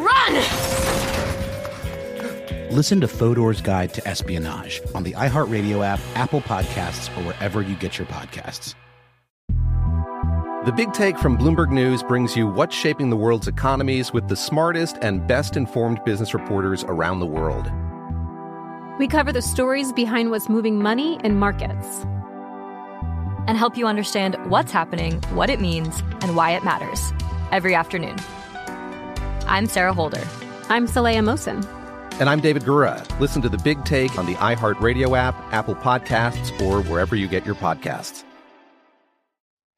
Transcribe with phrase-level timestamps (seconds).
[0.00, 0.34] Run!
[2.70, 7.74] Listen to Fodor's Guide to Espionage on the iHeartRadio app, Apple Podcasts, or wherever you
[7.76, 8.74] get your podcasts.
[10.64, 14.36] The Big Take from Bloomberg News brings you what's shaping the world's economies with the
[14.36, 17.70] smartest and best informed business reporters around the world.
[18.98, 22.04] We cover the stories behind what's moving money and markets
[23.48, 27.10] and help you understand what's happening, what it means, and why it matters
[27.50, 28.16] every afternoon.
[29.50, 30.22] I'm Sarah Holder.
[30.68, 31.66] I'm Saleha Mohsin.
[32.20, 33.04] And I'm David Gura.
[33.18, 37.44] Listen to The Big Take on the iHeartRadio app, Apple Podcasts, or wherever you get
[37.44, 38.22] your podcasts.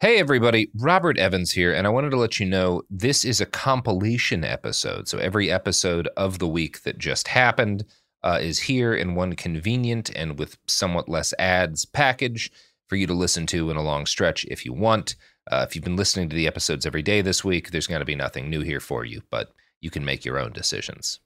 [0.01, 0.70] Hey, everybody.
[0.79, 5.08] Robert Evans here, and I wanted to let you know this is a compilation episode.
[5.08, 7.86] So every episode of the week that just happened
[8.23, 12.52] uh, is here in one convenient and with somewhat less ads package
[12.89, 15.17] for you to listen to in a long stretch if you want.
[15.51, 18.05] Uh, if you've been listening to the episodes every day this week, there's going to
[18.05, 21.19] be nothing new here for you, but you can make your own decisions.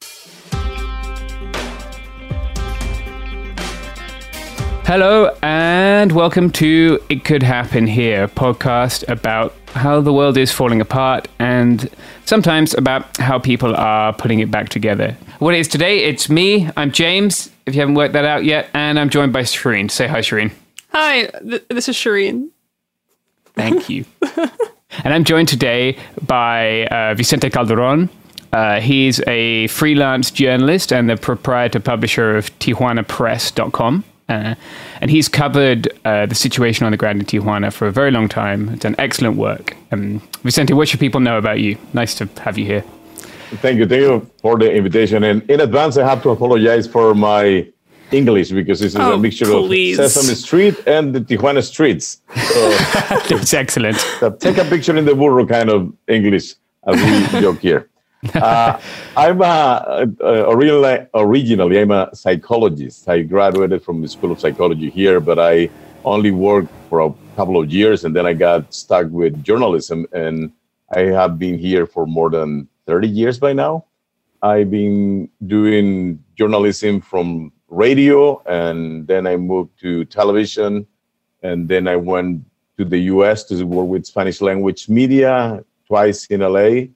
[4.86, 10.50] Hello, and welcome to It Could Happen Here, a podcast about how the world is
[10.52, 11.90] falling apart and
[12.24, 15.16] sometimes about how people are putting it back together.
[15.38, 18.70] What it is today, it's me, I'm James, if you haven't worked that out yet,
[18.72, 19.90] and I'm joined by Shireen.
[19.90, 20.52] Say hi, Shireen.
[20.92, 22.48] Hi, th- this is Shireen.
[23.54, 24.06] Thank you.
[25.04, 28.08] and I'm joined today by uh, Vicente Calderon.
[28.56, 34.02] Uh, he's a freelance journalist and the proprietor publisher of TijuanaPress.com.
[34.28, 34.54] Uh,
[35.02, 38.28] and he's covered uh, the situation on the ground in Tijuana for a very long
[38.28, 38.60] time.
[38.78, 39.76] Done excellent work.
[39.92, 41.76] Um, Vicente, what should people know about you?
[41.92, 42.82] Nice to have you here.
[43.64, 43.86] Thank you.
[43.86, 45.22] Thank you for the invitation.
[45.22, 47.66] And in advance, I have to apologize for my
[48.10, 49.98] English because this is Oh, a mixture please.
[49.98, 52.22] of Sesame Street and the Tijuana streets.
[52.34, 52.70] So
[53.36, 53.96] That's excellent.
[54.20, 56.54] so take a picture in the burro kind of English
[56.86, 57.88] as we joke here.
[58.34, 58.80] Uh,
[59.16, 63.08] I'm a, uh, originally, originally I'm a psychologist.
[63.08, 65.70] I graduated from the School of Psychology here, but I
[66.04, 70.52] only worked for a couple of years, and then I got stuck with journalism, and
[70.94, 73.84] I have been here for more than 30 years by now.
[74.42, 80.86] I've been doing journalism from radio, and then I moved to television,
[81.42, 82.44] and then I went
[82.78, 83.44] to the U.S.
[83.44, 86.88] to work with Spanish language media twice in LA,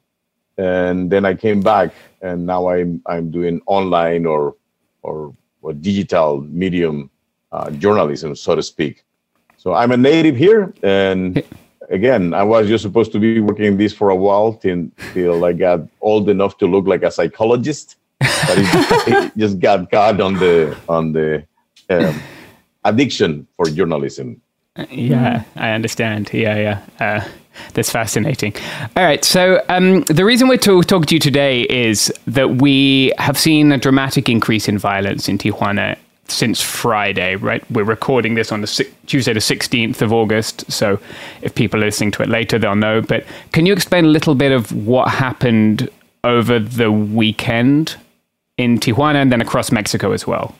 [0.60, 4.56] and then I came back, and now I'm I'm doing online or
[5.02, 7.10] or, or digital medium
[7.52, 9.04] uh, journalism, so to speak.
[9.56, 11.42] So I'm a native here, and
[11.90, 15.52] again, I was just supposed to be working this for a while till, till I
[15.52, 18.68] got old enough to look like a psychologist, but it,
[19.08, 21.44] it just got caught on the on the
[21.88, 22.20] um,
[22.84, 24.40] addiction for journalism.
[24.90, 26.30] Yeah, I understand.
[26.32, 26.78] Yeah, yeah.
[27.00, 27.28] Uh,
[27.74, 28.54] that's fascinating.
[28.96, 29.24] All right.
[29.24, 33.72] So, um, the reason we're to- talking to you today is that we have seen
[33.72, 35.96] a dramatic increase in violence in Tijuana
[36.28, 37.62] since Friday, right?
[37.70, 40.70] We're recording this on the si- Tuesday, the 16th of August.
[40.70, 40.98] So,
[41.42, 43.00] if people are listening to it later, they'll know.
[43.00, 45.88] But can you explain a little bit of what happened
[46.22, 47.96] over the weekend
[48.58, 50.54] in Tijuana and then across Mexico as well?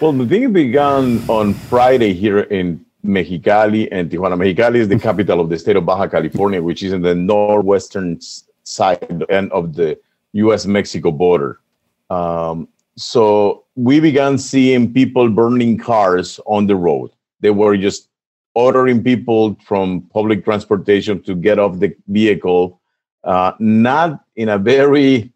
[0.00, 4.36] Well, the thing began on Friday here in Mexicali and Tijuana.
[4.36, 8.18] Mexicali is the capital of the state of Baja California, which is in the northwestern
[8.64, 9.98] side end of the
[10.32, 10.66] U.S.
[10.66, 11.60] Mexico border.
[12.10, 17.10] Um, so we began seeing people burning cars on the road.
[17.40, 18.08] They were just
[18.54, 22.80] ordering people from public transportation to get off the vehicle,
[23.24, 25.32] uh, not in a very,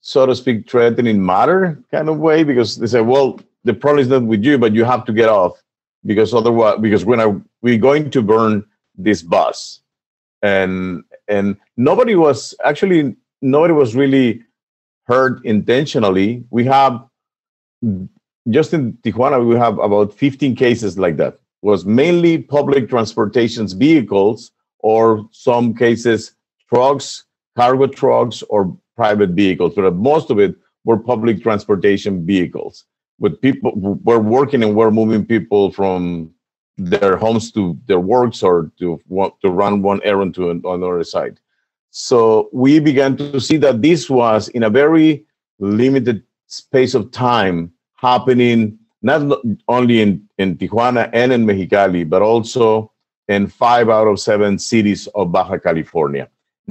[0.00, 4.08] so to speak, threatening matter kind of way, because they say, well, the problem is
[4.08, 5.60] not with you, but you have to get off
[6.06, 8.64] because otherwise, because when I, we're going to burn
[8.96, 9.80] this bus,
[10.42, 14.42] and and nobody was actually nobody was really
[15.06, 16.44] hurt intentionally.
[16.50, 17.04] We have
[18.50, 21.34] just in Tijuana, we have about 15 cases like that.
[21.34, 26.32] It was mainly public transportations vehicles, or some cases
[26.68, 27.24] trucks,
[27.56, 29.74] cargo trucks, or private vehicles.
[29.74, 30.54] But most of it
[30.84, 32.84] were public transportation vehicles.
[33.18, 36.30] With people we're working and we're moving people from
[36.76, 39.00] their homes to their works or to
[39.42, 41.40] to run one errand to another side.
[41.90, 45.24] So we began to see that this was in a very
[45.58, 52.92] limited space of time happening not only in, in Tijuana and in Mexicali, but also
[53.28, 56.28] in five out of seven cities of Baja California.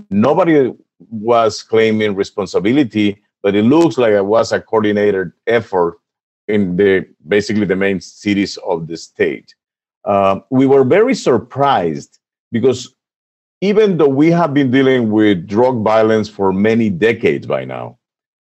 [0.09, 5.97] Nobody was claiming responsibility, but it looks like it was a coordinated effort
[6.47, 9.55] in the basically the main cities of the state.
[10.03, 12.19] Uh, we were very surprised
[12.51, 12.93] because
[13.61, 17.97] even though we have been dealing with drug violence for many decades by now,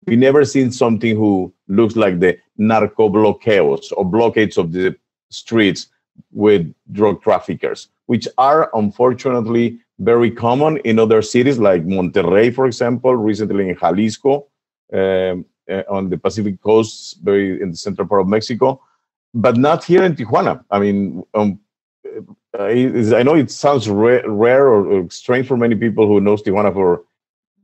[0.07, 4.95] we never seen something who looks like the narco bloqueos or blockades of the
[5.29, 5.87] streets
[6.31, 13.15] with drug traffickers, which are unfortunately very common in other cities like Monterrey, for example,
[13.15, 14.47] recently in Jalisco,
[14.93, 18.81] um, uh, on the Pacific coast, very in the central part of Mexico,
[19.33, 20.63] but not here in Tijuana.
[20.69, 21.59] I mean, um,
[22.57, 26.43] uh, I know it sounds rare, rare or, or, strange for many people who knows
[26.43, 27.03] Tijuana for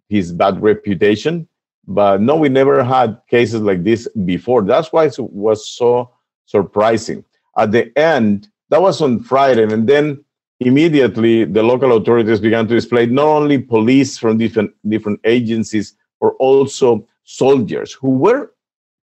[0.10, 1.48] his bad reputation,
[1.88, 4.62] but no, we never had cases like this before.
[4.62, 6.12] That's why it was so
[6.46, 7.26] surprising.
[7.58, 10.24] At the end, that was on Friday, and then
[10.60, 16.34] immediately the local authorities began to display not only police from different different agencies, but
[16.40, 18.53] also soldiers who were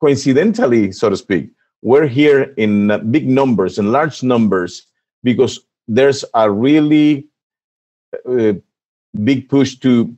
[0.01, 1.51] coincidentally, so to speak,
[1.83, 2.75] were here in
[3.11, 4.87] big numbers and large numbers
[5.23, 7.29] because there's a really
[8.29, 8.55] uh,
[9.23, 10.17] big push to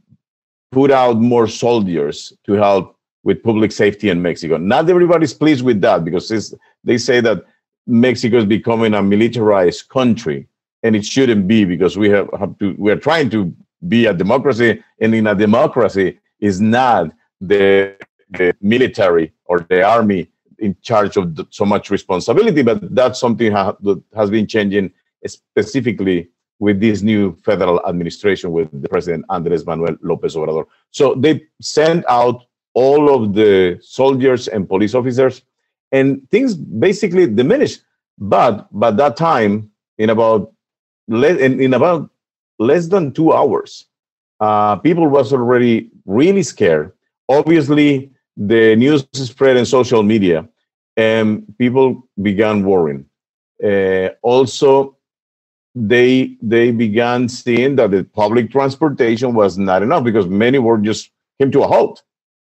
[0.71, 4.57] put out more soldiers to help with public safety in Mexico.
[4.57, 6.55] Not everybody's pleased with that because
[6.85, 7.43] they say that
[7.89, 10.47] Mexico is becoming a militarized country,
[10.85, 12.75] and it shouldn't be because we have, have to.
[12.79, 13.53] We are trying to
[13.89, 17.11] be a democracy, and in a democracy, is not
[17.41, 17.97] the,
[18.31, 20.29] the military or the army
[20.59, 22.63] in charge of the, so much responsibility.
[22.63, 24.93] But that's something ha- that has been changing
[25.27, 30.65] specifically with this new federal administration with the president Andres Manuel Lopez Obrador.
[30.91, 35.43] So they sent out all of the soldiers and police officers,
[35.93, 37.83] and things basically diminished.
[38.19, 40.53] But by that time, in about
[41.09, 42.11] in, in about
[42.59, 43.87] less than two hours,
[44.41, 46.93] uh, people was already really scared.
[47.29, 50.49] Obviously, the news spread in social media,
[50.97, 53.07] and people began worrying.
[53.63, 54.97] Uh, also,
[55.75, 61.11] they they began seeing that the public transportation was not enough because many were just
[61.39, 62.03] came to a halt.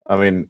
[0.07, 0.49] I mean,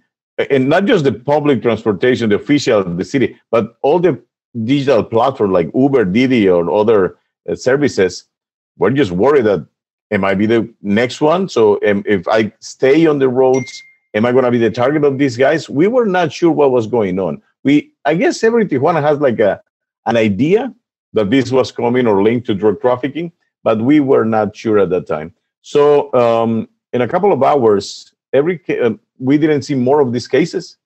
[0.50, 4.22] and not just the public transportation, the official of the city, but all the
[4.64, 7.18] digital platforms like Uber, Didi, or other
[7.50, 8.26] uh, services
[8.78, 9.66] were just worried that
[10.10, 11.50] it might be the next one?
[11.50, 15.04] So um, if I stay on the roads, am I going to be the target
[15.04, 15.70] of these guys?
[15.70, 17.42] We were not sure what was going on.
[17.64, 19.62] We, I guess, every Tijuana has like a
[20.06, 20.74] an idea
[21.14, 23.32] that this was coming or linked to drug trafficking,
[23.64, 25.34] but we were not sure at that time.
[25.62, 30.28] So um, in a couple of hours, every uh, we didn't see more of these
[30.28, 30.78] cases,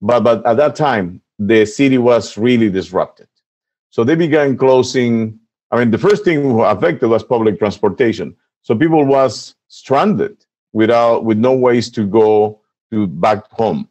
[0.00, 3.28] but but at that time the city was really disrupted.
[3.90, 5.38] So they began closing.
[5.70, 8.36] I mean, the first thing affected was public transportation.
[8.62, 12.61] So people was stranded without with no ways to go
[12.92, 13.88] to back home,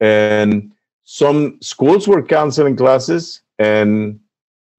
[0.00, 0.72] and
[1.04, 4.20] some schools were canceling classes and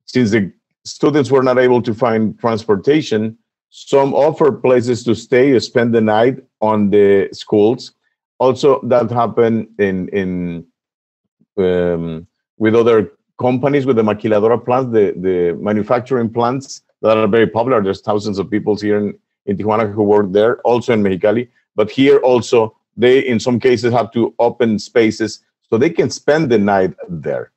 [0.06, 0.52] since the
[0.84, 3.38] students were not able to find transportation,
[3.70, 7.94] some offered places to stay, spend the night on the schools.
[8.40, 10.66] Also, that happened in in
[11.58, 17.48] um, with other companies with the maquiladora plants, the, the manufacturing plants that are very
[17.48, 17.82] popular.
[17.82, 21.50] There's thousands of people here in, in Tijuana who work there, also in Mexicali.
[21.76, 26.52] But here also, they in some cases have to open spaces so they can spend
[26.52, 27.52] the night there.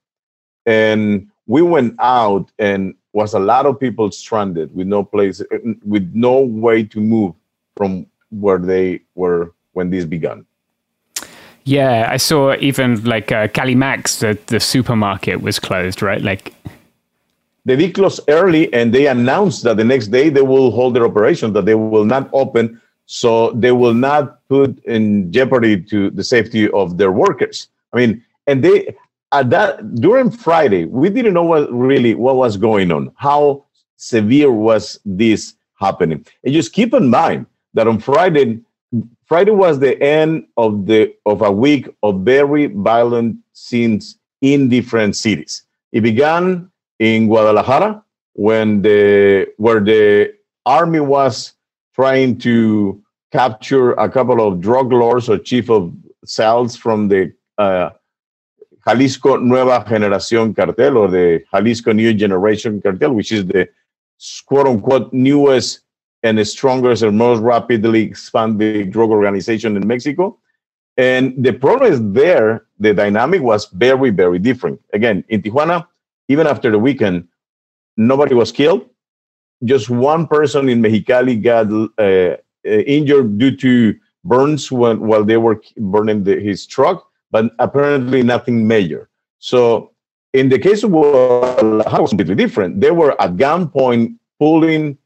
[0.67, 5.43] And we went out and was a lot of people stranded with no place
[5.85, 7.35] with no way to move
[7.77, 10.47] from where they were when this began
[11.65, 16.21] Yeah, I saw even like uh, Calimax, the, the supermarket was closed, right?
[16.21, 16.55] Like
[17.65, 21.05] they did close early and they announced that the next day they will hold their
[21.05, 22.81] operation, that they will not open.
[23.07, 27.69] So they will not put in jeopardy to the safety of their workers.
[27.93, 28.97] I mean, and they
[29.33, 33.65] at that during Friday, we didn't know what really what was going on, how
[33.97, 36.25] severe was this happening.
[36.45, 38.61] And just keep in mind that on Friday,
[39.27, 45.17] Friday was the end of the of a week of very violent scenes in different
[45.17, 45.63] cities.
[45.93, 50.35] It began in Guadalajara when the where the
[50.65, 51.55] army was
[51.95, 55.93] trying to capture a couple of drug lords or chief of
[56.25, 57.91] cells from the uh,
[58.87, 63.69] Jalisco Nueva Generación cartel or the Jalisco New Generation cartel, which is the
[64.47, 65.81] quote unquote newest
[66.23, 70.39] and strongest and most rapidly expanding drug organization in Mexico.
[70.97, 74.81] And the problem is there, the dynamic was very, very different.
[74.93, 75.87] Again, in Tijuana,
[76.29, 77.29] even after the weekend,
[77.97, 78.89] nobody was killed.
[79.63, 83.95] Just one person in Mexicali got uh, uh, injured due to
[84.25, 89.09] burns when, while they were burning the, his truck, but apparently nothing major.
[89.39, 89.93] So
[90.33, 92.81] in the case of Guadalajara, was completely different.
[92.81, 94.99] They were at gunpoint pulling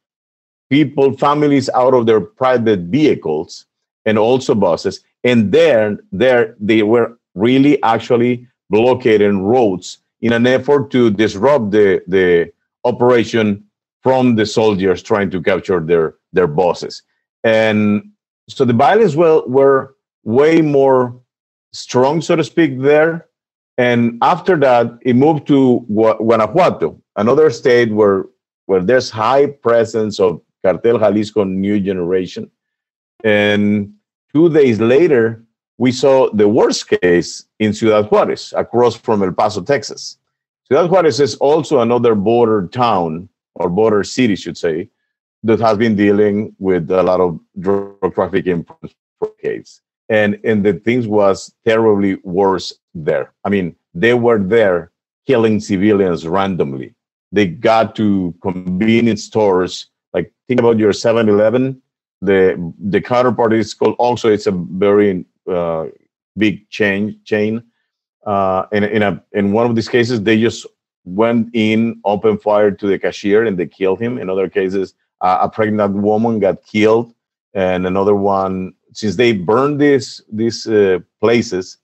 [0.70, 3.66] people, families out of their private vehicles
[4.06, 5.00] and also buses.
[5.24, 12.02] And there, there they were really actually blockading roads in an effort to disrupt the,
[12.06, 12.52] the
[12.84, 13.64] operation
[14.02, 17.02] from the soldiers trying to capture their, their bosses.
[17.44, 18.10] And
[18.48, 21.20] so the violence were, were way more
[21.72, 23.26] strong, so to speak, there.
[23.76, 28.24] And after that, it moved to Guanajuato, another state where,
[28.66, 32.50] where there's high presence of Cartel Jalisco New Generation.
[33.24, 33.94] And
[34.32, 35.44] two days later,
[35.78, 40.18] we saw the worst case in Ciudad Juarez, across from El Paso, Texas.
[40.66, 43.28] Ciudad Juarez is also another border town
[43.58, 44.88] or border city, should say,
[45.42, 48.76] that has been dealing with a lot of drug trafficking for
[49.22, 49.82] decades.
[50.08, 53.32] And and the things was terribly worse there.
[53.44, 54.90] I mean, they were there
[55.26, 56.94] killing civilians randomly.
[57.30, 59.90] They got to convenience stores.
[60.14, 61.82] Like think about your 7-Eleven.
[62.22, 64.32] The the counterpart is called OXXO.
[64.32, 65.86] It's a very uh,
[66.36, 67.62] big chain chain.
[68.26, 70.66] Uh, in in a in one of these cases, they just
[71.08, 74.18] went in, opened fire to the cashier, and they killed him.
[74.18, 77.14] In other cases, uh, a pregnant woman got killed,
[77.54, 78.74] and another one.
[78.92, 81.78] Since they burned these these uh, places,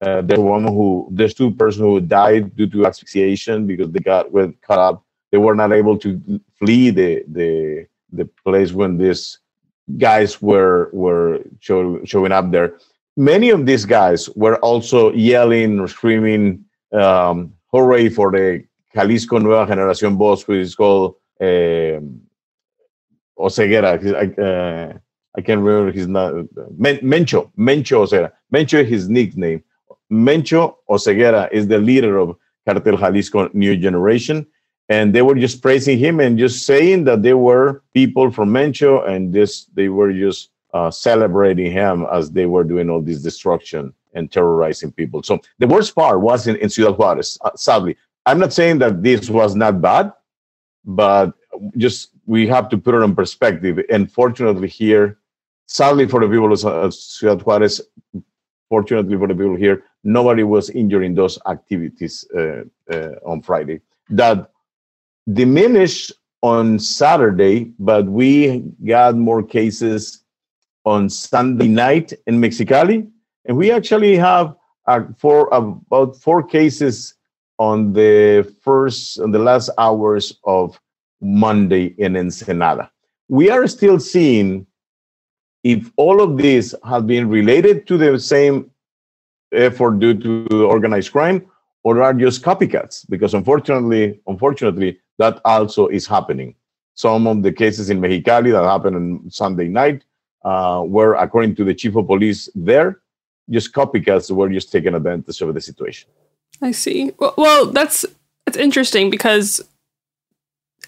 [0.00, 4.30] uh, there's woman who there's two persons who died due to asphyxiation because they got
[4.32, 5.04] were cut up.
[5.30, 9.38] They were not able to flee the the the place when these
[9.98, 12.78] guys were were show, showing up there.
[13.16, 19.66] Many of these guys were also yelling or screaming, um, "Hooray for the Jalisco Nueva
[19.66, 22.20] Generación boss!" who is called um,
[23.38, 23.98] Oseguera.
[24.14, 24.98] I, uh,
[25.36, 26.48] I can't remember his name.
[26.78, 28.32] Mencho, Mencho Oseguera.
[28.52, 29.62] Mencho is his nickname.
[30.10, 32.36] Mencho Oseguera is the leader of
[32.66, 34.46] Cartel Jalisco New Generation.
[34.88, 39.08] And they were just praising him and just saying that they were people from Mencho
[39.08, 43.94] and this they were just uh, celebrating him as they were doing all this destruction
[44.14, 45.22] and terrorizing people.
[45.22, 47.96] So the worst part was in, in Ciudad Juarez, uh, sadly.
[48.26, 50.12] I'm not saying that this was not bad,
[50.84, 51.32] but
[51.76, 53.80] just we have to put it in perspective.
[53.90, 55.18] And fortunately, here,
[55.66, 57.80] sadly for the people of Ciudad Juarez,
[58.68, 62.62] fortunately for the people here, nobody was injured in those activities uh,
[62.92, 63.80] uh, on Friday.
[64.10, 64.50] That
[65.32, 66.12] diminished
[66.42, 70.24] on Saturday, but we got more cases
[70.84, 73.08] on Sunday night in Mexicali,
[73.44, 74.54] and we actually have
[74.86, 77.14] uh, four about four cases
[77.58, 80.80] on the first on the last hours of
[81.20, 82.90] Monday in Ensenada.
[83.28, 84.66] We are still seeing
[85.62, 88.70] if all of this has been related to the same
[89.52, 91.46] effort due to organized crime
[91.82, 96.54] or are just copycats because unfortunately unfortunately that also is happening
[96.94, 100.04] some of the cases in mexicali that happened on sunday night
[100.44, 103.00] uh, were according to the chief of police there
[103.50, 106.08] just copycats were just taking advantage of the situation
[106.62, 108.04] i see well, well that's
[108.46, 109.60] it's interesting because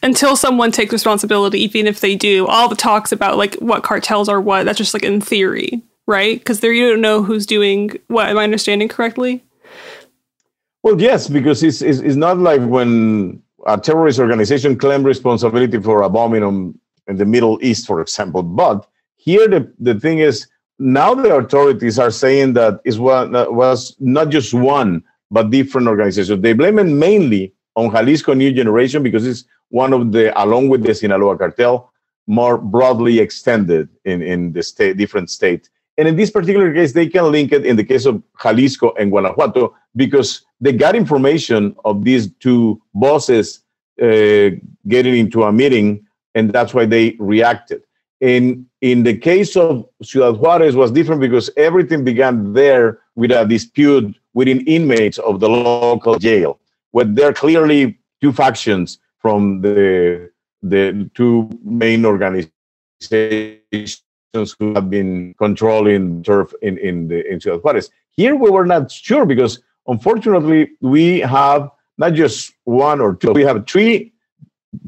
[0.02, 4.28] until someone takes responsibility even if they do all the talks about like what cartels
[4.28, 6.38] are what that's just like in theory right?
[6.38, 8.28] Because there you don't know who's doing what.
[8.28, 9.42] Am I understanding correctly?
[10.83, 16.02] Well, yes, because it's, it's, it's not like when a terrorist organization claims responsibility for
[16.02, 18.42] a bombing on, in the Middle East, for example.
[18.42, 20.49] But here, the, the thing is,
[20.83, 26.43] now the authorities are saying that it was not just one, but different organizations.
[26.43, 30.83] They blame it mainly on Jalisco New Generation because it's one of the, along with
[30.83, 31.93] the Sinaloa cartel,
[32.27, 35.71] more broadly extended in, in the state, different states.
[35.99, 39.11] And in this particular case, they can link it in the case of Jalisco and
[39.11, 43.61] Guanajuato because they got information of these two bosses
[44.01, 44.51] uh,
[44.89, 47.83] getting into a meeting, and that's why they reacted.
[48.23, 53.45] In in the case of Ciudad Juarez was different because everything began there with a
[53.45, 56.61] dispute within inmates of the local jail,
[56.93, 60.31] where there are clearly two factions from the
[60.62, 62.52] the two main organizations
[64.33, 67.91] who have been controlling turf in, in the in Ciudad Juarez.
[68.11, 73.43] Here we were not sure because unfortunately we have not just one or two, we
[73.43, 74.12] have three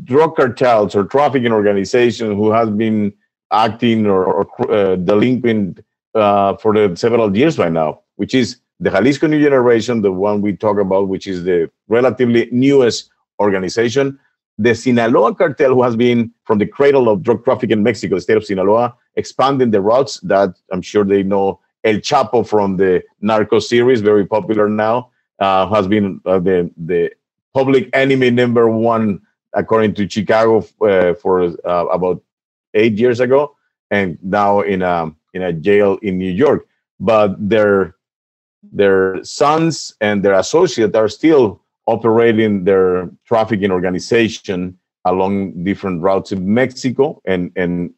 [0.05, 3.13] drug cartels or trafficking organizations who have been
[3.55, 5.85] acting or, or uh, delinquent
[6.15, 10.41] uh, for the several years right now, which is the Jalisco New Generation, the one
[10.41, 14.19] we talk about, which is the relatively newest organization.
[14.59, 18.21] The Sinaloa cartel, who has been from the cradle of drug trafficking in Mexico, the
[18.21, 23.03] state of Sinaloa, expanding the routes that I'm sure they know El Chapo from the
[23.21, 27.11] Narco series, very popular now, uh, has been uh, the, the
[27.53, 29.21] public enemy number one,
[29.55, 32.23] according to Chicago, uh, for uh, about
[32.75, 33.57] eight years ago,
[33.91, 36.67] and now in a in a jail in New York.
[37.01, 37.97] But their
[38.73, 46.53] their sons and their associates are still operating their trafficking organization along different routes in
[46.53, 47.93] Mexico and and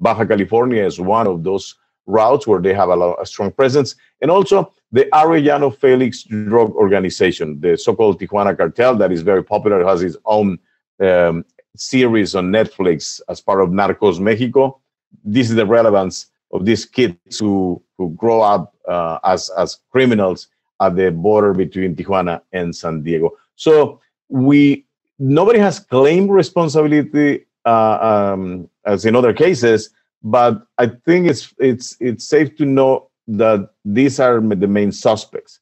[0.00, 1.74] Baja California is one of those
[2.06, 3.94] routes where they have a, lot, a strong presence.
[4.20, 9.84] And also the Arellano Felix drug organization, the so-called Tijuana cartel that is very popular,
[9.84, 10.58] has its own
[11.00, 11.44] um,
[11.76, 14.80] series on Netflix as part of Narcos Mexico.
[15.24, 20.48] This is the relevance of these kids who, who grow up uh, as, as criminals
[20.80, 23.32] at the border between Tijuana and San Diego.
[23.56, 24.86] So we
[25.18, 29.90] nobody has claimed responsibility uh, um, as in other cases,
[30.22, 35.60] but I think it's it's it's safe to know that these are the main suspects.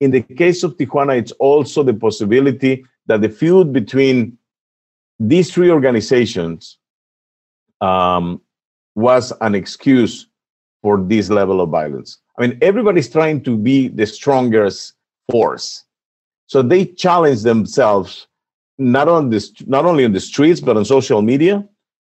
[0.00, 4.36] In the case of Tijuana, it's also the possibility that the feud between
[5.18, 6.78] these three organizations
[7.80, 8.40] um,
[8.94, 10.26] was an excuse
[10.82, 12.18] for this level of violence.
[12.38, 14.94] I mean, everybody's trying to be the strongest
[15.30, 15.84] force.
[16.46, 18.26] So they challenge themselves
[18.78, 21.66] not on this, not only on the streets but on social media.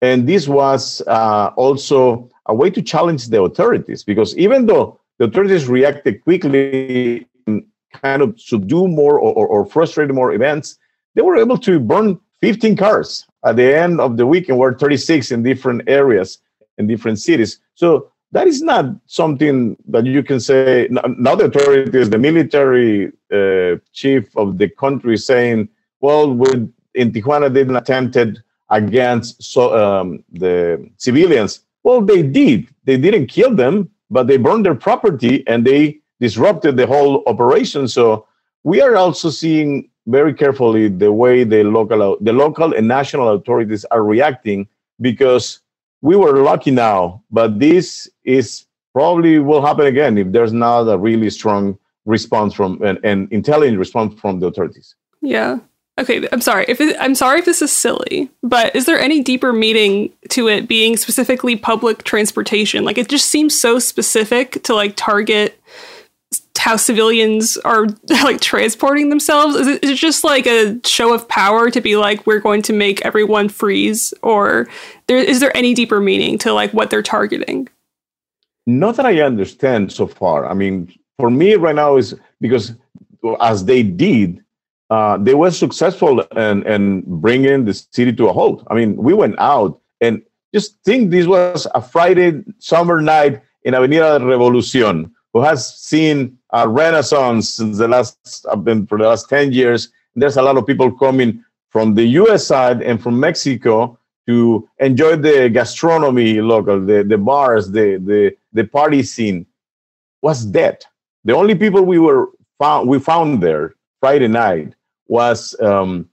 [0.02, 5.26] And this was uh, also a way to challenge the authorities because even though the
[5.26, 10.78] authorities reacted quickly, and kind of subdue more or, or, or frustrate more events,
[11.16, 15.32] they were able to burn 15 cars at the end of the weekend were 36
[15.32, 16.40] in different areas
[16.78, 17.60] in different cities.
[17.76, 23.78] So that is not something that you can say now the authorities the military uh,
[23.92, 26.32] chief of the country saying well
[26.96, 31.62] in tijuana they didn't attempted against so um, the civilians.
[31.84, 32.68] Well they did.
[32.86, 37.88] They didn't kill them but they burned their property and they disrupted the whole operation.
[37.88, 38.28] So
[38.64, 43.86] we are also seeing very carefully the way the local the local and national authorities
[43.86, 44.68] are reacting
[45.00, 45.60] because
[46.02, 50.98] we were lucky now but this is probably will happen again if there's not a
[50.98, 54.96] really strong response from an, an intelligent response from the authorities.
[55.22, 55.60] Yeah.
[56.00, 56.66] Okay i'm sorry.
[56.68, 60.48] If it, i'm sorry if this is silly but is there any deeper meaning to
[60.48, 62.84] it being specifically public transportation?
[62.84, 65.62] Like it just seems so specific to like target
[66.58, 69.56] how civilians are like transporting themselves?
[69.56, 72.62] Is it, is it just like a show of power to be like we're going
[72.64, 74.68] to make everyone freeze, or
[75.08, 77.68] there is there any deeper meaning to like what they're targeting?
[78.68, 80.46] Not that I understand so far.
[80.46, 82.74] I mean, for me right now is because
[83.40, 84.44] as they did,
[84.90, 88.64] uh, they were successful and and bringing the city to a halt.
[88.68, 90.22] I mean, we went out and
[90.54, 96.38] just think this was a Friday summer night in Avenida de Revolucion who has seen
[96.52, 99.90] a renaissance since the last I've been for the last 10 years.
[100.16, 105.16] There's a lot of people coming from the US side and from Mexico to enjoy
[105.16, 109.46] the gastronomy local, the, the bars, the, the, the party scene
[110.22, 110.84] was dead.
[111.24, 114.74] The only people we were found we found there Friday night
[115.08, 116.10] was um,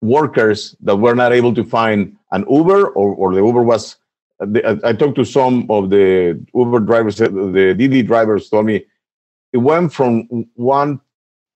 [0.00, 3.96] workers that were not able to find an Uber or, or the Uber was
[4.40, 8.84] the, I talked to some of the Uber drivers, the Didi drivers told me
[9.52, 11.00] it went from one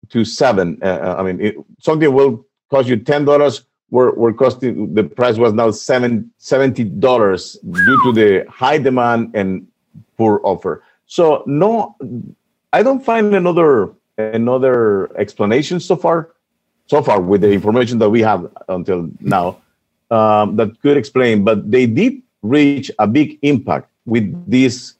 [0.10, 0.80] to seven.
[0.82, 3.64] Uh, uh, I mean, it, something will cost you ten dollars.
[3.90, 9.32] We're, we're costing the price was now seven seventy dollars due to the high demand
[9.36, 9.68] and
[10.18, 10.84] poor offer.
[11.08, 11.98] So no,
[12.72, 16.32] I don't find another another explanation so far.
[16.88, 19.62] So far, with the information that we have until now,
[20.10, 21.44] um, that could explain.
[21.44, 24.96] But they did reach a big impact with these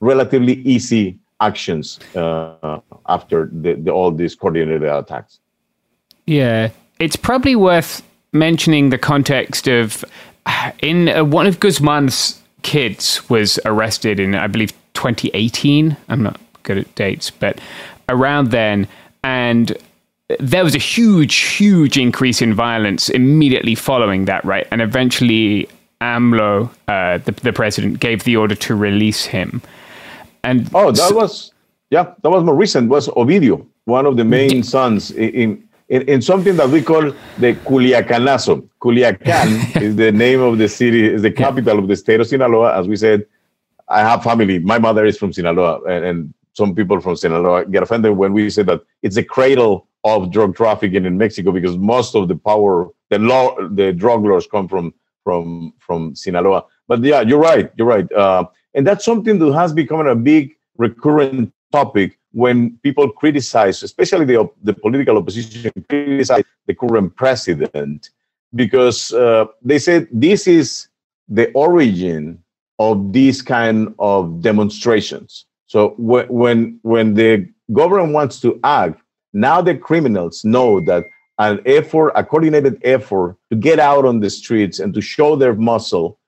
[0.00, 5.40] relatively easy actions uh, after the, the, all these coordinated attacks.
[6.26, 10.04] Yeah, it's probably worth mentioning the context of
[10.80, 15.96] in uh, one of Guzman's kids was arrested in I believe 2018.
[16.08, 17.58] I'm not good at dates, but
[18.08, 18.86] around then,
[19.24, 19.76] and
[20.38, 24.66] there was a huge, huge increase in violence immediately following that, right?
[24.70, 25.68] And eventually,
[26.00, 29.62] AMLO, uh, the, the president, gave the order to release him.
[30.44, 31.52] And oh, that so, was
[31.90, 32.88] yeah, that was more recent.
[32.88, 37.02] Was Ovidio, one of the main sons in, in in something that we call
[37.38, 38.66] the Culiacanazo.
[38.80, 42.78] Culiacan is the name of the city, is the capital of the state of Sinaloa.
[42.78, 43.26] As we said,
[43.88, 44.60] I have family.
[44.60, 48.48] My mother is from Sinaloa, and, and some people from Sinaloa get offended when we
[48.50, 52.88] say that it's a cradle of drug trafficking in Mexico because most of the power,
[53.10, 54.94] the law, the drug laws come from
[55.30, 56.60] from from Sinaloa.
[56.88, 57.70] But yeah, you're right.
[57.76, 58.10] You're right.
[58.12, 58.42] Uh,
[58.74, 64.48] and that's something that has become a big recurrent topic when people criticize, especially the,
[64.62, 68.10] the political opposition, criticize the current president
[68.62, 70.88] because uh, they said this is
[71.28, 72.42] the origin
[72.80, 75.46] of these kind of demonstrations.
[75.66, 77.30] So when when the
[77.80, 79.00] government wants to act,
[79.32, 81.04] now the criminals know that
[81.40, 85.54] an effort, a coordinated effort to get out on the streets and to show their
[85.54, 86.18] muscle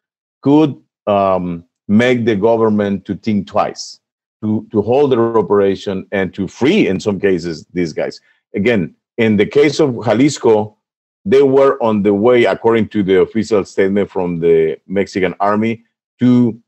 [0.40, 0.75] could
[1.07, 4.01] um, make the government to think twice,
[4.42, 8.20] to, to hold their operation and to free, in some cases, these guys.
[8.55, 10.79] Again, in the case of Jalisco,
[11.27, 15.85] they were on the way, according to the official statement from the Mexican army,
[16.20, 16.59] to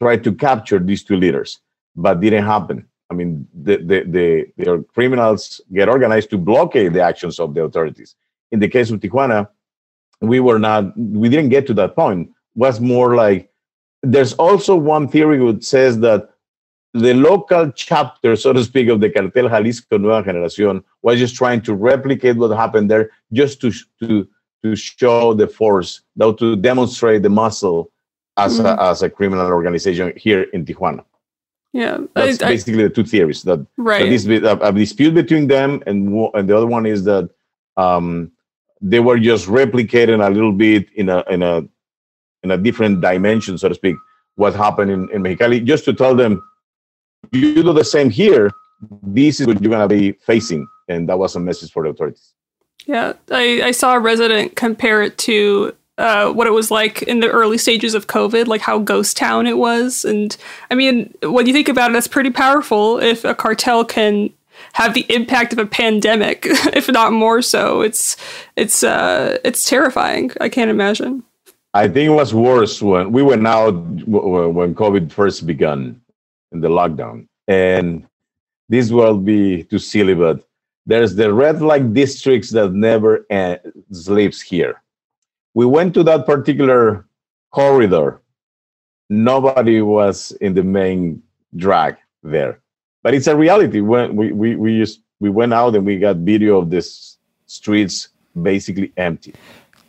[0.00, 1.58] try to capture these two leaders,
[1.94, 2.88] but didn't happen.
[3.10, 7.62] I mean, the, the, the, the criminals get organized to blockade the actions of the
[7.62, 8.14] authorities.
[8.52, 9.48] In the case of Tijuana,
[10.20, 12.28] we were not, we didn't get to that point.
[12.28, 13.50] It was more like
[14.02, 16.30] there's also one theory which says that
[16.94, 21.62] the local chapter, so to speak, of the Cartel Jalisco Nueva Generación was just trying
[21.62, 24.26] to replicate what happened there, just to to
[24.64, 27.92] to show the force, though to demonstrate the muscle
[28.36, 28.64] as mm.
[28.64, 31.04] a as a criminal organization here in Tijuana.
[31.72, 34.04] Yeah, that's I, basically I, the two theories that right.
[34.04, 37.30] That this a, a, dispute between them, and and the other one is that
[37.76, 38.32] um,
[38.80, 41.62] they were just replicating a little bit in a in a
[42.42, 43.96] in a different dimension, so to speak,
[44.36, 46.42] what happened in, in Mexicali, just to tell them,
[47.32, 48.50] you do the same here,
[49.02, 50.66] this is what you're going to be facing.
[50.88, 52.32] And that was a message for the authorities.
[52.86, 57.20] Yeah, I, I saw a resident compare it to uh, what it was like in
[57.20, 60.04] the early stages of COVID, like how ghost town it was.
[60.04, 60.36] And
[60.70, 64.30] I mean, when you think about it, that's pretty powerful if a cartel can
[64.74, 67.82] have the impact of a pandemic, if not more so.
[67.82, 68.16] It's
[68.56, 70.30] it's uh, it's terrifying.
[70.40, 71.22] I can't imagine.
[71.72, 73.74] I think it was worse when we went out
[74.06, 76.00] when COVID first began
[76.52, 77.28] in the lockdown.
[77.46, 78.06] And
[78.68, 80.44] this will be too silly, but
[80.86, 83.26] there's the red light districts that never
[83.92, 84.82] sleeps here.
[85.54, 87.06] We went to that particular
[87.50, 88.20] corridor.
[89.08, 91.22] Nobody was in the main
[91.56, 92.60] drag there,
[93.02, 93.80] but it's a reality.
[93.80, 98.08] When we we we just we went out and we got video of this streets
[98.40, 99.34] basically empty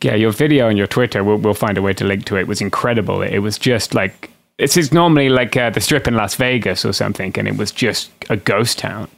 [0.02, 2.46] yeah, your video and your Twitter, we'll, we'll find a way to link to it,
[2.46, 3.22] was incredible.
[3.22, 6.92] It was just like, it's, it's normally like uh, the strip in Las Vegas or
[6.92, 9.08] something, and it was just a ghost town.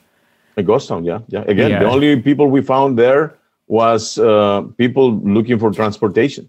[0.56, 1.20] A ghost town, yeah.
[1.28, 1.42] Yeah.
[1.42, 1.78] Again, yeah.
[1.80, 3.34] the only people we found there
[3.66, 6.48] was uh, people looking for transportation.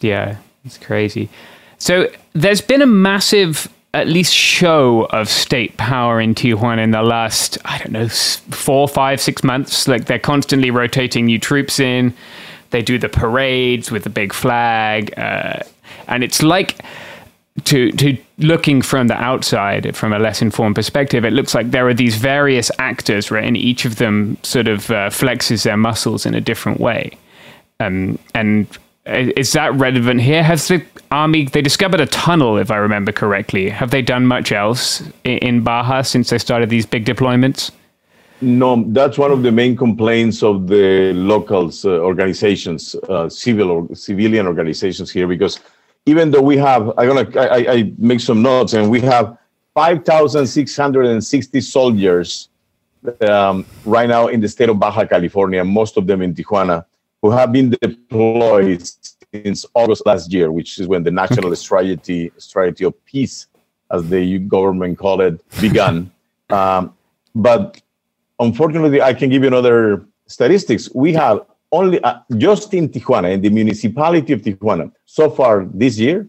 [0.00, 1.28] Yeah, it's crazy.
[1.78, 7.02] So there's been a massive, at least, show of state power in Tijuana in the
[7.02, 9.88] last, I don't know, four, five, six months.
[9.88, 12.14] Like they're constantly rotating new troops in.
[12.70, 15.60] They do the parades with the big flag, uh,
[16.08, 16.82] and it's like
[17.64, 21.86] to to looking from the outside, from a less informed perspective, it looks like there
[21.86, 26.26] are these various actors, right, and each of them sort of uh, flexes their muscles
[26.26, 27.10] in a different way.
[27.80, 28.66] Um, and
[29.06, 30.42] is that relevant here?
[30.42, 33.68] Has the army they discovered a tunnel, if I remember correctly?
[33.68, 37.70] Have they done much else in, Baja since they started these big deployments?
[38.40, 43.94] No, that's one of the main complaints of the locals uh, organizations, uh, civil or
[43.94, 45.60] civilian organizations here, because
[46.06, 49.38] even though we have, I'm gonna, I, I make some notes, and we have
[49.74, 52.48] 5,660 soldiers
[53.28, 56.84] um, right now in the state of Baja California, most of them in Tijuana,
[57.20, 58.82] who have been deployed
[59.32, 63.46] since August last year, which is when the national strategy strategy of peace
[63.90, 66.10] as the government called it, began.
[66.50, 66.94] um,
[67.34, 67.80] but
[68.40, 70.88] unfortunately, I can give you another statistics.
[70.94, 71.40] We have
[71.72, 76.28] only uh, just in Tijuana, in the municipality of Tijuana, so far this year,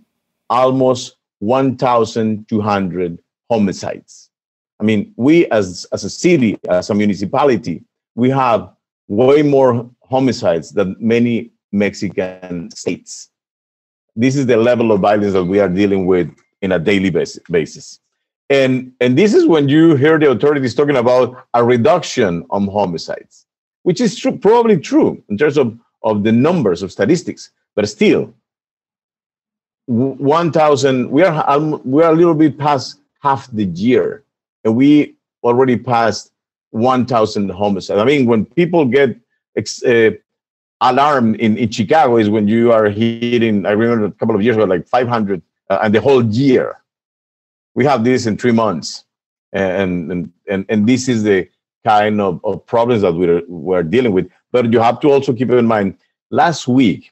[0.50, 4.30] almost 1,200 homicides.
[4.80, 7.84] I mean, we as, as a city, as a municipality,
[8.16, 8.70] we have
[9.08, 13.30] way more homicides than many Mexican states.
[14.16, 16.30] This is the level of violence that we are dealing with
[16.62, 18.00] in a daily basis.
[18.50, 23.43] And, and this is when you hear the authorities talking about a reduction on homicides,
[23.84, 28.34] which is true, probably true in terms of, of the numbers of statistics, but still,
[29.86, 34.24] 1,000, we are, um, we are a little bit past half the year,
[34.63, 36.32] and we already passed
[36.72, 38.00] 1,000 homicides.
[38.00, 39.17] I mean, when people get
[39.86, 40.12] uh,
[40.82, 44.56] alarmed in, in Chicago is when you are hitting, I remember a couple of years
[44.56, 46.82] ago, like 500, uh, and the whole year.
[47.76, 49.06] We have this in three months.
[49.52, 51.48] And, and, and, and this is the
[51.84, 54.30] kind of, of problems that we're, we're dealing with.
[54.52, 55.98] But you have to also keep in mind,
[56.32, 57.12] last week,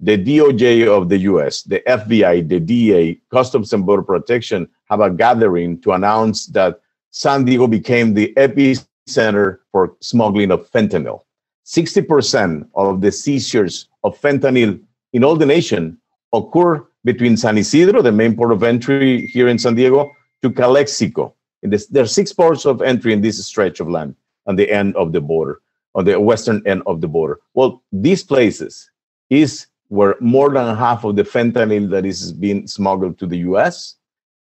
[0.00, 5.10] the DOJ of the US, the FBI, the DA, Customs and Border Protection have a
[5.10, 11.22] gathering to announce that San Diego became the epicenter for smuggling of fentanyl.
[11.66, 14.80] 60% of the seizures of fentanyl
[15.12, 15.98] in all the nation
[16.32, 20.10] occur between San Ysidro, the main port of entry here in San Diego,
[20.42, 21.34] to Calexico.
[21.62, 24.14] This, there are six ports of entry in this stretch of land
[24.46, 25.60] on the end of the border,
[25.94, 27.40] on the western end of the border.
[27.54, 28.90] Well, these places
[29.30, 33.96] is where more than half of the fentanyl that is being smuggled to the US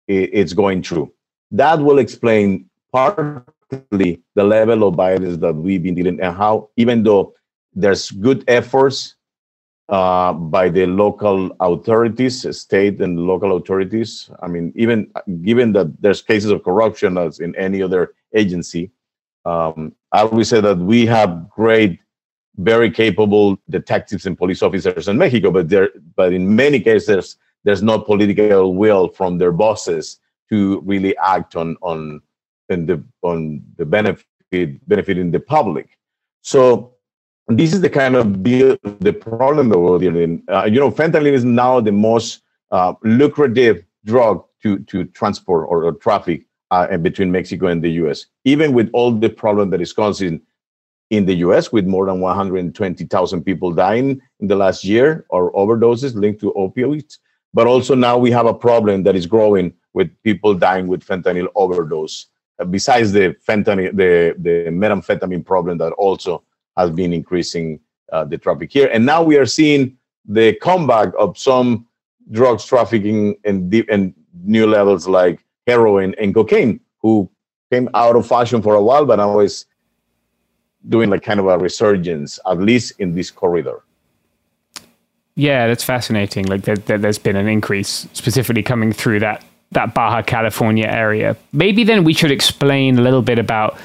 [0.08, 1.14] it's going through.
[1.52, 7.04] That will explain partly the level of violence that we've been dealing and how even
[7.04, 7.34] though
[7.74, 9.16] there's good efforts
[9.90, 14.30] uh, by the local authorities, state and local authorities.
[14.42, 18.92] I mean, even given that there's cases of corruption as in any other agency,
[19.46, 22.00] um, I always say that we have great
[22.58, 27.82] very capable detectives and police officers in Mexico, but there, but in many cases, there's
[27.82, 30.20] no political will from their bosses
[30.50, 32.22] to really act on on
[32.70, 34.26] the on the benefit
[34.88, 35.98] benefiting the public.
[36.42, 36.93] So
[37.48, 40.44] this is the kind of deal, the problem that we're dealing.
[40.48, 45.84] Uh, you know, fentanyl is now the most uh, lucrative drug to to transport or,
[45.84, 48.28] or traffic uh, between Mexico and the U.S.
[48.46, 50.42] Even with all the problem that is causing
[51.10, 56.16] in the US with more than 120,000 people dying in the last year or overdoses
[56.16, 57.20] linked to opioids.
[57.54, 61.50] But also now we have a problem that is growing with people dying with fentanyl
[61.56, 62.28] overdose.
[62.60, 66.44] Uh, besides the fentanyl, the, the methamphetamine problem that also
[66.78, 67.80] has been increasing
[68.12, 68.90] uh, the traffic here.
[68.94, 71.88] And now we are seeing the comeback of some
[72.32, 77.30] drugs trafficking and, in new levels like heroin and cocaine, who
[77.72, 79.66] came out of fashion for a while, but now is
[80.90, 83.84] doing like kind of a resurgence, at least in this corridor.
[85.36, 86.46] Yeah, that's fascinating.
[86.46, 91.36] Like there, there, there's been an increase specifically coming through that that Baja California area.
[91.52, 93.76] Maybe then we should explain a little bit about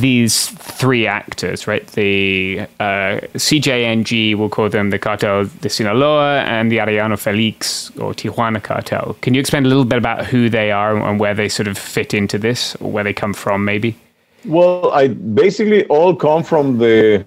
[0.00, 1.86] these three actors, right?
[1.88, 8.12] The uh, CJNG, we'll call them the Cartel de Sinaloa and the Arellano Felix or
[8.12, 9.16] Tijuana Cartel.
[9.22, 11.76] Can you explain a little bit about who they are and where they sort of
[11.76, 13.96] fit into this, or where they come from, maybe?
[14.44, 17.24] Well, I basically all come from the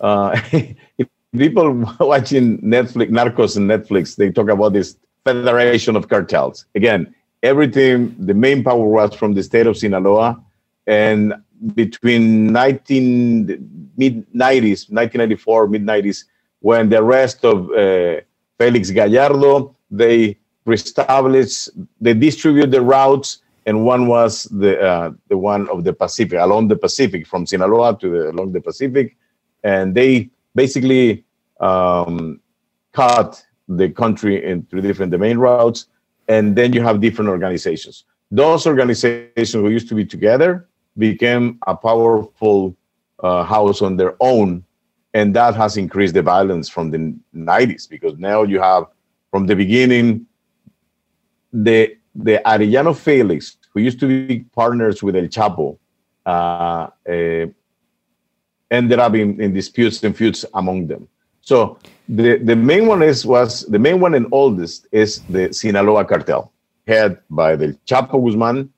[0.00, 0.40] uh,
[1.36, 4.16] people watching Netflix, Narcos and Netflix.
[4.16, 6.66] They talk about this federation of cartels.
[6.74, 8.14] Again, everything.
[8.18, 10.40] The main power was from the state of Sinaloa,
[10.86, 11.34] and
[11.74, 13.46] between 19
[13.96, 16.24] mid 90s, 1994 mid 90s,
[16.60, 18.20] when the rest of uh,
[18.58, 25.68] Felix Gallardo they reestablished, they distribute the routes and one was the uh, the one
[25.68, 29.16] of the Pacific along the Pacific from Sinaloa to the, along the Pacific,
[29.62, 31.24] and they basically
[31.60, 32.40] um,
[32.92, 35.86] cut the country into different the main routes,
[36.28, 38.04] and then you have different organizations.
[38.30, 42.76] Those organizations who used to be together became a powerful
[43.22, 44.64] uh, house on their own,
[45.12, 48.84] and that has increased the violence from the 90s because now you have
[49.30, 50.26] from the beginning
[51.52, 55.78] the the Arellano Felix, who used to be partners with El Chapo,
[56.26, 57.46] uh, uh,
[58.70, 61.08] ended up in, in, disputes and feuds among them.
[61.40, 61.78] So
[62.08, 66.52] the, the main one is was the main one and oldest is the Sinaloa cartel,
[66.86, 68.72] head by the Chapo Guzman,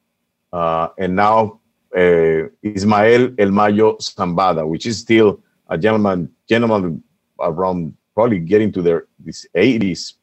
[0.53, 1.61] uh, and now
[1.97, 7.03] uh, Ismael El Mayo Zambada, which is still a gentleman gentleman
[7.41, 10.15] around probably getting to their these 80s.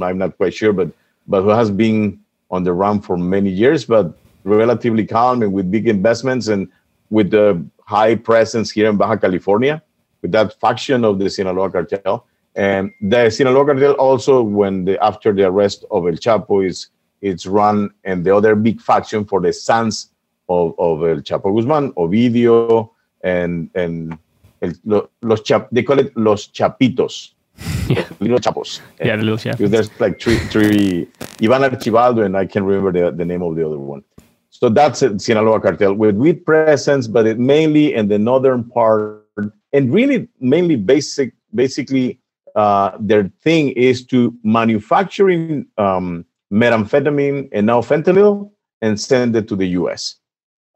[0.00, 0.90] I'm not quite sure, but
[1.26, 5.70] but who has been on the run for many years, but relatively calm and with
[5.70, 6.68] big investments and
[7.10, 9.82] with the high presence here in Baja California,
[10.22, 12.26] with that faction of the Sinaloa cartel.
[12.54, 16.88] And the Sinaloa cartel also, when the, after the arrest of El Chapo, is
[17.20, 20.10] it's run and the other big faction for the sons
[20.48, 22.90] of, of El Chapo Guzman, Ovidio,
[23.22, 24.18] and and
[24.62, 27.32] el, los chap, they call it los chapitos,
[27.88, 28.04] yeah.
[28.20, 28.80] little chapos.
[29.02, 29.70] Yeah, the little chapos.
[29.70, 31.08] There's like three, three,
[31.42, 34.02] Ivan Archibaldo, and I can't remember the, the name of the other one.
[34.50, 39.24] So that's a Sinaloa cartel with with presence, but it mainly in the northern part,
[39.72, 42.20] and really mainly basic, basically
[42.56, 49.54] uh, their thing is to manufacturing um, methamphetamine and now fentanyl and send it to
[49.54, 50.16] the U.S.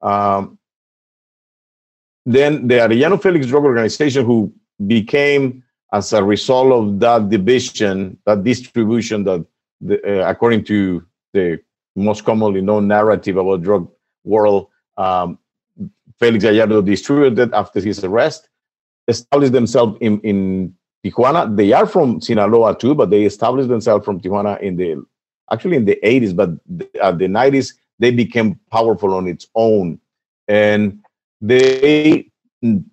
[0.02, 0.58] Um,
[2.24, 4.52] then the Arellano Felix Drug Organization, who
[4.86, 5.62] became
[5.92, 9.44] as a result of that division, that distribution, that
[9.80, 11.60] the, uh, according to the
[11.96, 13.90] most commonly known narrative about drug
[14.24, 15.38] world, um,
[16.18, 18.48] Felix Gallardo distributed after his arrest,
[19.08, 21.54] established themselves in, in Tijuana.
[21.56, 25.04] They are from Sinaloa too, but they established themselves from Tijuana in the
[25.50, 26.50] actually in the 80s, but
[27.18, 29.98] the 90s they became powerful on its own,
[30.48, 31.00] and
[31.40, 32.32] they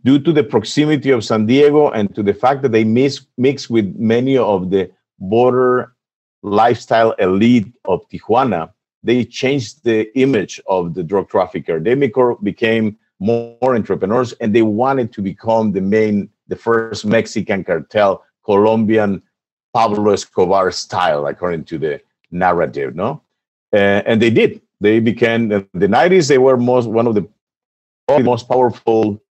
[0.03, 3.69] due to the proximity of San Diego and to the fact that they mix, mix
[3.69, 5.93] with many of the border
[6.41, 8.71] lifestyle elite of Tijuana,
[9.03, 11.79] they changed the image of the drug trafficker.
[11.79, 17.63] They became more, more entrepreneurs and they wanted to become the main, the first Mexican
[17.63, 19.21] cartel, Colombian
[19.73, 23.21] Pablo Escobar style, according to the narrative, no?
[23.71, 24.61] Uh, and they did.
[24.81, 26.27] They became in the 90s.
[26.27, 27.27] They were most one of the
[28.23, 29.21] most powerful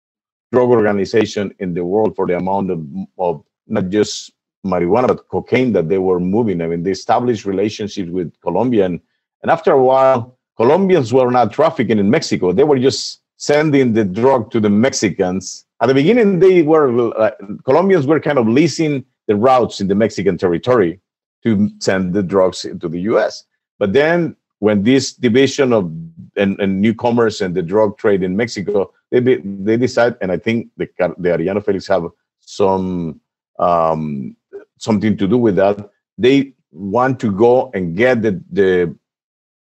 [0.53, 2.87] drug organization in the world for the amount of,
[3.19, 4.33] of not just
[4.67, 6.61] marijuana but cocaine that they were moving.
[6.61, 9.01] I mean, they established relationships with Colombia, and,
[9.43, 12.53] and after a while, Colombians were not trafficking in Mexico.
[12.53, 15.65] They were just sending the drug to the Mexicans.
[15.81, 17.31] At the beginning, they were uh,
[17.65, 21.01] Colombians were kind of leasing the routes in the Mexican territory
[21.45, 23.45] to send the drugs into the U.S.
[23.79, 25.91] But then, when this division of
[26.37, 30.39] and, and new commerce and the drug trade in Mexico, they they decide, and I
[30.39, 32.07] think the the Arellano Felix have
[32.41, 33.21] some
[33.59, 34.37] um,
[34.79, 35.91] something to do with that.
[36.17, 38.95] They want to go and get the, the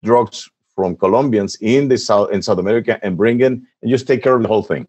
[0.03, 4.23] drugs from Colombians in the South in South America and bring in and just take
[4.23, 4.88] care of the whole thing.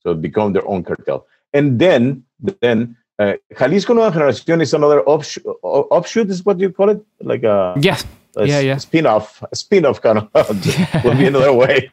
[0.00, 1.26] So become their own cartel.
[1.52, 2.24] And then
[2.60, 7.44] then uh, Jalisco Nueva Generación is another offshoot, offshoot is what you call it, like
[7.44, 8.04] a yes,
[8.36, 8.76] a yeah, yeah.
[8.76, 11.90] spin-off, a spin-off kind of would be another way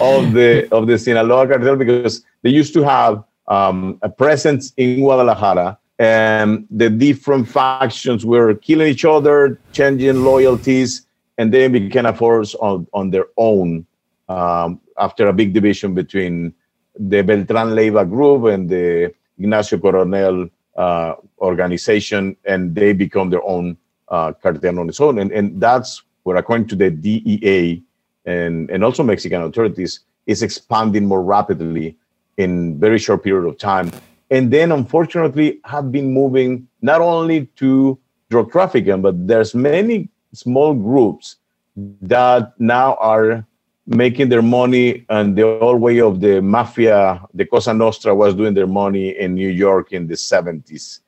[0.00, 5.00] of the of the Sinaloa cartel because they used to have um, a presence in
[5.00, 11.06] Guadalajara, and the different factions were killing each other, changing loyalties,
[11.38, 13.86] and then became a force on on their own
[14.28, 16.52] um, after a big division between
[16.98, 23.76] the Beltran Leyva group and the Ignacio Coronel uh, organization, and they become their own
[24.08, 25.18] uh, cartel on its own.
[25.18, 27.82] And, and that's where, according to the DEA
[28.24, 31.96] and, and also Mexican authorities, is expanding more rapidly
[32.36, 33.90] in very short period of time.
[34.30, 37.98] And then, unfortunately, have been moving not only to
[38.30, 41.36] drug trafficking, but there's many small groups
[41.76, 43.46] that now are
[43.86, 48.54] making their money and the old way of the mafia, the Cosa Nostra was doing
[48.54, 51.00] their money in New York in the 70s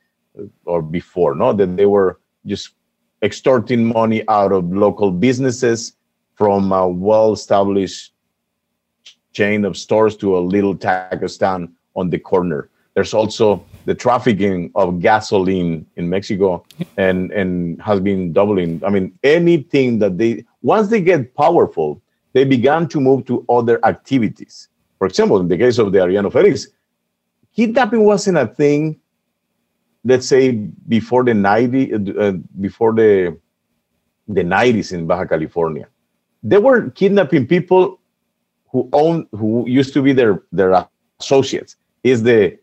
[0.66, 1.52] or before, no?
[1.52, 2.70] That they were just
[3.22, 5.94] extorting money out of local businesses
[6.34, 8.12] from a well-established
[9.32, 12.68] chain of stores to a little taco stand on the corner.
[12.94, 16.64] There's also the trafficking of gasoline in Mexico
[16.96, 18.82] and, and has been doubling.
[18.84, 22.00] I mean, anything that they, once they get powerful,
[22.32, 24.68] they began to move to other activities.
[24.98, 26.68] For example, in the case of the Arellano Felix,
[27.54, 28.98] kidnapping wasn't a thing
[30.06, 30.52] let's say
[30.88, 33.36] before the 90 uh, before the
[34.28, 35.86] the 90s in Baja California.
[36.42, 38.00] They were kidnapping people
[38.70, 40.86] who own who used to be their their
[41.20, 41.76] associates.
[42.04, 42.58] Is the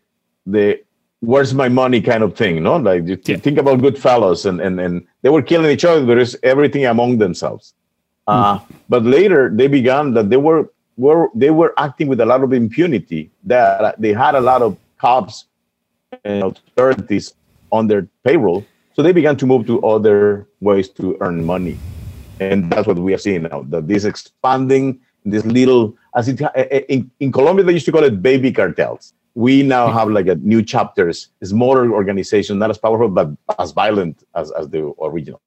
[0.46, 0.82] the
[1.20, 2.76] where's my money kind of thing, no?
[2.76, 3.36] Like you yeah.
[3.36, 6.04] think about Goodfellas and and and they were killing each other.
[6.04, 7.74] There is everything among themselves.
[8.26, 8.66] Uh, mm.
[8.88, 12.52] But later they began that they were were they were acting with a lot of
[12.52, 13.30] impunity.
[13.44, 15.46] That they had a lot of cops
[16.24, 17.34] authorities
[17.72, 18.64] on their payroll.
[18.94, 21.76] So they began to move to other ways to earn money.
[22.40, 26.48] And that's what we are seeing now, that this expanding, this little, as it, eh,
[26.54, 29.12] eh, in, in Colombia, they used to call it baby cartels.
[29.34, 34.22] We now have like a new chapters, smaller organization, not as powerful, but as violent
[34.34, 35.40] as, as the original.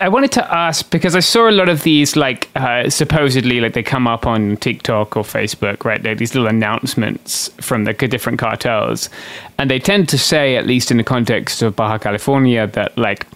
[0.00, 3.74] I wanted to ask because I saw a lot of these, like uh, supposedly, like
[3.74, 6.02] they come up on TikTok or Facebook, right?
[6.02, 9.10] They're these little announcements from the different cartels,
[9.58, 13.26] and they tend to say, at least in the context of Baja California, that like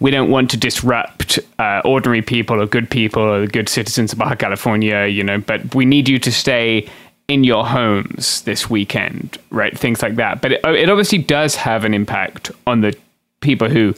[0.00, 4.18] we don't want to disrupt uh, ordinary people or good people or good citizens of
[4.18, 6.86] Baja California, you know, but we need you to stay
[7.28, 9.78] in your homes this weekend, right?
[9.78, 10.42] Things like that.
[10.42, 12.94] But it, it obviously does have an impact on the
[13.40, 13.94] people who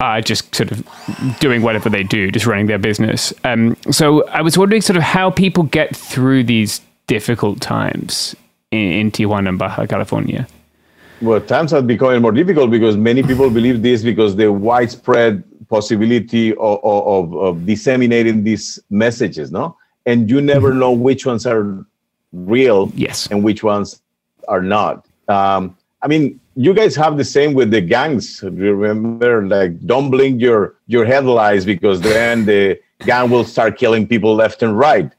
[0.00, 0.84] are just sort of
[1.40, 3.32] doing whatever they do, just running their business.
[3.44, 8.36] Um, so I was wondering sort of how people get through these difficult times
[8.70, 10.46] in, in Tijuana and Baja California.
[11.22, 16.52] Well, times are becoming more difficult because many people believe this because the widespread possibility
[16.52, 19.76] of, of, of disseminating these messages, no?
[20.04, 20.80] And you never mm-hmm.
[20.80, 21.84] know which ones are
[22.32, 23.28] real yes.
[23.30, 24.00] and which ones
[24.46, 25.06] are not.
[25.28, 25.76] Um,
[26.06, 28.40] I mean, you guys have the same with the gangs.
[28.44, 34.32] Remember, like, don't blink your your headlights because then the gang will start killing people
[34.32, 35.10] left and right.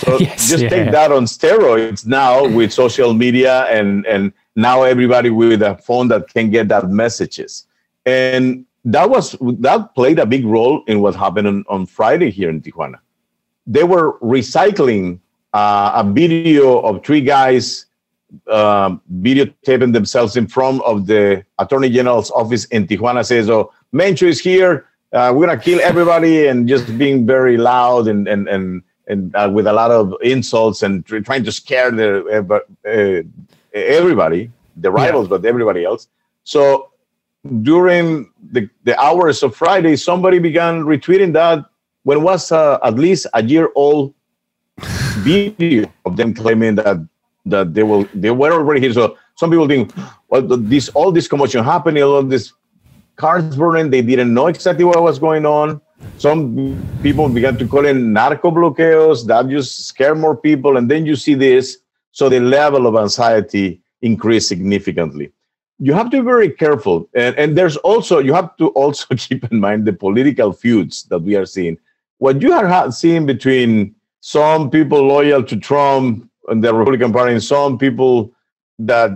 [0.00, 0.68] So yes, just yeah.
[0.70, 6.08] take that on steroids now with social media and and now everybody with a phone
[6.08, 7.68] that can get that messages.
[8.04, 12.50] And that was that played a big role in what happened on, on Friday here
[12.50, 12.98] in Tijuana.
[13.68, 15.20] They were recycling
[15.52, 17.86] uh, a video of three guys
[18.48, 24.26] um, videotaping themselves in front of the attorney general's office in Tijuana says, "Oh, Mencho
[24.26, 24.86] is here.
[25.12, 29.50] Uh, we're gonna kill everybody," and just being very loud and and and and uh,
[29.52, 32.08] with a lot of insults and trying to scare the
[32.48, 33.22] uh, uh,
[33.72, 35.36] everybody, the rivals, yeah.
[35.36, 36.08] but everybody else.
[36.44, 36.90] So
[37.62, 41.64] during the, the hours of Friday, somebody began retweeting that
[42.04, 44.14] when it was uh, at least a year old
[45.18, 46.96] video of them claiming that
[47.46, 48.92] that they will they were already here.
[48.92, 49.92] So some people think,
[50.28, 52.52] well, this all this commotion happening, all this
[53.16, 55.80] cars burning, they didn't know exactly what was going on.
[56.18, 61.06] Some people began to call in narco bloqueos that just scare more people, and then
[61.06, 61.78] you see this,
[62.12, 65.32] so the level of anxiety increased significantly.
[65.78, 69.50] You have to be very careful, and, and there's also you have to also keep
[69.50, 71.78] in mind the political feuds that we are seeing.
[72.18, 77.42] What you are seeing between some people loyal to Trump in the Republican Party and
[77.42, 78.32] some people
[78.78, 79.10] that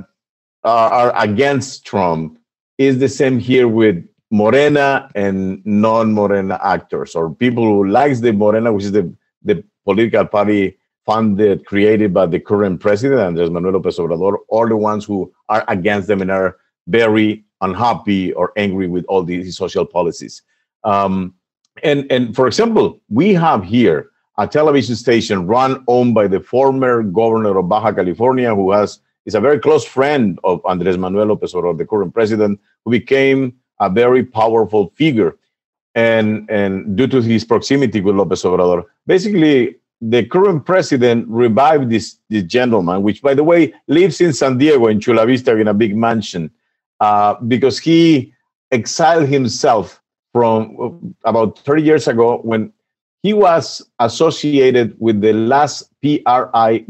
[0.65, 2.39] are, are against Trump
[2.79, 8.73] is the same here with Morena and non-Morena actors or people who likes the Morena,
[8.73, 9.13] which is the,
[9.43, 10.77] the political party
[11.07, 15.65] funded, created by the current president, Andres Manuel López Obrador, or the ones who are
[15.69, 20.43] against them and are very unhappy or angry with all these social policies.
[20.85, 21.35] Um,
[21.83, 27.03] and, and for example, we have here a television station run owned by the former
[27.03, 31.53] governor of Baja California, who has is a very close friend of Andres Manuel López
[31.53, 35.37] Obrador, the current president, who became a very powerful figure.
[35.95, 42.17] And, and due to his proximity with López Obrador, basically the current president revived this,
[42.31, 45.75] this gentleman, which, by the way, lives in San Diego in Chula Vista in a
[45.75, 46.51] big mansion,
[47.01, 48.33] uh, because he
[48.71, 50.01] exiled himself
[50.33, 52.73] from about 30 years ago when
[53.23, 56.85] he was associated with the last PRI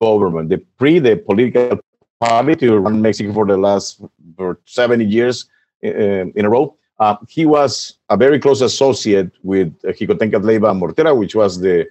[0.00, 1.80] government, the pre the political
[2.20, 4.00] party to run Mexico for the last
[4.36, 5.46] for 70 years
[5.84, 6.76] uh, in a row.
[6.98, 11.86] Uh, he was a very close associate with uh, Leyva Mortera, which was the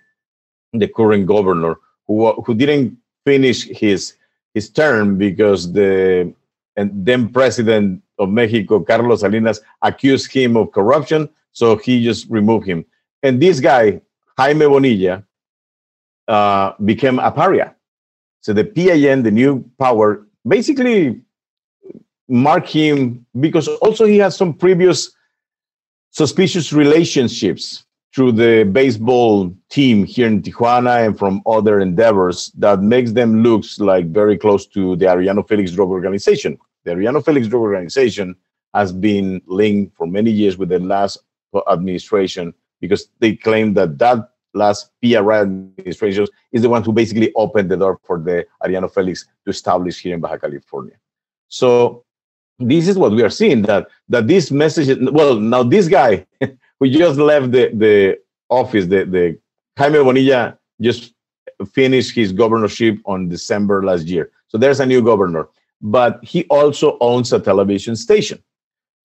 [0.73, 1.75] the current governor,
[2.07, 4.13] who who didn't finish his
[4.53, 6.33] his term because the
[6.77, 12.65] and then president of Mexico, Carlos Salinas, accused him of corruption, so he just removed
[12.65, 12.85] him.
[13.24, 14.01] And this guy,
[14.38, 15.24] Jaime Bonilla,
[16.28, 17.72] uh, became a pariah.
[18.41, 21.22] So the PAN, the new power, basically
[22.28, 25.11] mark him because also he has some previous
[26.11, 33.11] suspicious relationships through the baseball team here in Tijuana and from other endeavors that makes
[33.13, 36.57] them look like very close to the Arellano Felix drug organization.
[36.84, 38.36] The Arellano Felix drug organization
[38.74, 41.19] has been linked for many years with the last
[41.69, 47.71] administration because they claim that that last PRI administration is the one who basically opened
[47.71, 50.95] the door for the Arellano Felix to establish here in Baja California.
[51.47, 52.03] So
[52.59, 54.97] this is what we are seeing that that this message.
[55.11, 56.25] Well, now this guy
[56.79, 58.19] who just left the the
[58.49, 59.39] office, the the
[59.77, 61.13] Jaime Bonilla just
[61.73, 64.32] finished his governorship on December last year.
[64.47, 65.47] So there's a new governor,
[65.82, 68.41] but he also owns a television station.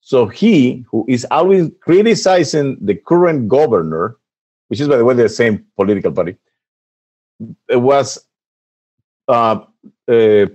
[0.06, 4.18] So he, who is always criticizing the current governor,
[4.68, 6.36] which is, by the way, the same political party,
[7.68, 8.24] was
[9.26, 9.60] uh,
[10.08, 10.46] uh,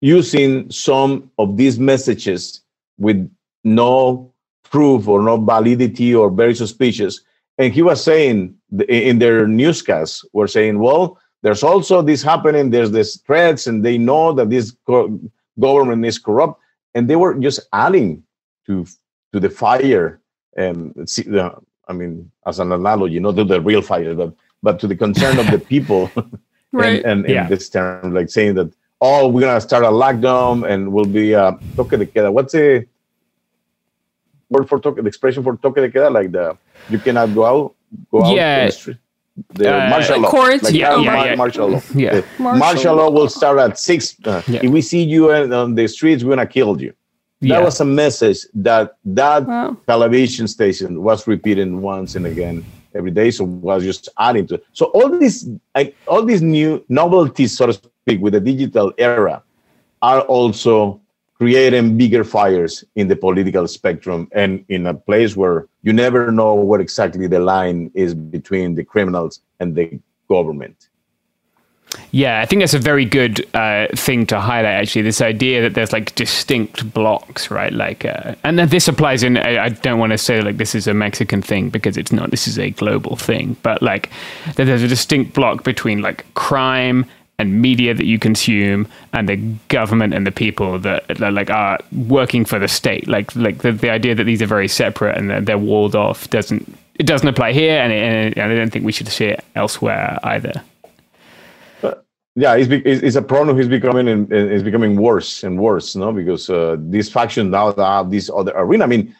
[0.00, 2.60] using some of these messages
[2.98, 3.18] with
[3.64, 4.34] no
[4.64, 7.20] proof or no validity or very suspicious
[7.60, 8.56] and he was saying
[8.88, 12.70] in their newscasts, were saying, well, there's also this happening.
[12.70, 14.74] There's this threats, and they know that this
[15.60, 16.58] government is corrupt,
[16.94, 18.24] and they were just adding
[18.70, 18.86] to
[19.32, 20.20] to the fire.
[20.56, 21.22] And see.
[21.22, 21.44] the
[21.88, 24.30] I mean, as an analogy, not to the real fire, but
[24.62, 26.10] but to the concern of the people.
[26.72, 27.02] right.
[27.04, 27.44] And, and Yeah.
[27.44, 31.34] in this term, like saying that, oh, we're gonna start a lockdown and we'll be
[31.34, 32.30] uh, toque de queda.
[32.32, 32.86] What's the
[34.50, 34.96] word for toque?
[35.02, 36.56] The expression for toque de queda, like the
[36.88, 37.74] you cannot go out,
[38.12, 38.34] go out.
[38.36, 38.66] Yeah.
[38.66, 38.96] the street.
[39.54, 40.30] The Uh, martial law.
[40.30, 41.34] quarantine- Like, Yeah, yeah, mar- yeah.
[41.42, 41.82] martial law.
[41.94, 42.12] Yeah.
[42.20, 44.00] The Martial martial law will start at six.
[44.24, 44.60] Uh, Yeah.
[44.66, 46.92] If we see you on the streets, we're gonna kill you.
[47.42, 49.76] That was a message that that Wow.
[49.86, 52.64] television station was repeating once and again
[52.94, 53.30] every day.
[53.30, 54.56] So was just adding to.
[54.56, 54.64] It.
[54.72, 59.42] So all these, like, all these new novelties, so to speak, with the digital era,
[60.02, 61.00] are also
[61.34, 66.52] creating bigger fires in the political spectrum and in a place where you never know
[66.54, 70.89] what exactly the line is between the criminals and the government.
[72.12, 74.74] Yeah, I think that's a very good uh, thing to highlight.
[74.74, 77.72] Actually, this idea that there's like distinct blocks, right?
[77.72, 79.36] Like, uh, and then this applies in.
[79.36, 82.30] I, I don't want to say like this is a Mexican thing because it's not.
[82.30, 84.10] This is a global thing, but like
[84.56, 87.06] that there's a distinct block between like crime
[87.40, 89.36] and media that you consume and the
[89.68, 93.08] government and the people that, that like are working for the state.
[93.08, 96.28] Like, like the, the idea that these are very separate and they're, they're walled off
[96.28, 96.76] doesn't.
[96.96, 100.18] It doesn't apply here, and, it, and I don't think we should see it elsewhere
[100.22, 100.62] either.
[102.36, 103.58] Yeah, it's, it's, a problem.
[103.58, 106.12] It's becoming and it's becoming worse and worse, no?
[106.12, 108.84] Because uh, these factions now have this other arena.
[108.84, 109.14] I mean,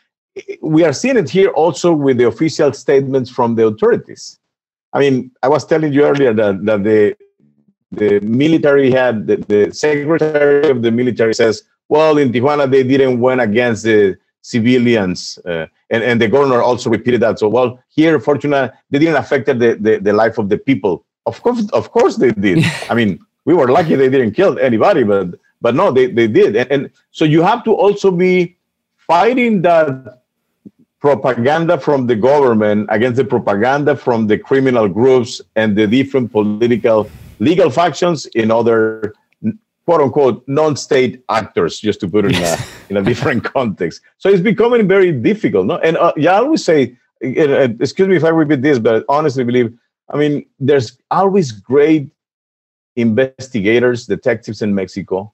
[0.62, 4.38] we are seeing it here also with the official statements from the authorities.
[4.92, 7.16] I mean, I was telling you earlier that, that the
[7.92, 13.18] the military had the, the secretary of the military says, well, in Tijuana they didn't
[13.18, 17.40] went against the civilians, uh, and and the governor also repeated that.
[17.40, 21.04] So, well, here, fortunately, they didn't affect the, the the life of the people.
[21.26, 22.64] Of course, of course they did.
[22.88, 26.56] I mean, we were lucky they didn't kill anybody, but but no, they, they did.
[26.56, 28.56] And, and so you have to also be
[28.96, 30.22] fighting that
[31.00, 37.10] propaganda from the government against the propaganda from the criminal groups and the different political
[37.38, 39.14] legal factions in other
[39.86, 42.56] quote unquote non-state actors just to put it in a,
[42.90, 46.62] in a different context so it's becoming very difficult no and uh, yeah i always
[46.62, 46.94] say
[47.24, 49.72] uh, excuse me if i repeat this but I honestly believe
[50.10, 52.10] I mean, there's always great
[52.96, 55.32] investigators, detectives in Mexico,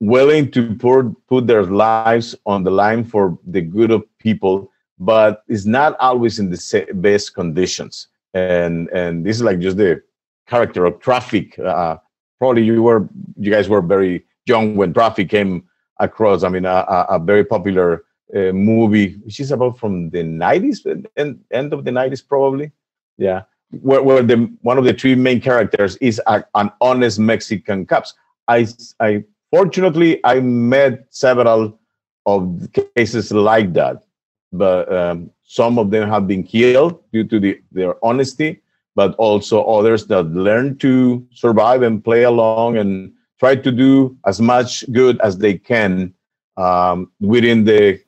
[0.00, 5.44] willing to put, put their lives on the line for the good of people, but
[5.48, 8.08] it's not always in the best conditions.
[8.34, 10.02] And and this is like just the
[10.48, 11.58] character of traffic.
[11.58, 11.98] Uh,
[12.38, 15.68] probably you were you guys were very young when traffic came
[16.00, 16.42] across.
[16.42, 21.06] I mean, a, a, a very popular uh, movie, which is about from the 90s
[21.16, 22.72] and end of the 90s, probably.
[23.18, 23.42] Yeah
[23.80, 28.14] where, where the one of the three main characters is a, an honest Mexican cops.
[28.48, 28.66] I,
[29.00, 31.78] I fortunately I met several
[32.26, 34.04] of cases like that,
[34.52, 38.62] but um, some of them have been killed due to the, their honesty,
[38.94, 44.40] but also others that learn to survive and play along and try to do as
[44.40, 46.14] much good as they can
[46.56, 48.00] um, within the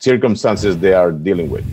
[0.00, 1.64] circumstances they are dealing with.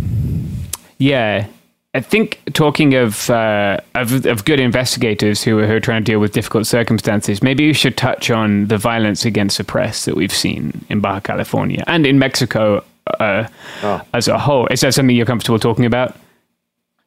[1.00, 1.48] Yeah,
[1.96, 6.12] I think talking of, uh, of of good investigators who are, who are trying to
[6.12, 10.16] deal with difficult circumstances, maybe you should touch on the violence against the press that
[10.16, 12.84] we've seen in Baja California and in Mexico
[13.20, 13.48] uh,
[13.84, 14.02] Oh.
[14.14, 14.66] as a whole.
[14.68, 16.16] Is that something you're comfortable talking about?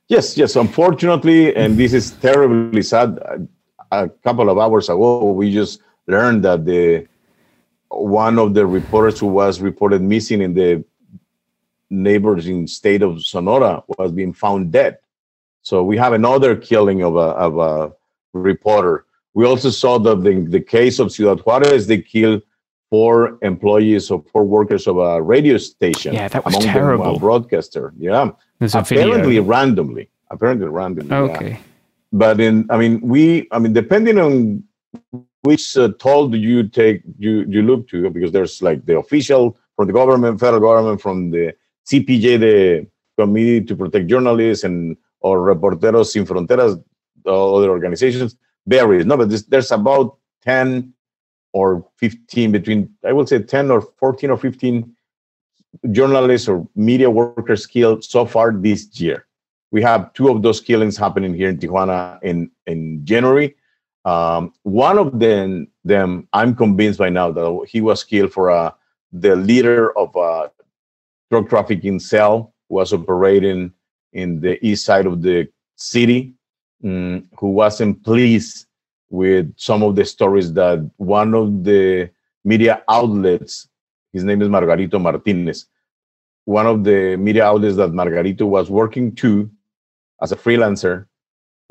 [0.09, 0.55] Yes, yes.
[0.55, 3.19] Unfortunately, and this is terribly sad.
[3.91, 7.07] A, a couple of hours ago, we just learned that the
[7.89, 10.85] one of the reporters who was reported missing in the
[11.91, 14.99] neighboring state of Sonora was being found dead.
[15.63, 17.93] So we have another killing of a of a
[18.33, 19.05] reporter.
[19.35, 22.43] We also saw that the, the case of Ciudad Juarez, they killed
[22.89, 26.15] four employees or four workers of a radio station.
[26.15, 27.17] Yeah, that was among them terrible.
[27.17, 27.93] a broadcaster.
[27.99, 29.07] Yeah, There's a video.
[29.09, 30.09] apparently randomly.
[30.31, 31.11] Apparently randomly.
[31.11, 31.59] yeah Okay.
[32.13, 34.63] but in i mean we i mean depending on
[35.43, 39.57] which uh, toll do you take you you look to because there's like the official
[39.75, 41.45] from the government federal government from the
[41.91, 42.87] cpj the
[43.19, 46.83] committee to protect journalists and or reporteros sin fronteras
[47.27, 50.93] uh, other organizations varies no but this, there's about 10
[51.53, 54.95] or 15 between i would say 10 or 14 or 15
[55.91, 59.27] journalists or media workers killed so far this year
[59.71, 63.57] we have two of those killings happening here in Tijuana in in January.
[64.05, 68.71] Um, one of them, them, I'm convinced by now that he was killed for uh,
[69.13, 70.51] the leader of a
[71.31, 73.73] drug trafficking cell was operating
[74.13, 76.35] in the east side of the city
[76.83, 78.67] mm, who wasn't pleased
[79.11, 82.11] with some of the stories that one of the
[82.45, 83.69] media outlets,
[84.13, 85.67] his name is Margarito Martinez,
[86.45, 89.51] one of the media outlets that Margarito was working to
[90.23, 91.07] as a freelancer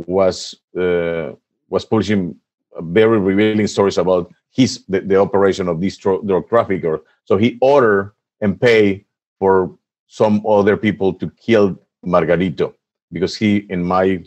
[0.05, 1.31] was uh,
[1.69, 2.35] was publishing
[2.79, 7.01] very revealing stories about his the, the operation of this drug trafficker.
[7.23, 9.04] So he ordered and pay
[9.45, 9.77] for
[10.07, 12.73] some other people to kill Margarito
[13.11, 14.23] because he, in my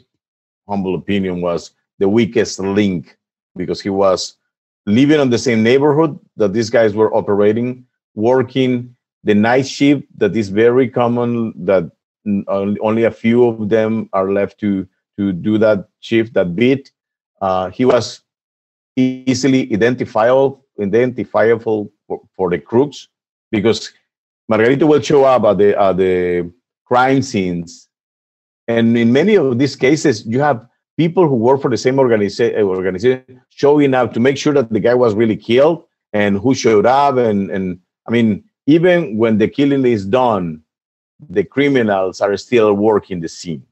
[0.69, 3.19] humble opinion, was the weakest link
[3.57, 4.37] because he was
[4.87, 8.95] living in the same neighborhood that these guys were operating, working
[9.25, 11.85] the night shift that is very common that
[12.87, 16.93] only a few of them are left to to do that shift that beat.
[17.41, 18.23] Uh, he was
[18.95, 23.09] easily identifiable identifiable for, for, the crooks
[23.51, 23.93] because
[24.51, 26.51] margarito will show up at the at the
[26.85, 27.89] crime scenes
[28.67, 32.55] and in many of these cases you have people who work for the same organiza-
[32.63, 36.87] organization showing up to make sure that the guy was really killed and who showed
[36.87, 40.63] up and and i mean even when the killing is done,
[41.31, 43.65] the criminals are still working the scene.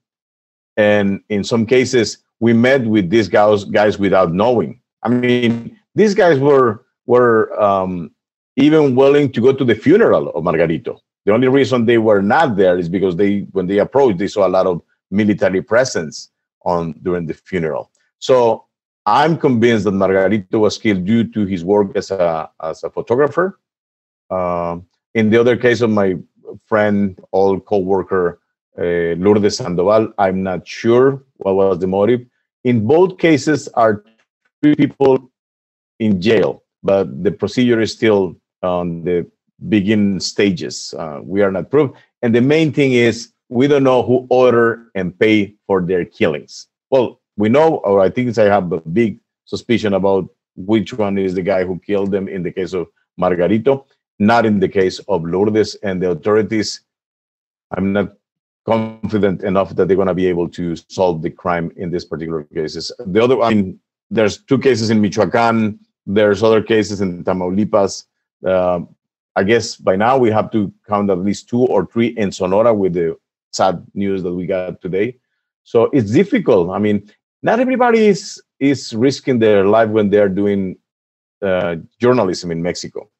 [0.78, 4.80] And in some cases, we met with these guys, guys without knowing.
[5.02, 8.10] I mean, these guys were were um,
[8.56, 10.98] even willing to go to the funeral of Margarito.
[11.24, 14.46] The only reason they were not there is because they, when they approached, they saw
[14.46, 16.30] a lot of military presence
[16.64, 17.90] on during the funeral.
[18.18, 18.64] So
[19.04, 23.58] I'm convinced that Margarito was killed due to his work as a as a photographer
[24.30, 24.78] uh,
[25.14, 26.16] in the other case of my
[26.66, 28.40] friend, old co-worker,
[28.78, 32.26] uh, Lourdes Sandoval, I'm not sure what was the motive.
[32.64, 34.04] In both cases, are
[34.60, 35.30] three people
[35.98, 38.36] in jail, but the procedure is still
[38.66, 39.26] on the
[39.68, 40.94] begin stages.
[40.98, 41.90] Uh, we are not proof,
[42.22, 46.66] and the main thing is we don't know who ordered and pay for their killings.
[46.90, 51.34] Well, we know, or I think I have a big suspicion about which one is
[51.34, 52.88] the guy who killed them in the case of
[53.20, 53.86] Margarito
[54.18, 56.80] not in the case of Lourdes and the authorities.
[57.76, 58.14] I'm not
[58.64, 62.44] confident enough that they're going to be able to solve the crime in these particular
[62.44, 62.92] cases.
[62.98, 65.78] The other, I mean, there's two cases in Michoacan.
[66.06, 68.04] There's other cases in Tamaulipas.
[68.44, 68.80] Uh,
[69.34, 72.72] I guess by now we have to count at least two or three in Sonora
[72.72, 73.16] with the
[73.52, 75.18] sad news that we got today.
[75.64, 76.70] So it's difficult.
[76.70, 77.10] I mean,
[77.42, 80.76] not everybody is is risking their life when they're doing
[81.42, 83.10] uh, journalism in Mexico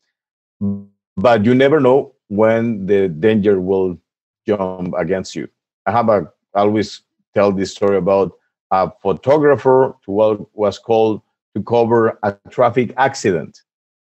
[1.16, 3.98] but you never know when the danger will
[4.46, 5.48] jump against you.
[5.86, 7.02] I have a I always
[7.34, 8.32] tell this story about
[8.70, 11.22] a photographer who was called
[11.54, 13.62] to cover a traffic accident.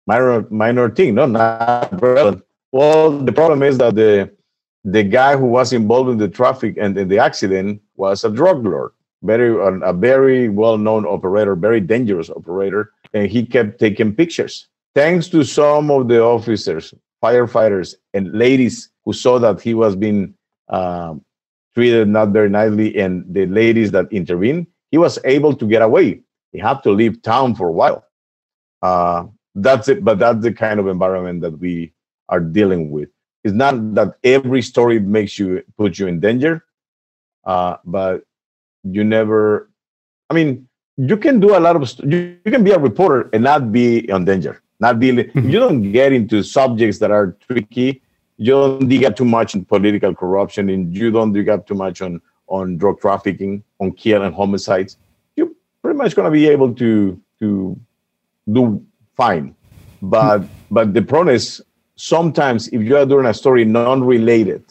[0.07, 2.43] Minor minor thing, no, not relevant.
[2.71, 4.31] Well, the problem is that the
[4.83, 8.65] the guy who was involved in the traffic and in the accident was a drug
[8.65, 8.91] lord,
[9.21, 15.27] very a very well known operator, very dangerous operator, and he kept taking pictures thanks
[15.29, 16.93] to some of the officers,
[17.23, 20.33] firefighters, and ladies who saw that he was being
[20.69, 21.23] um,
[21.73, 26.21] treated not very nicely, and the ladies that intervened, he was able to get away.
[26.51, 28.05] He had to leave town for a while.
[28.81, 29.25] Uh,
[29.55, 31.93] that's it, but that's the kind of environment that we
[32.29, 33.09] are dealing with.
[33.43, 36.65] It's not that every story makes you put you in danger,
[37.45, 38.23] uh, but
[38.83, 39.69] you never.
[40.29, 41.91] I mean, you can do a lot of.
[41.99, 45.25] You, you can be a reporter and not be in danger not dealing.
[45.25, 45.49] Mm-hmm.
[45.49, 48.01] you don't get into subjects that are tricky.
[48.37, 51.75] You don't dig up too much in political corruption, and you don't dig up too
[51.75, 54.97] much on on drug trafficking, on kill and homicides.
[55.37, 57.79] You're pretty much going to be able to to
[58.51, 58.83] do
[59.15, 59.55] fine.
[60.01, 61.61] But but the problem is
[61.95, 64.63] sometimes if you are doing a story non-related,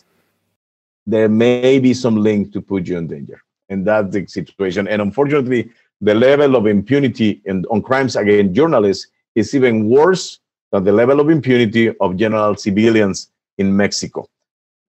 [1.07, 4.89] there may be some link to put you in danger, and that's the situation.
[4.89, 5.71] And unfortunately,
[6.01, 10.41] the level of impunity in, on crimes against journalists is even worse
[10.73, 14.29] than the level of impunity of general civilians in Mexico.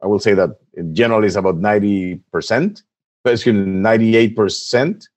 [0.02, 2.84] I will say that in general is about 90%,
[3.26, 5.08] excuse me, 98%,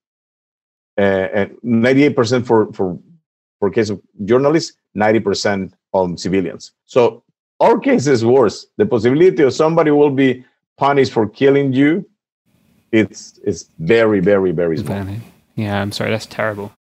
[0.97, 2.99] uh, and 98% for, for,
[3.65, 6.71] for case of journalists, 90% on civilians.
[6.85, 7.23] So
[7.59, 8.67] our case is worse.
[8.77, 10.45] The possibility of somebody will be
[10.77, 12.07] punished for killing you,
[12.91, 15.05] it's, it's very, very, very small.
[15.55, 16.73] Yeah, I'm sorry, that's terrible.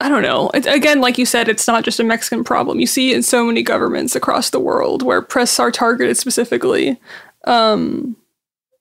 [0.00, 0.50] I don't know.
[0.54, 2.80] It, again, like you said, it's not just a Mexican problem.
[2.80, 6.98] You see it in so many governments across the world where press are targeted specifically.
[7.44, 8.16] Um,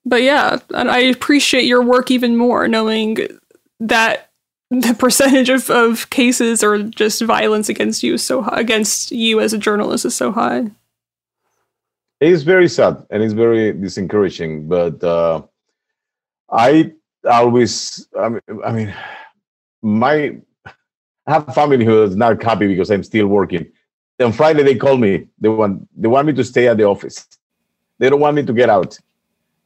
[0.05, 3.17] but yeah, I appreciate your work even more, knowing
[3.79, 4.30] that
[4.71, 9.51] the percentage of, of cases or just violence against you so high, against you as
[9.51, 10.71] a journalist is so high.
[12.21, 14.69] It's very sad and it's very discouraging.
[14.69, 15.41] But uh,
[16.49, 16.93] I
[17.29, 18.93] always, I mean, I mean,
[19.81, 20.37] my
[21.27, 23.65] I have a family who is not happy because I'm still working.
[24.21, 25.27] On Friday they call me.
[25.39, 27.27] They want they want me to stay at the office.
[27.97, 28.97] They don't want me to get out.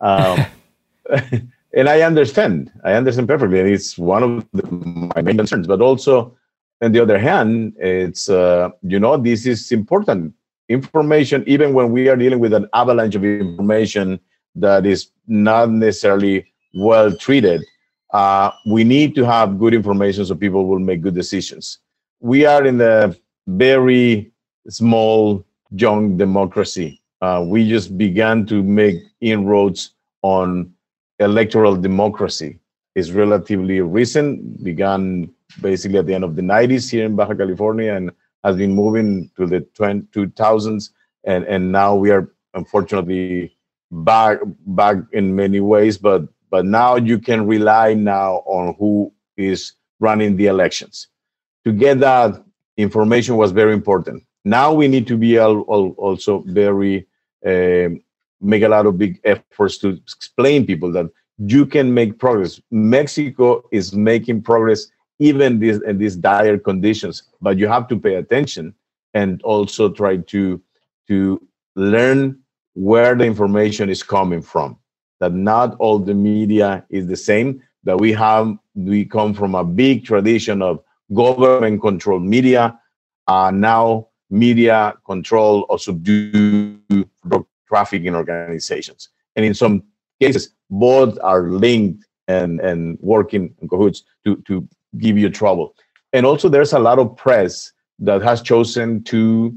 [0.01, 0.45] Um,
[1.75, 2.71] and I understand.
[2.83, 4.63] I understand perfectly, and it's one of the,
[5.15, 5.67] my main concerns.
[5.67, 6.35] But also,
[6.81, 10.33] on the other hand, it's uh, you know this is important
[10.69, 11.43] information.
[11.47, 14.19] Even when we are dealing with an avalanche of information
[14.55, 17.63] that is not necessarily well treated,
[18.13, 21.79] uh, we need to have good information so people will make good decisions.
[22.21, 23.13] We are in a
[23.47, 24.31] very
[24.69, 27.01] small, young democracy.
[27.21, 30.74] Uh, we just began to make inroads on
[31.19, 32.59] electoral democracy.
[32.95, 35.29] is relatively recent, began
[35.61, 38.09] basically at the end of the 90s here in Baja California and
[38.45, 40.91] has been moving to the 2000s.
[41.25, 43.55] And, and now we are unfortunately
[43.91, 49.73] back back in many ways, but but now you can rely now on who is
[49.99, 51.07] running the elections.
[51.65, 52.43] To get that
[52.77, 54.23] information was very important.
[54.45, 57.07] Now we need to be also very
[57.45, 57.89] uh,
[58.41, 62.61] make a lot of big efforts to explain people that you can make progress.
[62.71, 64.87] Mexico is making progress
[65.19, 68.73] even this, in these dire conditions, but you have to pay attention
[69.13, 70.61] and also try to
[71.07, 71.41] to
[71.75, 72.37] learn
[72.73, 74.77] where the information is coming from
[75.19, 79.63] that not all the media is the same that we have we come from a
[79.63, 80.83] big tradition of
[81.13, 82.77] government controlled media
[83.27, 86.77] uh, now media control or subdue
[87.67, 89.09] trafficking organizations.
[89.35, 89.83] And in some
[90.21, 95.75] cases both are linked and and working in cahoots to to give you trouble.
[96.13, 99.55] And also there's a lot of press that has chosen to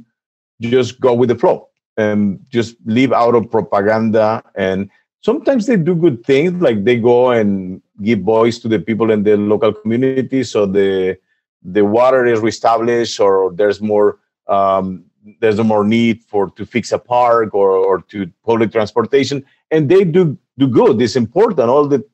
[0.60, 4.42] just go with the flow and just leave out of propaganda.
[4.54, 4.90] And
[5.22, 9.22] sometimes they do good things like they go and give voice to the people in
[9.22, 10.44] the local community.
[10.44, 11.18] So the
[11.62, 15.04] the water is reestablished or there's more um,
[15.40, 20.04] there's more need for to fix a park or, or to public transportation and they
[20.04, 21.00] do do good.
[21.00, 21.70] It's important.
[21.70, 22.04] All the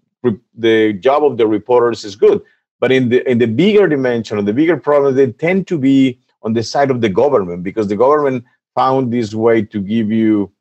[0.54, 2.40] the job of the reporters is good.
[2.80, 6.18] But in the in the bigger dimension of the bigger problem they tend to be
[6.42, 8.44] on the side of the government because the government
[8.74, 10.52] found this way to give you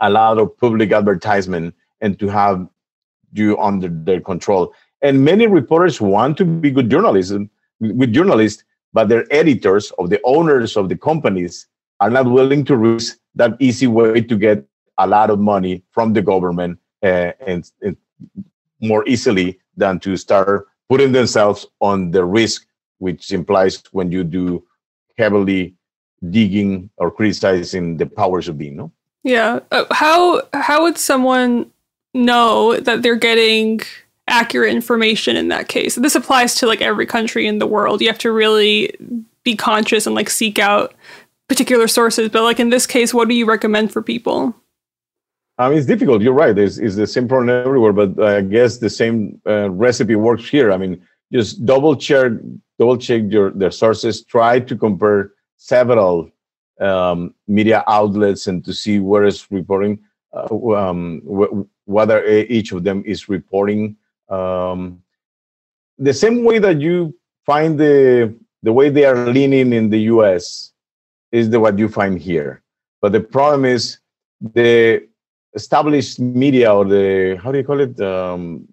[0.00, 2.66] a lot of public advertisement and to have
[3.32, 4.72] you under their control.
[5.02, 7.50] And many reporters want to be good journalism
[7.80, 8.64] with journalists,
[8.94, 11.66] but their editors or the owners of the companies
[12.00, 14.64] are not willing to risk that easy way to get
[14.98, 17.96] a lot of money from the government uh, and, and
[18.80, 22.66] more easily than to start putting themselves on the risk,
[22.98, 24.64] which implies when you do
[25.18, 25.74] heavily
[26.30, 28.76] digging or criticizing the powers of being.
[28.76, 28.92] No.
[29.24, 29.60] Yeah.
[29.70, 31.70] Uh, how how would someone
[32.12, 33.80] know that they're getting
[34.34, 35.94] accurate information in that case?
[35.94, 38.00] This applies to like every country in the world.
[38.00, 38.94] You have to really
[39.44, 40.94] be conscious and like seek out
[41.48, 42.28] particular sources.
[42.30, 44.54] But like in this case, what do you recommend for people?
[45.56, 46.22] I mean, it's difficult.
[46.22, 46.56] You're right.
[46.58, 50.72] It's, the same problem everywhere, but I guess the same uh, recipe works here.
[50.72, 51.00] I mean,
[51.32, 52.32] just double check,
[52.78, 54.24] double check your their sources.
[54.24, 56.30] Try to compare several
[56.80, 60.00] um, media outlets and to see where is reporting,
[60.32, 61.54] uh, um, wh-
[61.88, 63.96] whether each of them is reporting.
[64.28, 65.02] Um,
[65.98, 67.14] the same way that you
[67.46, 70.72] find the the way they are leaning in the U.S.
[71.32, 72.62] is the what you find here.
[73.02, 73.98] But the problem is
[74.40, 75.06] the
[75.54, 78.66] established media or the how do you call it um,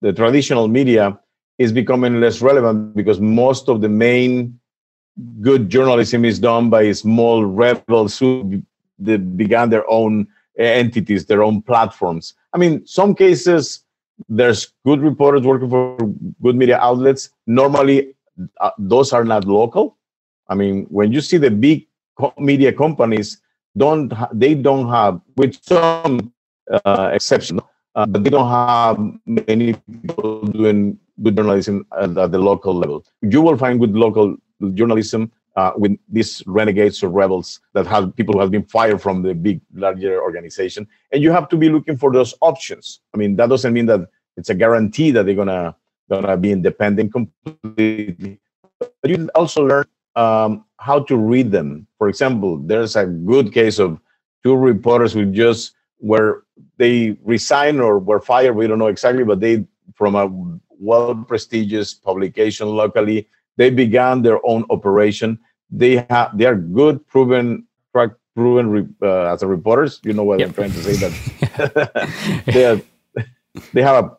[0.00, 1.18] the traditional media
[1.58, 4.58] is becoming less relevant because most of the main
[5.40, 8.62] good journalism is done by small rebels who
[8.98, 10.26] began their own
[10.58, 12.34] entities, their own platforms.
[12.52, 13.83] I mean, some cases
[14.28, 15.96] there's good reporters working for
[16.42, 17.30] good media outlets.
[17.46, 18.14] Normally,
[18.60, 19.96] uh, those are not local.
[20.48, 21.86] I mean, when you see the big
[22.38, 23.40] media companies,
[23.76, 26.32] don't they don't have, with some
[26.70, 27.60] uh, exception,
[27.94, 33.04] uh, but they don't have many people doing good journalism at, at the local level.
[33.22, 34.36] You will find good local
[34.74, 39.22] journalism uh, with these renegades or rebels that have people who have been fired from
[39.22, 40.86] the big larger organization.
[41.12, 43.00] And you have to be looking for those options.
[43.14, 45.76] I mean that doesn't mean that it's a guarantee that they're gonna
[46.10, 48.40] gonna be independent completely.
[48.78, 49.86] But you also learn
[50.16, 51.86] um, how to read them.
[51.98, 54.00] For example there's a good case of
[54.42, 56.44] two reporters who just were
[56.76, 58.54] they resigned or were fired.
[58.54, 60.26] We don't know exactly but they from a
[60.80, 65.38] well prestigious publication locally they began their own operation.
[65.70, 70.00] They have they are good, proven track proven re, uh, as a reporters.
[70.04, 70.48] You know what yep.
[70.48, 72.80] I'm trying to say that they are,
[73.72, 74.16] they have a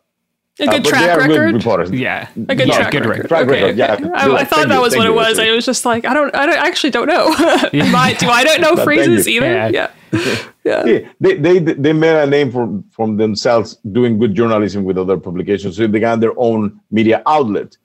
[0.58, 1.54] a good uh, track record.
[1.54, 1.90] reporters.
[1.90, 3.28] Yeah, a good track, good record.
[3.28, 3.80] Track okay, record.
[3.80, 4.02] Okay.
[4.04, 5.38] Yeah, I, I thought that was what it was.
[5.38, 7.26] I was just like, I don't, I, don't, I actually don't know.
[7.72, 9.46] do, I, do I don't know phrases either?
[9.46, 9.68] Yeah.
[9.68, 9.90] yeah.
[10.64, 10.86] yeah.
[10.86, 10.98] yeah.
[11.20, 15.76] They, they they made a name for from themselves doing good journalism with other publications.
[15.76, 17.76] So they began their own media outlet,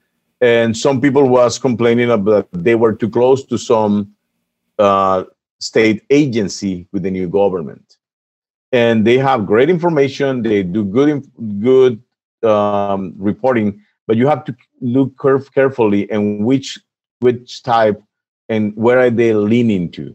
[0.42, 4.12] and some people was complaining about they were too close to some
[4.78, 5.24] uh,
[5.60, 7.96] state agency with the new government,
[8.72, 10.42] and they have great information.
[10.42, 11.24] They do good
[11.60, 12.02] good
[12.42, 15.16] um, reporting, but you have to look
[15.54, 16.78] carefully and which
[17.20, 18.02] which type
[18.48, 20.14] and where are they leaning to.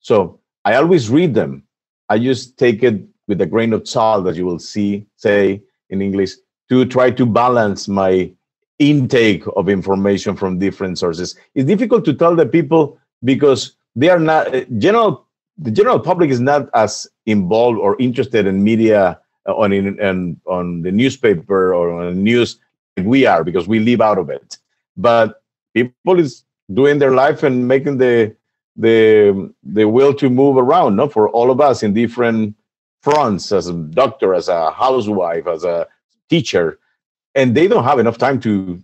[0.00, 1.62] So I always read them.
[2.08, 6.02] I just take it with a grain of salt, as you will see, say in
[6.02, 6.32] English,
[6.68, 8.32] to try to balance my
[8.78, 11.36] intake of information from different sources.
[11.54, 15.26] It's difficult to tell the people because they are not eh, general.
[15.58, 20.40] The general public is not as involved or interested in media eh, on in, on
[20.46, 22.60] on the newspaper or on news
[22.96, 24.58] like we are because we live out of it.
[24.96, 25.42] But
[25.74, 28.36] people is doing their life and making the
[28.76, 32.54] the the will to move around, no, for all of us in different
[33.02, 35.86] fronts, as a doctor, as a housewife, as a
[36.28, 36.78] teacher,
[37.38, 38.82] and they don't have enough time to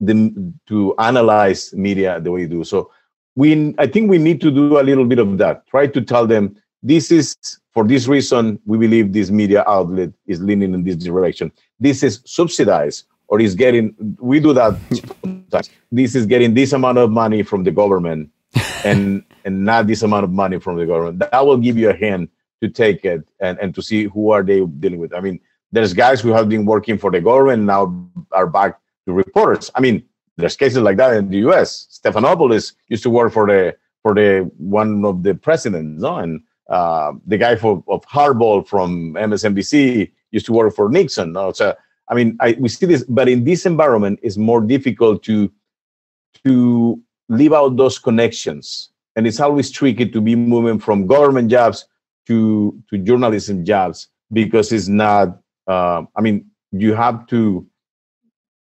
[0.00, 2.62] the, to analyze media the way you do.
[2.62, 2.92] So
[3.34, 5.66] we, I think we need to do a little bit of that.
[5.66, 7.36] Try to tell them this is
[7.74, 11.52] for this reason, we believe this media outlet is leaning in this direction.
[11.78, 14.78] This is subsidized or is getting, we do that
[15.22, 15.70] sometimes.
[15.90, 18.30] This is getting this amount of money from the government
[18.84, 21.18] and, and not this amount of money from the government.
[21.18, 22.30] That will give you a hint
[22.62, 25.14] to take it and, and to see who are they dealing with.
[25.14, 25.40] I mean,
[25.72, 29.70] there's guys who have been working for the government now are back to reporters.
[29.74, 30.04] I mean,
[30.36, 32.00] there's cases like that in the U.S.
[32.02, 36.16] Stephanopoulos used to work for the for the one of the presidents, no?
[36.16, 41.32] and uh, the guy for, of Hardball from MSNBC used to work for Nixon.
[41.32, 41.52] No?
[41.52, 41.74] So,
[42.08, 45.50] I mean, I, we see this, but in this environment, it's more difficult to
[46.44, 51.86] to leave out those connections, and it's always tricky to be moving from government jobs
[52.26, 55.40] to to journalism jobs because it's not.
[55.68, 57.66] Uh, I mean, you have to.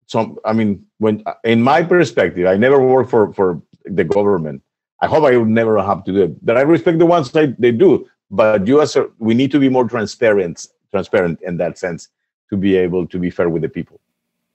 [0.07, 4.61] Some, I mean, when in my perspective, I never worked for for the government,
[5.01, 6.45] I hope I will never have to do it.
[6.45, 8.07] But I respect the ones that they do.
[8.31, 12.09] But you as a, we need to be more transparent, transparent in that sense
[12.49, 13.99] to be able to be fair with the people.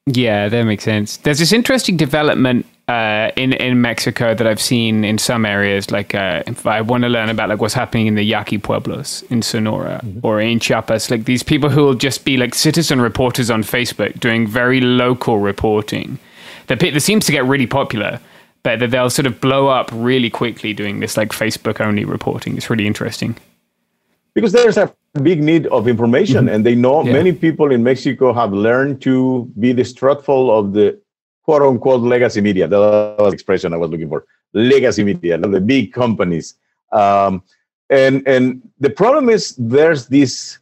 [0.07, 1.19] Yeah, that makes sense.
[1.19, 5.91] There's this interesting development uh, in in Mexico that I've seen in some areas.
[5.91, 9.23] Like, uh, if I want to learn about like what's happening in the Yaqui pueblos
[9.31, 10.27] in Sonora mm-hmm.
[10.27, 14.19] or in Chiapas, like these people who will just be like citizen reporters on Facebook
[14.19, 16.19] doing very local reporting.
[16.67, 18.21] That that seems to get really popular
[18.63, 22.57] but that they'll sort of blow up really quickly doing this like Facebook only reporting.
[22.57, 23.37] It's really interesting.
[24.35, 26.55] Because there's a big need of information, mm-hmm.
[26.55, 27.13] and they know yeah.
[27.13, 31.01] many people in Mexico have learned to be distrustful of the
[31.45, 32.69] quote unquote legacy media.
[32.69, 34.27] That was the expression I was looking for.
[34.53, 36.55] Legacy media, the big companies.
[36.93, 37.43] Um,
[37.89, 40.59] and and the problem is there's this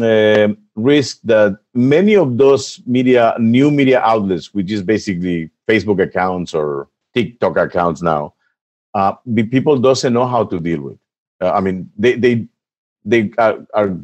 [0.00, 6.54] uh, risk that many of those media, new media outlets, which is basically Facebook accounts
[6.54, 8.34] or TikTok accounts now,
[8.94, 9.12] uh,
[9.50, 10.98] people doesn't know how to deal with.
[11.40, 12.46] Uh, I mean, they they
[13.04, 13.96] they are, are,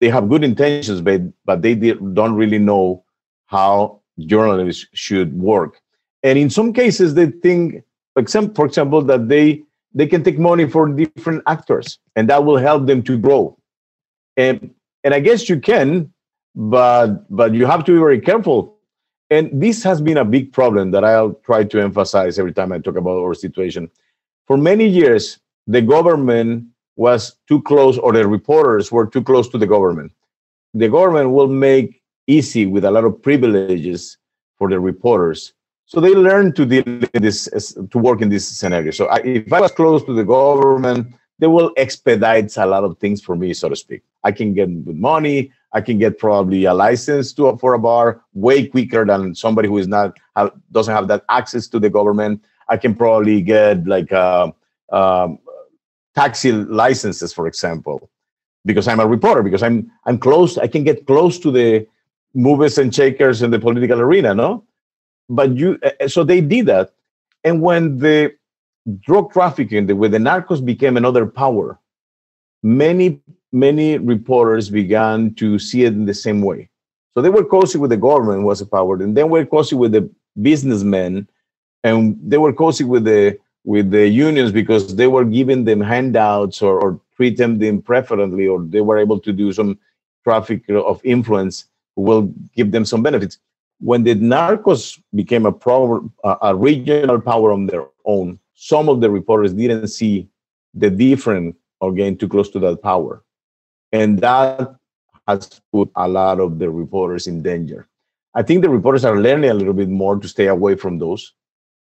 [0.00, 3.04] they have good intentions, but but they don't really know
[3.46, 5.80] how journalists should work.
[6.22, 7.82] And in some cases, they think,
[8.14, 9.62] for example, that they
[9.96, 13.56] they can take money for different actors, and that will help them to grow.
[14.36, 16.12] And and I guess you can,
[16.54, 18.74] but but you have to be very careful
[19.30, 22.78] and this has been a big problem that I'll try to emphasize every time I
[22.78, 23.90] talk about our situation.
[24.46, 29.58] For many years, the government was too close, or the reporters were too close to
[29.58, 30.12] the government.
[30.74, 34.18] The government will make easy with a lot of privileges
[34.56, 35.52] for the reporters.
[35.86, 37.48] So they learn to deal this,
[37.90, 38.90] to work in this scenario.
[38.90, 42.98] So I, if I was close to the government, they will expedite a lot of
[42.98, 44.02] things for me, so to speak.
[44.22, 45.52] I can get money.
[45.72, 49.78] I can get probably a license to for a bar way quicker than somebody who
[49.78, 50.16] is not
[50.70, 52.44] doesn't have that access to the government.
[52.68, 54.52] I can probably get like uh,
[54.92, 55.38] um,
[56.14, 58.08] taxi licenses, for example,
[58.64, 59.42] because I'm a reporter.
[59.42, 60.56] Because I'm I'm close.
[60.56, 61.86] I can get close to the
[62.34, 64.34] movers and shakers in the political arena.
[64.34, 64.64] No,
[65.28, 65.78] but you.
[65.82, 66.92] Uh, so they did that,
[67.44, 68.34] and when the
[69.00, 71.78] drug trafficking, the, when the narcos became another power,
[72.62, 73.20] many
[73.52, 76.68] many reporters began to see it in the same way.
[77.14, 79.92] So they were cozy with the government was a power, and then were cozy with
[79.92, 80.10] the
[80.42, 81.28] businessmen,
[81.84, 86.60] and they were cozy with the with the unions because they were giving them handouts
[86.60, 89.78] or, or treating them preferentially, or they were able to do some
[90.24, 91.66] traffic of influence
[91.96, 93.38] will give them some benefits.
[93.80, 99.10] When the narcos became a, pro, a regional power on their own, some of the
[99.10, 100.28] reporters didn't see
[100.74, 103.22] the difference or getting too close to that power.
[103.92, 104.74] And that
[105.28, 107.88] has put a lot of the reporters in danger.
[108.34, 111.34] I think the reporters are learning a little bit more to stay away from those.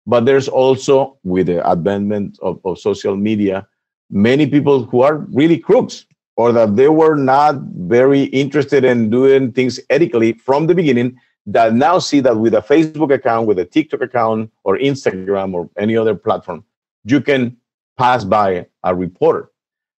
[0.06, 3.66] But there's also, with the advancement of, of social media,
[4.10, 6.06] many people who are really crooks
[6.38, 7.56] or that they were not
[7.94, 12.60] very interested in doing things ethically from the beginning that now see that with a
[12.60, 16.64] Facebook account, with a TikTok account, or Instagram, or any other platform,
[17.04, 17.56] you can
[17.96, 19.50] pass by a reporter.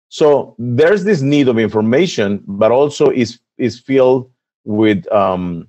[0.08, 4.30] So there's this need of information, but also is is filled
[4.64, 5.68] with um,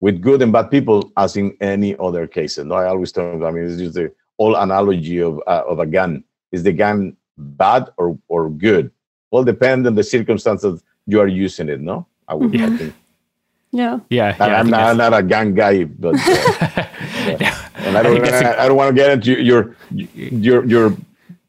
[0.00, 2.66] with good and bad people, as in any other cases.
[2.66, 3.42] No, I always talk.
[3.42, 6.24] I mean, it's just the old analogy of uh, of a gun.
[6.52, 8.90] Is the gun bad or or good?
[9.36, 11.78] Well, depend on the circumstances you are using it.
[11.78, 12.64] No, I would yeah.
[12.64, 12.94] I think.
[13.70, 14.00] Yeah.
[14.08, 14.34] Yeah.
[14.38, 16.18] yeah I'm, not, I'm not a gun guy, but uh,
[17.38, 17.68] yeah.
[17.74, 20.96] and I don't I, I don't want to get into your your your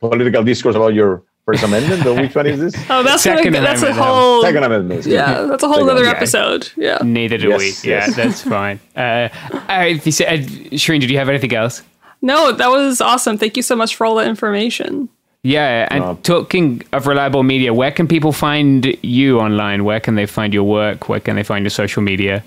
[0.02, 2.76] political discourse about your First Amendment, or which one is this?
[2.90, 5.06] Oh, that's Second gonna, that's a whole Second Amendment.
[5.06, 6.18] Yeah, that's a whole Second other Amendment.
[6.18, 6.70] episode.
[6.76, 6.98] Yeah.
[7.06, 7.68] Neither do Yes, we.
[7.68, 7.84] yes.
[7.86, 8.82] Yeah, that's fine.
[8.98, 9.30] Uh,
[9.70, 10.42] uh, if you said,
[10.76, 11.84] Shireen, did you have anything else?
[12.22, 13.38] No, that was awesome.
[13.38, 15.08] Thank you so much for all the information.
[15.48, 19.86] Yeah, and talking of reliable media, where can people find you online?
[19.86, 21.08] Where can they find your work?
[21.08, 22.44] Where can they find your social media?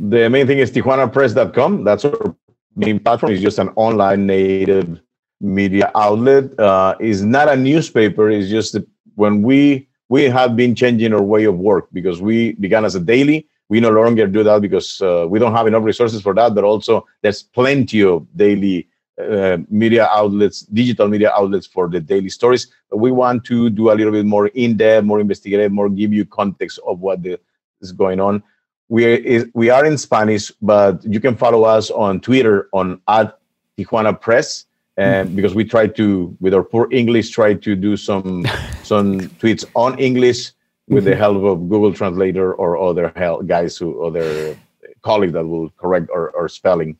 [0.00, 1.84] The main thing is TijuanaPress.com.
[1.84, 2.34] That's our
[2.74, 3.32] main platform.
[3.32, 4.98] It's just an online native
[5.42, 6.58] media outlet.
[6.58, 8.30] Uh, it's not a newspaper.
[8.30, 8.78] It's just
[9.16, 13.00] when we we have been changing our way of work because we began as a
[13.00, 13.46] daily.
[13.68, 16.54] We no longer do that because uh, we don't have enough resources for that.
[16.54, 18.88] But also, there's plenty of daily
[19.22, 22.68] uh, media outlets, digital media outlets for the daily stories.
[22.90, 26.12] But we want to do a little bit more in depth, more investigative, more give
[26.12, 27.38] you context of what the,
[27.80, 28.42] is going on.
[28.88, 33.38] We is, we are in Spanish, but you can follow us on Twitter on at
[33.76, 34.66] Tijuana Press.
[34.98, 38.46] And because we try to, with our poor English, try to do some
[38.82, 40.52] some tweets on English
[40.88, 41.20] with the mm-hmm.
[41.20, 44.56] help of Google Translator or other help guys who other
[45.02, 46.96] colleagues that will correct our, our spelling.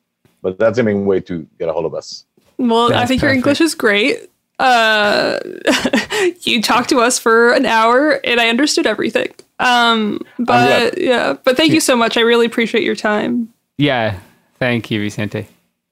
[0.47, 2.25] But that's the main way to get a hold of us.
[2.57, 3.33] Well, I That's think your.
[3.33, 4.31] English is great.
[4.61, 5.41] Uh,
[6.43, 9.35] you talked to us for an hour, and I understood everything.
[9.59, 12.17] Um, but yeah, but thank you so much.
[12.17, 13.53] I really appreciate your time.
[13.77, 14.21] Yeah,
[14.61, 15.49] thank you, Vicente.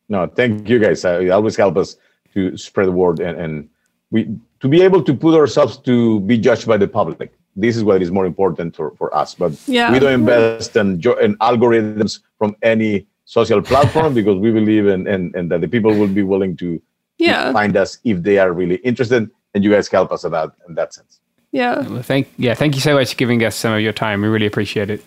[0.09, 1.05] No, thank you guys.
[1.05, 1.97] Uh, it always help us
[2.35, 3.69] to spread the word and, and
[4.13, 7.33] we to be able to put ourselves to be judged by the public.
[7.57, 9.35] This is what is more important for, for us.
[9.35, 9.91] But Yeah.
[9.91, 15.35] we don't invest in, in algorithms from any social platform because we believe in, and
[15.37, 16.81] in that the people will be willing to
[17.19, 19.31] Yeah, find us if they are really interested.
[19.55, 21.21] And you guys help us in that in that sense.
[21.53, 21.87] yeah.
[21.89, 24.23] Well, thank yeah, thank you so much for giving us some of your time.
[24.23, 25.01] We really appreciate it.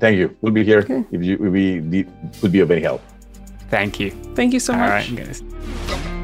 [0.00, 0.36] Thank you.
[0.40, 1.04] We'll be here okay.
[1.12, 2.06] if you if we de-
[2.40, 3.00] could be of any help.
[3.70, 4.10] Thank you.
[4.34, 5.10] Thank you so All much.
[5.12, 6.23] right,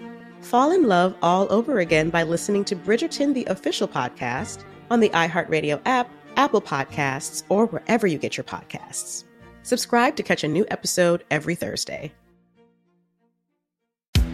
[0.41, 5.09] fall in love all over again by listening to Bridgerton, the official podcast, on the
[5.09, 9.23] iHeartRadio app, Apple Podcasts, or wherever you get your podcasts.
[9.63, 12.11] Subscribe to catch a new episode every Thursday.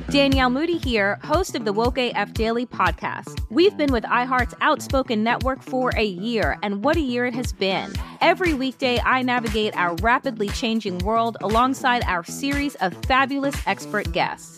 [0.09, 3.41] Danielle Moody here, host of the Woke AF Daily podcast.
[3.49, 7.51] We've been with iHeart's Outspoken Network for a year, and what a year it has
[7.51, 7.91] been.
[8.21, 14.57] Every weekday, I navigate our rapidly changing world alongside our series of fabulous expert guests.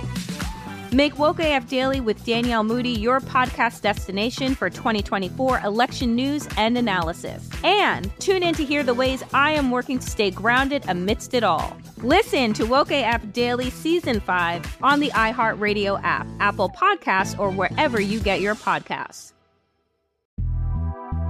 [0.93, 6.77] Make Woke AF Daily with Danielle Moody your podcast destination for 2024 election news and
[6.77, 7.49] analysis.
[7.63, 11.45] And tune in to hear the ways I am working to stay grounded amidst it
[11.45, 11.77] all.
[11.99, 18.01] Listen to Woke AF Daily Season 5 on the iHeartRadio app, Apple Podcasts, or wherever
[18.01, 19.31] you get your podcasts.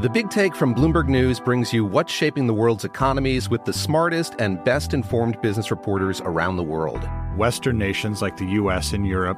[0.01, 3.73] The Big Take from Bloomberg News brings you what's shaping the world's economies with the
[3.73, 7.07] smartest and best informed business reporters around the world.
[7.37, 9.37] Western nations like the US and Europe.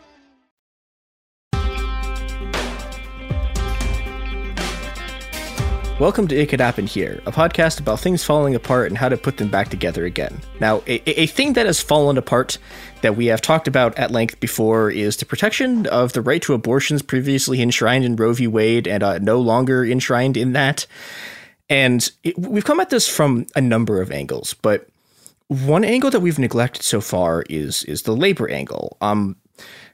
[6.01, 9.15] Welcome to It Could Happen Here, a podcast about things falling apart and how to
[9.15, 10.41] put them back together again.
[10.59, 12.57] Now, a, a, thing that has fallen apart
[13.03, 16.55] that we have talked about at length before is the protection of the right to
[16.55, 18.47] abortions previously enshrined in Roe v.
[18.47, 20.87] Wade and uh, no longer enshrined in that.
[21.69, 24.89] And it, we've come at this from a number of angles, but
[25.49, 28.97] one angle that we've neglected so far is is the labor angle.
[29.01, 29.35] Um,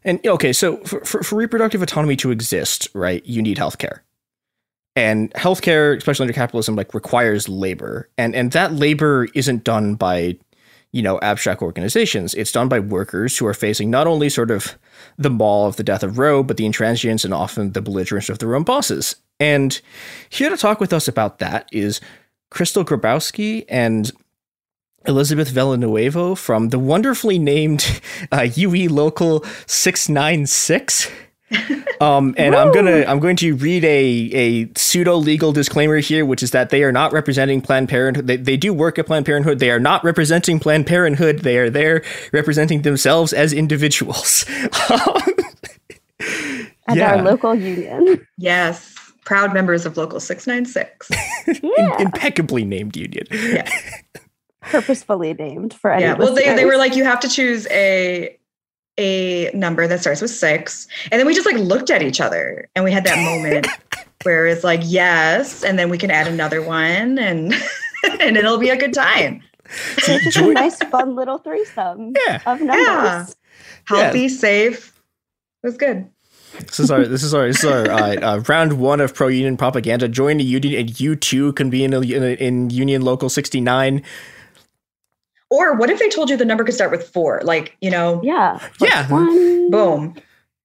[0.06, 4.00] and okay, so for, for, for reproductive autonomy to exist, right, you need healthcare
[4.98, 10.36] and healthcare, especially under capitalism, like requires labor, and and that labor isn't done by
[10.92, 12.34] you know abstract organizations.
[12.34, 14.76] It's done by workers who are facing not only sort of
[15.16, 18.40] the maul of the death of Roe, but the intransigence and often the belligerence of
[18.40, 19.16] their own bosses.
[19.40, 19.80] And
[20.30, 22.02] here to talk with us about that is
[22.50, 24.12] Crystal Grabowski and
[25.06, 31.12] Elizabeth Villanueva from the wonderfully named uh, UE Local 696.
[32.02, 33.90] Um, and I'm gonna I'm going to read a
[34.34, 38.28] a pseudo legal disclaimer here, which is that they are not representing Planned Parenthood.
[38.28, 39.60] They, they do work at Planned Parenthood.
[39.60, 41.40] They are not representing Planned Parenthood.
[41.40, 42.04] They are there
[42.34, 44.46] representing themselves as individuals.
[46.90, 47.16] At yeah.
[47.16, 48.26] our local union.
[48.38, 48.96] Yes,
[49.26, 51.10] proud members of Local Six Nine Six.
[52.00, 53.26] Impeccably named union.
[53.32, 53.70] Yeah.
[54.62, 56.04] Purposefully named for any.
[56.04, 56.14] Yeah.
[56.14, 58.38] Well, they they were like, you have to choose a
[58.98, 60.88] a number that starts with six.
[61.12, 63.68] And then we just like looked at each other and we had that moment
[64.24, 67.54] where it's like, yes, and then we can add another one and
[68.20, 69.42] and it'll be a good time.
[70.00, 72.42] So just a nice fun little threesome yeah.
[72.46, 72.76] of numbers.
[72.78, 73.26] Yeah.
[73.86, 74.28] Healthy, yeah.
[74.28, 75.02] safe.
[75.64, 76.10] It was good.
[76.60, 79.28] This is our this is our this is our uh, uh, round one of pro
[79.28, 80.08] union propaganda.
[80.08, 83.30] Join the union, and you too can be in a, in, a, in Union Local
[83.30, 84.02] sixty nine.
[85.50, 87.42] Or what if they told you the number could start with four?
[87.44, 89.72] Like, you know, yeah, yeah, one.
[89.72, 90.16] boom.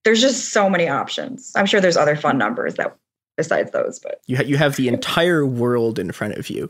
[0.04, 1.52] There's just so many options.
[1.54, 2.96] I'm sure there's other fun numbers that
[3.36, 6.68] besides those, but you ha- you have the entire world in front of you.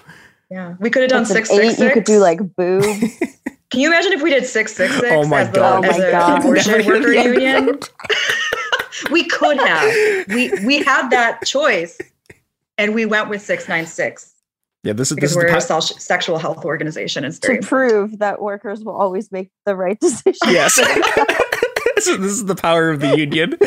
[0.51, 1.81] Yeah, we could have done six, six, six.
[1.81, 2.87] You could do like boobs.
[3.71, 5.09] Can you imagine if we did six six six?
[5.11, 5.83] Oh my as god!
[5.83, 6.41] The, as oh my a god!
[6.41, 7.81] Abortion worker union.
[9.11, 10.29] we could have.
[10.29, 11.99] We we had that choice,
[12.77, 14.32] and we went with six nine six.
[14.85, 17.25] Yeah, this is because this we're is a sexual health organization.
[17.25, 20.41] It's to prove that workers will always make the right decision.
[20.47, 20.75] Yes.
[21.97, 23.57] this, is, this is the power of the union.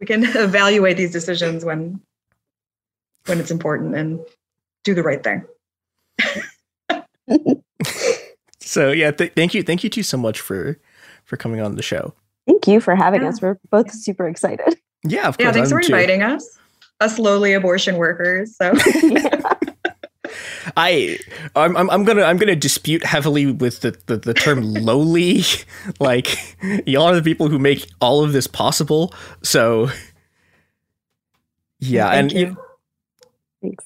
[0.00, 2.00] we can evaluate these decisions when
[3.26, 4.20] when it's important and
[4.84, 5.44] do the right thing.
[8.60, 10.78] so yeah, th- thank you, thank you two so much for
[11.24, 12.14] for coming on the show.
[12.46, 13.28] Thank you for having yeah.
[13.28, 13.40] us.
[13.40, 14.76] We're both super excited.
[15.04, 15.46] Yeah, of course.
[15.46, 16.26] Yeah, thanks I'm for inviting too.
[16.26, 16.58] us.
[17.00, 18.56] Us lowly abortion workers.
[18.56, 18.72] So
[20.76, 21.18] I
[21.54, 25.42] I'm, I'm gonna I'm gonna dispute heavily with the, the, the term lowly.
[26.00, 26.56] like
[26.86, 29.12] y'all are the people who make all of this possible.
[29.42, 29.90] So
[31.78, 32.56] yeah, Thank and you.
[33.62, 33.84] Thanks.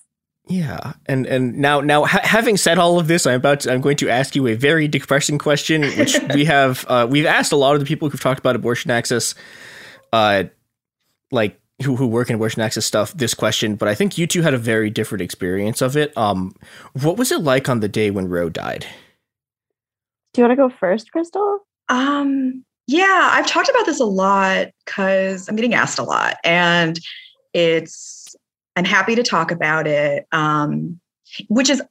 [0.49, 3.81] Yeah, and and now now ha- having said all of this, I'm about to, I'm
[3.81, 7.57] going to ask you a very depressing question, which we have uh, we've asked a
[7.57, 9.35] lot of the people who've talked about abortion access,
[10.12, 10.45] uh,
[11.31, 13.74] like who who work in abortion access stuff, this question.
[13.77, 16.16] But I think you two had a very different experience of it.
[16.16, 16.55] Um,
[17.01, 18.86] what was it like on the day when Roe died?
[20.32, 21.61] Do you want to go first, Crystal?
[21.89, 26.98] Um, yeah, I've talked about this a lot because I'm getting asked a lot, and
[27.52, 28.35] it's
[28.77, 30.27] I'm happy to talk about it.
[30.32, 31.01] Um,
[31.48, 31.82] which is,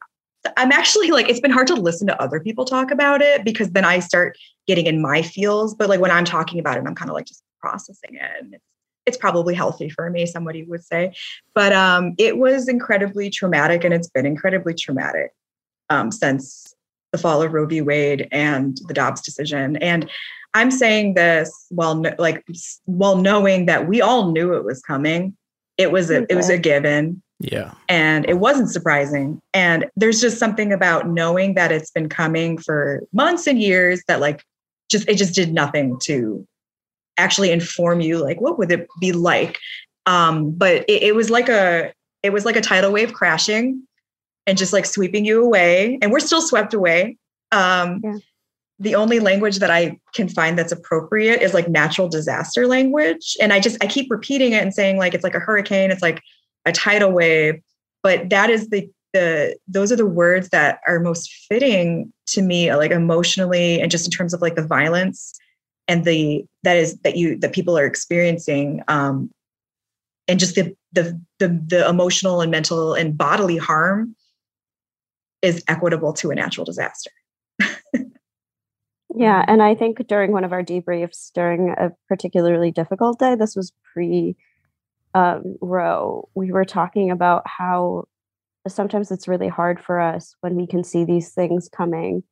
[0.57, 3.71] I'm actually like, it's been hard to listen to other people talk about it because
[3.71, 4.37] then I start
[4.67, 5.73] getting in my feels.
[5.73, 8.61] But like when I'm talking about it, I'm kind of like just processing it.
[9.09, 11.13] And it's, it's probably healthy for me, somebody would say.
[11.55, 15.31] But um, it was incredibly traumatic and it's been incredibly traumatic
[15.89, 16.73] um, since
[17.11, 17.81] the fall of Roe v.
[17.81, 19.75] Wade and the Dobbs decision.
[19.77, 20.09] And
[20.53, 22.43] I'm saying this while like
[22.85, 25.35] while knowing that we all knew it was coming
[25.79, 26.25] it was a okay.
[26.29, 27.23] it was a given.
[27.39, 27.73] Yeah.
[27.87, 29.41] And it wasn't surprising.
[29.53, 34.19] And there's just something about knowing that it's been coming for months and years that
[34.19, 34.43] like
[34.91, 36.45] just it just did nothing to
[37.19, 39.57] actually inform you like what would it be like.
[40.05, 41.93] Um, but it, it was like a
[42.23, 43.83] it was like a tidal wave crashing
[44.47, 45.99] and just like sweeping you away.
[46.01, 47.17] And we're still swept away.
[47.51, 48.17] Um, yeah
[48.79, 53.35] the only language that I can find that's appropriate is like natural disaster language.
[53.41, 56.01] And I just I keep repeating it and saying like it's like a hurricane, it's
[56.01, 56.21] like
[56.65, 57.61] a tidal wave.
[58.01, 62.73] But that is the the those are the words that are most fitting to me,
[62.73, 65.33] like emotionally and just in terms of like the violence
[65.89, 68.81] and the that is that you that people are experiencing.
[68.87, 69.29] Um
[70.29, 74.15] and just the the the, the emotional and mental and bodily harm
[75.41, 77.11] is equitable to a natural disaster.
[79.15, 83.55] Yeah, and I think during one of our debriefs during a particularly difficult day, this
[83.55, 84.35] was pre
[85.13, 88.05] um, Roe, we were talking about how
[88.67, 92.23] sometimes it's really hard for us when we can see these things coming,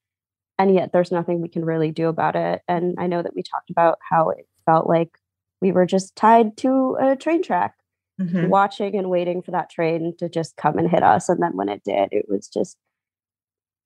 [0.59, 2.61] and yet there's nothing we can really do about it.
[2.67, 5.17] And I know that we talked about how it felt like
[5.61, 7.75] we were just tied to a train track,
[8.19, 8.49] mm-hmm.
[8.49, 11.29] watching and waiting for that train to just come and hit us.
[11.29, 12.77] And then when it did, it was just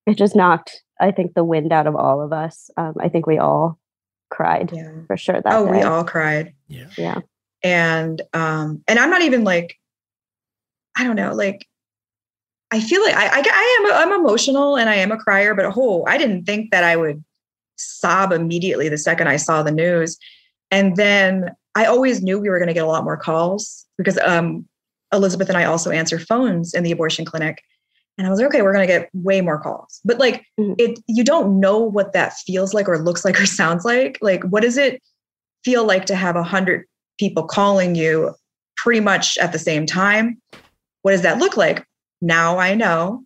[0.06, 3.26] it just knocked i think the wind out of all of us um, i think
[3.26, 3.78] we all
[4.30, 4.90] cried yeah.
[5.06, 5.72] for sure that oh day.
[5.72, 7.18] we all cried yeah yeah
[7.62, 9.78] and um and i'm not even like
[10.96, 11.66] i don't know like
[12.72, 15.72] i feel like i i, I am i'm emotional and i am a crier but
[15.76, 17.22] oh i didn't think that i would
[17.76, 20.18] sob immediately the second i saw the news
[20.70, 24.18] and then i always knew we were going to get a lot more calls because
[24.18, 24.66] um
[25.12, 27.62] elizabeth and i also answer phones in the abortion clinic
[28.18, 30.00] and I was like, okay, we're going to get way more calls.
[30.04, 30.74] But like mm-hmm.
[30.78, 34.18] it you don't know what that feels like or looks like or sounds like.
[34.20, 35.02] Like what does it
[35.64, 36.84] feel like to have a hundred
[37.18, 38.34] people calling you
[38.76, 40.40] pretty much at the same time?
[41.02, 41.86] What does that look like?
[42.22, 43.24] Now I know.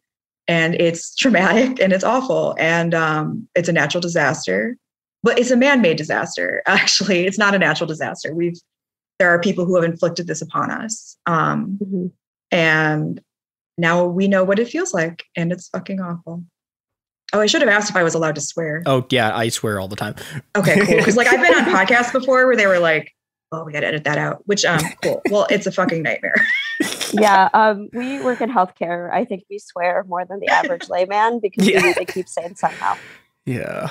[0.48, 2.56] And it's traumatic and it's awful.
[2.59, 4.77] And um, it's a natural disaster.
[5.23, 7.27] But it's a man-made disaster, actually.
[7.27, 8.35] It's not a natural disaster.
[8.35, 8.59] We've
[9.18, 11.16] there are people who have inflicted this upon us.
[11.27, 12.06] Um, mm-hmm.
[12.51, 13.20] and
[13.78, 16.44] now we know what it feels like and it's fucking awful.
[17.32, 18.82] Oh, I should have asked if I was allowed to swear.
[18.86, 20.14] Oh, yeah, I swear all the time.
[20.56, 20.97] Okay, cool.
[20.97, 23.12] Because like I've been on podcasts before where they were like,
[23.51, 25.23] "Oh, we got to edit that out," which um, cool.
[25.31, 26.36] Well, it's a fucking nightmare.
[27.12, 29.12] Yeah, um, we work in healthcare.
[29.12, 31.81] I think we swear more than the average layman because yeah.
[31.81, 32.97] we need to keep saying somehow.
[33.45, 33.91] Yeah.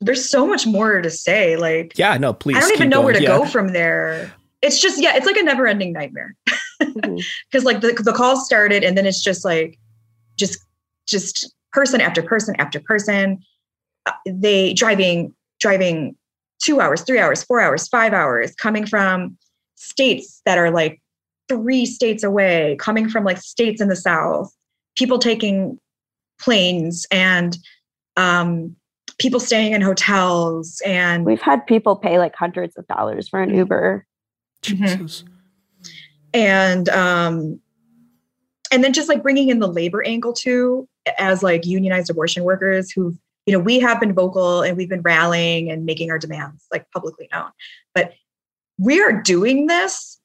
[0.00, 1.56] There's so much more to say.
[1.56, 2.56] Like, yeah, no, please.
[2.56, 3.04] I don't even know going.
[3.04, 3.38] where to yeah.
[3.38, 4.32] go from there.
[4.62, 6.34] It's just, yeah, it's like a never-ending nightmare
[6.80, 7.58] because mm-hmm.
[7.64, 9.78] like the, the calls started and then it's just like
[10.36, 10.58] just
[11.06, 13.38] just person after person after person
[14.06, 16.16] uh, they driving driving
[16.62, 19.36] two hours three hours four hours five hours coming from
[19.76, 21.00] states that are like
[21.50, 24.50] three states away coming from like states in the south
[24.96, 25.78] people taking
[26.40, 27.58] planes and
[28.16, 28.74] um,
[29.18, 33.54] people staying in hotels and we've had people pay like hundreds of dollars for an
[33.54, 34.06] uber.
[34.62, 35.22] Jesus.
[35.22, 35.34] Mm-hmm
[36.32, 37.60] and um
[38.72, 42.90] and then just like bringing in the labor angle too as like unionized abortion workers
[42.90, 43.16] who've
[43.46, 46.88] you know, we have been vocal and we've been rallying and making our demands like
[46.92, 47.50] publicly known.
[47.94, 48.12] But
[48.78, 50.19] we are doing this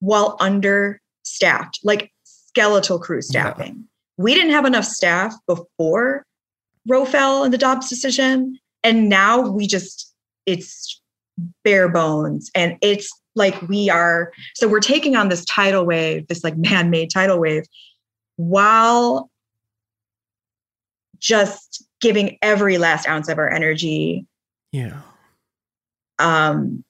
[0.00, 3.76] while understaffed, like skeletal crew staffing.
[3.76, 3.82] Yeah.
[4.16, 6.24] We didn't have enough staff before
[6.88, 8.58] Roe fell and the Dobbs decision.
[8.82, 10.12] And now we just,
[10.46, 11.00] it's
[11.64, 12.50] bare bones.
[12.54, 16.90] And it's like we are, so we're taking on this tidal wave, this like man
[16.90, 17.64] made tidal wave,
[18.36, 19.30] while
[21.18, 24.26] just giving every last ounce of our energy.
[24.72, 25.00] Yeah.
[26.18, 26.84] Um,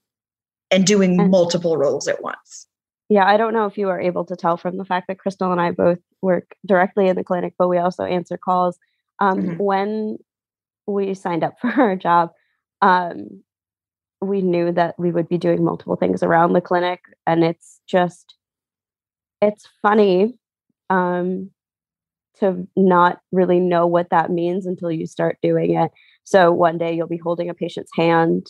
[0.71, 2.69] and doing multiple roles at once.
[3.11, 5.51] Yeah, I don't know if you are able to tell from the fact that Crystal
[5.51, 8.79] and I both work directly in the clinic, but we also answer calls.
[9.19, 9.57] Um, mm-hmm.
[9.57, 10.19] When
[10.87, 12.31] we signed up for our job,
[12.83, 13.43] um,
[14.21, 18.37] we knew that we would be doing multiple things around the clinic, and it's just,
[19.43, 20.35] it's funny
[20.89, 21.51] um,
[22.39, 25.91] to not really know what that means until you start doing it.
[26.23, 28.47] So one day you'll be holding a patient's hand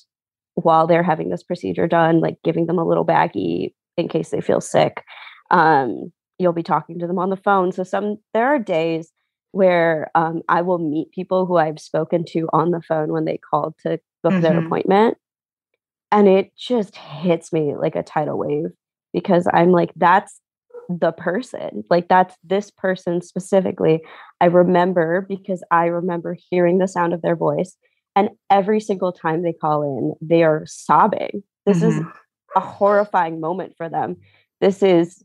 [0.55, 4.41] while they're having this procedure done, like giving them a little baggie in case they
[4.41, 5.05] feel sick.
[5.51, 7.71] Um, you'll be talking to them on the phone.
[7.73, 9.13] So some there are days
[9.53, 13.39] where um, I will meet people who I've spoken to on the phone when they
[13.39, 14.43] called to book mm-hmm.
[14.43, 15.19] their appointment.
[16.13, 18.71] And it just hits me like a tidal wave
[19.13, 20.41] because I'm like, that's
[20.89, 21.85] the person.
[21.89, 24.03] Like, that's this person specifically.
[24.41, 27.77] I remember because I remember hearing the sound of their voice.
[28.17, 31.43] And every single time they call in, they are sobbing.
[31.65, 32.01] This mm-hmm.
[32.01, 32.07] is
[32.57, 34.17] a horrifying moment for them.
[34.61, 35.23] This is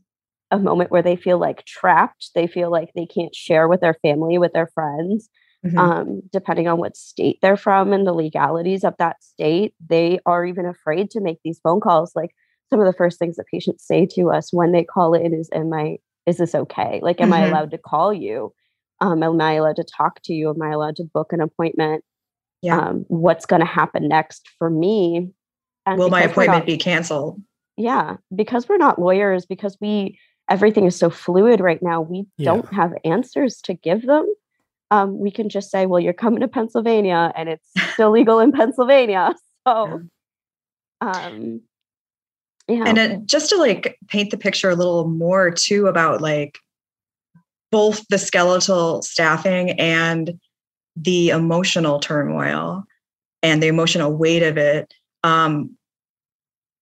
[0.50, 2.30] a moment where they feel like trapped.
[2.34, 5.28] They feel like they can't share with their family, with their friends.
[5.64, 5.78] Mm-hmm.
[5.78, 10.44] Um, depending on what state they're from and the legalities of that state, they are
[10.44, 12.12] even afraid to make these phone calls.
[12.14, 12.30] Like
[12.70, 15.50] some of the first things that patients say to us when they call in is,
[15.52, 15.96] "Am I?
[16.26, 17.00] Is this okay?
[17.02, 17.42] Like, am mm-hmm.
[17.42, 18.52] I allowed to call you?
[19.00, 20.50] Um, am I allowed to talk to you?
[20.50, 22.04] Am I allowed to book an appointment?
[22.62, 22.78] Yeah.
[22.78, 25.30] Um, what's going to happen next for me?
[25.86, 27.40] And Will my appointment not, be canceled?
[27.76, 30.18] Yeah, because we're not lawyers, because we
[30.48, 32.52] everything is so fluid right now, we yeah.
[32.52, 34.26] don't have answers to give them.
[34.90, 38.52] Um, we can just say, well, you're coming to Pennsylvania and it's still legal in
[38.52, 39.34] Pennsylvania.
[39.66, 40.02] So,
[41.00, 41.60] um,
[42.68, 42.84] yeah.
[42.86, 46.58] And it, just to like paint the picture a little more too about like
[47.72, 50.38] both the skeletal staffing and
[50.94, 52.84] the emotional turmoil
[53.42, 54.94] and the emotional weight of it.
[55.26, 55.76] Um,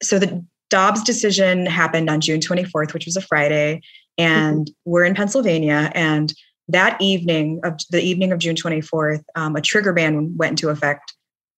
[0.03, 3.81] so the Dobbs decision happened on June 24th, which was a Friday,
[4.19, 4.91] and mm-hmm.
[4.91, 5.91] we're in Pennsylvania.
[5.95, 6.33] And
[6.69, 11.15] that evening of the evening of June 24th, um, a trigger ban went into effect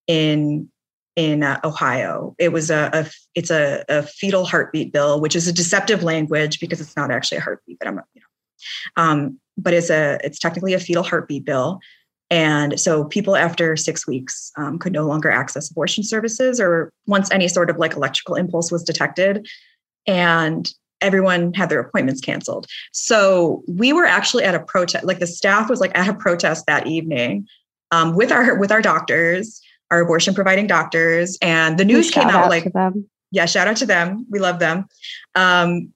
[0.06, 0.68] in
[1.16, 2.34] in uh, Ohio.
[2.38, 6.60] It was a, a it's a, a, fetal heartbeat bill, which is a deceptive language
[6.60, 10.38] because it's not actually a heartbeat, but I'm you know, um, but it's a it's
[10.38, 11.80] technically a fetal heartbeat bill,
[12.30, 17.30] and so people after six weeks um, could no longer access abortion services or once
[17.30, 19.46] any sort of like electrical impulse was detected.
[20.06, 20.68] And
[21.00, 22.66] everyone had their appointments canceled.
[22.92, 26.64] So we were actually at a protest, like the staff was like at a protest
[26.66, 27.46] that evening
[27.90, 32.44] um, with our with our doctors, our abortion providing doctors, and the news came out,
[32.44, 32.72] out like
[33.30, 34.26] yeah, shout out to them.
[34.30, 34.86] We love them.
[35.34, 35.92] Um,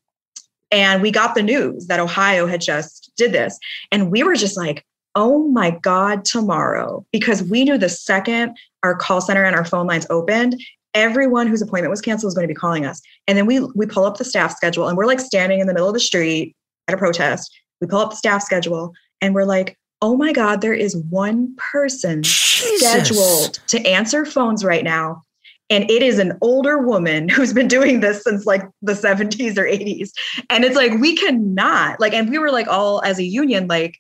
[0.70, 3.59] and we got the news that Ohio had just did this,
[3.90, 7.04] and we were just like, oh my God, tomorrow.
[7.12, 10.60] Because we knew the second our call center and our phone lines opened,
[10.94, 13.00] everyone whose appointment was canceled was going to be calling us.
[13.26, 15.74] And then we we pull up the staff schedule and we're like standing in the
[15.74, 16.54] middle of the street
[16.88, 17.50] at a protest.
[17.80, 21.54] We pull up the staff schedule and we're like, oh my God, there is one
[21.72, 22.80] person Jesus.
[22.80, 25.22] scheduled to answer phones right now.
[25.68, 29.64] And it is an older woman who's been doing this since like the 70s or
[29.64, 30.10] 80s.
[30.48, 33.98] And it's like, we cannot, like, and we were like all as a union, like,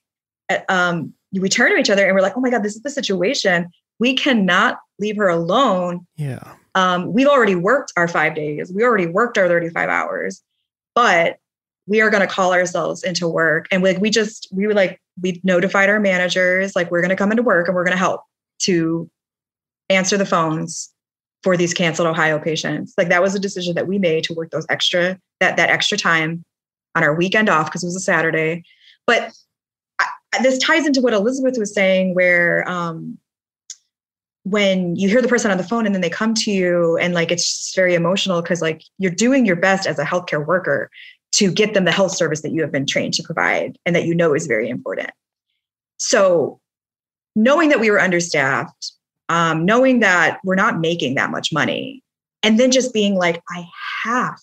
[0.68, 2.90] um, we turn to each other and we're like, oh my God, this is the
[2.90, 3.68] situation.
[3.98, 6.06] We cannot leave her alone.
[6.16, 6.54] Yeah.
[6.74, 8.72] Um, we've already worked our five days.
[8.74, 10.42] We already worked our 35 hours,
[10.94, 11.38] but
[11.86, 13.66] we are going to call ourselves into work.
[13.70, 17.16] And like, we just, we were like, we notified our managers, like, we're going to
[17.16, 18.22] come into work and we're going to help
[18.60, 19.10] to
[19.88, 20.92] answer the phones
[21.42, 22.94] for these canceled Ohio patients.
[22.96, 25.96] Like that was a decision that we made to work those extra, that, that extra
[25.98, 26.44] time
[26.94, 28.62] on our weekend off because it was a Saturday.
[29.06, 29.32] But
[30.42, 33.18] this ties into what Elizabeth was saying, where um,
[34.44, 37.14] when you hear the person on the phone and then they come to you and
[37.14, 40.90] like it's very emotional because like you're doing your best as a healthcare worker
[41.32, 44.04] to get them the health service that you have been trained to provide and that
[44.04, 45.10] you know is very important.
[45.98, 46.60] So,
[47.36, 48.92] knowing that we were understaffed,
[49.28, 52.02] um, knowing that we're not making that much money,
[52.42, 53.66] and then just being like, I
[54.04, 54.40] have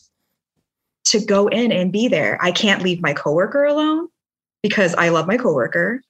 [1.05, 2.37] to go in and be there.
[2.41, 4.07] I can't leave my coworker alone
[4.63, 6.01] because I love my coworker.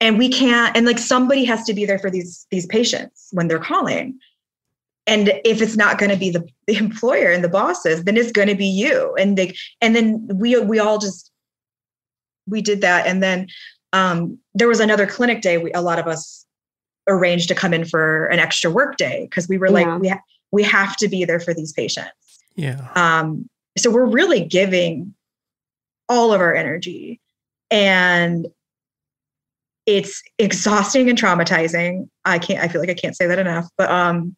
[0.00, 3.48] and we can't and like somebody has to be there for these these patients when
[3.48, 4.18] they're calling
[5.06, 8.30] and if it's not going to be the, the employer and the bosses then it's
[8.32, 11.32] going to be you and they and then we we all just
[12.46, 13.46] we did that and then
[13.92, 16.46] um, there was another clinic day we, a lot of us
[17.08, 19.98] arranged to come in for an extra work day because we were like Yeah.
[19.98, 20.22] we, ha-
[20.52, 22.12] we have to be there for these patients
[22.54, 22.86] Yeah.
[22.94, 25.14] um, so we're really giving
[26.08, 27.20] all of our energy
[27.70, 28.46] and
[29.86, 32.08] it's exhausting and traumatizing.
[32.24, 34.36] I can't i feel like i can't say that enough but um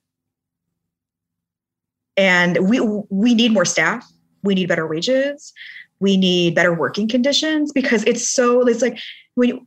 [2.20, 4.06] and we we need more staff.
[4.42, 5.54] We need better wages.
[6.00, 8.98] We need better working conditions because it's so it's like
[9.36, 9.66] when you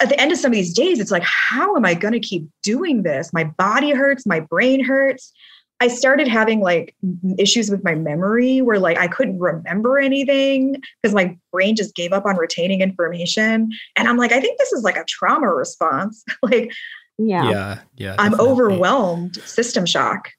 [0.00, 2.20] at the end of some of these days it's like how am i going to
[2.20, 3.32] keep doing this?
[3.32, 4.26] My body hurts.
[4.26, 5.32] My brain hurts
[5.80, 6.94] i started having like
[7.38, 12.12] issues with my memory where like i couldn't remember anything because my brain just gave
[12.12, 16.24] up on retaining information and i'm like i think this is like a trauma response
[16.42, 16.72] like
[17.18, 17.78] yeah Yeah.
[17.96, 18.16] Yeah.
[18.18, 18.52] i'm definitely.
[18.52, 20.30] overwhelmed system shock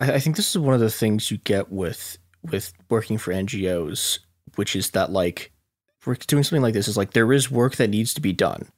[0.00, 3.32] I, I think this is one of the things you get with with working for
[3.32, 4.18] NGOs,
[4.56, 5.50] which is that like
[6.04, 8.68] we're doing something like this is like there is work that needs to be done,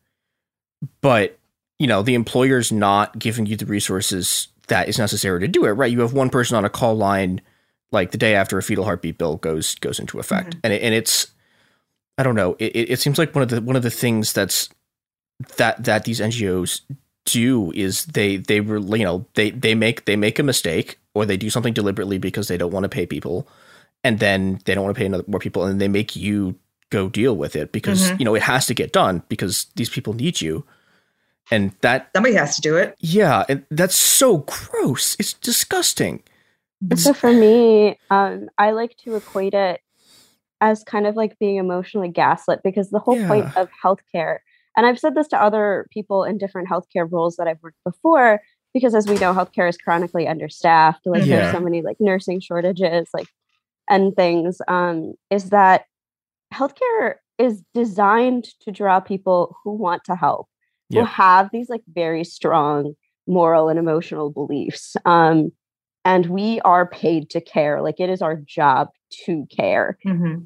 [1.00, 1.38] but
[1.78, 5.70] you know the employer's not giving you the resources that is necessary to do it.
[5.72, 5.90] Right?
[5.92, 7.40] You have one person on a call line
[7.92, 10.94] like the day after a fetal heartbeat bill goes goes into effect, and it, and
[10.94, 11.28] it's
[12.18, 12.56] I don't know.
[12.58, 14.68] It, it seems like one of the one of the things that's
[15.56, 16.80] that that these NGOs
[17.26, 21.26] do is they they re- you know they they make they make a mistake or
[21.26, 23.48] they do something deliberately because they don't want to pay people
[24.04, 26.54] and then they don't want to pay another, more people and they make you
[26.90, 28.18] go deal with it because Mhm.
[28.20, 30.64] you know it has to get done because these people need you
[31.50, 36.22] and that somebody has to do it yeah and that's so gross it's disgusting
[36.94, 39.80] So for me, um, I like to equate it
[40.60, 44.38] as kind of like being emotionally gaslit because the whole point of healthcare,
[44.76, 48.40] and I've said this to other people in different healthcare roles that I've worked before,
[48.74, 51.06] because as we know, healthcare is chronically understaffed.
[51.06, 51.40] Like Yeah.
[51.40, 53.28] there's so many like nursing shortages, like
[53.88, 54.58] and things.
[54.68, 55.86] Um, is that
[56.52, 60.48] healthcare is designed to draw people who want to help,
[60.88, 61.00] Yeah.
[61.00, 62.94] who have these like very strong
[63.26, 64.96] moral and emotional beliefs.
[65.04, 65.50] Um,
[66.04, 67.82] and we are paid to care.
[67.82, 68.88] Like it is our job
[69.24, 69.98] to care.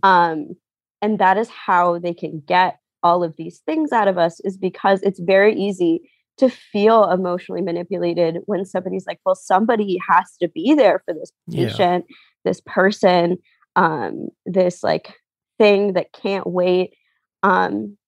[0.02, 0.56] Um,
[1.02, 4.56] and that is how they can get all of these things out of us, is
[4.56, 10.48] because it's very easy to feel emotionally manipulated when somebody's like, well, somebody has to
[10.48, 11.66] be there for this Yeah.
[11.66, 12.04] patient,
[12.44, 13.36] this person,
[13.76, 15.14] um, this like
[15.58, 16.94] thing that can't wait.
[17.42, 17.98] Um,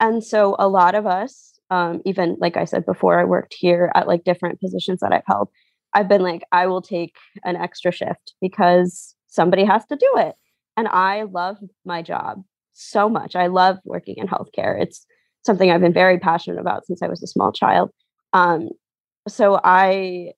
[0.00, 3.90] and so a lot of us, um, even like I said before, I worked here
[3.94, 5.48] at like different positions that I've held.
[5.94, 10.34] I've been like, I will take an extra shift because somebody has to do it.
[10.76, 12.42] And I love my job
[12.72, 13.34] so much.
[13.34, 14.80] I love working in healthcare.
[14.80, 15.06] It's
[15.44, 17.90] something I've been very passionate about since I was a small child.
[18.34, 18.68] Um,
[19.26, 20.32] so I,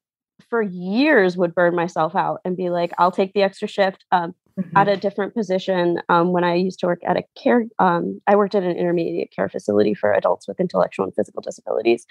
[0.48, 4.05] for years, would burn myself out and be like, I'll take the extra shift.
[4.12, 4.35] Um,
[4.74, 8.36] At a different position, um, when I used to work at a care, um, I
[8.36, 12.06] worked at an intermediate care facility for adults with intellectual and physical disabilities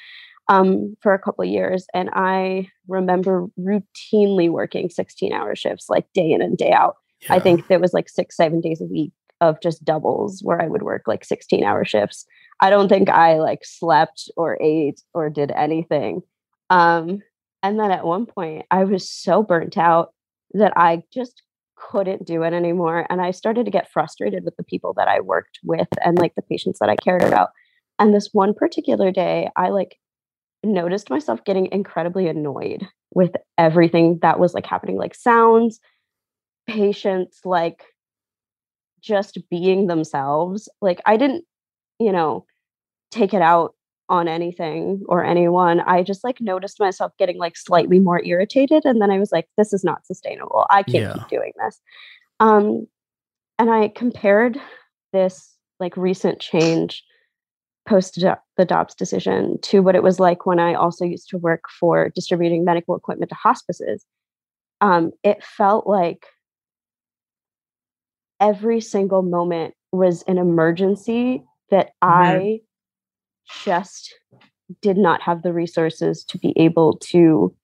[0.48, 1.88] um, for a couple of years.
[1.94, 6.98] And I remember routinely working 16 hour shifts, like day in and day out.
[7.30, 9.11] I think there was like six, seven days a week
[9.41, 12.26] of just doubles where I would work like 16 hour shifts.
[12.60, 16.22] I don't think I like slept or ate or did anything.
[16.69, 17.22] Um,
[17.64, 20.14] and then at one point, I was so burnt out
[20.53, 21.41] that I just
[21.78, 23.06] couldn't do it anymore.
[23.10, 26.36] And I started to get frustrated with the people that I worked with and like
[26.36, 27.49] the patients that I cared about.
[27.99, 29.98] And this one particular day, I like
[30.64, 35.80] noticed myself getting incredibly annoyed with everything that was like happening, like sounds,
[36.68, 37.84] patients, like
[39.02, 40.68] just being themselves.
[40.82, 41.45] Like I didn't,
[41.99, 42.45] you know,
[43.12, 43.74] take it out
[44.10, 45.82] on anything or anyone.
[45.82, 48.86] I just like noticed myself getting like slightly more irritated.
[48.86, 50.66] And then I was like, this is not sustainable.
[50.70, 51.14] I can't Yeah.
[51.14, 51.82] keep doing this.
[52.40, 52.88] Um,
[53.60, 54.60] and I compared
[55.14, 57.04] this like recent change
[57.88, 58.16] post
[58.58, 62.10] the Dobbs decision to what it was like when I also used to work for
[62.10, 64.06] distributing medical equipment to hospices.
[64.82, 66.26] Um, it felt like
[68.40, 72.60] every single moment was an emergency that I
[73.64, 74.14] just
[74.82, 77.56] did not have the resources to be able to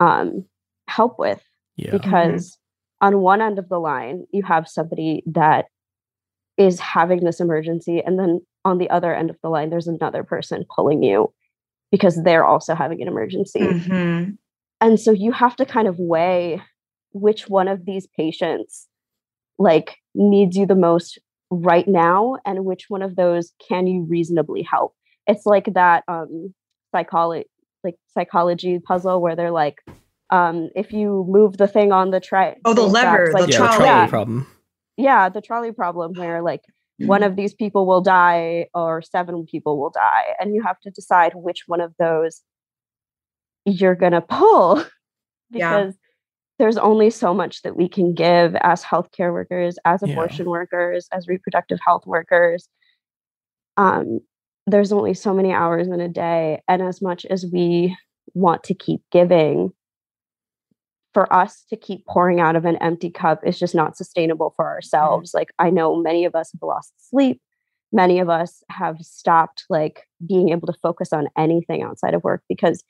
[0.00, 0.44] um,
[0.88, 1.42] help with.
[1.76, 1.90] Yeah.
[1.92, 2.58] Because
[3.00, 5.66] on one end of the line, you have somebody that
[6.56, 10.24] is having this emergency, and then on the other end of the line, there's another
[10.24, 11.32] person pulling you
[11.90, 13.60] because they're also having an emergency.
[14.80, 16.62] And so you have to kind of weigh
[17.12, 18.86] which one of these patients
[19.58, 21.18] like needs you the most
[21.50, 24.94] right now and which one of those can you reasonably help
[25.26, 26.52] it's like that um
[26.92, 27.48] psychology
[27.84, 29.76] like psychology puzzle where they're like
[30.30, 33.52] um if you move the thing on the tray Oh, the lever, the yeah, the
[33.52, 33.76] trolley.
[33.76, 34.06] trolley Yeah.
[34.08, 34.46] problem.
[34.96, 36.62] yeah the trolley problem where like
[36.98, 40.90] one of these people will die or seven people will die and you have to
[40.90, 42.42] decide which one of those
[43.64, 44.82] you're going to pull
[45.50, 45.90] Yeah.
[46.58, 50.12] There's only so much that we can give as healthcare workers as Yeah.
[50.12, 52.68] abortion workers as reproductive health workers
[53.76, 54.20] um
[54.66, 57.96] there's only so many hours in a day and as much as we
[58.34, 59.72] want to keep giving
[61.14, 64.66] for us to keep pouring out of an empty cup is just not sustainable for
[64.66, 65.32] ourselves.
[65.32, 67.40] Like I know many of us have lost sleep.
[67.90, 72.42] Many of us have stopped like being able to focus on anything outside of work
[72.50, 72.84] because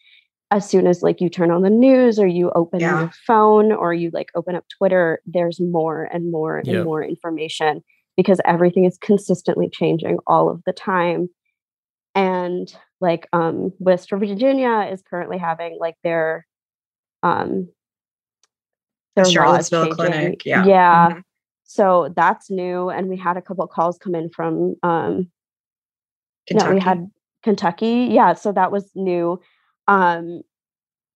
[0.50, 3.00] as soon as like you turn on the news or you open Yeah.
[3.00, 6.84] your phone or you like open up Twitter, there's more and more and Yep.
[6.84, 7.82] more information
[8.16, 11.28] because everything is consistently changing all of the time.
[12.14, 16.46] And like um West Virginia is currently having like their
[17.22, 17.68] um
[19.16, 20.64] their laws Charlottesville clinic, yeah.
[20.64, 21.08] Yeah.
[21.10, 21.22] Mhm.
[21.64, 22.88] So that's new.
[22.90, 25.30] And we had a couple calls come in from um
[26.52, 27.10] no, we had
[27.42, 28.08] Kentucky.
[28.12, 29.40] Yeah, so that was new.
[29.88, 30.42] Um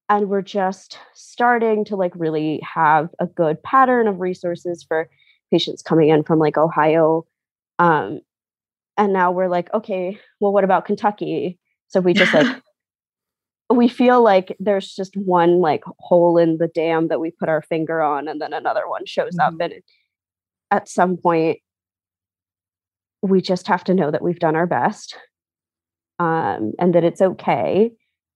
[0.09, 5.09] and we're just starting to like really have a good pattern of resources for
[5.53, 7.27] patients coming in from like Ohio.
[7.79, 8.21] Um
[8.97, 11.59] and now we're like, okay, well what about Kentucky?
[11.89, 12.63] So we just like
[13.71, 17.63] we feel like there's just one like hole in the dam that we put our
[17.63, 19.75] finger on and then another one shows up and
[20.73, 21.59] at some point
[23.23, 25.17] we just have to know that we've done our best
[26.19, 27.91] um, and that it's okay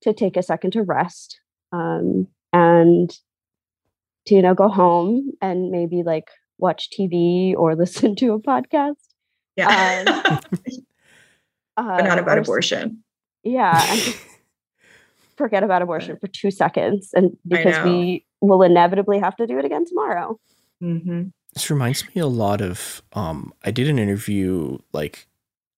[0.04, 1.38] to take a second to rest
[1.72, 3.10] um, and
[4.26, 6.28] to you know go home and maybe like
[6.58, 8.94] watch tv or listen to a podcast
[9.56, 10.04] Yeah.
[10.06, 10.40] um,
[11.76, 13.02] but not uh, about or abortion.
[13.42, 14.18] yeah and just
[15.36, 19.64] forget about abortion for two seconds and because we will inevitably have to do it
[19.64, 20.38] again tomorrow
[20.82, 21.28] Mm-hmm.
[21.54, 25.26] This reminds me a lot of um I did an interview like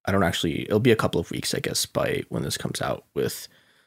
[0.06, 2.80] I don't actually it'll be a couple of weeks I guess by when this comes
[2.82, 3.46] out with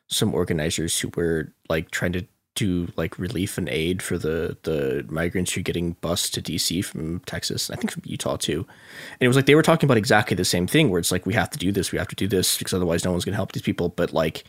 [0.09, 2.25] some organizers who were like trying to
[2.55, 6.83] do like relief and aid for the the migrants who are getting bused to DC
[6.83, 8.65] from Texas, I think from Utah too.
[9.13, 11.25] And it was like they were talking about exactly the same thing where it's like
[11.25, 13.33] we have to do this, we have to do this because otherwise no one's going
[13.33, 14.43] to help these people, but like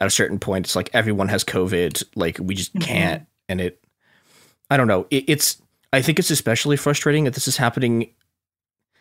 [0.00, 2.82] at a certain point it's like everyone has covid, like we just Mhm.
[2.82, 3.80] can't and it
[4.70, 5.06] I don't know.
[5.10, 5.62] It, it's
[5.92, 8.10] I think it's especially frustrating that this is happening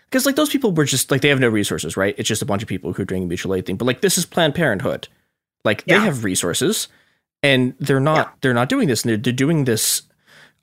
[0.10, 2.14] because like those people were just like they have no resources, right?
[2.18, 3.78] It's just a bunch of people who are doing mutual aid thing.
[3.78, 5.08] But like this is Planned Parenthood,
[5.64, 6.88] like they have resources,
[7.42, 10.04] and they're not they're not doing this, and they're, they're doing this.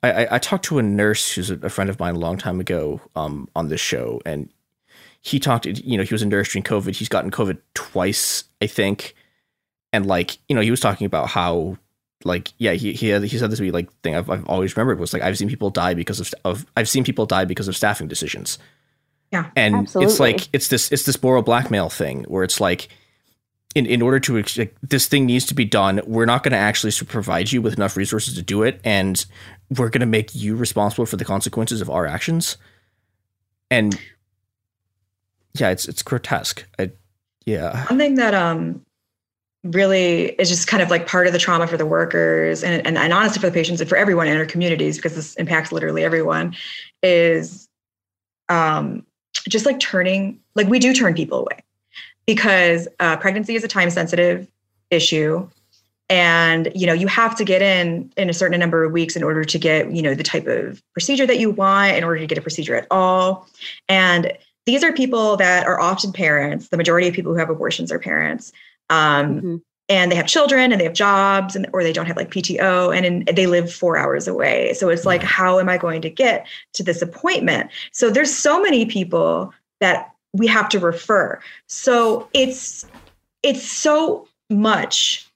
[0.03, 2.59] I, I I talked to a nurse who's a, friend of mine a long time
[2.59, 4.49] ago um on this show, and
[5.21, 5.65] he talked.
[5.65, 6.95] You know, he was a nurse during COVID.
[6.95, 9.15] He's gotten COVID twice, I think,
[9.93, 11.77] and like you know, he was talking about how
[12.23, 14.75] like yeah he he had, he said this to me like thing I've, I've always
[14.75, 17.67] remembered was like I've seen people die because of of I've seen people die because
[17.67, 18.57] of staffing decisions.
[19.31, 19.49] Yeah.
[19.55, 22.89] And it's like it's this it's this moral blackmail thing where it's like
[23.75, 26.57] in in order to like, this thing needs to be done, we're not going to
[26.57, 29.25] actually provide you with enough resources to do it and
[29.77, 32.57] we're going to make you responsible for the consequences of our actions.
[33.69, 33.97] And
[35.53, 36.65] yeah, it's it's grotesque.
[36.77, 36.91] I,
[37.45, 37.85] yeah.
[37.87, 38.85] One thing that um
[39.63, 42.97] really is just kind of like part of the trauma for the workers and, and,
[42.97, 46.03] and honestly for the patients and for everyone in our communities because this impacts literally
[46.03, 46.55] everyone
[47.03, 47.69] is
[48.49, 49.05] um
[49.47, 51.63] just like turning like we do turn people away
[52.25, 54.47] because uh, pregnancy is a time sensitive
[54.89, 55.47] issue.
[56.09, 59.23] And you know you have to get in in a certain number of weeks in
[59.23, 62.27] order to get you know the type of procedure that you want in order to
[62.27, 63.47] get a procedure at all.
[63.87, 64.33] And
[64.65, 67.99] these are people that are often parents the majority of people who have abortions are
[67.99, 68.51] parents
[68.89, 72.29] um, and they have children and they have jobs and or they don't have like
[72.29, 74.73] pto and in, they live four hours away.
[74.73, 77.69] So it's like how am i going to get to this appointment?
[77.91, 82.85] So there's so many people that we have to refer so it's
[83.43, 85.27] it's so much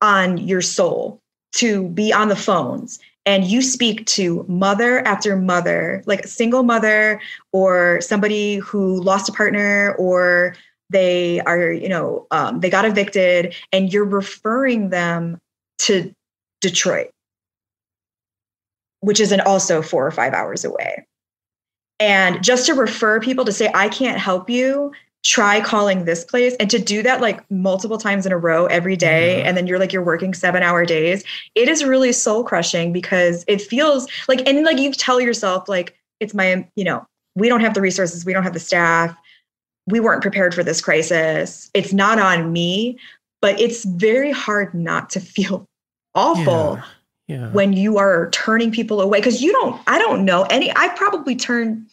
[0.00, 1.20] on your soul
[1.52, 6.62] to be on the phones and you speak to mother after mother, like a single
[6.62, 7.20] mother
[7.52, 10.56] or somebody who lost a partner or
[10.88, 15.38] they are, you know, um, they got evicted, and you're referring them
[15.78, 16.12] to
[16.60, 17.10] Detroit,
[18.98, 21.06] which is also four or five hours away.
[22.00, 26.56] And just to refer people to say, I can't help you, try calling this place.
[26.58, 29.48] And to do that like multiple times in a row every day, mm-hmm.
[29.48, 31.22] And then you're like, you're working seven hour days.
[31.54, 35.96] It is really soul crushing because it feels like, and like you tell yourself, like,
[36.20, 39.14] it's my, you know, we don't have the resources, we don't have the staff,
[39.86, 41.70] we weren't prepared for this crisis.
[41.74, 42.98] It's not on me,
[43.40, 45.66] but it's very hard not to feel
[46.14, 46.84] awful Yeah.
[47.30, 47.50] Yeah.
[47.52, 51.36] when you are turning people away because you don't i don't know any i probably
[51.36, 51.86] turned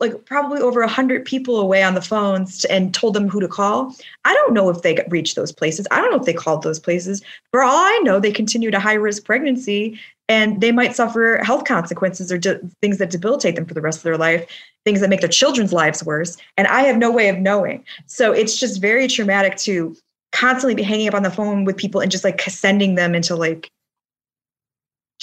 [0.00, 3.46] like probably over a hundred people away on the phones and told them who to
[3.46, 3.94] call.
[4.24, 5.86] I don't know if they reached those places.
[5.90, 7.22] I don't know if they called those places.
[7.52, 11.64] For all i know they continued a high risk pregnancy and they might suffer health
[11.64, 14.46] consequences or de- things that debilitate them for the rest of their life
[14.84, 17.84] things that make their children's lives worse and i have no way of knowing.
[18.06, 19.94] So it's just very traumatic to
[20.32, 23.36] constantly be hanging up on the phone with people and just like sending them into
[23.36, 23.70] like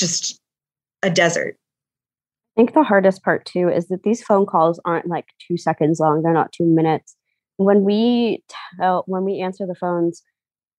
[0.01, 0.39] just
[1.03, 1.55] a desert.
[2.57, 5.99] I think the hardest part too is that these phone calls aren't like two seconds
[6.01, 6.21] long.
[6.21, 7.15] They're not two minutes.
[7.55, 8.43] When we
[8.77, 10.21] tell, when we answer the phones,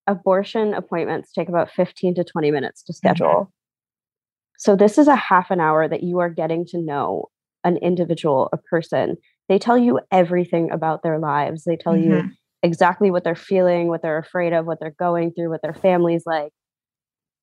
[0.07, 3.51] abortion appointments take about 15 to 20 minutes to schedule.
[4.59, 7.27] So this is a half an hour that you are getting to know
[7.65, 9.17] an individual, a person.
[9.49, 11.65] They tell you everything about their lives.
[11.65, 12.31] They tell you Mhm.
[12.63, 16.27] exactly what they're feeling, what they're afraid of, what they're going through, what their family's
[16.27, 16.53] like,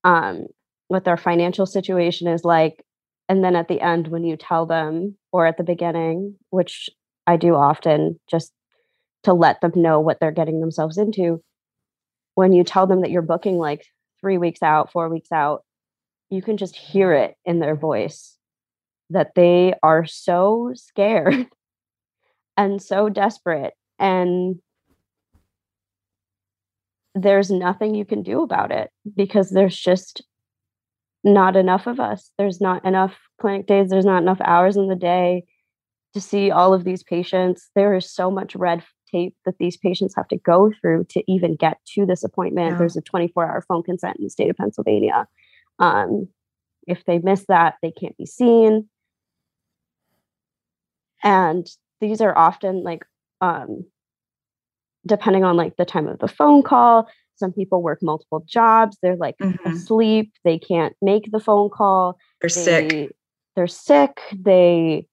[0.03, 0.45] um,
[0.89, 2.83] what their financial situation is like.
[3.29, 6.89] And then at the end, when you tell them, or at the beginning, which
[7.25, 8.51] I do often, just
[9.23, 11.41] to let them know what they're getting themselves into,
[12.35, 13.85] when you tell them that you're booking like
[14.19, 15.63] three weeks out, four weeks out,
[16.29, 18.35] you can just hear it in their voice
[19.11, 21.47] that they are so scared
[22.57, 23.73] and so desperate.
[23.99, 24.59] And
[27.13, 30.23] there's nothing you can do about it because there's just
[31.23, 32.31] not enough of us.
[32.37, 35.43] There's not enough clinic days, there's not enough hours in the day
[36.13, 37.69] to see all of these patients.
[37.75, 41.55] There is so much red tape that these patients have to go through to even
[41.55, 42.71] get to this appointment.
[42.71, 42.77] Yeah.
[42.77, 45.27] There's a 24 hour phone consent in the state of Pennsylvania.
[45.79, 46.27] Um,
[46.87, 48.89] if they miss that, they can't be seen.
[51.23, 51.67] And
[52.01, 53.05] these are often like,
[53.41, 53.85] um,
[55.05, 57.07] depending on like the time of the phone call,
[57.39, 58.97] some people work multiple jobs.
[59.01, 59.35] They're like
[59.65, 60.31] asleep.
[60.43, 62.17] They can't make the phone call.
[62.41, 62.89] They're sick.
[62.89, 63.09] They-
[63.55, 64.19] They're sick.
[64.37, 65.07] They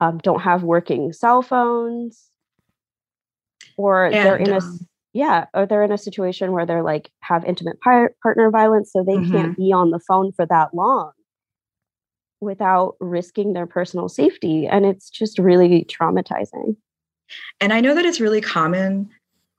[0.00, 2.26] um, don't have working cell phones,
[3.76, 7.44] or they're in a um, yeah, or they're in a situation where they're like have
[7.44, 11.12] intimate par- partner violence, so they can't be on the phone for that long
[12.40, 16.76] without risking their personal safety, and it's just really traumatizing.
[17.60, 19.10] And I know that it's really common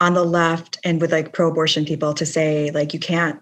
[0.02, 3.40] on the left and with like pro abortion people to say, like, you can't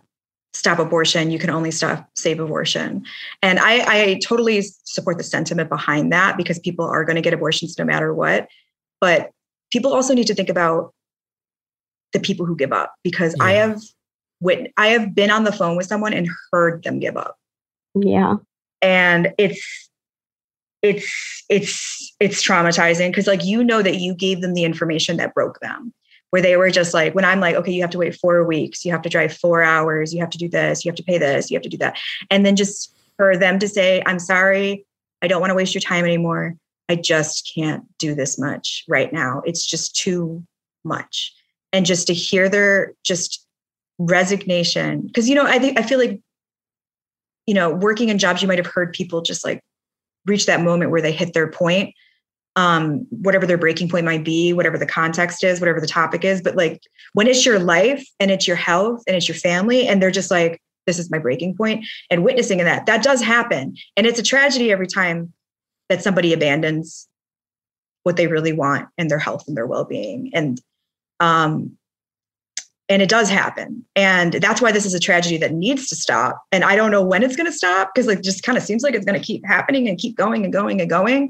[0.54, 3.06] stop abortion, you can only stop save abortion.
[3.44, 7.34] And I, I totally support the sentiment behind that because people are going to get
[7.34, 8.48] abortions no matter what.
[9.00, 9.32] But
[9.72, 10.94] people also need to think about
[12.14, 13.82] the people who give up because I have
[14.40, 17.38] wit- I have been on the phone with someone and heard them give up.
[17.94, 18.36] Yeah.
[18.82, 19.90] and it's
[20.82, 25.34] it's it's it's traumatizing because like you know that you gave them the information that
[25.34, 25.94] broke them
[26.38, 28.86] where they were just like when i'm like okay you have to wait four weeks.
[28.86, 30.14] You have to drive four hours.
[30.14, 30.86] You have to do this.
[30.86, 31.50] You have to pay this.
[31.50, 31.98] You have to do that.
[32.30, 34.86] And then just for them to say i'm sorry.
[35.24, 36.56] I don't want to waste your time anymore.
[36.90, 39.42] I just can't do this much right now.
[39.46, 40.44] It's just too
[40.84, 41.34] much.
[41.74, 43.44] And just to hear their just
[43.98, 46.22] resignation because you know i think i feel like
[47.48, 49.64] you know, working in jobs, you might have heard people just like
[50.26, 51.96] reach that moment where they hit their point,
[52.58, 56.42] um, whatever their breaking point might be, whatever the context is, whatever the topic is.
[56.42, 56.82] But like
[57.14, 60.32] when it's your life and it's your health and it's your family, and they're just
[60.32, 63.76] like, this is my breaking point, and witnessing that, that does happen.
[63.96, 65.32] And it's a tragedy every time
[65.90, 67.08] that somebody abandons
[68.04, 70.32] what they really want and their health and their well-being.
[70.34, 70.60] And
[71.20, 71.78] um,
[72.90, 76.42] and it does happen and that's why this is a tragedy that needs to stop
[76.54, 78.82] and i don't know when it's going to stop because it just kind of seems
[78.82, 81.30] like it's going to keep happening and keep going and going and going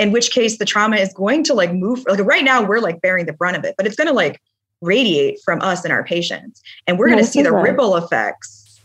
[0.00, 3.00] in which case the trauma is going to like move like right now we're like
[3.02, 4.40] bearing the brunt of it but it's going to like
[4.80, 7.96] radiate from us and our patients and we're Yeah, going to see the a- ripple
[7.96, 8.80] effects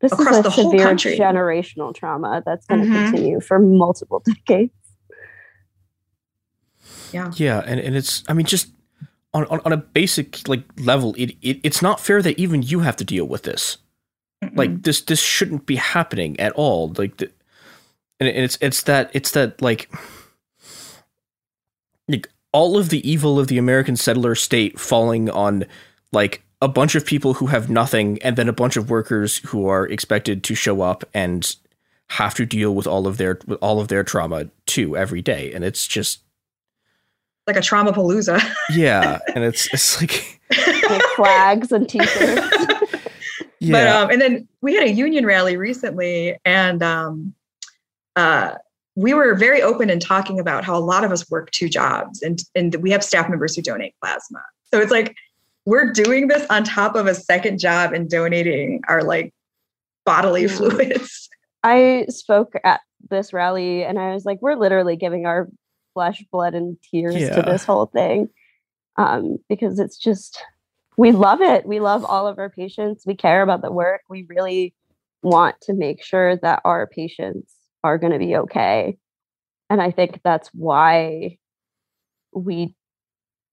[0.00, 3.10] This across is a the whole country generational trauma that's going to Mhm.
[3.10, 4.72] continue for multiple decades.
[7.12, 8.72] yeah Yeah, and, and it's I mean just
[9.32, 12.80] on, on, on a basic like level, it, it it's not fair that even you
[12.80, 13.78] have to deal with this.
[14.54, 16.92] Like this this shouldn't be happening at all.
[16.98, 17.30] Like the,
[18.18, 19.88] and it- it's it's that it's that like
[22.10, 25.64] like all of the evil of the American settler state falling on
[26.12, 29.66] like a bunch of people who have nothing and then a bunch of workers who
[29.68, 31.56] are expected to show up and
[32.10, 35.52] have to deal with all of their with all of their trauma too every day
[35.52, 36.20] and it's just
[37.46, 40.40] like a trauma palooza yeah and it's it's like
[40.90, 42.48] like flags and t-shirts.
[42.58, 43.04] But
[43.60, 43.98] Yeah.
[44.00, 47.34] um, and then we had a union rally recently, and um,
[48.16, 48.54] uh,
[49.00, 52.20] we were very open in talking about how a lot of us work two jobs
[52.20, 54.40] and and we have staff members who donate plasma.
[54.72, 55.16] So it's like
[55.64, 59.32] we're doing this on top of a second job and donating our like
[60.04, 60.48] bodily Yeah.
[60.48, 61.28] fluids.
[61.62, 65.48] I spoke at this rally and I was like, we're literally giving our
[65.94, 67.36] flesh, blood, and tears Yeah.
[67.36, 68.28] to this whole thing.
[68.96, 70.42] Um, because it's just,
[70.96, 71.66] we love it.
[71.66, 73.04] We love all of our patients.
[73.06, 74.02] We care about the work.
[74.08, 74.74] We really
[75.22, 78.96] want to make sure that our patients are going to be okay.
[79.68, 81.38] And I think that's why
[82.32, 82.74] we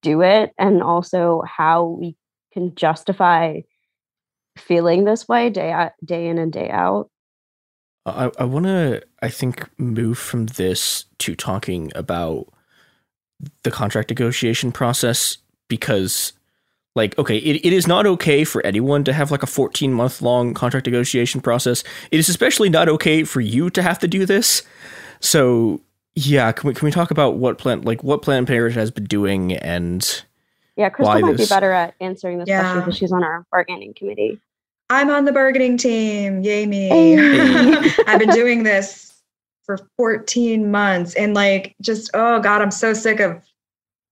[0.02, 2.16] do it and also how we
[2.54, 3.62] can justify
[4.58, 7.10] feeling this way day day in and day out.
[8.06, 12.48] I, I want to, I think, move from this to talking about
[13.64, 15.38] the contract negotiation process
[15.68, 16.34] because,
[16.98, 20.22] like, okay, it, it is not okay for anyone to have like a 14 month
[20.22, 21.84] long contract negotiation process.
[22.12, 24.64] It is especially not okay for you to have to do this.
[25.22, 25.82] So,
[26.16, 29.06] yeah, can we, can we talk about what plan, like, what Planned Parenthood has been
[29.06, 30.24] doing and
[30.76, 33.94] Yeah, Crystal why might be better at answering this question because she's on our bargaining
[33.94, 34.42] committee.
[34.90, 36.42] I'm on the bargaining team.
[36.44, 36.88] Yay me.
[36.88, 37.94] Hey.
[38.08, 39.22] I've been doing this
[39.66, 43.44] for 14 months and like just oh god, I'm so sick of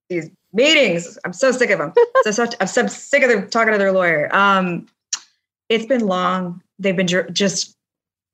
[0.09, 1.17] these meetings.
[1.25, 1.93] I'm so sick of them.
[2.23, 4.33] so, so I'm so sick of them talking to their lawyer.
[4.35, 4.87] Um
[5.69, 6.61] it's been long.
[6.79, 7.75] They've been dr- just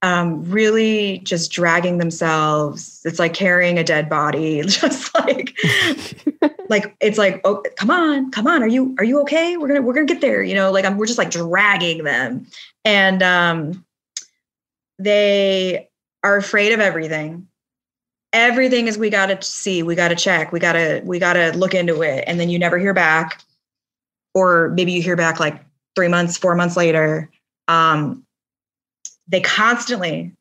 [0.02, 3.02] um really just dragging themselves.
[3.04, 4.62] It's like carrying a dead body.
[4.66, 5.58] Just like
[6.70, 9.82] like it's like oh come on come on are you are you okay we're gonna
[9.82, 12.48] we're gonna get there you know like I'm, we're just like dragging them
[12.86, 13.86] and um
[14.98, 15.90] they
[16.24, 17.48] are afraid of everything
[18.34, 22.24] everything is we gotta see we gotta check we gotta we gotta look into it
[22.28, 23.42] and then you never hear back.
[24.34, 25.62] Or maybe you hear back like
[25.96, 27.30] three months four months later.
[27.68, 28.26] Um
[29.28, 30.34] they constantly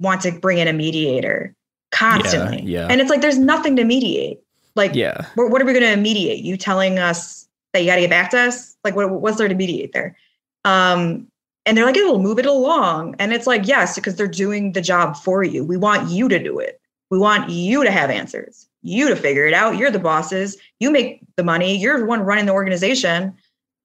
[0.00, 1.54] want to bring in a mediator
[1.90, 2.62] constantly.
[2.62, 2.88] Yeah.
[2.90, 4.40] and it's like there's nothing to mediate.
[4.74, 5.26] Like Yeah.
[5.34, 6.44] what, what are we going to mediate?
[6.44, 8.76] You telling us that you got to get back to us?
[8.84, 10.16] Like what, what's there to mediate there?
[10.64, 11.28] Um
[11.64, 13.16] and they're like it'll move it along.
[13.18, 15.64] And it's like yes because they're doing the job for you.
[15.64, 16.80] We want you to do it
[17.10, 19.76] we want you to have answers you to figure it out.
[19.76, 20.56] You're the bosses.
[20.78, 21.76] You make the money.
[21.76, 23.34] You're the one running the organization.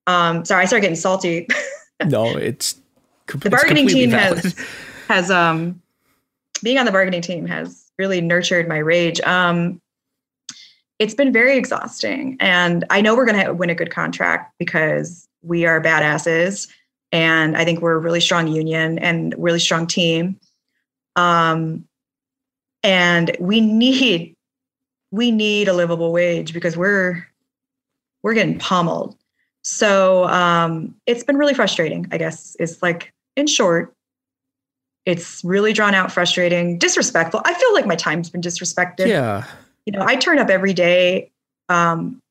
[0.07, 1.47] Um sorry i started getting salty.
[2.07, 2.81] No, it's
[3.27, 4.55] the bargaining team has
[5.07, 5.79] has um
[6.63, 9.21] being on the bargaining team has really nurtured my rage.
[9.21, 9.79] Um
[10.97, 15.27] it's been very exhausting and i know we're going to win a good contract because
[15.43, 16.67] we are badasses
[17.11, 20.39] and i think we're a really strong union and really strong team.
[21.15, 21.87] Um
[22.83, 24.35] and we need
[25.11, 27.27] we need a livable wage because we're
[28.23, 29.15] we're getting pummeled.
[29.63, 33.93] So um it's been really frustrating i guess it's like in short
[35.05, 37.41] it's really drawn out frustrating disrespectful.
[37.43, 39.07] I feel like my time's been disrespected.
[39.07, 39.45] Yeah.
[39.85, 41.31] you know i turn up every day
[41.69, 42.21] um,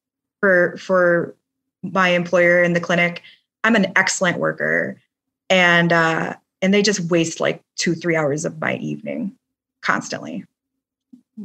[0.40, 1.35] for for
[1.82, 3.22] my employer in the clinic.
[3.64, 5.01] I'm an excellent worker
[5.48, 9.36] and uh, and they just waste like two three hours of my evening
[9.82, 10.44] constantly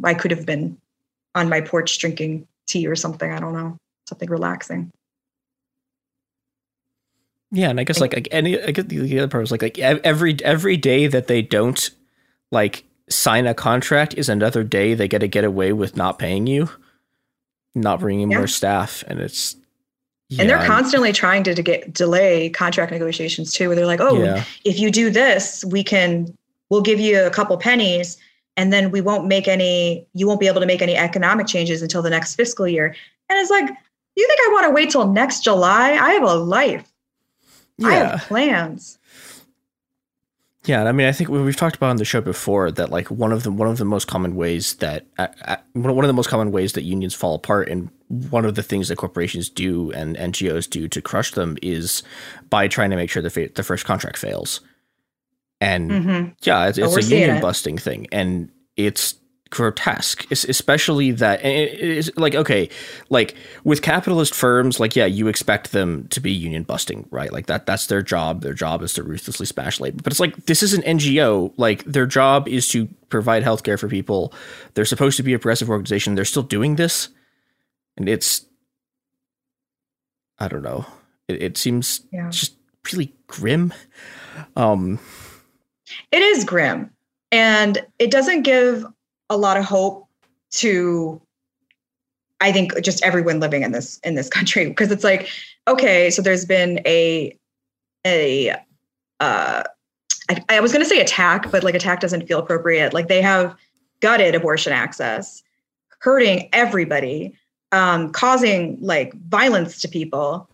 [0.03, 0.77] i could have been
[1.35, 4.91] on my porch drinking tea or something i don't know something relaxing
[7.51, 9.61] Yeah, and I guess like, like any I guess the, the other part was like
[9.61, 11.89] like every every day that they don't
[12.51, 16.47] like sign a contract is another day they get to get away with not paying
[16.47, 16.69] you,
[17.73, 18.39] not bringing Yeah.
[18.39, 19.55] more staff, and it's
[20.37, 24.21] and they're constantly trying to, to get delay contract negotiations too where they're like oh
[24.23, 24.43] Yeah.
[24.65, 26.35] if you do this we can
[26.69, 28.17] we'll give you a couple pennies
[28.57, 31.81] and then we won't make any you won't be able to make any economic changes
[31.81, 32.95] until the next fiscal year.
[33.29, 33.69] And it's like
[34.15, 35.91] you think i want to wait till next july?
[35.91, 36.91] I have a life.
[37.83, 38.97] I have plans.
[40.65, 43.11] Yeah, I mean, I think we- we've talked about on the show before that like
[43.11, 45.27] one of the one of the most common ways that uh,
[45.73, 48.87] one of the most common ways that unions fall apart, and one of the things
[48.87, 52.01] that corporations do and NGOs do to crush them is
[52.49, 54.61] by trying to make sure the fa- the first contract fails.
[55.65, 56.35] And Mhm.
[56.43, 57.41] yeah, it's, it's a union it.
[57.41, 59.15] busting thing, and it's
[59.51, 62.67] grotesque, es- especially that it is like okay,
[63.09, 67.31] like with capitalist firms, like yeah, you expect them to be union busting, right?
[67.31, 68.41] Like that that's their job.
[68.41, 70.01] Their job is to ruthlessly smash labor.
[70.03, 71.53] But it's like this is an NGO.
[71.57, 74.33] Like their job is to provide healthcare for people.
[74.73, 76.15] They're supposed to be a progressive organization.
[76.15, 77.09] They're still doing this,
[77.97, 78.45] and it's
[80.37, 80.85] I don't know.
[81.27, 82.29] It, it seems Yeah.
[82.29, 82.55] just
[82.91, 83.73] really grim.
[84.55, 84.99] Um,
[86.11, 86.89] it is grim
[87.31, 88.85] and it doesn't give
[89.29, 90.07] a lot of hope
[90.51, 91.21] to
[92.41, 95.29] i think just everyone living in this in this country because it's like
[95.67, 97.37] okay so there's been a
[98.05, 98.51] a
[99.19, 99.63] uh
[100.27, 103.21] I, I was going to say attack but like attack doesn't feel appropriate like they
[103.21, 103.55] have
[104.01, 105.43] gutted abortion access,
[105.99, 107.33] hurting everybody,
[107.71, 110.47] um, causing like violence to people.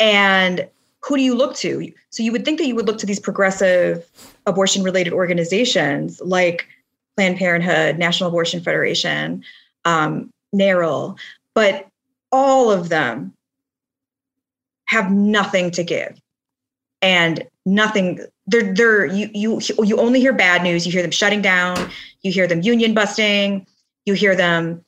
[0.00, 0.66] And
[1.02, 1.92] who do you look to?
[2.10, 4.08] So you would think that you would look to these progressive
[4.46, 6.66] abortion related organizations like
[7.16, 9.42] Planned Parenthood, National Abortion Federation,
[9.84, 11.18] um, NARAL,
[11.54, 11.86] but
[12.32, 13.32] all of them
[14.86, 16.20] have nothing to give.
[17.02, 20.86] And nothing they're they're you you you only hear bad news.
[20.86, 21.90] You hear them shutting down.
[22.22, 23.66] You hear them union busting.
[24.06, 24.84] You hear them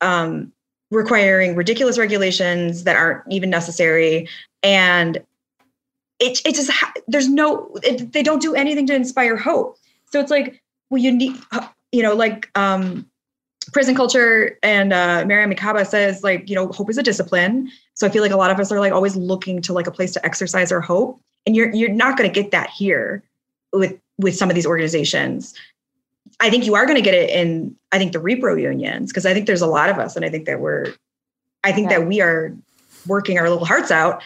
[0.00, 0.52] um,
[0.90, 4.28] requiring ridiculous regulations that aren't even necessary.
[4.62, 5.22] And
[6.24, 6.70] it, it just
[7.06, 9.78] there's no it, they don't do anything to inspire hope.
[10.10, 11.36] So it's like well you need
[11.92, 13.06] you know like um
[13.72, 17.70] prison culture and uh Mariame Kaba says like you know hope is a discipline.
[17.94, 19.90] So i feel like a lot of us are like always looking to like a
[19.90, 21.20] place to exercise our hope.
[21.46, 23.22] And you're you're not going to get that here
[23.72, 25.54] with with some of these organizations.
[26.40, 29.26] I think you are going to get it in i think the repro unions because
[29.26, 30.92] i think there's a lot of us and i think that we're
[31.62, 31.98] i think yeah.
[31.98, 32.56] that we are
[33.06, 34.22] working our little hearts out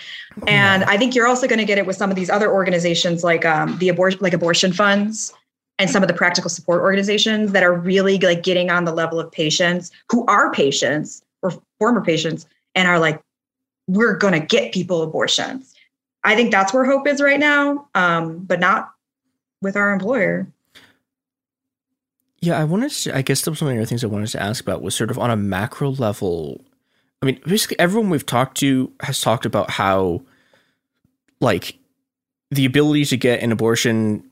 [0.47, 3.25] and i think you're also going to get it with some of these other organizations
[3.25, 5.33] like um, the abortion like abortion funds
[5.79, 9.21] and some of the practical support organizations that are really like getting on the level
[9.21, 13.21] of patients who are patients or former patients and are like
[13.87, 15.75] we're going to get people abortions
[16.25, 18.93] I think that's where hope is right now, um, but not
[19.63, 20.47] with our employer.
[22.41, 23.17] Yeah, I wanted to.
[23.17, 24.95] I guess that was one of the other things I wanted to ask about was
[24.95, 26.61] sort of on a macro level.
[27.23, 30.23] I mean, basically, everyone we've talked to has talked about how,
[31.41, 31.77] like,
[32.51, 34.31] the ability to get an abortion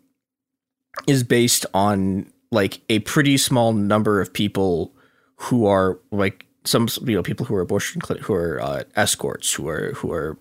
[1.06, 4.94] is based on like a pretty small number of people
[5.36, 9.68] who are like some you know people who are abortion who are uh, escorts who
[9.68, 10.38] are who are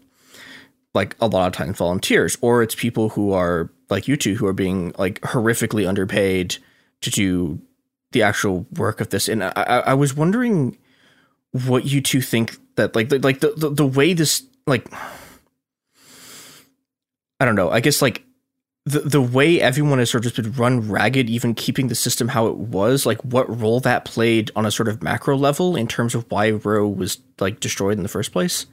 [0.96, 4.48] like a lot of times volunteers, or it's people who are like you two who
[4.48, 6.58] are being like horrifically underpaid
[7.02, 7.60] to do
[8.14, 9.28] the actual work of this.
[9.28, 9.52] And I,
[9.88, 10.78] I was wondering
[11.64, 14.86] what you two think that like the, like the, the the way this like
[17.40, 17.70] I don't know.
[17.70, 18.24] I guess like
[18.86, 22.28] the the way everyone has sort of just been run ragged, even keeping the system
[22.28, 25.88] how it was, like what role that played on a sort of macro level in
[25.88, 28.66] terms of why Roe was like destroyed in the first place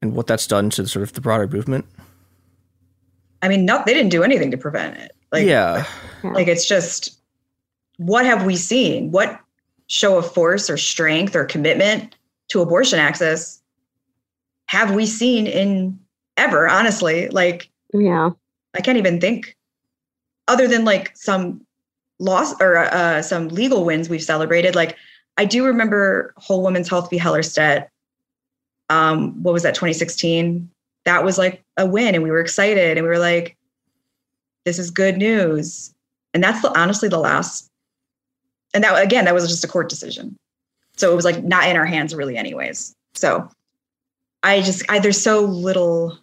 [0.00, 1.86] and what that's done to sort of the broader movement?
[3.42, 5.12] I mean, not they didn't do anything to prevent it.
[5.32, 5.86] Like, yeah,
[6.22, 7.18] like it's just
[7.96, 9.10] what have we seen?
[9.10, 9.40] What
[9.88, 12.16] show of force or strength or commitment
[12.48, 13.60] to abortion access
[14.66, 15.98] have we seen in
[16.36, 16.68] ever?
[16.68, 18.30] Honestly, like, yeah,
[18.74, 19.56] I can't even think
[20.48, 21.64] other than like some
[22.18, 24.74] loss or uh, some legal wins we've celebrated.
[24.74, 24.96] Like,
[25.36, 27.18] I do remember Whole woman's Health v.
[27.18, 27.88] Hellerstedt
[28.90, 30.68] um, what was that 2016
[31.04, 33.56] that was like a win and we were excited and we were like
[34.64, 35.94] this is good news
[36.32, 37.70] and that's the, honestly the last
[38.74, 40.36] and that again that was just a court decision
[40.96, 43.48] so it was like not in our hands really anyways so
[44.42, 46.18] i just I, there's so little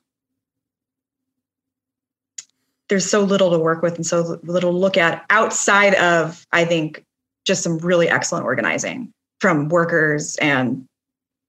[2.90, 6.66] there's so little to work with and so little to look at outside of i
[6.66, 7.04] think
[7.46, 10.88] just some really excellent organizing from workers and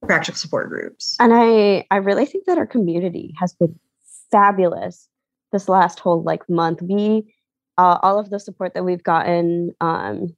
[0.07, 1.17] practical support groups.
[1.21, 3.79] And I I really think that our community has been
[4.31, 5.09] fabulous
[5.53, 6.83] this last whole like month.
[6.83, 7.35] We
[7.79, 10.35] uh, all of the support that we've gotten um,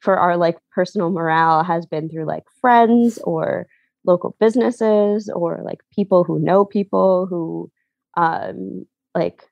[0.00, 3.66] for our like personal morale has been through like friends or
[4.04, 7.70] local businesses or like people who know people who
[8.16, 9.42] um, like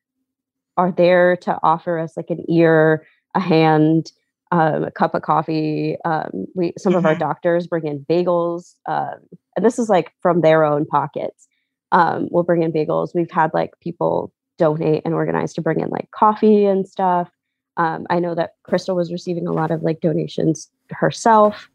[0.76, 4.12] are there to offer us like an ear, a hand,
[4.50, 5.96] um, a cup of coffee.
[6.04, 6.98] Um, we some mm-hmm.
[6.98, 7.20] of our mm-hmm.
[7.20, 9.18] doctors bring in bagels, um,
[9.56, 11.46] and this is like from their own pockets.
[11.92, 13.10] Um, we'll bring in bagels.
[13.14, 17.30] We've had like people donate and organize to bring in like coffee and stuff.
[17.78, 21.68] Um, I know that Crystal was receiving a lot of like donations herself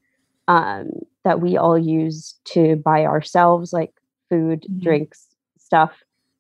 [0.48, 0.92] um,
[1.24, 3.94] that we all use to buy ourselves like
[4.30, 4.84] food, mm-hmm.
[4.84, 5.28] drinks,
[5.58, 5.92] stuff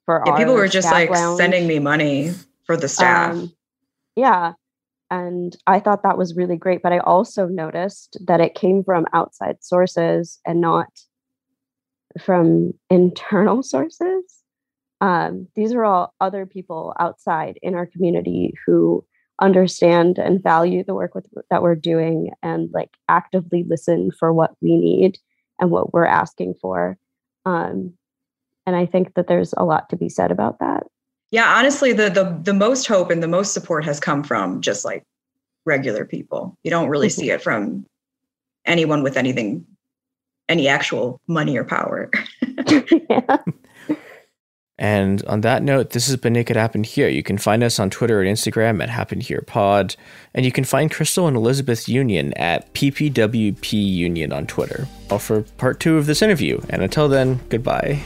[0.05, 0.37] for yeah, our.
[0.37, 1.37] People were just like lounge.
[1.37, 2.31] sending me money
[2.65, 3.37] for the staff.
[4.15, 4.53] yeah
[5.13, 6.81] and I thought that was really great.
[6.81, 10.89] But I also noticed that it came from outside sources and not
[12.19, 14.23] from internal sources.
[15.01, 19.05] Um, these are all other people outside in our community who
[19.41, 24.55] understand and value the work with, that we're doing and like actively listen for what
[24.61, 25.17] we need
[25.59, 26.97] and what we're asking for.
[27.45, 27.93] Um,
[28.65, 30.83] and I think that there's a lot to be said about that
[31.33, 34.85] yeah honestly the the the most hope and the most support has come from just
[34.85, 35.03] like
[35.65, 37.21] regular people you don't really mm-hmm.
[37.21, 37.85] see it from
[38.65, 39.65] anyone with anything
[40.47, 42.09] any actual money or power
[42.41, 42.69] and
[44.83, 47.07] And on that note, this has been It Could Happen Here.
[47.07, 49.95] You can find us on Twitter and Instagram at Happen Here Pod.
[50.33, 54.89] And you can find Crystal and Elizabeth Union at PPWP Union on Twitter.
[55.09, 56.59] All for part two of this interview.
[56.69, 58.01] And until then, goodbye.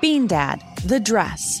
[0.00, 1.60] Bean Dad, The Dress,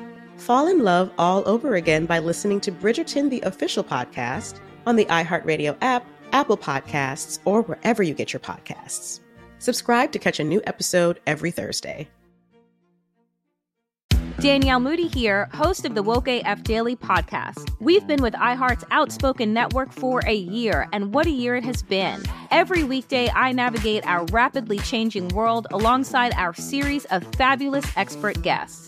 [0.41, 5.05] fall in love all over again by listening to Bridgerton, the official podcast, on the
[5.05, 9.19] iHeartRadio app, Apple Podcasts, or wherever you get your podcasts.
[9.59, 12.09] Subscribe to catch a new episode every Thursday.
[14.39, 17.69] Danielle Moody here, host of the Woke AF Daily podcast.
[17.79, 21.83] We've been with iHeart's Outspoken Network for a year, and what a year it has
[21.83, 22.23] been.
[22.49, 28.87] Every weekday, I navigate our rapidly changing world alongside our series of fabulous expert guests.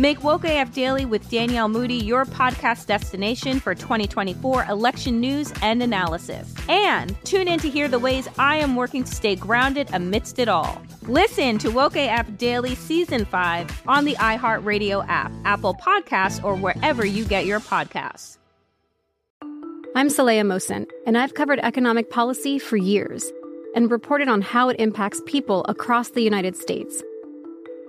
[0.00, 5.82] Make Woke AF Daily with Danielle Moody your podcast destination for 2024 election news and
[5.82, 6.54] analysis.
[6.70, 10.48] And tune in to hear the ways I am working to stay grounded amidst it
[10.48, 10.80] all.
[11.02, 17.04] Listen to Woke AF Daily Season 5 on the iHeartRadio app, Apple Podcasts, or wherever
[17.04, 18.38] you get your podcasts.
[19.94, 23.30] I'm Saleha Mohsin, and I've covered economic policy for years
[23.74, 27.02] and reported on how it impacts people across the United States.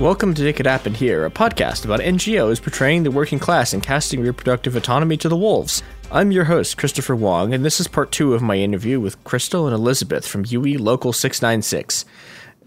[0.00, 3.82] Welcome to It Could Happen Here, a podcast about NGOs portraying the working class and
[3.82, 5.82] casting reproductive autonomy to the wolves.
[6.12, 9.66] I'm your host, Christopher Wong, and this is part two of my interview with Crystal
[9.66, 12.04] and Elizabeth from UE Local 696.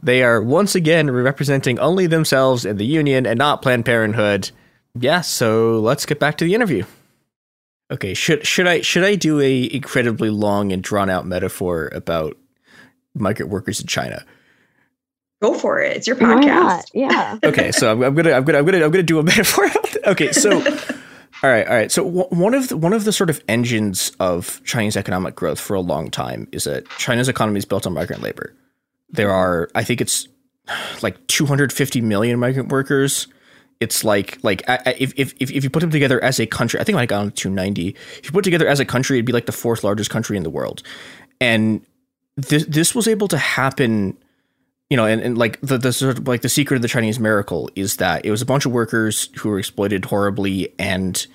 [0.02, 4.50] They are once again representing only themselves and the union and not Planned Parenthood.
[4.96, 6.84] Yeah, so let's get back to the interview.
[7.92, 12.38] Okay, should should I should I do a incredibly long and drawn out metaphor about
[13.14, 14.26] migrant workers in China?
[15.42, 15.96] Go for it.
[15.98, 16.46] It's your Why podcast.
[16.46, 16.86] not?
[16.94, 17.40] Yeah.
[17.44, 19.66] okay, so I'm, I'm gonna I'm gonna I'm gonna I'm gonna do a metaphor.
[20.06, 20.52] okay, so
[21.44, 21.92] all right, all right.
[21.92, 25.60] So w- one of the, one of the sort of engines of Chinese economic growth
[25.60, 28.54] for a long time is that China's economy is built on migrant labor.
[29.10, 30.28] There are, I think it's
[31.02, 33.28] like 250 million migrant workers.
[33.80, 36.46] It's like like I- I- if if if if you put them together as a
[36.48, 37.96] country, I think I got on 290.
[38.18, 40.44] If you put together as a country, it'd be like the fourth largest country in
[40.44, 40.84] the world,
[41.40, 41.80] and
[42.36, 44.18] this this was able to happen
[44.90, 47.20] you know, and, and like the, the sort of like the secret of the Chinese
[47.20, 51.28] miracle is that it was a bunch of workers who were exploited horribly, and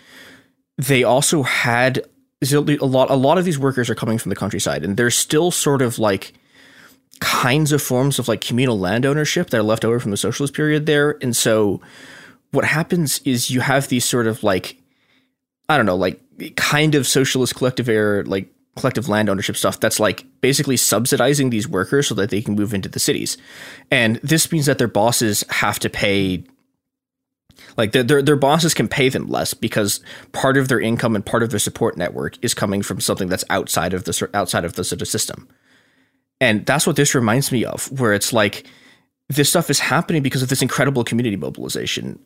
[0.77, 2.05] they also had
[2.53, 3.11] a lot.
[3.11, 5.99] A lot of these workers are coming from the countryside, and there's still sort of
[5.99, 6.35] like
[7.21, 10.53] kinds of forms of like communal land ownership that are left over from the socialist
[10.53, 11.81] period there, and so
[12.51, 14.77] what happens is you have these sort of like
[15.69, 16.21] I don't know, like
[16.57, 21.69] kind of socialist collective air, like collective land ownership stuff that's like basically subsidizing these
[21.69, 23.37] workers so that they can move into the cities.
[23.91, 26.45] And this means that their bosses have to pay
[27.77, 30.01] like their, their their bosses can pay them less because
[30.33, 33.45] part of their income and part of their support network is coming from something that's
[33.49, 35.49] outside of the outside of the sort of system.
[36.41, 38.67] And that's what this reminds me of where it's like
[39.29, 42.19] this stuff is happening because of this incredible community mobilization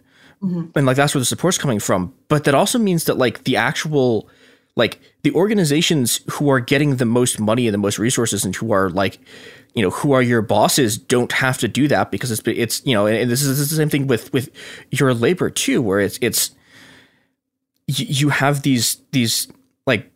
[0.43, 0.67] mm-hmm.
[0.77, 3.57] and like that's where the support's coming from but that also means that like the
[3.57, 4.29] actual
[4.79, 8.73] like the organizations who are getting the most money and the most resources and who
[8.73, 9.19] are like
[9.75, 12.95] you know who are your bosses don't have to do that because it's it's you
[12.95, 14.49] know and this is, the same thing with with
[14.91, 16.53] your labor too where it's it's
[17.87, 19.49] you, have these these
[19.87, 20.11] like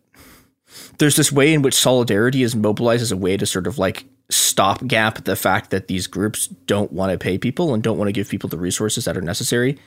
[0.98, 4.04] there's this way in which solidarity is mobilized as a way to sort of like
[4.30, 8.08] stop gap the fact that these groups don't want to pay people and don't want
[8.08, 9.78] to give people the resources that are necessary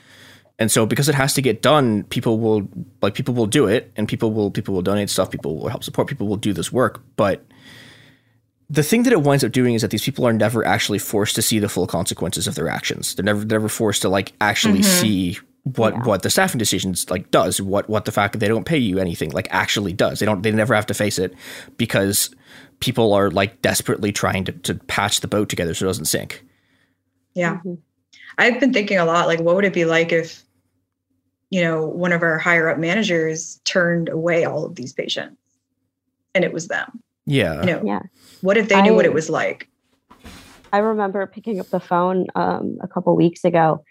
[0.58, 2.68] and so because it has to get done people will
[3.02, 5.84] like people will do it and people will people will donate stuff people will help
[5.84, 7.02] support people will do this work.
[7.16, 7.44] But
[8.68, 11.34] the thing that it winds up doing is that these people are never actually forced
[11.36, 13.14] to see the full consequences of their actions.
[13.14, 14.84] They're never never forced to like actually Mhm.
[15.00, 18.64] see what what the staffing decisions like does what what the fact that they don't
[18.66, 20.20] pay you anything like actually does.
[20.20, 21.34] They don't they never have to face it
[21.76, 22.30] because
[22.80, 26.44] people are like desperately trying to, to patch the boat together so it doesn't sink.
[27.34, 27.58] Yeah.
[28.38, 30.44] I've been thinking a lot like, what would it be like if,
[31.50, 35.36] you know, one of our higher up managers turned away all of these patients
[36.34, 37.02] and it was them?
[37.26, 38.02] yeah You know, Yeah.
[38.40, 39.68] what if they knew what it was like?
[40.72, 43.82] I remember picking up the phone um, a couple weeks ago,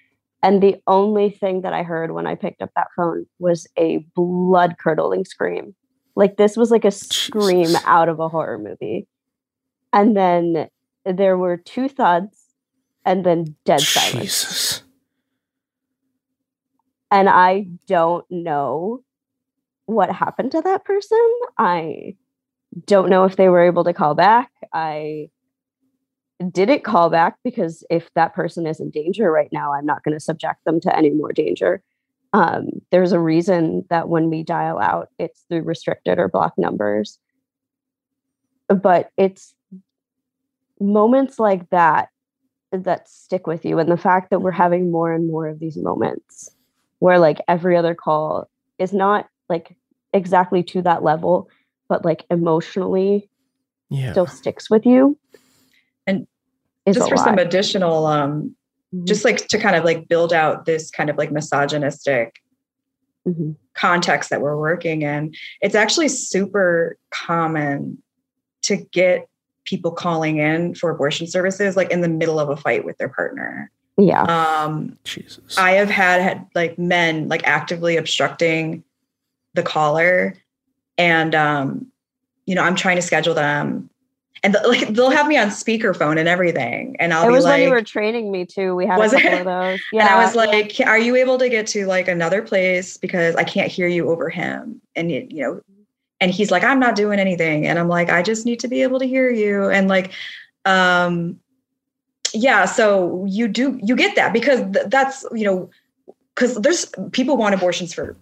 [0.44, 4.06] and the only thing that I heard when I picked up that phone was a
[4.16, 5.74] blood curdling scream.
[6.16, 9.08] Like this was like a scream out of a horror movie.
[9.92, 10.68] And then
[11.06, 12.38] there were two thuds,
[13.06, 14.84] and then dead silence.
[17.16, 19.02] And I don't know
[19.86, 21.32] what happened to that person.
[21.58, 22.18] I
[22.86, 24.52] don't know if they were able to call back.
[24.74, 25.30] I
[26.52, 30.14] didn't call back because if that person is in danger right now, I'm not going
[30.14, 31.82] to subject them to any more danger.
[32.34, 37.18] Um, there's a reason that when we dial out, it's through restricted or blocked numbers.
[38.68, 39.56] But it's
[40.82, 42.10] moments like that
[42.74, 45.78] that stick with you, and the fact that we're having more and more of these
[45.78, 46.52] moments
[47.06, 48.50] where like every other call
[48.80, 49.76] is not like
[50.12, 51.48] exactly to that level,
[51.88, 53.30] but like emotionally
[53.92, 54.12] yeah.
[54.12, 55.16] still sticks with you.
[56.08, 56.26] And
[56.88, 58.56] is just a for some additional um
[59.04, 62.42] just like to kind of like build out this kind of like misogynistic
[63.28, 63.54] Mm-hmm.
[63.74, 67.98] context that we're working in it's actually super common
[68.62, 69.28] to get
[69.64, 73.10] people calling in for abortion services like in the middle of a fight with their
[73.10, 74.24] partner Yeah.
[74.24, 75.58] um Jesus.
[75.58, 78.84] i have had, had like men like actively obstructing
[79.54, 80.36] the caller
[80.98, 81.88] and um
[82.46, 83.90] you know i'm trying to schedule them
[84.44, 87.46] and th- like they'll have me on speakerphone and everything and i'll it be was
[87.46, 88.76] like when you were training me too.
[88.76, 89.40] We had Was a it?
[89.40, 89.80] of those.
[89.92, 90.02] Yeah.
[90.06, 93.44] and I was like, "Are you able to get to like another place because I
[93.44, 95.62] can't hear you over him?" And you, you know,
[96.20, 98.84] and he's like, "I'm not doing anything," and I'm like, "I just need to be
[98.84, 100.12] able to hear you." And like,
[100.66, 101.40] um,
[102.36, 102.66] yeah.
[102.66, 105.70] So you do you get that because th- that's you know,
[106.36, 108.16] because there's people want abortions for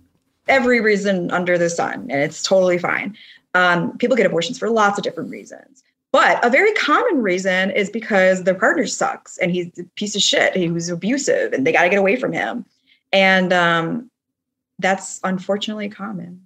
[0.48, 3.18] every reason under the sun, and it's totally fine.
[3.54, 5.84] Um, people get abortions for lots of different reasons.
[6.12, 10.22] But a very common reason is because their partner sucks and he's a piece of
[10.22, 10.56] shit.
[10.56, 12.66] He was abusive and they got to get away from him.
[13.12, 14.12] And um,
[14.78, 16.40] that's unfortunately common.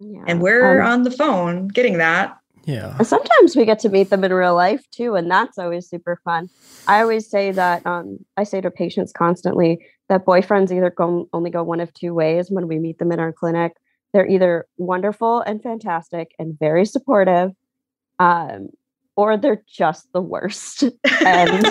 [0.00, 0.24] Yeah.
[0.26, 2.36] And we're Um, on the phone getting that.
[2.66, 3.00] Yeah.
[3.02, 6.50] Sometimes we get to meet them in real life too, and that's always super fun.
[6.88, 9.78] I always say that um, I say to patients constantly
[10.08, 13.20] that boyfriends either go only go one of two ways when we meet them in
[13.20, 13.72] our clinic.
[14.12, 17.52] They're either wonderful and fantastic and very supportive,
[18.18, 18.70] um,
[19.14, 20.84] or they're just the worst.
[21.24, 21.66] And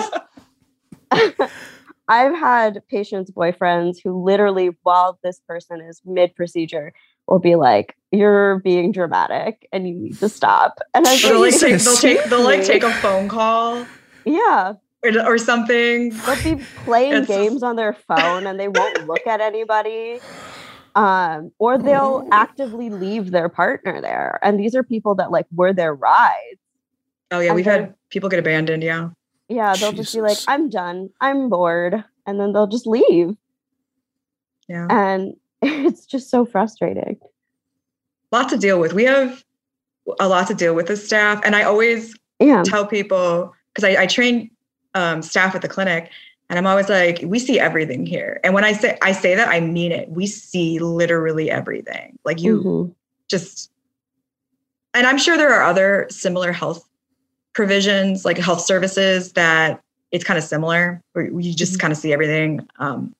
[2.08, 6.94] I've had patients' boyfriends who literally, while this person is mid procedure,
[7.26, 11.58] will be like, "You're being dramatic, and you need to stop." And I they'll, like,
[11.58, 13.86] take, they'll take they'll like take a phone call.
[14.24, 14.74] Yeah.
[15.02, 16.10] Or, or something.
[16.10, 20.20] They'll be playing games on their phone and they won't look at anybody.
[20.96, 24.38] Um, or they'll actively leave their partner there.
[24.42, 26.58] And these are people that like were their rides.
[27.30, 28.82] Oh yeah, And we've had people get abandoned.
[28.82, 29.10] Yeah.
[29.48, 31.10] Yeah, they'll just be like, I'm done.
[31.20, 32.02] I'm bored.
[32.26, 33.36] And then they'll just leave.
[34.68, 34.88] Yeah.
[34.90, 37.18] And it's just so frustrating.
[38.32, 38.92] lot to deal with.
[38.92, 39.42] We have
[40.20, 42.62] a lot to deal with as staff, and I always Yeah.
[42.64, 44.50] tell people because I, I train
[44.94, 46.10] um, staff at the clinic,
[46.48, 48.40] and I'm always like, we see everything here.
[48.44, 50.08] And when I say I say that, I mean it.
[50.10, 52.18] We see literally everything.
[52.24, 52.94] Like you Mhm.
[53.28, 53.70] just,
[54.94, 56.88] and I'm sure there are other similar health
[57.52, 59.80] provisions, like health services, that
[60.12, 61.02] it's kind of similar.
[61.14, 62.60] Where you just kind of see everything.
[62.78, 63.12] Um,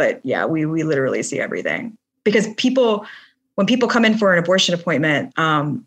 [0.00, 1.94] but yeah, we we literally see everything
[2.24, 3.04] because people
[3.56, 5.86] when people come in for an abortion appointment, um,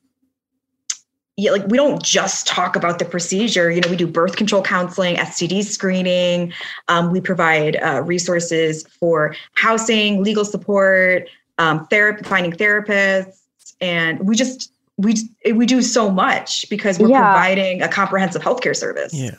[1.36, 3.72] yeah, like we don't just talk about the procedure.
[3.72, 6.54] You know, we do birth control counseling, STD screening.
[6.90, 11.28] Um, we provide uh, resources for housing, legal support,
[11.58, 15.16] um, therapy, finding therapists, and we just we
[15.56, 17.32] we do so much because we're Yeah.
[17.34, 19.12] providing a comprehensive healthcare service.
[19.12, 19.32] Yeah.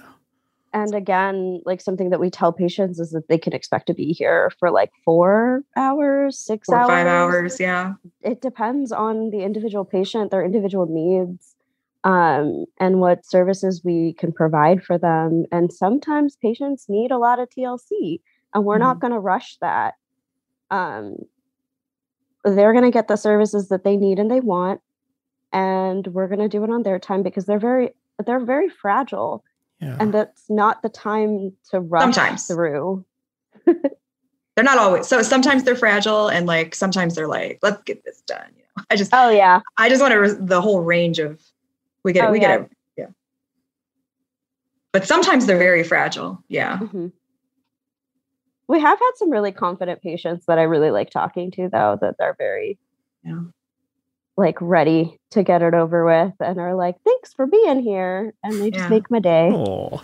[0.75, 4.13] And again, like something that we tell patients is that they can expect to be
[4.13, 6.89] here for like four hours, six Four hours.
[6.89, 7.95] five hours, yeah.
[8.23, 11.55] It depends on the individual patient, their individual needs,
[12.03, 15.45] um, and what services we can provide for them.
[15.53, 18.21] And sometimes patients need a lot of TLC,
[18.53, 19.95] and we're not going to rush that.
[20.73, 21.15] Um,
[22.43, 24.81] they're going to get the services that they need and they want,
[25.53, 27.91] and we're going to do it on their time because they're very
[28.27, 29.45] they're very fragile
[29.81, 32.47] and that's not the time to rush Sometimes.
[32.47, 33.05] through.
[33.67, 35.21] They're not always so.
[35.23, 38.47] Sometimes they're fragile, and like sometimes they're like, let's get this done.
[38.57, 41.43] You know, I just oh yeah, I just want to re- the whole range of
[42.05, 42.59] we get it, Oh, we yeah.
[42.59, 43.07] get it, yeah.
[44.93, 46.41] But sometimes they're very fragile.
[46.47, 46.79] Yeah.
[46.79, 47.11] Mhm.
[48.69, 52.15] We have had some really confident patients that I really like talking to, though, that
[52.19, 52.79] they're very
[53.25, 53.41] Yeah.
[54.37, 58.35] Like ready to get it over with and are like, thanks for being here.
[58.43, 58.89] And they just Yeah.
[58.89, 59.51] make my day.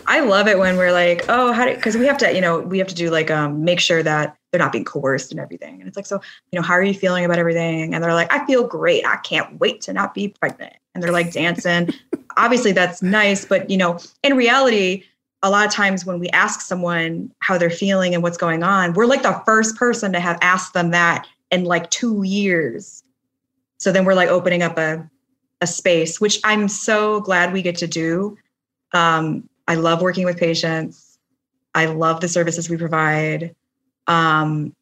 [0.07, 2.59] I love it when we're like, oh, how do because we have to, you know,
[2.59, 5.79] we have to do like um make sure that they're not being coerced and everything.
[5.79, 6.21] And it's like, so,
[6.51, 7.93] you know, how are you feeling about everything?
[7.93, 9.05] And they're like, I feel great.
[9.05, 10.73] I can't wait to not be pregnant.
[10.93, 11.89] And they're like dancing.
[12.37, 15.03] Obviously that's nice, but you know, in reality,
[15.43, 18.93] a lot of times when we ask someone how they're feeling and what's going on,
[18.93, 23.03] we're like the first person to have asked them that in like two years.
[23.81, 25.09] So then we're like opening up a
[25.59, 28.37] a space, which I'm so glad we get to do.
[28.93, 31.17] Um, I love working with patients.
[31.73, 33.55] I love the services we provide.
[34.07, 34.75] Um,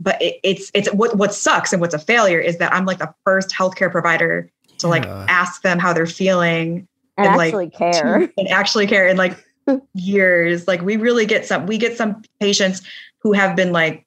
[0.00, 2.98] but it, it's it's what what sucks and what's a failure is that I'm like
[2.98, 5.26] the first healthcare provider to like Yeah.
[5.28, 8.28] ask them how they're feeling And in, actually care.
[8.36, 9.36] and actually care in like
[9.94, 10.66] years.
[10.66, 12.82] Like we really get some we get some patients
[13.20, 14.04] who have been like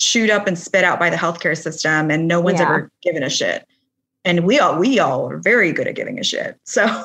[0.00, 2.64] chewed up and spit out by the healthcare system and no one's Yeah.
[2.66, 3.64] ever given a shit.
[4.24, 6.56] And we all we all are very good at giving a shit.
[6.64, 7.04] So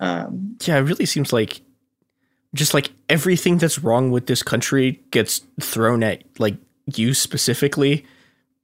[0.00, 1.60] um Yeah, it really seems like
[2.54, 6.56] just like everything that's wrong with this country gets thrown at like
[6.94, 8.04] you specifically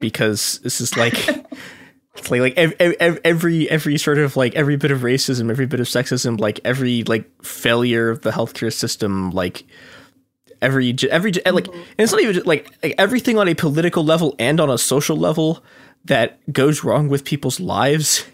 [0.00, 1.14] because this is like
[2.16, 5.80] it's like like every, every every sort of like every bit of racism, every bit
[5.80, 9.64] of sexism, like every like failure of the healthcare system, like
[10.62, 11.78] every j- every j- like mm-hmm.
[11.78, 15.16] and it's not even like, like everything on a political level and on a social
[15.16, 15.62] level
[16.04, 18.24] that goes wrong with people's lives.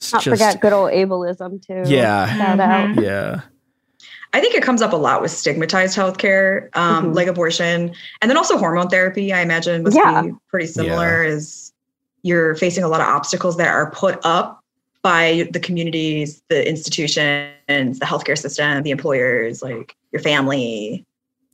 [0.00, 1.84] It's Not forget good old ableism, too.
[1.90, 2.88] yeah, Shout out.
[2.88, 3.00] Mm-hmm.
[3.00, 3.40] yeah.
[4.34, 7.14] I think it comes up a lot with stigmatized healthcare, um, mm-hmm.
[7.14, 9.32] like abortion, and then also hormone therapy.
[9.32, 10.22] I imagine must Yeah.
[10.22, 11.22] be pretty similar.
[11.22, 11.72] Is
[12.22, 14.62] you're facing a lot of obstacles that are put up
[15.02, 21.04] by the communities, the institutions, the healthcare system, the employers, like your family.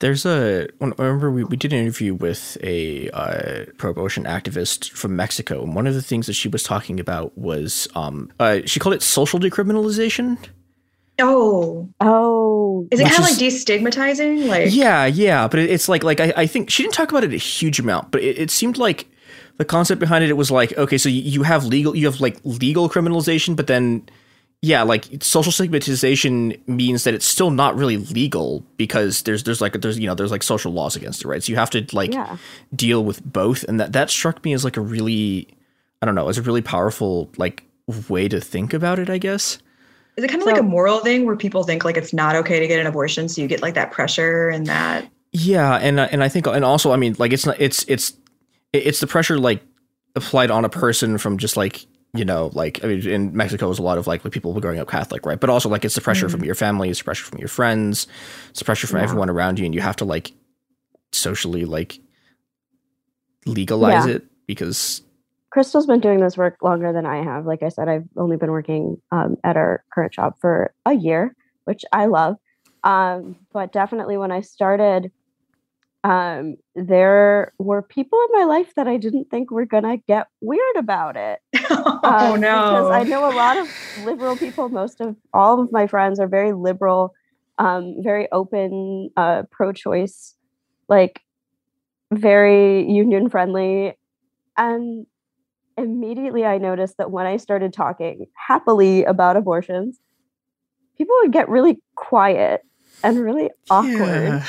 [0.01, 0.69] There's a.
[0.81, 5.75] remember we, we did an interview with a uh, pro abortion activist from Mexico, and
[5.75, 9.03] one of the things that she was talking about was um, uh, she called it
[9.03, 10.39] social decriminalization.
[11.21, 14.47] Oh, oh, is it kind of like destigmatizing?
[14.47, 17.25] Like, yeah, yeah, but it, it's like like I, I think she didn't talk about
[17.25, 19.09] it a huge amount, but it, it seemed like
[19.57, 22.21] the concept behind it, it was like okay, so you, you have legal, you have
[22.21, 24.09] like legal criminalization, but then
[24.61, 29.81] yeah, like social stigmatization means that it's still not really legal because there's there's like
[29.81, 31.43] there's you know there's like social laws against it, right?
[31.43, 32.37] So you have to like Yeah.
[32.75, 35.49] deal with both, and that that struck me as like a really
[36.03, 37.63] I don't know as a really powerful like
[38.09, 39.59] way to think about it, I guess.
[40.17, 42.59] Is it kind of like a moral thing where people think like it's not okay
[42.59, 45.09] to get an abortion, so you get like that pressure and that?
[45.31, 48.15] Yeah, and uh, and I think and also I mean like it's not it's it's
[48.73, 49.63] it's the pressure like
[50.17, 51.87] applied on a person from just like
[52.19, 54.89] you know like I mean in Mexico there's a lot of like people growing up
[54.89, 56.39] Catholic right, but also like it's the pressure mm-hmm.
[56.39, 58.07] from your family, it's the pressure from your friends,
[58.51, 59.05] it's the pressure from yeah.
[59.05, 60.33] everyone around you, and you have to like
[61.13, 62.01] socially like
[63.47, 64.17] legalize yeah.
[64.17, 65.03] it because
[65.51, 67.47] Crystal's been doing this work longer than I have.
[67.47, 71.35] Like I said, I've only been working um, at our current job for a year,
[71.65, 72.37] which I love.
[72.85, 75.11] Um, but definitely when I started,
[76.05, 80.77] um, there were people in my life that I didn't think were gonna get weird
[80.77, 81.41] about it.
[81.71, 82.71] oh um, no!
[82.71, 83.69] Because I know a lot of
[84.05, 84.69] liberal people.
[84.69, 87.15] Most of all of my friends are very liberal,
[87.59, 90.37] um, very open, uh, pro-choice,
[90.89, 91.21] like
[92.13, 93.95] very union friendly,
[94.57, 95.07] and
[95.77, 99.99] immediately I noticed that when I started talking happily about abortions,
[100.97, 102.63] people would get really quiet
[103.03, 104.29] and really awkward.
[104.29, 104.47] Yeah.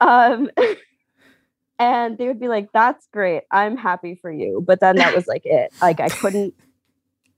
[0.00, 0.50] Um,
[1.78, 3.42] and they would be like, "That's great.
[3.50, 5.72] I'm happy for you." But then that was like it.
[5.80, 6.54] Like I couldn't.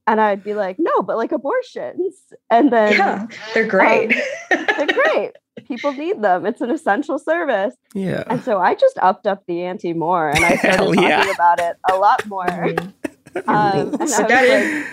[0.06, 2.14] And I'd be like, "No, but like abortions."
[2.50, 4.12] And then yeah, they're great.
[4.50, 5.32] Um, they're great.
[5.66, 6.46] People need them.
[6.46, 7.74] It's an essential service.
[7.94, 8.24] Yeah.
[8.28, 11.30] And so I just upped up the ante more, and I started talking yeah.
[11.30, 12.46] about it a lot more.
[13.34, 13.50] Mm-hmm.
[13.50, 14.86] Um, and I was like,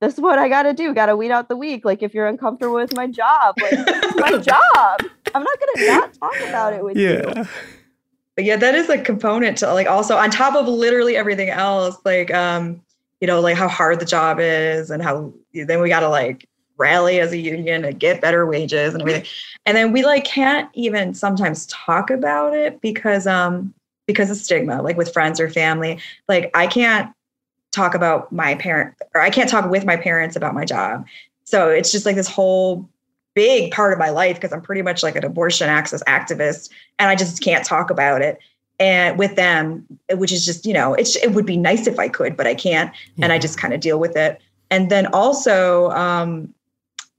[0.00, 0.92] this is what I got to do.
[0.92, 1.84] Got to weed out the weak.
[1.84, 5.10] Like, if you're uncomfortable with my job, like, this is my job.
[5.34, 7.40] I'm not going to not talk about it with yeah.
[7.40, 7.46] you.
[8.36, 11.96] But yeah, that is a component to like also on top of literally everything else,
[12.04, 12.80] like, um,
[13.20, 16.48] you know, like how hard the job is and how then we got to like
[16.76, 19.24] rally as a union and get better wages and everything.
[19.66, 23.72] And then we like can't even sometimes talk about it because, um,
[24.06, 26.00] because of stigma, like with friends or family.
[26.28, 27.14] Like I can't
[27.70, 31.06] talk about my parent or I can't talk with my parents about my job.
[31.44, 32.88] So it's just like this whole
[33.34, 37.10] big part of my life because I'm pretty much like an abortion access activist and
[37.10, 38.38] I just can't talk about it
[38.80, 42.08] and with them which is just you know it's it would be nice if I
[42.08, 43.24] could but I can't yeah.
[43.24, 44.40] and I just kind of deal with it
[44.70, 46.52] and then also um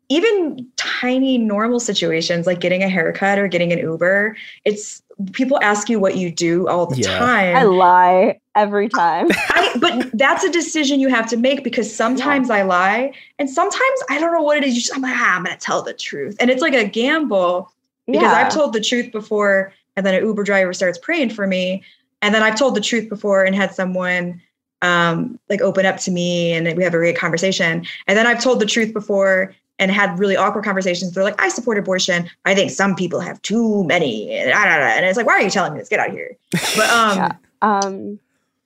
[0.08, 5.02] even tiny normal situations like getting a haircut or getting an Uber it's
[5.32, 7.18] people ask you what you do all the yeah.
[7.18, 7.56] time.
[7.56, 9.28] I lie every time.
[9.50, 12.56] I, but that's a decision you have to make because sometimes yeah.
[12.56, 14.76] I lie and sometimes I don't know what it is.
[14.76, 16.36] You just, I'm like, ah, I'm going to tell the truth.
[16.40, 17.72] And it's like a gamble
[18.06, 18.34] because yeah.
[18.34, 21.84] I've told the truth before and then an Uber driver starts praying for me.
[22.22, 24.42] And then I've told the truth before and had someone
[24.82, 27.86] um, like open up to me and we have a great conversation.
[28.08, 31.12] And then I've told the truth before and had really awkward conversations.
[31.12, 32.30] They're like, I support abortion.
[32.46, 34.32] I think some people have too many.
[34.32, 35.90] And, and it's like, why are you telling me this?
[35.90, 36.38] Get out of here.
[36.52, 37.32] But um, yeah.
[37.62, 38.20] Um,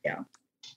[0.06, 0.20] yeah.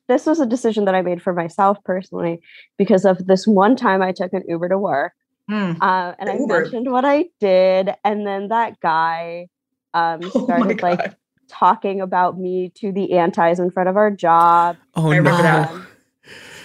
[0.08, 2.40] This was a decision that I made for myself personally
[2.76, 5.12] because of this one time I took an Uber to work.
[5.50, 6.62] Mm, uh, and I Uber.
[6.62, 7.90] mentioned what I did.
[8.04, 9.48] And then that guy
[9.94, 11.14] um, oh started oh like
[11.48, 14.76] talking about me to the antis in front of our job.
[14.94, 15.42] Oh, I remember no.
[15.42, 15.86] that.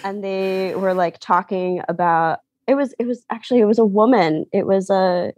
[0.04, 4.46] And they were like talking about it was it was actually it was a woman.
[4.52, 5.32] It was a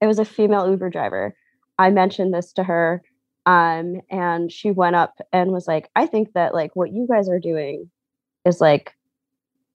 [0.00, 1.34] it was a female uber driver.
[1.78, 3.02] I mentioned this to her
[3.46, 7.28] um and she went up and was like i think that like what you guys
[7.28, 7.88] are doing
[8.44, 8.94] is like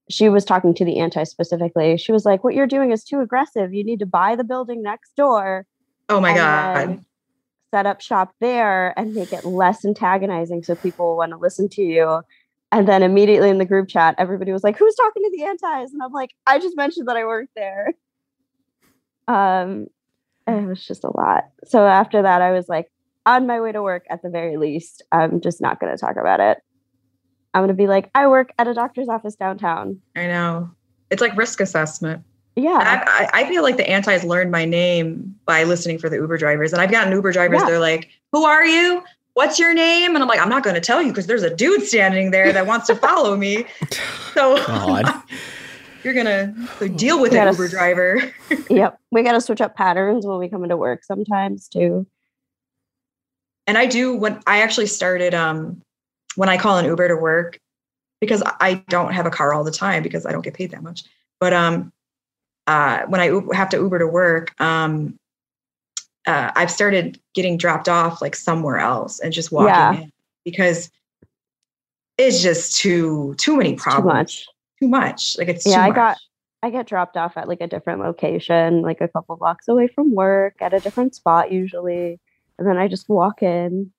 [0.10, 1.98] she was talking to the anti specifically.
[1.98, 3.74] She was like what you're doing is too aggressive.
[3.74, 5.66] You need to buy the building next door
[6.10, 7.04] oh my god.
[7.72, 11.82] set up shop there and make it less antagonizing so people want to listen to
[11.82, 12.22] you
[12.74, 15.94] and then immediately in the group chat, everybody was like, "Who's talking to the antis?"
[15.94, 17.94] And I'm like, "I just mentioned that I worked there."
[19.28, 19.88] Um,
[20.48, 21.46] it was just a lot.
[21.64, 22.92] So after that, I was like,
[23.26, 25.02] on my way to work at the very least.
[25.12, 26.58] I'm just not going to talk about it.
[27.54, 30.02] I'm going to be like, I work at a doctor's office downtown.
[30.16, 30.72] I know.
[31.10, 32.24] It's like risk assessment.
[32.56, 33.04] Yeah.
[33.08, 36.74] I, I, feel like the antis learned my name by listening for the Uber drivers.
[36.74, 37.68] And I've gotten Uber drivers, yeah.
[37.68, 39.04] they're like, Who are you?
[39.34, 40.16] What's your name?
[40.16, 42.52] And I'm like, I'm not going to tell you because there's a dude standing there
[42.54, 43.66] that wants to follow me.
[44.34, 44.56] So
[46.04, 48.34] you're going to deal with it, Uber driver.
[48.70, 48.98] yep.
[49.12, 52.08] We got to switch up patterns when we come into work sometimes too.
[53.68, 55.84] And I do when I actually started, um,
[56.36, 57.60] when I call an Uber to work,
[58.22, 60.82] because I don't have a car all the time because I don't get paid that
[60.82, 61.04] much.
[61.40, 61.94] But um,
[62.66, 65.20] uh, when I have to Uber to work, um,
[66.26, 69.94] uh, I've started getting dropped off like somewhere else and just walking yeah.
[70.04, 70.12] in
[70.46, 70.90] because
[72.18, 74.14] it's just too too many problems.
[74.14, 74.48] Too much.
[74.82, 75.38] Too much.
[75.38, 75.82] Like it's yeah.
[75.82, 75.96] I much.
[75.96, 76.18] got
[76.62, 80.14] I get dropped off at like a different location, like a couple blocks away from
[80.14, 82.20] work, at a different spot usually,
[82.58, 83.92] and then I just walk in.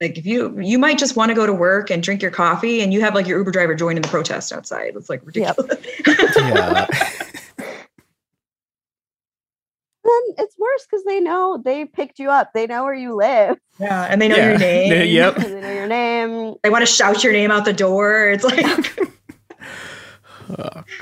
[0.00, 2.80] Like if you you might just want to go to work and drink your coffee,
[2.80, 4.94] and you have like your Uber driver joining the protest outside.
[4.96, 5.76] It's like ridiculous.
[6.06, 6.36] Yep.
[6.36, 6.86] yeah.
[10.38, 12.52] it's worse because they know they picked you up.
[12.52, 13.58] They know where you live.
[13.78, 14.48] Yeah, and they know Yeah.
[14.50, 15.08] your name.
[15.08, 15.34] Yep.
[15.36, 16.54] they know your name.
[16.62, 18.28] They want to shout your name out the door.
[18.30, 18.64] It's like
[20.50, 20.84] Oh, god.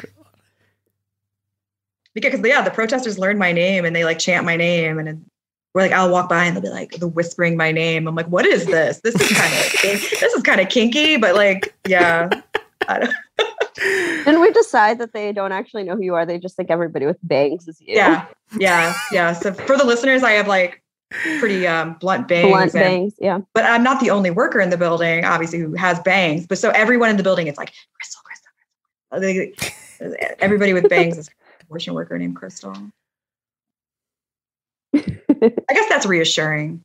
[2.14, 5.24] because yeah, the protesters learned my name and they like chant my name and
[5.74, 8.08] we're like, I'll walk by and they'll be like, the whispering my name.
[8.08, 9.00] I'm like, what is this?
[9.00, 12.30] This is kind of this is kind of kinky, but like, yeah.
[12.88, 13.14] I don't,
[13.78, 16.26] Didn't we decide that they don't actually know who you are?
[16.26, 17.94] They just think everybody with bangs is you.
[17.94, 18.26] yeah,
[18.58, 19.32] yeah, yeah.
[19.32, 20.82] So for the listeners, I have like
[21.38, 22.48] pretty um, blunt bangs.
[22.48, 23.14] Blunt and- bangs.
[23.20, 23.40] Yeah.
[23.54, 26.46] But I'm not the only worker in the building, obviously, who has bangs.
[26.46, 28.50] But so everyone in the building is like Crystal, Crystal,
[29.98, 30.36] Crystal.
[30.40, 32.74] Everybody with bangs is an abortion worker named Crystal.
[34.94, 35.00] I
[35.68, 36.82] guess that's reassuring,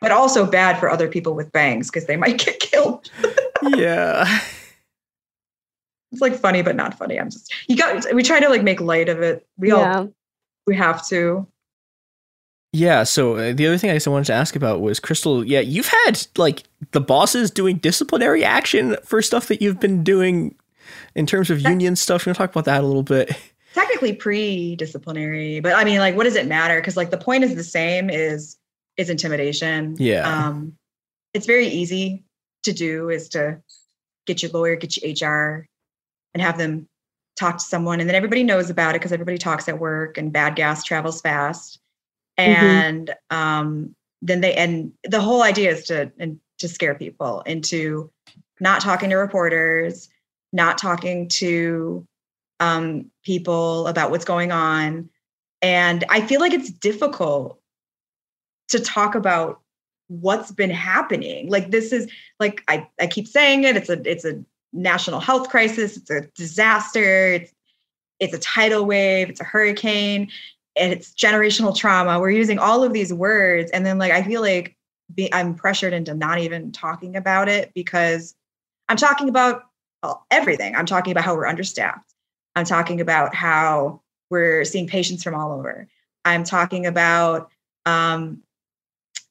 [0.00, 3.10] but also bad for other people with bangs because they might get killed.
[3.76, 4.40] yeah.
[6.12, 7.18] It's like funny, but not funny.
[7.20, 8.12] I'm just you got.
[8.14, 9.46] We try to like make light of it.
[9.58, 9.98] We Yeah.
[9.98, 10.12] all
[10.66, 11.46] we have to.
[12.74, 15.42] Yeah, so uh, the other thing I just wanted to ask about was Crystal.
[15.44, 20.54] Yeah, you've had like the bosses doing disciplinary action for stuff that you've been doing
[21.14, 22.26] in terms of union stuff.
[22.26, 23.30] You want to talk about that a little bit?
[23.74, 27.54] technically pre-disciplinary but i mean like what does it matter because like the point is
[27.54, 28.56] the same is
[28.96, 30.26] is intimidation Yeah.
[30.46, 30.72] um
[31.34, 32.24] it's very easy
[32.64, 33.60] to do is to
[34.26, 35.67] get your lawyer get your hr
[36.38, 36.88] and have them
[37.36, 40.32] talk to someone and then everybody knows about it because everybody talks at work and
[40.32, 41.78] bad gas travels fast
[42.36, 48.10] and um then they and the whole idea is to and to scare people into
[48.60, 50.08] not talking to reporters
[50.52, 52.06] not talking to
[52.60, 55.08] um, people about what's going on.
[55.62, 57.60] And I feel like it's difficult
[58.68, 59.60] to talk about
[60.08, 61.48] what's been happening.
[61.48, 62.10] Like this is
[62.40, 66.22] like I, I keep saying it, it's a it's a national health crisis, it's a
[66.34, 67.52] disaster, it's
[68.20, 70.28] it's a tidal wave, it's a hurricane,
[70.76, 72.18] and it's generational trauma.
[72.18, 74.76] We're using all of these words, and then like I feel like
[75.14, 78.34] be, I'm pressured into not even talking about it because
[78.88, 79.64] I'm talking about
[80.02, 80.76] well, everything.
[80.76, 82.14] I'm talking about how we're understaffed.
[82.54, 84.00] I'm talking about how
[84.30, 85.88] we're seeing patients from all over.
[86.24, 87.50] I'm talking about
[87.86, 88.42] um,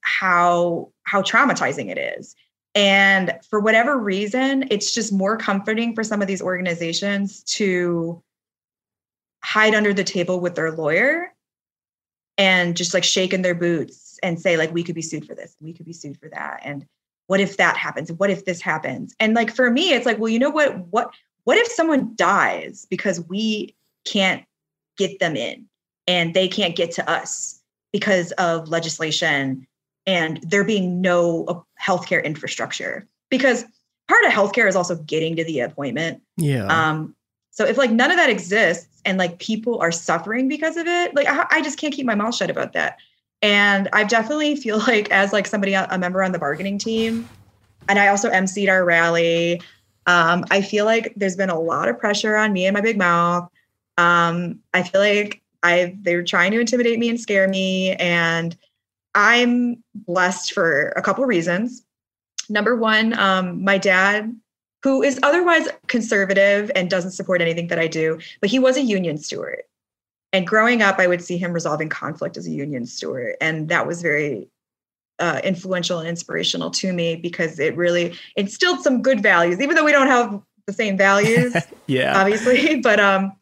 [0.01, 2.35] how how traumatizing it is.
[2.78, 8.22] And for whatever reason, it's just more comforting for some of these organizations to
[9.44, 11.34] hide under the table with their lawyer
[12.38, 15.34] and just like shake in their boots and say like we could be sued for
[15.34, 16.86] this, we could be sued for that, and
[17.26, 18.12] what if that happens?
[18.12, 19.16] What if this happens?
[19.20, 20.78] And like for me, it's like, well, you know what?
[20.91, 21.12] What
[21.45, 23.76] what if someone dies because we
[24.06, 24.44] can't
[24.99, 25.66] get them in
[26.06, 27.60] and they can't get to us
[27.91, 29.66] because of legislation
[30.08, 33.08] and there being no uh, healthcare infrastructure?
[33.30, 33.66] Because
[34.08, 36.24] part of healthcare is also getting to the appointment.
[36.38, 36.66] Yeah.
[36.66, 37.16] Um,
[37.52, 41.14] so if like none of that exists and like people are suffering because of it,
[41.16, 42.98] like I, I just can't keep my mouth shut about that.
[43.42, 47.28] And I definitely feel like as like somebody a member on the bargaining team,
[47.90, 49.62] and I also emceed our rally.
[50.06, 52.98] Um, I feel like there's been a lot of pressure on me and my big
[52.98, 53.50] mouth.
[53.98, 58.56] Um, I feel like I they're trying to intimidate me and scare me, and
[59.16, 61.84] I'm blessed for a couple reasons.
[62.50, 64.36] Number one, um, my dad,
[64.84, 68.82] who is otherwise conservative and doesn't support anything that I do, but he was a
[68.82, 69.64] union steward.
[70.34, 73.88] And growing up, I would see him resolving conflict as a union steward, and that
[73.88, 74.50] was very
[75.20, 79.86] uh, influential and inspirational to me because it really instilled some good values, even though
[79.86, 81.56] we don't have the same values,
[81.88, 82.20] Yeah.
[82.20, 82.82] obviously.
[82.82, 83.34] But um,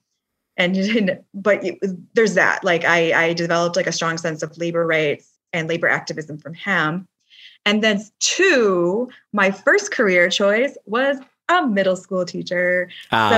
[0.57, 1.79] and but it,
[2.13, 2.63] there's that.
[2.63, 6.53] Like I, I developed like a strong sense of labor rights and labor activism from
[6.53, 7.07] him.
[7.65, 11.17] And then two, my first career choice was
[11.49, 12.89] a middle school teacher.
[13.11, 13.29] Ah.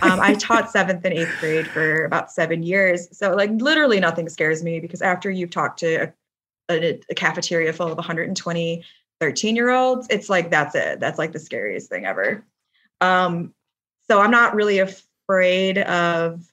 [0.00, 3.08] So um, I taught seventh and eighth grade for about seven years.
[3.16, 6.12] So like literally nothing scares me because after you've talked to
[6.68, 8.84] a, a, a cafeteria full of 120
[9.18, 11.00] 13 year olds, it's like that's it.
[11.00, 12.44] That's like the scariest thing ever.
[13.00, 13.54] Um,
[14.08, 16.44] so I'm not really afraid of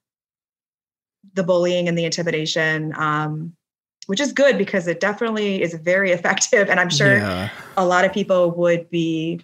[1.34, 3.54] the bullying and the intimidation, um,
[4.08, 6.70] which is good because it definitely is very effective.
[6.70, 7.50] And I'm sure Yeah.
[7.78, 9.42] a lot of people would be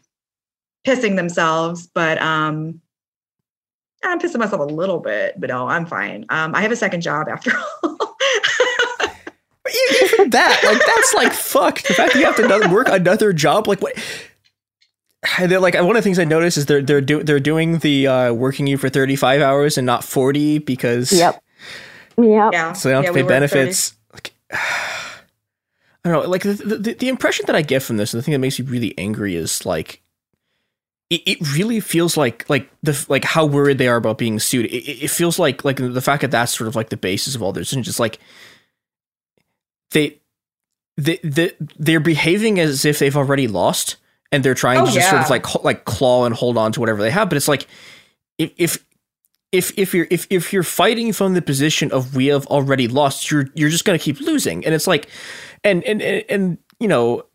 [0.86, 2.82] pissing themselves, but um,
[4.04, 6.26] I'm pissing myself a little bit, but no, I'm fine.
[6.30, 7.52] Um, I have a second job after
[7.84, 8.16] all.
[10.02, 11.82] Even that, like that's like fuck.
[11.84, 13.94] The fact that you have to another, work another job, like what?
[15.38, 17.78] And They're like one of the things I noticed is they're they're do, they're doing
[17.80, 21.44] the uh, working you for thirty five hours and not forty because Yep.
[22.18, 22.54] Yep.
[22.54, 22.74] Yeah.
[22.74, 23.92] so they don't Yeah, have to pay work 30 benefits.
[23.92, 23.99] Like,
[24.52, 26.30] I don't know.
[26.30, 28.60] Like the, the the impression that I get from this, and the thing that makes
[28.60, 30.02] me really angry is like.
[31.10, 34.68] It, it really feels like like the like how worried they are about being sued.
[34.68, 37.42] It, it feels like like the fact that that's sort of like the basis of
[37.42, 38.20] all this, and just like
[39.92, 40.20] they
[40.98, 43.96] they, they they're behaving as if they've already lost
[44.32, 46.80] and they're trying Oh, to just sort of like like claw and hold on to
[46.80, 47.66] whatever they have but it's like
[48.38, 48.86] if if
[49.52, 53.32] if if you're if, if you're fighting from the position of we have already lost
[53.32, 54.66] you're you're just going to keep losing.
[54.66, 55.10] And it's like
[55.64, 57.26] and and and, and you know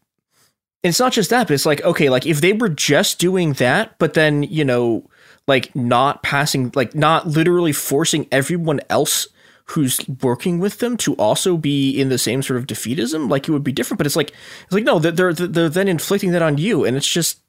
[0.82, 3.98] it's not just that but it's like okay like if they were just doing that
[3.98, 5.08] but then you know
[5.46, 9.26] like not passing like not literally forcing everyone else
[9.66, 13.52] who's working with them to also be in the same sort of defeatism like it
[13.52, 13.98] would be different.
[13.98, 14.30] But it's like
[14.64, 17.40] it's like no they're, they're then inflicting that on you and it's just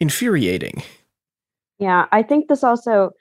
[0.00, 0.82] infuriating.
[1.78, 3.12] Yeah, I think this also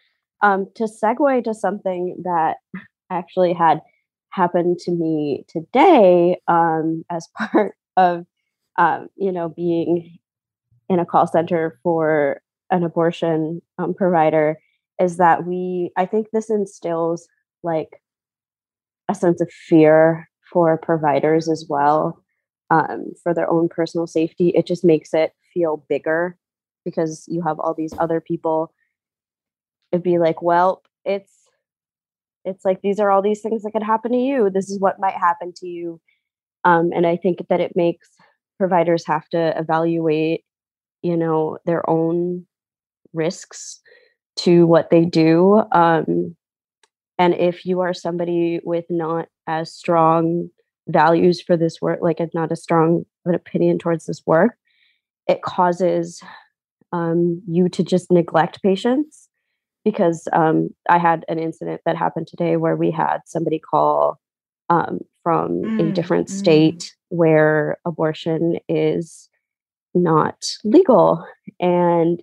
[0.42, 2.58] um, to segue to something that
[3.10, 3.82] actually had
[4.30, 8.26] happened to me today um, as part of
[8.78, 10.18] um, you know being
[10.90, 14.58] in a call center for an abortion um, provider
[15.00, 17.28] is that we I think this instills
[17.64, 18.02] like
[19.10, 22.22] a sense of fear for providers as well
[22.70, 24.50] um, for their own personal safety.
[24.50, 26.38] It just makes it feel bigger
[26.86, 28.74] because you have all these other people
[29.92, 31.32] it'd be like well it's
[32.46, 34.50] it's like these are all these things that could happen to you.
[34.50, 36.00] This is what might happen to you.
[36.64, 38.10] Um, and i think that it makes
[38.58, 40.44] providers have to evaluate
[41.02, 42.46] you know their own
[43.14, 43.80] risks
[44.38, 46.36] to what they do um,
[47.18, 50.50] and if you are somebody with not as strong
[50.88, 54.58] values for this work like not a strong an opinion towards this work
[55.28, 56.22] it causes
[56.94, 59.27] um, you to just neglect patients
[59.92, 64.20] because um, I had an incident that happened today where we had somebody call
[64.70, 66.32] um, from a Mm, different mm.
[66.32, 69.30] state where abortion is
[69.96, 71.26] not legal.
[71.62, 72.22] And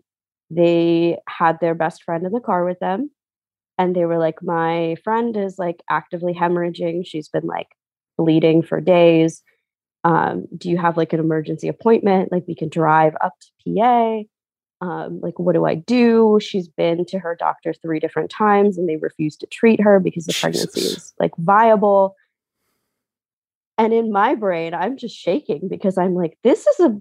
[0.50, 3.10] they had their best friend in the car with them.
[3.78, 7.06] And they were like, My friend is like actively hemorrhaging.
[7.06, 7.68] She's been like
[8.18, 9.42] bleeding for days.
[10.04, 12.30] Um, do you have like an emergency appointment?
[12.30, 14.22] Like we can drive up to PA
[14.84, 16.38] um, like what do i do?
[16.40, 20.26] She's been to her doctor three different times and they refuse to treat her because
[20.26, 22.14] the pregnancy is like viable.
[23.78, 27.00] And in my brain i'm just shaking because i'm like this is a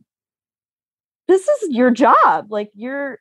[1.28, 2.48] this is your job.
[2.50, 3.20] Like your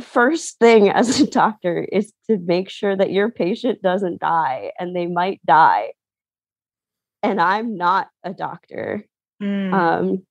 [0.00, 4.94] first thing as a doctor is to make sure that your patient doesn't die and
[4.94, 5.92] they might die.
[7.22, 9.04] And i'm not a doctor.
[9.42, 9.72] Mm.
[9.72, 10.26] um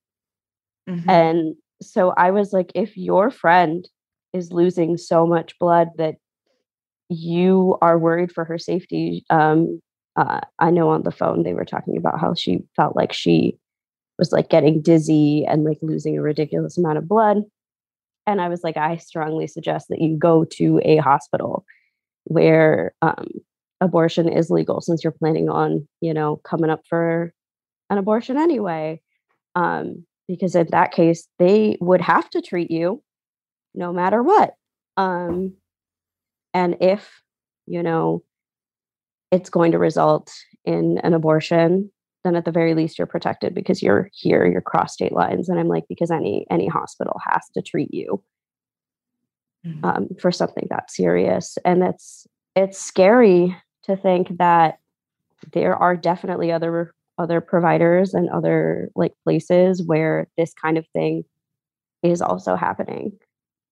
[0.89, 1.09] Mhm.
[1.09, 3.87] and so I was like, if your friend
[4.33, 6.15] is losing so much blood that
[7.09, 9.81] you are worried for her safety, um,
[10.15, 13.57] uh, I know on the phone they were talking about how she felt like she
[14.19, 17.37] was like getting dizzy and like losing a ridiculous amount of blood.
[18.27, 21.65] And I was like, I strongly suggest that you go to a hospital
[22.25, 23.27] where um,
[23.81, 27.33] abortion is legal since you're planning on, you know, coming up for
[27.89, 29.01] an abortion anyway.
[29.55, 33.03] Um, because in that case, they would have to treat you
[33.73, 34.53] no matter what.
[34.97, 35.55] Um,
[36.53, 37.21] and if,
[37.67, 38.23] you know,
[39.31, 40.33] it's going to result
[40.65, 41.91] in an abortion,
[42.23, 45.49] then at the very least you're protected because you're here, you're cross state lines.
[45.49, 48.23] And I'm like, because any any hospital has to treat you
[49.83, 51.57] um, for something that serious.
[51.65, 54.79] And it's it's scary to think that
[55.53, 61.23] there are definitely other other providers and other like places where this kind of thing
[62.03, 63.17] is also happening.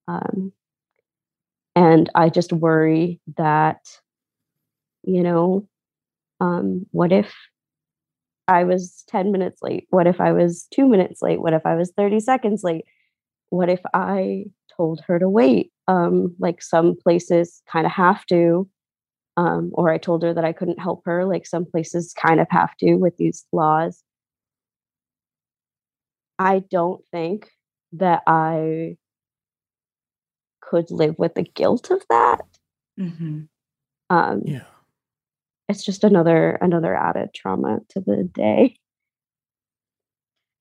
[0.08, 0.54] Um,
[1.76, 3.80] and I just worry that,
[5.04, 5.68] you know,
[6.42, 7.34] um, what if
[8.48, 9.88] I was 10 minutes late?
[9.90, 11.42] What if I was two minutes late?
[11.42, 12.86] What if I was 30 seconds late?
[13.50, 14.46] What if I
[14.76, 15.72] told her to wait?
[15.88, 18.68] Um, like some places kind of have to,
[19.40, 22.48] um, or I told her that I couldn't help her, like some places kind of
[22.50, 24.04] have to with these laws.
[26.38, 27.50] I don't think
[27.94, 28.98] that I
[30.62, 32.42] could live with the guilt of that.
[33.00, 33.48] Mhm.
[34.10, 34.66] Um, yeah,
[35.70, 38.76] it's just another another added trauma to the day.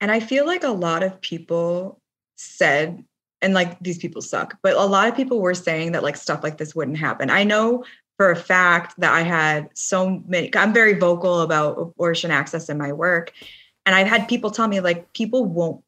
[0.00, 2.00] And I feel like a lot of people
[2.36, 3.04] said,
[3.42, 6.44] and like these people suck, but a lot of people were saying that like stuff
[6.44, 7.28] like this wouldn't happen.
[7.28, 7.82] I know
[8.18, 12.76] for a fact that I had so many, I'm very vocal about abortion access in
[12.76, 13.32] my work.
[13.86, 15.82] And I've had people tell me like people won't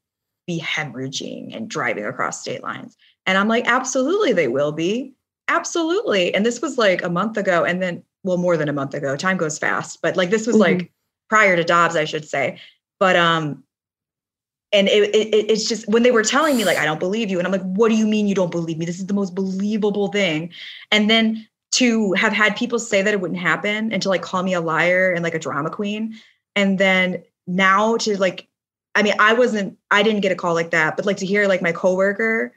[0.47, 2.97] be hemorrhaging and driving across state lines.
[3.27, 5.13] And I'm like, absolutely, they will be.
[5.49, 6.33] Absolutely.
[6.33, 7.65] And this was like a month ago.
[7.65, 9.17] And then, well, more than a month ago.
[9.17, 10.01] Time goes fast.
[10.01, 10.93] But like this was like
[11.29, 12.61] prior to Dobbs, I should say.
[13.01, 13.65] But um,
[14.73, 17.39] and it, it, it's just when they were telling me like i don't believe you
[17.39, 19.35] and i'm like what do you mean you don't believe me this is the most
[19.35, 20.51] believable thing
[20.93, 24.43] and then to have had people say that it wouldn't happen and to like call
[24.43, 26.15] me a liar and like a drama queen.
[26.57, 28.47] And then now to like
[28.95, 31.49] i mean i wasn't i didn't get a call like that but like to hear
[31.49, 32.53] like my coworker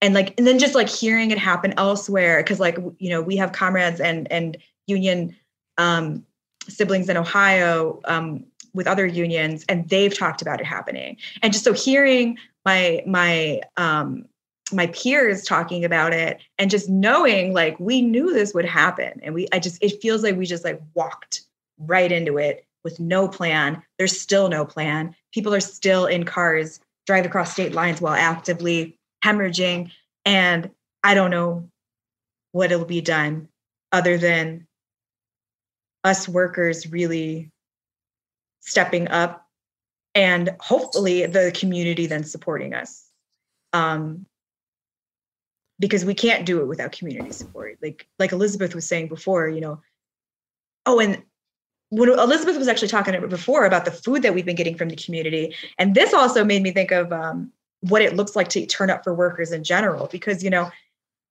[0.00, 3.36] and like and then just like hearing it happen elsewhere because like you know we
[3.36, 4.56] have comrades and and
[4.86, 5.36] union
[5.76, 6.24] um
[6.68, 8.44] siblings in ohio um
[8.74, 11.16] with other unions and they've talked about it happening.
[11.42, 14.26] And just so hearing my my um
[14.72, 19.20] my peers talking about it and just knowing like we knew this would happen.
[19.22, 21.42] And we i just it feels like we just like walked
[21.78, 23.82] right into it with no plan.
[23.98, 25.14] There's still no plan.
[25.32, 29.90] People are still in cars drive across state lines while actively hemorrhaging.
[30.24, 30.70] And
[31.04, 31.68] i don't know
[32.52, 33.48] what will be done
[33.92, 34.66] other than
[36.04, 37.50] us workers really
[38.60, 39.46] stepping up
[40.14, 43.06] and hopefully the community then supporting us.
[43.72, 44.26] Um,
[45.78, 47.78] because we can't do it without community support.
[47.82, 49.80] Like like elizabeth was saying before you know
[50.86, 51.22] oh and
[51.90, 54.96] when elizabeth was actually talking before about the food that we've been getting from the
[54.96, 57.50] community and this also made me think of um,
[57.80, 60.70] what it looks like to turn up for workers in general because you know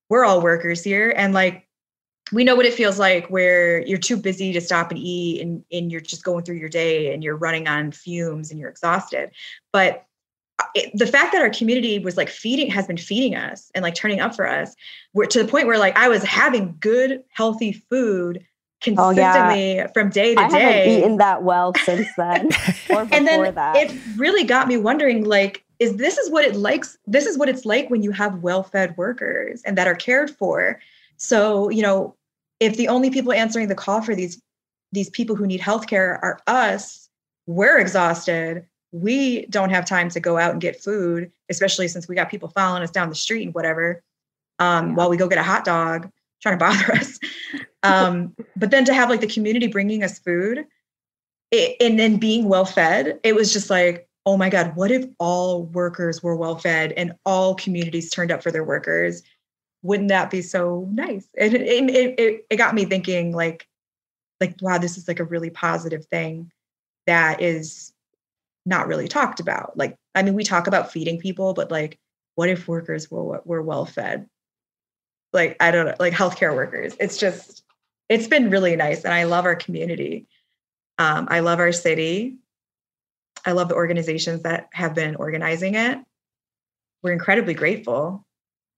[0.09, 1.67] we're all workers here and like
[2.31, 5.63] we know what it feels like where you're too busy to stop and eat and,
[5.71, 9.31] and you're just going through your day and you're running on fumes and you're exhausted.
[9.71, 10.05] But
[10.73, 13.95] it, the fact that our community was like feeding has been feeding us and like
[13.95, 14.75] turning up for us
[15.13, 18.45] we're to the point where like i was having good healthy food
[18.81, 19.87] consistently oh, yeah.
[19.87, 22.49] from day to I day haven't eaten that well since then
[22.89, 23.75] and then that.
[23.75, 27.49] it really got me wondering like is this is what it likes this is what
[27.49, 30.79] it's like when you have well-fed workers and that are cared for
[31.17, 32.15] so you know
[32.59, 34.41] if the only people answering the call for these
[34.91, 37.09] these people who need healthcare are us
[37.47, 38.65] we're exhausted
[39.01, 42.49] we don't have time to go out and get food especially since we got people
[42.49, 44.01] following us down the street and whatever
[44.59, 44.95] um, yeah.
[44.95, 46.09] while we go get a hot dog
[46.41, 47.19] trying to bother us
[47.83, 50.65] um, but then to have like the community bringing us food
[51.51, 55.05] it, and then being well fed it was just like oh my god what if
[55.19, 59.23] all workers were well fed and all communities turned up for their workers
[59.87, 61.29] wouldn't that be so nice?
[61.37, 63.67] And it, it, it, it got me thinking like,
[64.39, 66.51] like, wow, this is like a really positive thing
[67.05, 67.93] that is
[68.67, 69.77] not really talked about.
[69.77, 71.99] Like, I mean, we talk about feeding people, but like,
[72.35, 74.27] what if workers were were well fed?
[75.33, 76.95] Like, I don't know, like healthcare workers.
[76.99, 77.63] It's just,
[78.09, 80.27] it's been really nice, and I love our community.
[80.99, 82.37] Um, I love our city.
[83.45, 85.99] I love the organizations that have been organizing it.
[87.03, 88.25] We're incredibly grateful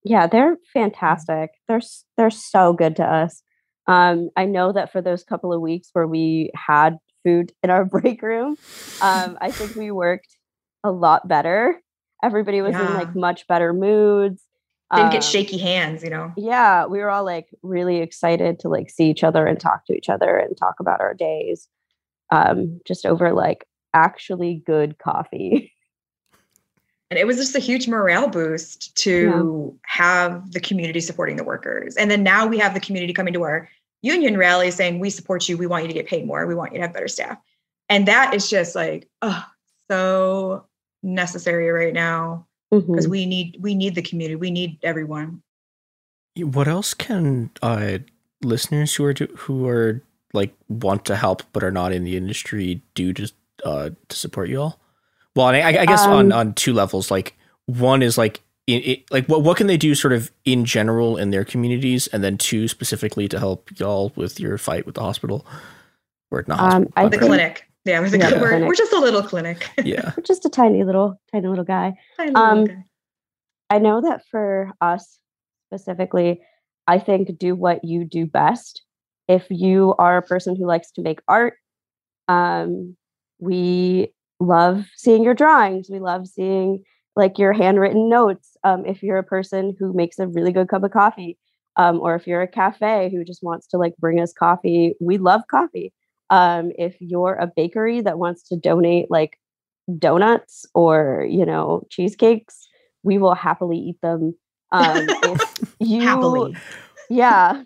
[0.04, 1.52] yeah, they're fantastic.
[1.68, 1.82] They're
[2.18, 3.42] they're so good to us.
[3.88, 7.86] Um, I know that for those couple of weeks where we had food in our
[8.02, 8.58] break room,
[9.02, 10.38] um, I think we worked
[10.84, 11.82] a lot better.
[12.24, 12.88] Everybody was yeah.
[12.88, 14.44] in like much better moods.
[14.94, 16.34] Didn't um, get shaky hands, you know.
[16.36, 19.94] Yeah, we were all like really excited to like see each other and talk to
[19.94, 21.68] each other and talk about our days.
[22.32, 25.72] Um, just over like actually good coffee.
[27.10, 29.78] and it was just a huge morale boost to yeah.
[29.86, 33.44] have the community supporting the workers and then now we have the community coming to
[33.44, 33.70] our
[34.02, 35.58] union rally saying we support you.
[35.58, 36.46] We want you to get paid more.
[36.46, 37.38] We want you to have better staff.
[37.90, 39.46] And that is just like oh
[39.90, 40.66] so
[41.02, 43.12] necessary right now because mm-hmm.
[43.12, 44.36] we need we need the community.
[44.36, 45.42] We need everyone.
[46.38, 48.00] What else can uh
[48.42, 50.02] listeners who are do, who are
[50.34, 53.32] like want to help but are not in the industry do to
[53.66, 54.80] uh to support you all?
[55.36, 57.12] Well, I, I guess um, on on two levels.
[57.12, 58.42] Like one is like
[58.76, 62.08] in, it, like what what can they do sort of in general in their communities,
[62.08, 65.46] and then two specifically to help y'all with your fight with the hospital
[66.32, 67.66] or not um, hospital, I the clinic.
[67.86, 68.42] Yeah, we're, the, yeah.
[68.42, 69.68] We're, we're, just a little clinic.
[69.84, 71.94] Yeah, we're just a tiny little tiny little guy.
[72.18, 72.86] Tiny little um, guy.
[73.70, 75.20] I know that for us
[75.68, 76.42] specifically,
[76.88, 78.84] I think do what you do best.
[79.28, 81.56] If you are a person who likes to make art,
[82.28, 82.98] um,
[83.40, 85.88] we love seeing your drawings.
[85.90, 86.84] We love seeing
[87.16, 88.58] like your handwritten notes.
[88.64, 91.38] Um, if you're a person who makes a really good cup of coffee,
[91.76, 95.18] um, or if you're a cafe who just wants to like bring us coffee, we
[95.18, 95.94] love coffee.
[96.30, 99.40] Um, if you're a bakery that wants to donate like
[99.98, 102.68] donuts or you know cheesecakes,
[103.04, 104.36] we will happily eat them.
[104.72, 106.56] Um, if you, happily.
[107.10, 107.64] yeah,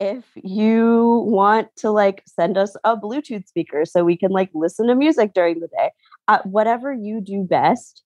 [0.00, 4.86] if you want to like send us a bluetooth speaker so we can like listen
[4.86, 5.90] to music during the day
[6.28, 8.02] uh, whatever you do best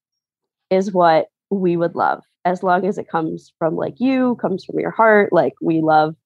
[0.73, 2.23] is what we would love.
[2.45, 6.17] As long as it comes from like you comes from your heart like we love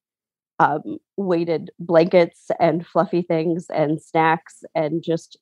[0.59, 5.37] um, weighted blankets and fluffy things and snacks and just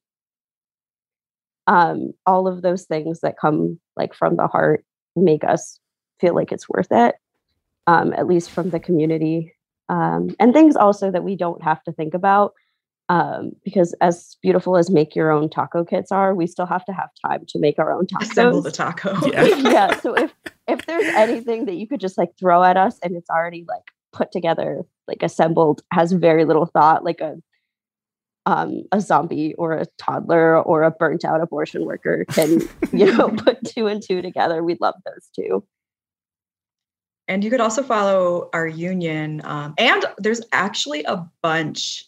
[1.67, 4.83] um, all of those things that come like from the heart
[5.15, 5.79] make us
[6.19, 7.15] feel like it's worth it
[7.87, 9.53] um, at least from the community
[9.87, 12.53] um, and things also that we don't have to think about
[13.07, 16.93] Um, because as beautiful as make your own taco kits are, we still have to
[16.93, 18.31] have time to make our own tacos.
[18.31, 19.15] Assemble the taco.
[19.27, 19.43] Yeah.
[19.57, 19.99] yeah.
[19.99, 20.33] So if
[20.67, 23.83] if there's anything that you could just like throw at us and it's already like
[24.11, 27.35] put together, like assembled, has very little thought, like a
[28.47, 32.61] um, a zombie or a toddler or a burnt out abortion worker can,
[32.91, 34.63] you know, put two and two together.
[34.63, 35.63] We love those two.
[37.27, 39.41] And you could also follow our union.
[39.43, 42.05] Um, and there's actually a bunch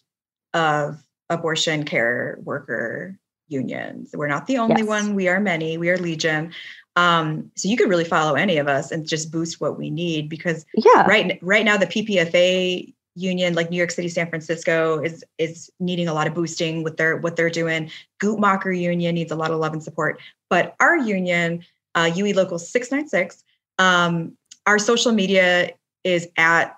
[0.54, 3.18] of abortion care worker
[3.48, 4.10] unions.
[4.14, 4.88] We're not the only Yes.
[4.88, 5.14] one.
[5.14, 5.78] We are many.
[5.78, 6.52] We are Legion.
[6.96, 10.28] Um, so you could really follow any of us and just boost what we need
[10.28, 11.06] because Yeah.
[11.06, 16.08] right right now the PPFA union like New York City, San Francisco is is needing
[16.08, 17.90] a lot of boosting with their what they're doing.
[18.22, 20.20] Guttmacher union needs a lot of love and support.
[20.50, 23.44] But our union, uh, UE Local 696,
[23.78, 24.36] um,
[24.66, 25.70] our social media
[26.04, 26.76] is at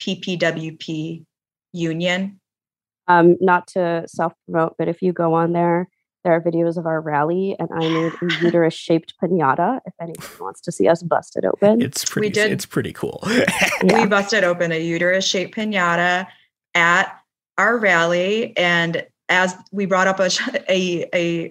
[0.00, 1.24] PPWP
[1.72, 2.40] Union.
[3.08, 5.88] Um, not to self promote, but if you go on there,
[6.24, 9.80] there are videos of our rally, and I made a uterus shaped pinata.
[9.86, 12.28] If anyone wants to see us bust it open, It's pretty.
[12.28, 13.26] We did- It's pretty cool.
[13.82, 16.26] We busted open a uterus shaped pinata
[16.74, 17.18] at
[17.56, 20.28] our rally, and as we brought up a
[20.68, 21.50] a, a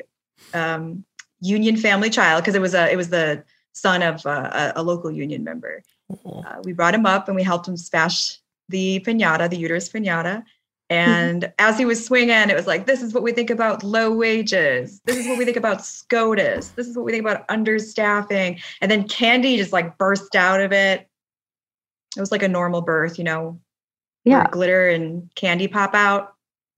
[0.54, 1.04] um,
[1.42, 4.84] union family child because it was a it was the son of uh, a, a
[4.84, 5.82] local union member.
[6.26, 10.44] Uh, we brought him up and we helped him smash the pinata, the uterus pinata.
[10.90, 14.12] And as he was swinging, it was like, this is what we think about low
[14.12, 15.02] wages.
[15.06, 16.70] This is what we think about SCOTUS.
[16.70, 18.62] This is what we think about understaffing.
[18.80, 21.08] And then candy just like burst out of it.
[22.16, 23.60] It was like a normal birth, you know,
[24.24, 24.48] Yeah.
[24.50, 26.36] glitter and candy pop out.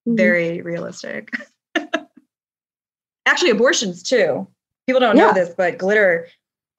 [0.07, 0.17] Mhm.
[0.17, 1.31] Very realistic.
[3.25, 4.47] Actually, abortions too.
[4.87, 6.27] People don't know this, but glitter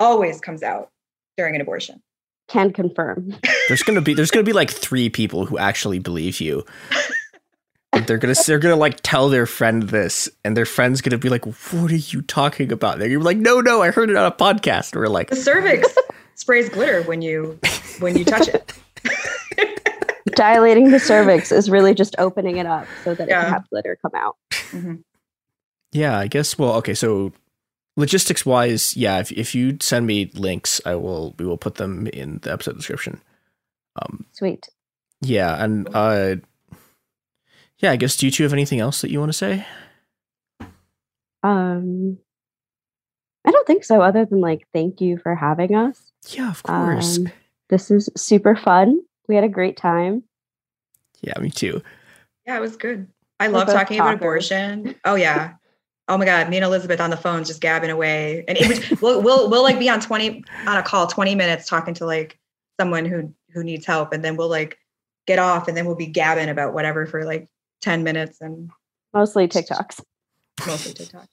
[0.00, 0.90] always comes out
[1.36, 2.02] during an abortion.
[2.48, 3.32] can confirm.
[3.68, 6.64] there's gonna be there's gonna be like three people who actually believe you.
[7.92, 11.28] And they're gonna they're gonna like tell their friend this, and their friend's gonna be
[11.28, 14.16] like, "What are you talking about?" They're gonna be like, "No, no, I heard it
[14.16, 15.92] on a podcast." And we're like, The cervix
[16.36, 17.58] sprays glitter when you
[17.98, 18.72] when you touch it.
[20.36, 23.98] Dilating the cervix is really just opening it up so that it can have glitter
[24.00, 24.36] come out.
[25.92, 26.56] Yeah, I guess.
[26.56, 26.94] Well, okay.
[26.94, 27.32] So,
[27.96, 29.18] logistics wise, yeah.
[29.18, 31.34] If if you send me links, I will.
[31.38, 33.20] We will put them in the episode description.
[34.00, 34.68] Um, Sweet.
[35.20, 36.36] yeah, and uh,
[37.80, 37.90] yeah.
[37.90, 38.16] I guess.
[38.16, 39.66] Do you two have anything else that you want to say?
[41.42, 42.18] Um,
[43.44, 44.02] I don't think so.
[44.02, 46.12] Other than like, thank you for having us.
[46.28, 47.18] Yeah, of course.
[47.18, 47.28] Um,
[47.68, 49.00] this is super fun.
[49.28, 50.24] We had a great time.
[51.22, 51.82] Yeah, me too.
[52.46, 53.06] Yeah, it was good.
[53.38, 54.94] I We're love both talking about abortion.
[55.04, 55.54] Oh yeah.
[56.08, 59.22] Oh my god, me and Elizabeth on the phone just gabbing away, and it, we'll
[59.22, 62.36] we'll we'll like be on twenty on a call twenty minutes talking to like
[62.80, 64.76] someone who who needs help, and then we'll like
[65.28, 67.48] get off, and then we'll be gabbing about whatever for like
[67.80, 68.70] ten minutes, and
[69.12, 70.02] Mostly TikToks.
[70.66, 71.26] mostly TikTok.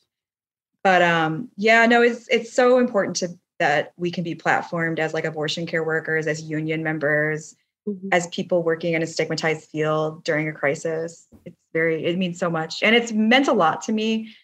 [0.84, 5.14] But um, yeah, no, it's it's so important to that we can be platformed as
[5.14, 7.56] like abortion care workers, as union members,
[7.88, 8.10] Mm-hmm.
[8.12, 11.26] as people working in a stigmatized field during a crisis.
[11.46, 14.36] It's very it means so much, and it's meant a lot to me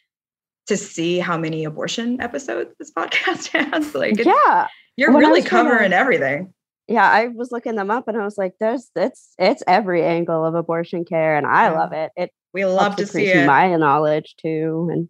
[0.67, 3.93] to see how many abortion episodes this podcast has.
[3.93, 4.67] Like, yeah.
[4.95, 6.53] you're When really trying to- covering everything.
[6.87, 10.45] Yeah, I was looking them up and I was like, there's it's it's every angle
[10.45, 11.79] of abortion care and I Yeah.
[11.79, 12.11] love it.
[12.17, 13.45] It We love to see it.
[13.47, 14.89] my knowledge too.
[14.91, 15.07] And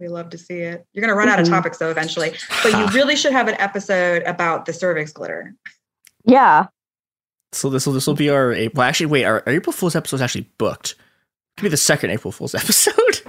[0.00, 0.84] We love to see it.
[0.92, 1.50] You're gonna run out of Mhm.
[1.50, 2.32] topics though eventually,
[2.62, 5.54] but you really should have an episode about the cervix glitter.
[6.24, 6.66] yeah.
[7.52, 8.80] So this will this will be our April.
[8.80, 9.24] Well, actually, wait.
[9.24, 10.94] Our, our April Fool's episode is actually booked.
[11.58, 13.20] Could be the second April Fool's episode.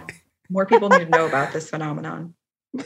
[0.49, 2.33] More people need to know about this phenomenon.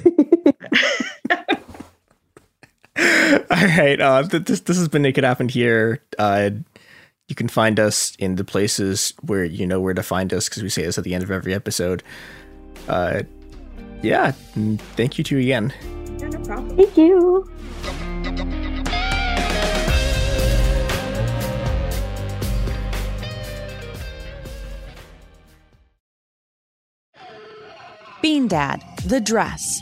[3.52, 4.00] All right.
[4.00, 6.02] Uh, th- this this has been It Could Happen Here.
[6.18, 6.50] Uh,
[7.28, 10.64] you can find us in the places where you know where to find us because
[10.64, 12.02] we say this at the end of every episode.
[12.88, 13.24] Uh,
[14.02, 14.32] yeah.
[14.96, 15.74] Thank you to you again.
[16.20, 16.78] Yeah, no problem.
[16.78, 17.48] Thank you.
[28.22, 29.82] Bean Dad, The Dress,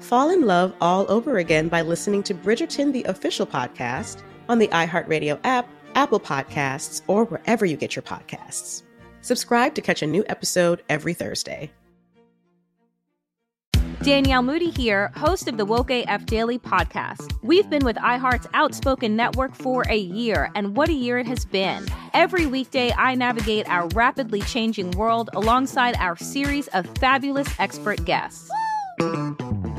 [0.00, 4.68] fall in love all over again by listening to Bridgerton, the official podcast, on the
[4.68, 8.82] iHeartRadio app, Apple Podcasts, or wherever you get your podcasts.
[9.22, 11.70] Subscribe to catch a new episode every Thursday.
[14.02, 17.36] Danielle Moody here, host of the Woke AF Daily podcast.
[17.42, 21.44] We've been with iHeart's Outspoken Network for a year, and what a year it has
[21.44, 21.86] been.
[22.14, 28.50] Every weekday, I navigate our rapidly changing world alongside our series of fabulous expert guests.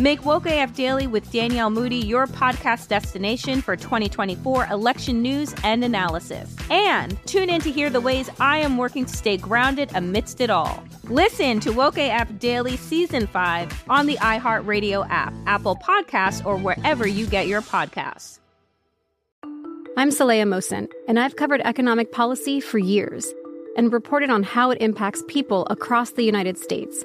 [0.00, 5.82] Make Woke AF Daily with Danielle Moody your podcast destination for 2024 election news and
[5.82, 6.54] analysis.
[6.70, 10.50] And tune in to hear the ways I am working to stay grounded amidst it
[10.50, 10.84] all.
[11.02, 17.04] Listen to Woke AF Daily Season 5 on the iHeartRadio app, Apple Podcasts, or wherever
[17.04, 18.38] you get your podcasts.
[19.96, 23.34] I'm Saleha Mohsin, and I've covered economic policy for years
[23.76, 27.04] and reported on how it impacts people across the United States.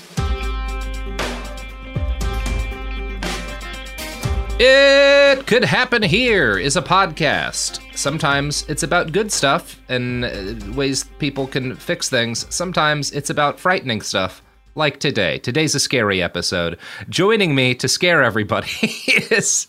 [4.63, 7.79] It Could Happen Here is a podcast.
[7.97, 12.45] Sometimes it's about good stuff and uh, ways people can fix things.
[12.53, 14.43] Sometimes it's about frightening stuff,
[14.75, 15.39] like today.
[15.39, 16.77] Today's a scary episode.
[17.09, 18.69] Joining me to scare everybody
[19.31, 19.65] is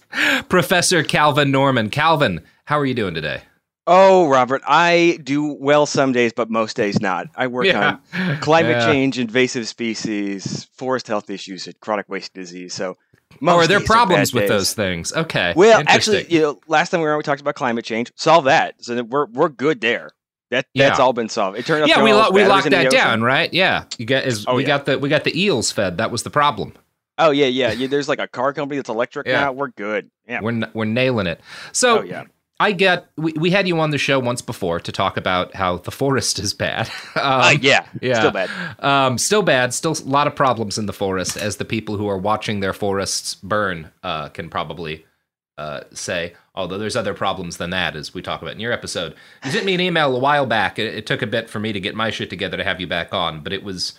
[0.51, 1.89] Professor Calvin Norman.
[1.89, 3.41] Calvin, how are you doing today?
[3.87, 7.29] Oh, Robert, I do well some days, but most days not.
[7.35, 7.97] I work Yeah.
[8.13, 8.93] on climate Yeah.
[8.93, 12.75] change, invasive species, forest health issues, and chronic wasting disease.
[12.75, 12.99] So,
[13.43, 14.49] Most are there problems with days.
[14.51, 15.13] those things?
[15.13, 15.53] Okay.
[15.57, 18.13] Well, actually, you know, last time we were on, we talked about climate change.
[18.17, 20.11] Solve that, so we're we're good there.
[20.51, 21.05] That that's Yeah.
[21.05, 21.59] all been solved.
[21.59, 21.89] It turned out.
[21.89, 23.53] yeah, we lo- we locked that down, right?
[23.53, 24.67] Yeah, you is Oh, we yeah.
[24.69, 25.99] got the we got the eels fed.
[25.99, 26.75] That was the problem.
[27.19, 27.87] Oh yeah, yeah, yeah.
[27.89, 29.41] There's like a car company that's electric Yeah.
[29.41, 29.53] now.
[29.53, 30.11] We're good.
[30.29, 30.41] Yeah.
[30.43, 31.41] We're n- we're nailing it.
[31.73, 32.25] So Oh, yeah.
[32.63, 35.79] I get we, we had you on the show once before to talk about how
[35.79, 36.89] the forest is bad.
[37.17, 38.51] um, Uh, yeah, yeah, still bad.
[38.79, 39.75] Um, still bad.
[39.75, 42.73] Still a lot of problems in the forest, as the people who are watching their
[42.73, 45.05] forests burn uh, can probably
[45.59, 46.35] uh, say.
[46.55, 49.17] Although there's other problems than that, as we talk about in your episode.
[49.45, 50.79] You sent me an email a while back.
[50.79, 52.87] It, it took a bit for me to get my shit together to have you
[52.87, 53.95] back on, but it was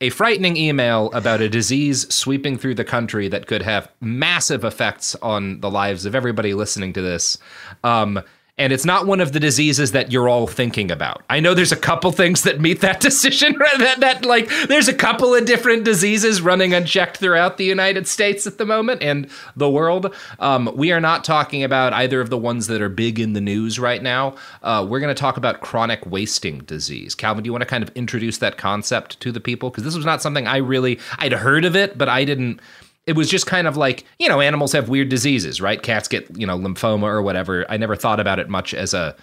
[0.00, 5.14] a frightening email about a disease sweeping through the country that could have massive effects
[5.16, 7.38] on the lives of everybody listening to this.
[7.82, 8.20] Um,
[8.56, 11.22] and it's not one of the diseases that you're all thinking about.
[11.28, 13.56] I know there's a couple things that meet that decision.
[13.78, 18.46] that that like there's a couple of different diseases running unchecked throughout the United States
[18.46, 20.14] at the moment and the world.
[20.38, 23.40] Um, we are not talking about either of the ones that are big in the
[23.40, 24.36] news right now.
[24.62, 27.14] Uh, we're going to talk about chronic wasting disease.
[27.14, 29.70] Calvin, do you want to kind of introduce that concept to the people?
[29.70, 32.60] Because this was not something I really I'd heard of it, but I didn't
[33.06, 36.26] it was just kind of like you know animals have weird diseases right cats get
[36.38, 39.14] you know lymphoma or whatever i never thought about it much as a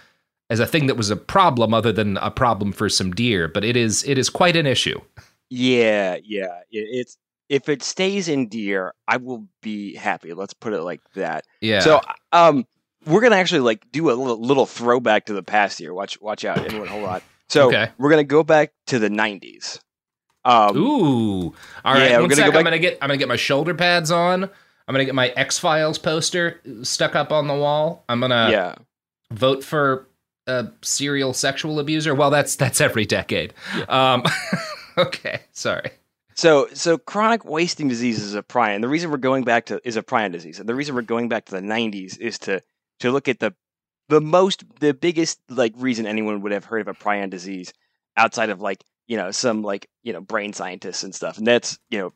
[0.50, 3.64] as a thing that was a problem other than a problem for some deer but
[3.64, 5.00] it is it is quite an issue
[5.50, 6.60] Yeah, yeah.
[6.70, 7.16] It's
[7.48, 10.32] if it stays in deer, I will be happy.
[10.32, 11.44] Let's put it like that.
[11.60, 11.80] Yeah.
[11.80, 12.00] So,
[12.32, 12.64] um,
[13.04, 15.92] we're gonna actually like do a little, little throwback to the past here.
[15.92, 16.88] Watch, watch out, everyone.
[16.88, 17.20] Hold on.
[17.50, 17.90] So Okay.
[17.98, 19.80] we're gonna go back to the '90s.
[20.44, 21.54] Um, ooh.
[21.84, 24.10] All right yeah, one sec, go i'm gonna get i'm gonna get my shoulder pads
[24.10, 24.44] on.
[24.44, 28.04] I'm gonna get my x-files poster stuck up on the wall.
[28.08, 28.74] I'm gonna Yeah.
[29.32, 30.08] vote for
[30.48, 32.14] a serial sexual abuser.
[32.14, 33.54] Well that's that's every decade.
[33.88, 34.24] Um
[34.98, 35.90] okay sorry.
[36.34, 38.80] So, so chronic wasting disease is a prion.
[38.80, 41.28] The reason we're going back to is a prion disease, and the reason we're going
[41.28, 42.62] back to the '90s is to
[43.00, 43.54] to look at the
[44.08, 47.72] the most the biggest like reason anyone would have heard of a prion disease
[48.16, 51.78] outside of like you know some like you know brain scientists and stuff, and that's
[51.90, 52.12] you know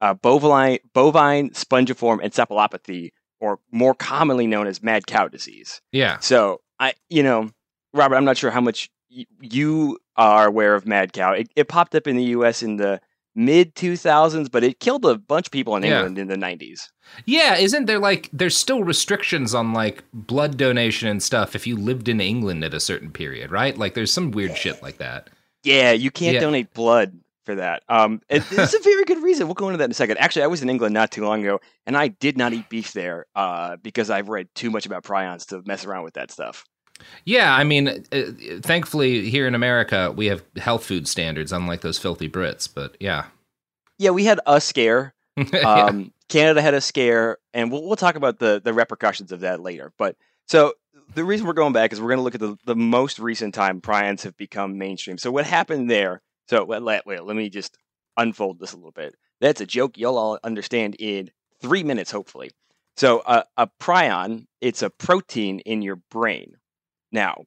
[0.00, 5.80] uh, bovine bovine spongiform encephalopathy, or more commonly known as mad cow disease.
[5.92, 7.50] yeah So I, you know,
[7.94, 11.32] Robert, I'm not sure how much y- you are aware of mad cow.
[11.32, 12.62] It, it popped up in the U.S.
[12.62, 13.00] in the
[13.36, 15.96] mid 2000s, but it killed a bunch of people in Yeah.
[16.06, 16.88] England in the 90s.
[17.26, 21.76] Yeah, isn't there like there's still restrictions on like blood donation and stuff if you
[21.76, 23.76] lived in England at a certain period, right?
[23.78, 25.30] Like there's some weird shit like that.
[25.64, 26.40] Yeah, you can't Yeah.
[26.40, 27.82] donate blood for that.
[27.88, 29.46] Um, it's a very good reason.
[29.46, 30.18] We'll go into that in a second.
[30.18, 32.92] Actually, I was in England not too long ago, and I did not eat beef
[32.92, 36.64] there uh, because I've read too much about prions to mess around with that stuff.
[37.24, 38.22] Yeah, I mean, uh,
[38.62, 42.68] thankfully here in America we have health food standards, unlike those filthy Brits.
[42.72, 43.24] But yeah,
[43.98, 45.12] Yeah, we had a scare.
[45.52, 45.58] Yeah.
[45.68, 49.60] Um, Canada had a scare, and we'll we'll talk about the the repercussions of that
[49.60, 49.92] later.
[49.98, 50.74] But so
[51.14, 53.54] the reason we're going back is we're going to look at the the most recent
[53.54, 55.18] time prions have become mainstream.
[55.18, 56.22] So what happened there?
[56.48, 57.76] So wait, let, wait, let me just
[58.16, 59.14] unfold this a little bit.
[59.40, 62.50] That's a joke you'll all understand in three minutes, hopefully.
[62.96, 66.54] So uh, a prion, it's a protein in your brain.
[67.10, 67.44] Now,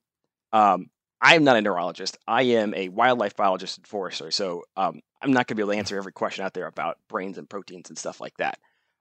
[0.52, 0.88] um,
[1.22, 2.18] I'm not a neurologist.
[2.28, 4.32] I am a wildlife biologist and forester.
[4.32, 6.98] So um, I'm not going to be able to answer every question out there about
[7.10, 8.60] brains and proteins and stuff like that.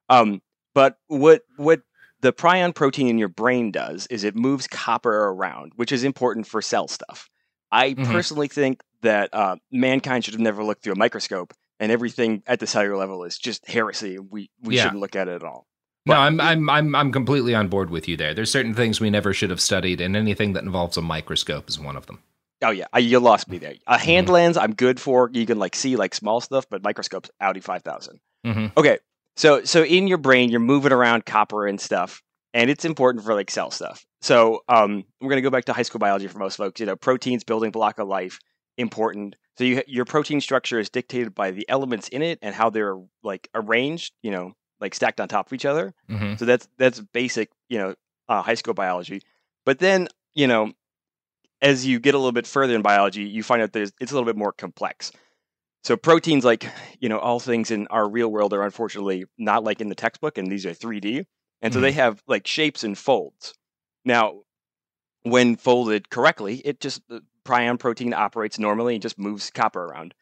[0.08, 0.40] Um,
[0.74, 1.80] but what what
[2.20, 6.46] the prion protein in your brain does is it moves copper around, which is important
[6.46, 7.28] for cell stuff.
[7.70, 8.04] I Mhm.
[8.06, 12.60] personally think that uh, mankind should have never looked through a microscope, and everything at
[12.60, 14.18] the cellular level is just heresy.
[14.18, 14.84] We we Yeah.
[14.84, 15.66] shouldn't look at it at all.
[16.06, 18.32] no, I'm I'm I'm I'm completely on board with you there.
[18.32, 21.78] There's certain things we never should have studied, and anything that involves a microscope is
[21.78, 22.20] one of them.
[22.62, 23.74] Oh yeah, I, you lost me there.
[23.86, 24.04] A Mm-hmm.
[24.04, 25.28] hand lens, I'm good for.
[25.32, 28.20] You can like see like small stuff, but microscopes, Audi five thousand.
[28.46, 28.72] Mhm.
[28.76, 28.98] Okay,
[29.36, 32.22] so so in your brain, you're moving around copper and stuff,
[32.54, 34.04] and it's important for like cell stuff.
[34.20, 36.80] So um, we're gonna go back to high school biology for most folks.
[36.80, 38.38] You know, proteins, building block of life,
[38.78, 39.36] important.
[39.58, 42.96] So you your protein structure is dictated by the elements in it and how they're
[43.22, 44.12] like arranged.
[44.22, 45.94] You know, like stacked on top of each other.
[46.10, 46.38] Mhm.
[46.38, 47.50] So that's that's basic.
[47.68, 47.94] You know,
[48.28, 49.20] uh, high school biology.
[49.64, 50.72] But then you know,
[51.62, 54.14] as you get a little bit further in biology, you find out there's it's a
[54.14, 55.12] little bit more complex.
[55.86, 59.80] So proteins, like you know, all things in our real world are unfortunately not like
[59.80, 61.24] in the textbook, and these are 3D,
[61.62, 63.54] and so they have like shapes and folds.
[64.04, 64.40] Now,
[65.22, 70.12] when folded correctly, it just the prion protein operates normally and just moves copper around.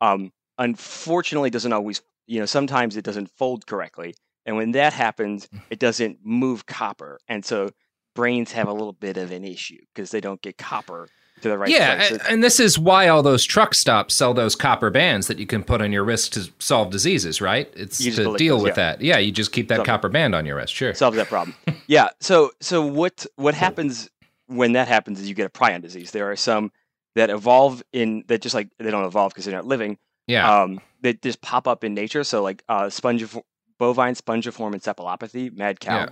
[0.00, 2.02] Um, unfortunately, doesn't always.
[2.26, 7.20] You know, sometimes it doesn't fold correctly, and when that happens, it doesn't move copper,
[7.28, 7.70] and so
[8.16, 11.06] brains have a little bit of an issue because they don't get copper
[11.42, 14.90] to the right yeah, and this is why all those truck stops sell those copper
[14.90, 17.72] bands that you can put on your wrist to solve diseases, right?
[17.74, 18.94] It's to deal with yeah.
[18.94, 19.00] that.
[19.00, 19.90] Yeah, you just keep that Solve it.
[19.90, 20.74] copper band on your wrist.
[20.74, 20.94] Sure.
[20.94, 21.56] solves that problem.
[21.86, 22.08] yeah.
[22.20, 24.10] So so what what happens
[24.46, 26.10] when that happens is you get a prion disease.
[26.10, 26.72] There are some
[27.14, 29.98] that evolve in that just like they don't evolve because they're not living.
[30.26, 30.62] Yeah.
[30.62, 32.24] Um, they just pop up in nature.
[32.24, 33.42] So like uh, spongiform,
[33.78, 35.96] bovine spongiform encephalopathy, mad cow.
[35.96, 36.08] Yeah.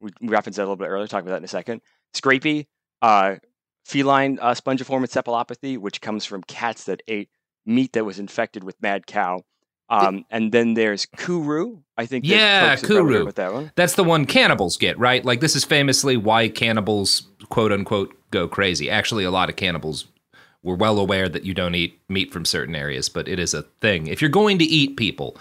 [0.00, 1.06] We, we referenced that a little bit earlier.
[1.06, 1.82] Talk about that in a second.
[2.14, 2.66] Scrapie,
[3.02, 3.36] uh,
[3.90, 7.28] feline uh, spongiform encephalopathy, which comes from cats that ate
[7.66, 9.42] meat that was infected with mad cow.
[9.88, 11.78] Um, and then there's kuru.
[11.98, 13.22] I think Yeah, folks are probably aware kuru.
[13.22, 13.72] about that one.
[13.74, 15.24] That's the one cannibals get, right?
[15.24, 18.88] Like this is famously why cannibals quote unquote go crazy.
[18.88, 20.06] Actually, a lot of cannibals
[20.62, 23.62] were well aware that you don't eat meat from certain areas, but it is a
[23.80, 24.06] thing.
[24.06, 25.36] If you're going to eat people,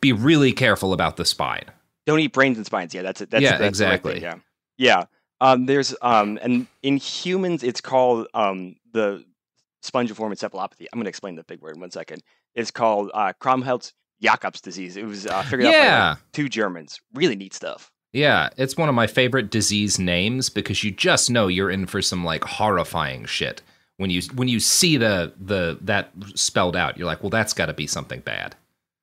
[0.00, 1.64] be really careful about the spine.
[2.06, 2.94] Don't eat brains and spines.
[2.94, 3.30] Yeah, that's it.
[3.30, 4.14] That's, Yeah, that's exactly.
[4.14, 4.36] thing, yeah,
[4.78, 5.04] yeah.
[5.40, 9.24] Um, there's um, and in humans, it's called um, the
[9.82, 10.86] spongiform encephalopathy.
[10.92, 12.22] I'm going to explain the big word in one second.
[12.54, 14.96] It's called uh, Creutzfeldt-Jakob's disease.
[14.96, 17.00] It was uh, figured out by two Germans.
[17.14, 17.90] Really neat stuff.
[18.12, 22.02] Yeah, it's one of my favorite disease names because you just know you're in for
[22.02, 23.62] some like horrifying shit
[23.98, 26.98] when you when you see the the that spelled out.
[26.98, 28.56] You're like, well, that's got to be something bad.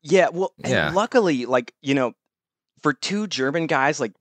[0.03, 0.91] Yeah, well, Yeah.
[0.93, 2.13] luckily, like you know,
[2.83, 4.11] for two German guys like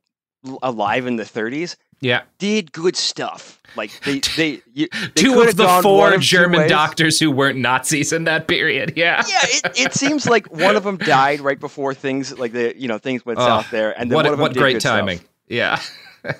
[0.62, 3.60] alive in the 30s, Yeah, did good stuff.
[3.76, 8.12] Like they they, you, they two of the four of German doctors who weren't Nazis
[8.12, 8.94] in that period.
[8.97, 12.75] Yeah, Yeah, it, it seems like one of them died right before things like the
[12.76, 14.73] you know things went Oh, south there, and then what one of them what great
[14.75, 14.99] good stuff.
[15.00, 15.20] timing.
[15.49, 15.81] Yeah.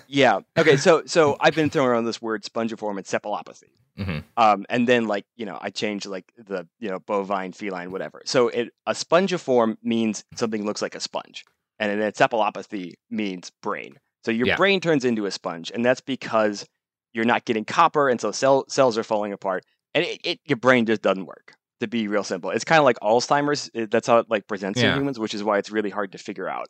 [0.08, 0.40] Yeah.
[0.58, 0.76] Okay.
[0.78, 3.70] So so I've been throwing around this word spongiform encephalopathy.
[3.96, 4.24] Mhm.
[4.36, 8.22] Um, and then like you know I changed like the you know bovine, feline, whatever.
[8.24, 11.44] So it a spongiform means something looks like a sponge,
[11.78, 13.94] and an encephalopathy means brain.
[14.26, 14.56] So your Yeah.
[14.56, 16.66] brain turns into a sponge, and that's because
[17.12, 19.64] you're not getting copper, and so cell, cells are falling apart,
[19.94, 21.55] and it, it your brain just doesn't work.
[21.78, 23.70] To be real simple, it's kind of like Alzheimer's.
[23.72, 24.90] It- that's how it like presents Yeah.
[24.94, 26.66] in humans, which is why it's really hard to figure out.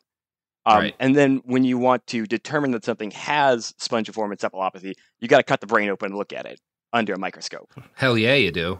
[0.67, 0.95] Um, Right.
[0.99, 5.43] And then when you want to determine that something has spongiform encephalopathy, you got to
[5.43, 6.59] cut the brain open and look at it
[6.93, 7.73] under a microscope.
[7.95, 8.77] Hell yeah, you do.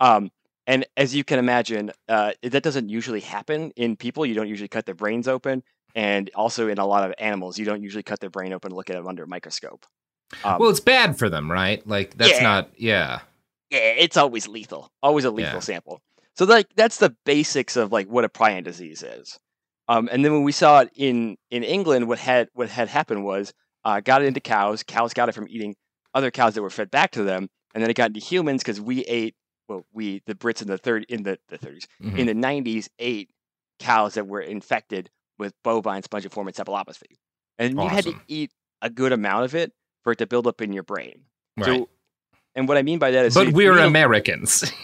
[0.00, 0.32] Um,
[0.66, 4.26] and as you can imagine, uh, that doesn't usually happen in people.
[4.26, 5.62] You don't usually cut their brains open.
[5.94, 8.76] And also in a lot of animals, you don't usually cut their brain open and
[8.76, 9.84] look at them under a microscope.
[10.44, 11.86] Um, well, it's bad for them, right?
[11.86, 12.42] Like that's Yeah.
[12.42, 12.70] not.
[12.76, 13.20] Yeah.
[13.70, 15.60] yeah, it's always lethal, always a lethal Yeah.
[15.60, 16.00] sample.
[16.36, 19.38] So like that's the basics of like what a prion disease is.
[19.88, 23.24] Um, and then when we saw it in in England, what had what had happened
[23.24, 23.52] was
[23.84, 24.82] uh, got it into cows.
[24.82, 25.74] Cows got it from eating
[26.14, 28.80] other cows that were fed back to them, and then it got into humans because
[28.80, 29.34] we ate.
[29.68, 32.18] Well, we the Brits in the third in the the 30s Mhm.
[32.18, 33.30] in the nineties ate
[33.78, 35.10] cows that were infected
[35.42, 37.16] with bovine spongiform encephalopathy,
[37.58, 39.72] and you had to eat a good amount of it
[40.04, 41.24] for it to build up in your brain.
[41.56, 41.66] Right.
[41.66, 41.88] So,
[42.54, 44.70] and what I mean by that is, but if we're you a- Americans.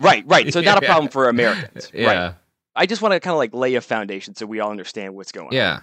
[0.00, 0.52] Right, right.
[0.52, 1.90] So not a problem for Americans.
[1.94, 2.06] Yeah.
[2.06, 2.34] Right.
[2.76, 5.32] I just want to kind of like lay a foundation so we all understand what's
[5.32, 5.52] going on.
[5.52, 5.80] Yeah.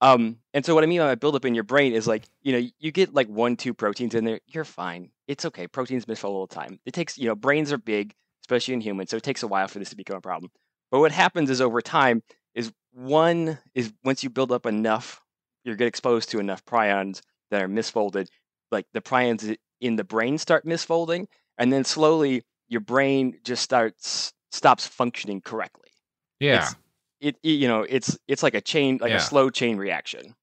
[0.00, 2.52] Um, and so what I mean by build up in your brain is like, you
[2.52, 5.10] know, you get like one, two proteins in there, you're fine.
[5.28, 5.68] It's okay.
[5.68, 6.80] Proteins misfold all the time.
[6.84, 9.68] It takes, you know, brains are big, especially in humans, so it takes a while
[9.68, 10.50] for this to become a problem.
[10.90, 12.22] But what happens is over time
[12.96, 15.20] one is once you build up enough,
[15.64, 18.28] you get exposed to enough prions that are misfolded,
[18.72, 21.26] like the prions in the brain start misfolding,
[21.58, 25.90] and then slowly your brain just starts stops functioning correctly.
[26.40, 26.62] Yeah.
[26.62, 26.76] It's,
[27.20, 29.16] it, it- you know it's it's like a chain like Yeah.
[29.16, 30.34] a slow chain reaction.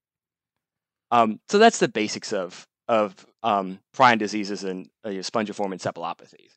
[1.12, 6.52] Um, so that's the basics of of um, prion diseases and uh, spongiform encephalopathies.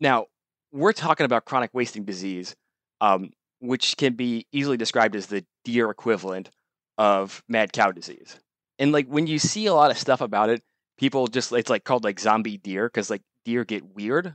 [0.00, 0.26] Now
[0.72, 2.54] we're talking about chronic wasting disease,
[3.00, 3.30] um,
[3.66, 6.50] which can be easily described as the deer equivalent
[6.98, 8.38] of mad cow disease.
[8.78, 10.62] And like when you see a lot of stuff about it,
[10.98, 14.34] people just it's like called like zombie deer because like deer get weird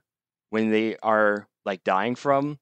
[0.50, 2.58] when they are like dying from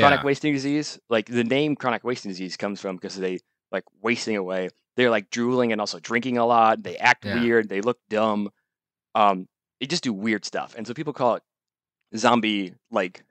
[0.00, 0.98] chronic wasting disease.
[1.10, 4.70] Like the name chronic wasting disease comes from because they like wasting away.
[4.96, 6.82] They're like drooling and also drinking a lot.
[6.82, 7.40] They act Yeah.
[7.40, 7.68] weird.
[7.68, 8.50] They look dumb.
[9.14, 9.48] Um,
[9.80, 11.42] they just do weird stuff, and so people call it
[12.16, 13.24] zombie like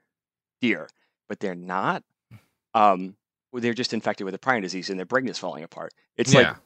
[0.60, 0.88] deer,
[1.28, 2.04] but they're not.
[2.74, 3.16] Um,
[3.52, 5.92] they're just infected with a prion disease and their brain is falling apart.
[6.16, 6.56] It's like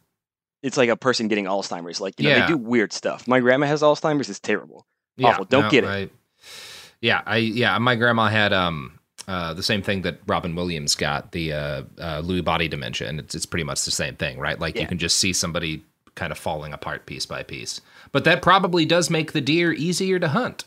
[0.63, 2.01] it's like a person getting Alzheimer's.
[2.01, 2.41] Like you know, Yeah.
[2.47, 3.27] they do weird stuff.
[3.27, 4.29] My grandma has Alzheimer's.
[4.29, 4.87] It's terrible.
[5.17, 5.45] Yeah, Awful.
[5.47, 5.89] Don't no, get it.
[5.89, 6.11] I,
[7.01, 11.33] yeah, I yeah, my grandma had um uh, the same thing that Robin Williams got,
[11.33, 14.61] the uh, uh, Lewy body dementia, and it's it's pretty much the same thing, right?
[14.61, 15.83] Like you can just see somebody
[16.15, 17.81] kind of falling apart piece by piece.
[18.13, 20.65] But that probably does make the deer easier to hunt.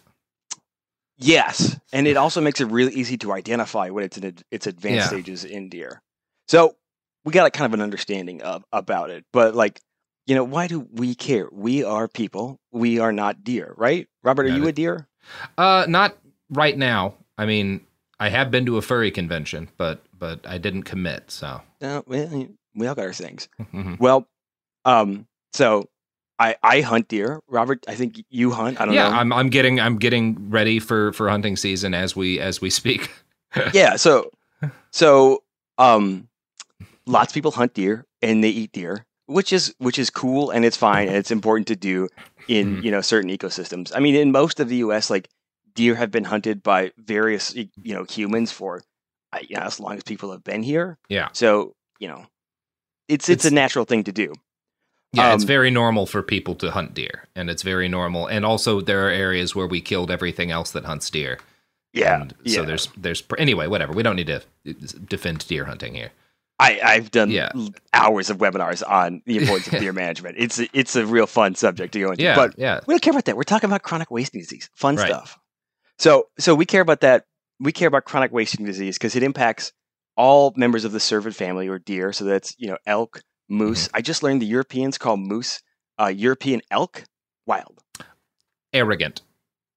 [1.21, 4.67] Yes, and it also makes it really easy to identify when it's in ad- its
[4.67, 5.07] advanced Yeah.
[5.07, 6.01] stages in deer.
[6.47, 6.75] So
[7.25, 9.81] we got a kind of an understanding of about it, but like,
[10.25, 11.49] you know, why do we care?
[11.51, 12.59] We are people.
[12.71, 14.07] We are not deer, right?
[14.23, 14.69] Robert, are Got you it.
[14.69, 15.07] a deer?
[15.57, 16.17] Uh, not
[16.49, 17.15] right now.
[17.37, 17.81] I mean,
[18.19, 21.31] I have been to a furry convention, but but I didn't commit.
[21.31, 23.49] So No, well, we all got our things.
[23.73, 23.99] Mhm.
[23.99, 24.27] Well,
[24.85, 25.89] um, so
[26.39, 27.41] I I hunt deer.
[27.47, 28.79] Robert, I think you hunt.
[28.79, 29.15] I don't yeah, know.
[29.15, 33.11] I'm I'm getting I'm getting ready for for hunting season as we as we speak.
[33.73, 34.29] yeah so
[34.91, 35.43] so
[35.77, 36.27] um
[37.05, 40.65] lots of people hunt deer and they eat deer which is which is cool and
[40.65, 42.07] it's fine and it's important to do
[42.47, 45.29] in you know certain ecosystems i mean in most of the us like
[45.73, 48.83] deer have been hunted by various you know humans for
[49.33, 51.29] uh, you know as long as people have been here Yeah.
[51.33, 52.25] so you know
[53.07, 54.33] it's it's, a natural thing to do
[55.13, 58.27] Yeah, it's Um, very normal for people to hunt deer, and it's very normal.
[58.27, 61.39] And also, there are areas where we killed everything else that hunts deer.
[61.93, 62.65] Yeah, And so yeah.
[62.67, 63.93] there's there's anyway, whatever.
[63.93, 64.43] We don't need to
[65.07, 66.11] defend deer hunting here.
[66.59, 70.35] I, I've done l- hours of webinars on the importance of deer management.
[70.37, 72.23] It's it's a real fun subject to go into.
[72.23, 72.81] Yeah, but yeah.
[72.85, 73.35] we don't care about that.
[73.37, 75.07] We're talking about chronic wasting disease, fun Right.
[75.07, 75.39] stuff.
[75.97, 77.25] So so we care about that.
[77.59, 79.71] We care about chronic wasting disease because it impacts
[80.15, 82.13] all members of the cervid family or deer.
[82.13, 83.87] So that's you know elk, moose.
[83.87, 83.97] Mm-hmm.
[83.97, 85.61] I just learned the Europeans call moose
[85.99, 87.03] uh, European elk.
[87.45, 87.81] Wild.
[88.73, 89.21] Arrogant.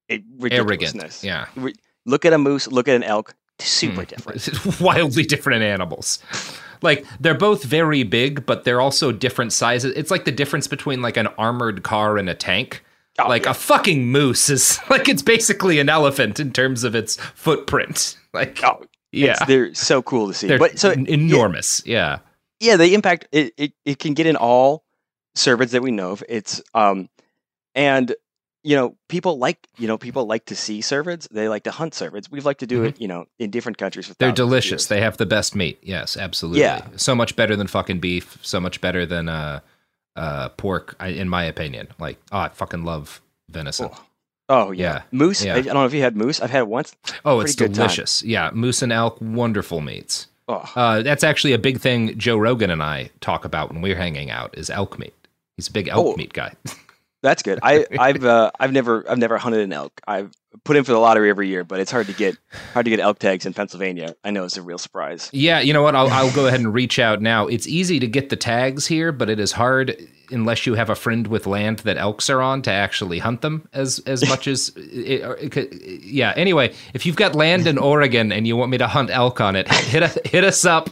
[0.09, 0.71] It, Arrogant.
[0.71, 1.25] ridiculousness.
[1.25, 1.47] Yeah.
[1.57, 2.69] Re- look at a moose.
[2.69, 3.35] Look at an elk.
[3.59, 4.81] Super different.
[4.81, 6.23] Wildly different animals.
[6.83, 9.93] Like they're both very big, but they're also different sizes.
[9.97, 12.85] It's like the difference between like an armored car and a tank.
[13.19, 17.17] Oh, like a fucking moose is like it's basically an elephant in terms of its
[17.17, 18.19] footprint.
[18.35, 20.47] Like oh yeah, they're so cool to see.
[20.47, 21.83] They're but so enormous.
[21.85, 21.95] Yeah.
[21.95, 22.19] yeah,
[22.77, 24.85] the impact it, it, it can get in all
[25.37, 26.23] cervids that we know of.
[26.29, 27.09] It's um
[27.75, 28.15] and
[28.63, 31.29] you know people like you know people like to see cervids.
[31.29, 32.31] They like to hunt cervids.
[32.31, 34.07] We've liked to do it you know in different countries.
[34.07, 34.25] For Mm-hmm.
[34.25, 34.87] They're delicious.
[34.87, 35.79] They have the best meat.
[35.83, 36.61] Yes, absolutely.
[36.61, 36.87] Yeah.
[36.97, 38.39] So much better than fucking beef.
[38.43, 39.61] So much better than uh,
[40.17, 41.89] uh, pork, I, in my opinion.
[41.99, 43.91] Like, oh, I fucking love venison.
[44.49, 45.45] Oh yeah, moose.
[45.45, 45.55] Yeah.
[45.55, 46.41] I, I don't know if you had moose.
[46.41, 46.95] I've had it once.
[47.25, 48.23] Oh, Pretty it's delicious.
[48.23, 50.27] Yeah, moose and elk, wonderful meats.
[50.49, 50.71] Oh.
[50.75, 54.31] Uh, that's actually a big thing Joe Rogan and I talk about when we're hanging
[54.31, 55.15] out is elk meat.
[55.57, 56.17] He's a big elk Oh.
[56.17, 56.55] meat guy.
[57.23, 57.61] That's good.
[57.63, 60.01] I, I've uh, I've never I've never hunted an elk.
[60.07, 60.33] I've
[60.65, 62.37] put in for the lottery every year, but it's hard to get
[62.75, 64.15] hard to get elk tags in Pennsylvania.
[64.25, 65.31] I know it's a real surprise.
[65.33, 65.95] Yeah, you know what?
[65.95, 67.47] I'll, I'll go ahead and reach out now.
[67.47, 69.97] It's easy to get the tags here, but it is hard
[70.31, 73.69] unless you have a friend with land that elks are on to actually hunt them
[73.73, 76.33] as as much as it, it could, yeah.
[76.37, 79.57] Anyway, if you've got land in Oregon and you want me to hunt elk on
[79.57, 80.91] it, hit hit us up.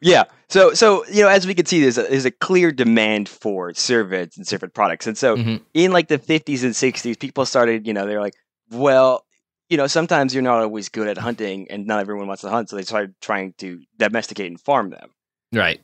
[0.00, 0.24] Yeah.
[0.48, 3.70] So so you know, as we can see, there's a, there's a clear demand for
[3.72, 5.56] cervids and cervid products, and so Mm-hmm.
[5.74, 7.86] in like the 50s and 60s, people started.
[7.86, 8.34] You know, they're like,
[8.70, 9.24] well,
[9.68, 12.68] you know, sometimes you're not always good at hunting, and not everyone wants to hunt,
[12.70, 15.10] so they started trying to domesticate and farm them.
[15.52, 15.80] right.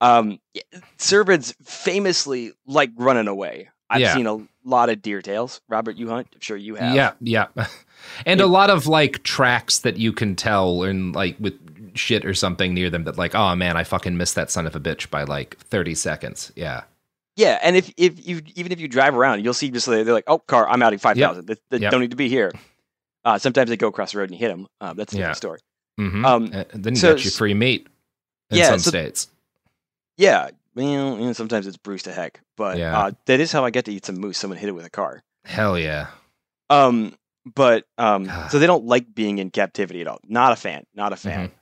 [0.00, 0.62] Um, yeah,
[0.98, 3.68] cervids famously like running away.
[3.90, 4.14] I've Yeah.
[4.14, 5.60] seen a lot of deer tails.
[5.68, 6.28] Robert, you hunt?
[6.34, 6.94] I'm sure you have.
[6.94, 7.46] Yeah, yeah.
[8.24, 11.67] And a lot of like tracks that you can tell and like with
[11.98, 14.74] shit or something near them that like, oh man, I fucking missed that son of
[14.76, 16.52] a bitch by like 30 seconds.
[16.56, 16.82] Yeah.
[17.36, 20.24] Yeah, and if if you even if you drive around, you'll see just they're like,
[20.26, 21.46] "Oh, car, I'm out at five thousand.
[21.46, 21.92] They, they Yep.
[21.92, 22.50] don't need to be here."
[23.24, 24.66] Uh, sometimes they go across the road and you hit them.
[24.80, 25.20] Uh, that's a Yeah.
[25.20, 25.60] different story.
[26.00, 26.24] Mm-hmm.
[26.24, 27.86] Um, then you so get your free meat
[28.50, 29.28] in yeah, some so- states.
[30.16, 30.84] Yeah, well,
[31.16, 32.98] you know, sometimes it's bruised to heck, but Yeah.
[32.98, 34.36] uh, that is how I get to eat some moose.
[34.38, 35.22] Someone hit it with a car.
[35.44, 36.08] Hell yeah.
[36.70, 37.14] Um,
[37.54, 40.18] but um, so they don't like being in captivity at all.
[40.26, 40.84] Not a fan.
[40.94, 41.52] Not a fan.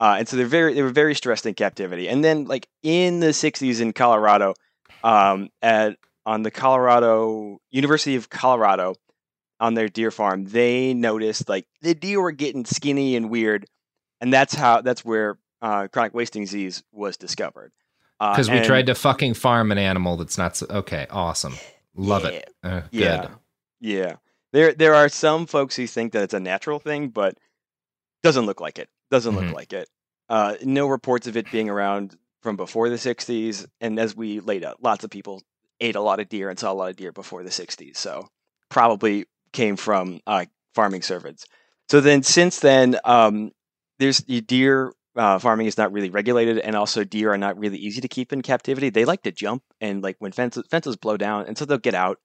[0.00, 2.08] Uh, and so they're very they were very stressed in captivity.
[2.08, 4.54] And then like in the '60s in Colorado,
[5.02, 8.94] um, at on the Colorado University of Colorado,
[9.60, 13.66] on their deer farm, they noticed like the deer were getting skinny and weird,
[14.20, 17.72] and that's how that's where uh, chronic wasting disease was discovered.
[18.20, 20.66] Uh, Because we and- tried to fucking farm an animal that's not so.
[20.70, 21.54] Okay, awesome.
[21.96, 22.48] Love it.
[22.62, 23.20] Uh, Yeah.
[23.22, 23.30] Good.
[23.80, 24.16] Yeah.
[24.52, 27.36] There there are some folks who think that it's a natural thing, but
[28.22, 28.88] doesn't look like it.
[29.10, 29.88] Doesn't look like it.
[30.28, 33.66] Uh, no reports of it being around from before the 60s.
[33.80, 35.42] And as we laid out, lots of people
[35.80, 37.96] ate a lot of deer and saw a lot of deer before the 60s.
[37.96, 38.28] So
[38.68, 41.44] probably came from uh, farming cervids.
[41.88, 43.52] So then since then, um,
[43.98, 47.78] there's the deer uh, farming is not really regulated, and also deer are not really
[47.78, 48.90] easy to keep in captivity.
[48.90, 51.94] They like to jump, and like when fences fences blow down, and so they'll get
[51.94, 52.18] out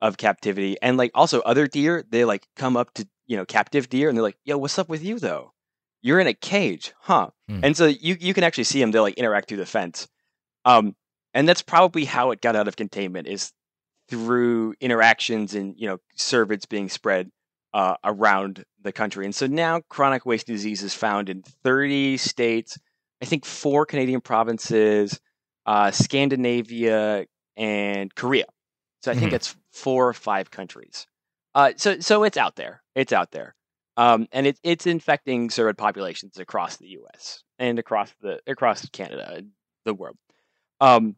[0.00, 0.76] of captivity.
[0.82, 4.18] And like also other deer, they like come up to you know captive deer, and
[4.18, 5.52] they're like, "Yo, what's up with you though?
[6.02, 7.60] You're in a cage, huh?" Hmm.
[7.64, 8.90] And so you you can actually see them.
[8.90, 10.08] They like interact through the fence.
[10.64, 10.94] Um,
[11.34, 13.52] and that's probably how it got out of containment is
[14.08, 17.30] through interactions and you know cervids being spread
[17.72, 19.24] uh, around the country.
[19.24, 22.78] And so now chronic waste disease is found in 30 states,
[23.22, 25.18] I think four Canadian provinces,
[25.64, 28.44] uh, Scandinavia, and Korea.
[29.02, 29.36] So I think Mhm.
[29.36, 31.06] it's four or five countries.
[31.54, 32.82] Uh, so so it's out there.
[32.94, 33.54] It's out there.
[33.96, 37.42] Um, and it, it's infecting cervid populations across the U.S.
[37.58, 39.42] and across the across Canada,
[39.84, 40.16] the world.
[40.80, 41.16] Um,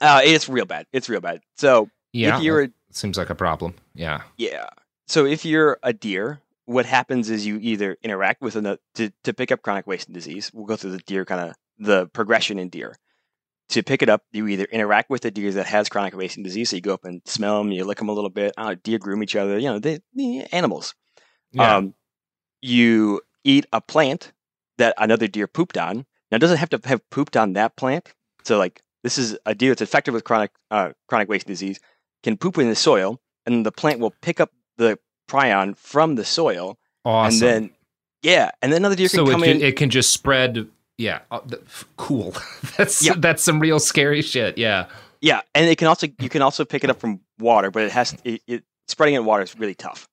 [0.00, 0.86] uh, it's real bad.
[0.92, 1.40] It's real bad.
[1.56, 2.36] So Yeah.
[2.36, 3.74] if you're a seems like a problem.
[3.94, 4.22] Yeah.
[4.36, 4.68] yeah.
[5.08, 9.32] So if you're a deer, what happens is you either interact with another to, to
[9.32, 10.50] pick up chronic wasting disease.
[10.52, 12.96] We'll go through the deer kind of the progression in deer.
[13.70, 16.68] To pick it up, you either interact with a deer that has chronic wasting disease,
[16.68, 18.52] so you go up and smell them, you lick them a little bit.
[18.58, 20.94] Uh, deer groom each other, you know, they, they animals.
[21.52, 21.76] Yeah.
[21.76, 21.94] Um,
[22.62, 24.32] you eat a plant
[24.78, 26.06] that another deer pooped on.
[26.30, 28.14] Now, it doesn't have to have pooped on that plant.
[28.44, 31.78] So, like, this is a deer that's infected with chronic uh, chronic wasting disease
[32.22, 36.24] can poop in the soil, and the plant will pick up the prion from the
[36.24, 37.32] soil, Awesome.
[37.32, 37.70] and then
[38.22, 39.62] Yeah, and then another deer so can come can, in.
[39.62, 40.68] it can just spread.
[40.98, 41.40] Yeah, uh,
[41.96, 42.34] cool.
[42.76, 43.14] that's Yeah.
[43.16, 44.56] that's some real scary shit.
[44.56, 44.86] Yeah.
[45.20, 47.90] Yeah, and it can also you can also pick it up from water, but it
[47.92, 50.08] has it, it spreading in water is really tough.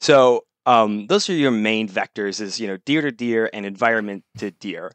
[0.00, 4.22] So um, those are your main vectors: is you know deer to deer and environment
[4.36, 4.92] to deer,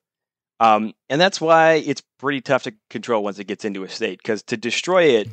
[0.60, 4.20] um, and that's why it's pretty tough to control once it gets into a state.
[4.20, 5.30] Because to destroy it,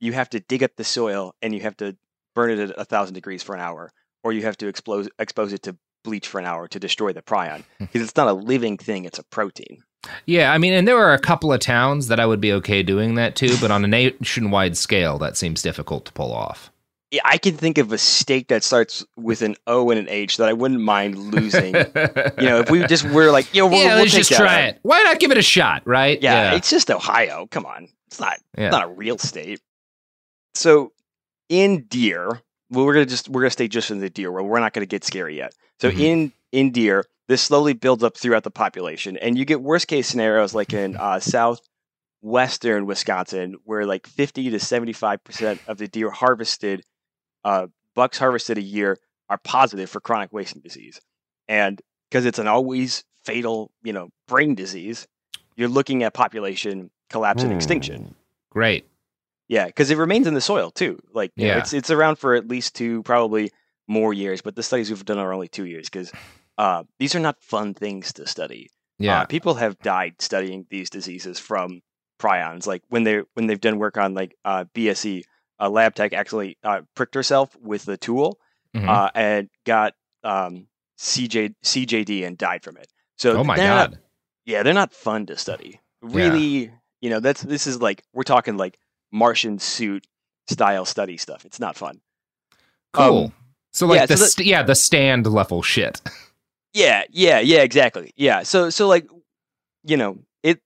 [0.00, 1.96] you have to dig up the soil and you have to
[2.34, 3.92] burn it at a thousand degrees for an hour,
[4.24, 7.22] or you have to expose expose it to bleach for an hour to destroy the
[7.22, 7.62] prion.
[7.78, 9.84] Because it's not a living thing; it's a protein.
[10.24, 12.82] Yeah, I mean, and there are a couple of towns that I would be okay
[12.82, 16.72] doing that too, but on a nationwide scale, that seems difficult to pull off.
[17.12, 20.38] Yeah, I can think of a state that starts with an O and an H
[20.38, 21.74] that I wouldn't mind losing.
[21.76, 24.80] you know, if we just were like, yo, we'll, yeah, we'll let's just try it.
[24.82, 26.20] Why not give it a shot, right?
[26.20, 27.46] Yeah, it's just Ohio.
[27.50, 28.66] Come on, it's not Yeah.
[28.66, 29.60] it's not a real state.
[30.54, 30.92] So
[31.48, 34.48] in deer, well, we're gonna just we're gonna stay just in the deer world.
[34.48, 35.54] We're not gonna get scary yet.
[35.80, 36.00] So Mm-hmm.
[36.00, 40.08] in in deer, this slowly builds up throughout the population, and you get worst case
[40.08, 45.86] scenarios like in uh, southwestern Wisconsin, where like fifty to seventy five percent of the
[45.88, 46.82] deer harvested,
[47.46, 48.98] uh, bucks harvested a year
[49.30, 51.00] are positive for chronic wasting disease,
[51.48, 55.06] and because it's an always fatal, you know, brain disease,
[55.56, 58.14] you're looking at population collapse and extinction.
[58.50, 58.86] Great.
[59.48, 60.98] Yeah, because it remains in the soil too.
[61.12, 61.58] Like, you know, Yeah.
[61.58, 63.50] it's it's around for at least two, probably
[63.88, 64.42] more years.
[64.42, 66.10] But the studies we've done are only two years because
[66.58, 68.70] uh, these are not fun things to study.
[68.98, 69.20] Yeah.
[69.22, 71.82] uh, people have died studying these diseases from
[72.18, 72.66] prions.
[72.66, 75.22] Like when they when they've done work on like uh, BSE,
[75.58, 78.38] a lab tech actually uh, pricked herself with the tool
[78.74, 78.88] Mhm.
[78.88, 79.94] uh, and got
[80.24, 80.66] um,
[80.98, 82.88] CJ CJD and died from it.
[83.16, 84.00] So Oh my they're not- God.
[84.44, 85.80] yeah, they're not fun to study.
[86.02, 86.70] Really,
[87.00, 88.78] you know, that's this is like we're talking like
[89.12, 90.06] Martian suit
[90.48, 91.44] style study stuff.
[91.44, 92.00] It's not fun.
[92.92, 93.24] Cool.
[93.26, 93.32] Um,
[93.72, 96.00] so like yeah, the so the- yeah the stand level shit.
[96.74, 98.12] Yeah, yeah, yeah, exactly.
[98.16, 98.42] Yeah.
[98.42, 99.08] So so like
[99.84, 100.60] you know, it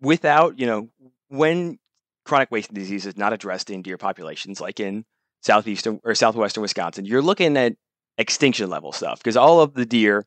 [0.00, 0.88] without, you know,
[1.28, 1.78] when
[2.26, 5.04] chronic wasting disease is not addressed in deer populations like in
[5.42, 7.74] southeastern or southwestern Wisconsin, you're looking at
[8.18, 10.26] extinction level stuff because all of the deer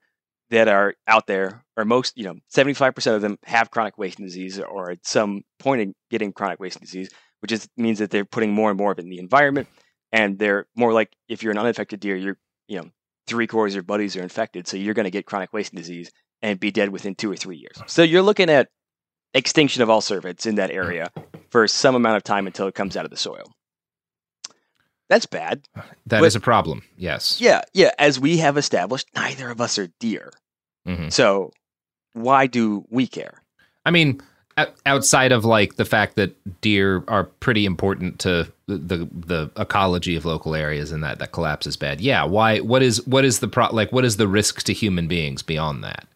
[0.49, 4.59] that are out there or most, you know, 75% of them have chronic wasting disease
[4.59, 7.09] or at some point in getting chronic wasting disease,
[7.41, 9.67] which is means that they're putting more and more of it in the environment
[10.11, 12.37] and they're more like if you're an uninfected deer, you're,
[12.67, 12.89] you know,
[13.27, 16.11] three quarters of your buddies are infected, so you're going to get chronic wasting disease
[16.41, 17.79] and be dead within two or three years.
[17.85, 18.69] So you're looking at
[19.33, 21.11] extinction of all cervids in that area
[21.51, 23.51] for some amount of time until it comes out of the soil.
[25.09, 25.67] That's bad.
[26.05, 26.83] That But- is a problem.
[26.97, 27.41] Yes.
[27.41, 27.91] Yeah, yeah.
[27.97, 30.31] As we have established, neither of us are deer.
[30.87, 31.11] Mhm.
[31.11, 31.51] So
[32.13, 33.41] why do we care?
[33.85, 34.21] I mean,
[34.85, 40.15] outside of like the fact that deer are pretty important to the, the the ecology
[40.15, 42.01] of local areas and that that collapse is bad.
[42.01, 42.23] Yeah.
[42.25, 42.59] Why?
[42.59, 43.67] What is what is the pro?
[43.73, 46.07] Like, what is the risk to human beings beyond that?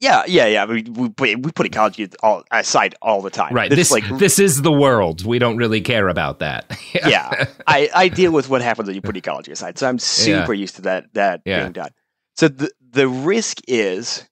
[0.00, 0.64] Yeah, yeah, yeah.
[0.64, 3.52] We we put, we put ecology all aside all the time.
[3.54, 3.70] Right.
[3.70, 5.24] It's This like this is the world.
[5.26, 6.78] We don't really care about that.
[6.94, 9.78] yeah, I, I deal with what happens when you put ecology aside.
[9.78, 11.60] So I'm super used to that that Yeah.
[11.60, 11.90] being done.
[12.36, 14.26] So the the risk is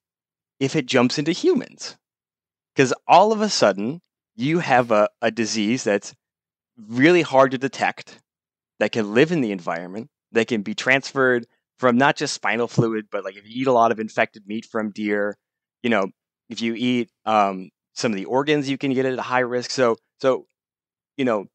[0.59, 1.97] if it jumps into humans,
[2.75, 4.01] because all of a sudden
[4.37, 6.15] you have a, a disease that's
[6.79, 8.21] really hard to detect,
[8.79, 11.47] that can live in the environment, that can be transferred
[11.79, 14.65] from not just spinal fluid, but like if you eat a lot of infected meat
[14.65, 15.37] from deer,
[15.83, 16.11] you know,
[16.49, 19.41] if you eat um, some of the organs, you can get it at a high
[19.41, 19.71] risk.
[19.71, 20.47] So so
[21.17, 21.47] you know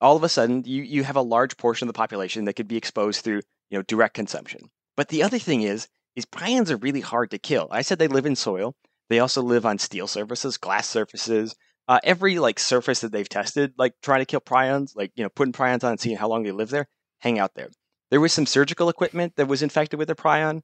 [0.00, 2.68] all of a sudden you, you have a large portion of the population that could
[2.68, 3.40] be exposed through
[3.70, 4.60] you know direct consumption.
[4.96, 7.68] But the other thing is is prions are really hard to kill.
[7.70, 8.74] I said they live in soil.
[9.10, 11.54] They also live on steel surfaces, glass surfaces.
[11.86, 15.30] Uh, every like surface that they've tested, like trying to kill prions, like you know
[15.30, 16.86] putting prions on and seeing how long they live there,
[17.20, 17.68] hang out there.
[18.10, 20.60] There was some surgical equipment that was infected with a prion.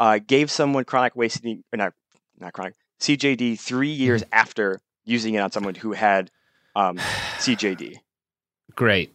[0.00, 1.92] Uh, gave someone chronic wasting or not
[2.38, 6.30] not chronic CJD three years after using it on someone who had
[6.74, 6.96] um,
[7.38, 7.98] CJD.
[8.76, 9.14] Great.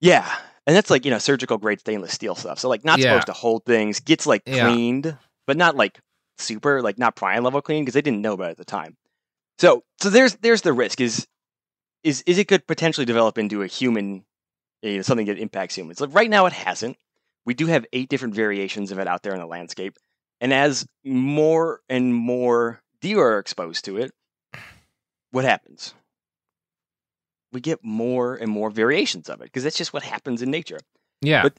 [0.00, 0.30] Yeah.
[0.66, 2.58] And that's like, you know, surgical grade stainless steel stuff.
[2.58, 3.10] So like not Yeah.
[3.10, 4.62] supposed to hold things, gets like Yeah.
[4.64, 5.16] cleaned,
[5.46, 5.98] but not like
[6.38, 8.96] super, like not prion level clean because they didn't know about it at the time.
[9.58, 11.26] So so there's there's the risk is
[12.04, 14.24] is is it could potentially develop into a human
[14.82, 16.00] you know, something that impacts humans.
[16.00, 16.96] Like right now it hasn't.
[17.44, 19.98] We do have eight different variations of it out there in the landscape.
[20.40, 24.12] And as more and more deer are exposed to it,
[25.32, 25.94] what happens?
[27.52, 30.78] We get more and more variations of it because that's just what happens in nature.
[31.20, 31.42] Yeah.
[31.44, 31.58] But-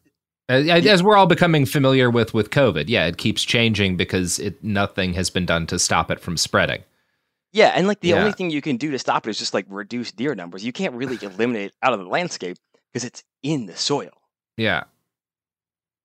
[0.49, 4.61] as, as we're all becoming familiar with with COVID, yeah, it keeps changing because it
[4.61, 6.83] nothing has been done to stop it from spreading.
[7.53, 8.15] Yeah, and like the Yeah.
[8.19, 10.65] only thing you can do to stop it is just like reduce deer numbers.
[10.65, 12.57] You can't really eliminate it out of the landscape
[12.91, 14.09] because it's in the soil.
[14.57, 14.83] Yeah.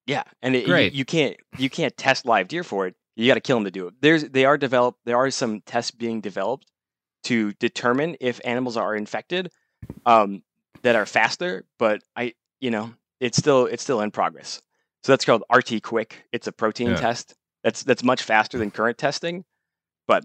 [0.06, 0.98] Yeah, and it, you-.
[0.98, 3.70] You, can't you can't test live deer for it You got to kill them to
[3.70, 3.94] do it.
[4.00, 5.00] There's they are developed.
[5.04, 6.66] There are some tests being developed
[7.24, 9.50] to determine if animals are infected
[10.04, 10.42] um,
[10.82, 11.64] that are faster.
[11.78, 14.60] But I, you know, it's still it's still in progress.
[15.02, 16.12] So that's called RT-QuIC.
[16.32, 16.96] It's a protein Yeah.
[16.96, 17.34] test.
[17.64, 19.44] That's that's much faster than current testing,
[20.06, 20.24] but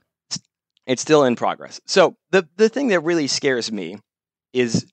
[0.85, 1.81] it's still in progress.
[1.87, 3.97] So the the thing that really scares me
[4.53, 4.85] is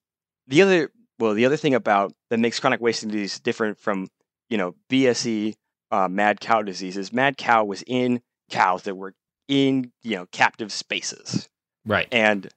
[0.47, 4.09] the other well the other thing about that makes chronic wasting disease different from
[4.49, 5.55] you know BSE
[5.91, 7.13] uh, mad cow diseases.
[7.13, 8.21] mad cow was in
[8.51, 9.15] cows that were
[9.49, 11.49] in you know captive spaces
[11.87, 12.09] Right.
[12.13, 12.49] and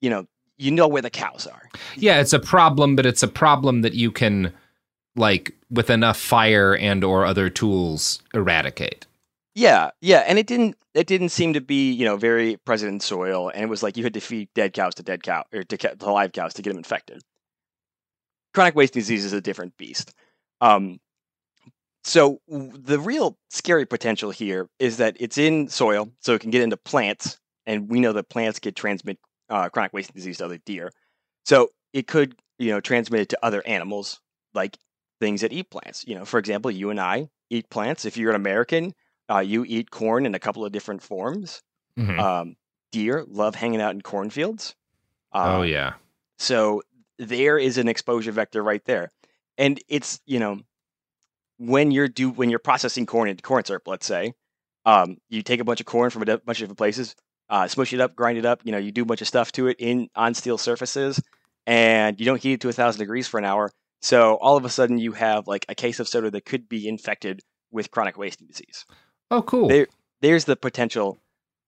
[0.00, 0.26] you know
[0.58, 3.94] you know where the cows are Yeah, it's a problem, but it's a problem that
[3.94, 4.52] you can
[5.16, 9.06] like with enough fire and or other tools eradicate.
[9.54, 13.00] Yeah, yeah, and it didn't it didn't seem to be you know very present in
[13.00, 15.62] soil, and it was like you had to feed dead cows to dead cow or
[15.64, 17.22] to, to live cows to get them infected.
[18.54, 20.12] Chronic wasting disease is a different beast.
[20.60, 21.00] Um,
[22.02, 26.62] so the real scary potential here is that it's in soil, so it can get
[26.62, 29.18] into plants, and we know that plants could transmit
[29.50, 30.92] uh, chronic wasting disease to other deer.
[31.44, 34.20] So it could you know transmit it to other animals,
[34.54, 34.78] like
[35.20, 36.04] things that eat plants.
[36.06, 38.04] You know, for example, you and I eat plants.
[38.04, 38.94] If you're an American,
[39.30, 41.62] uh, you eat corn in a couple of different forms.
[41.98, 42.18] Mhm.
[42.18, 42.56] Um,
[42.92, 44.74] deer love hanging out in cornfields.
[45.32, 45.94] Oh yeah.
[46.38, 46.82] So
[47.18, 49.10] there is an exposure vector right there,
[49.60, 50.58] and it's you know
[51.58, 54.32] when you're do when you're processing corn into corn syrup, let's say,
[54.86, 57.14] um, you take a bunch of corn from a bunch of different places,
[57.50, 58.62] uh, smush it up, grind it up.
[58.64, 61.22] You know, you do a bunch of stuff to it in on steel surfaces,
[61.66, 63.70] and you don't heat it to a thousand degrees for an hour.
[64.00, 66.88] So all of a sudden, you have like a case of soda that could be
[66.88, 68.86] infected with chronic wasting disease.
[69.30, 69.68] Oh, cool.
[69.68, 69.86] There,
[70.22, 71.18] there's the potential,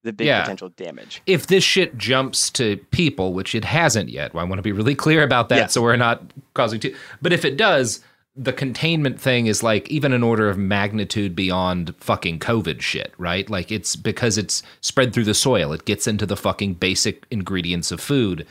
[0.03, 0.43] the big Yeah.
[0.43, 1.23] potential damage.
[1.27, 4.95] If this shit jumps to people, which it hasn't yet, I want to be really
[4.95, 5.67] clear about that Yeah.
[5.69, 6.23] so we're not
[6.55, 8.01] causing too but if it does,
[8.35, 13.49] the containment thing is like even an order of magnitude beyond fucking COVID shit, right?
[13.51, 15.73] Like it's because it's spread through the soil.
[15.75, 18.47] It gets into the fucking basic ingredients of food.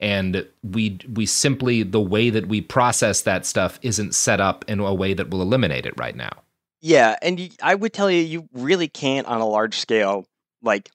[0.00, 4.80] And we we simply the way that we process that stuff isn't set up in
[4.80, 6.32] a way that will eliminate it right now.
[6.80, 10.26] Yeah, and I would tell you, you really can't on a large scale
[10.62, 10.90] like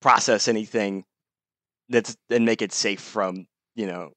[0.00, 1.04] process anything
[1.88, 4.12] that's and make it safe from you know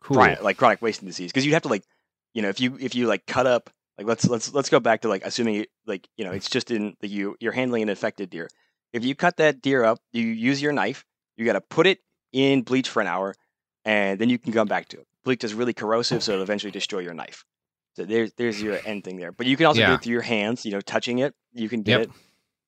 [0.00, 0.16] Cool.
[0.16, 1.32] chronic, like chronic wasting disease.
[1.32, 1.84] Because you'd have to like
[2.34, 5.02] you know if you if you like cut up like let's let's let's go back
[5.02, 7.88] to like assuming it, like you know it's just in the you you're handling an
[7.88, 8.48] infected deer.
[8.92, 11.04] If you cut that deer up you use your knife
[11.36, 11.98] you got to put it
[12.32, 13.34] in bleach for an hour
[13.84, 15.06] and then you can come back to it.
[15.24, 17.44] Bleach is really corrosive so it'll eventually destroy your knife.
[17.94, 19.32] So there's there's your end thing there.
[19.32, 21.34] But you can also do it through your hands you know touching it.
[21.52, 22.08] You can get Yep.
[22.08, 22.10] it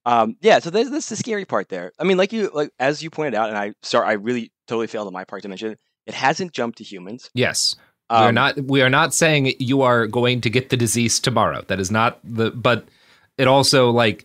[0.06, 3.02] um yeah so there's that's the scary part there i mean like you like as
[3.02, 5.72] you pointed out and i sorry i really totally failed on my part to mention
[5.72, 7.76] it it hasn't jumped to humans Yes.
[8.10, 11.20] we are Um, not we are not saying you are going to get the disease
[11.20, 11.62] tomorrow.
[11.68, 12.88] That is not the but
[13.36, 14.24] it also like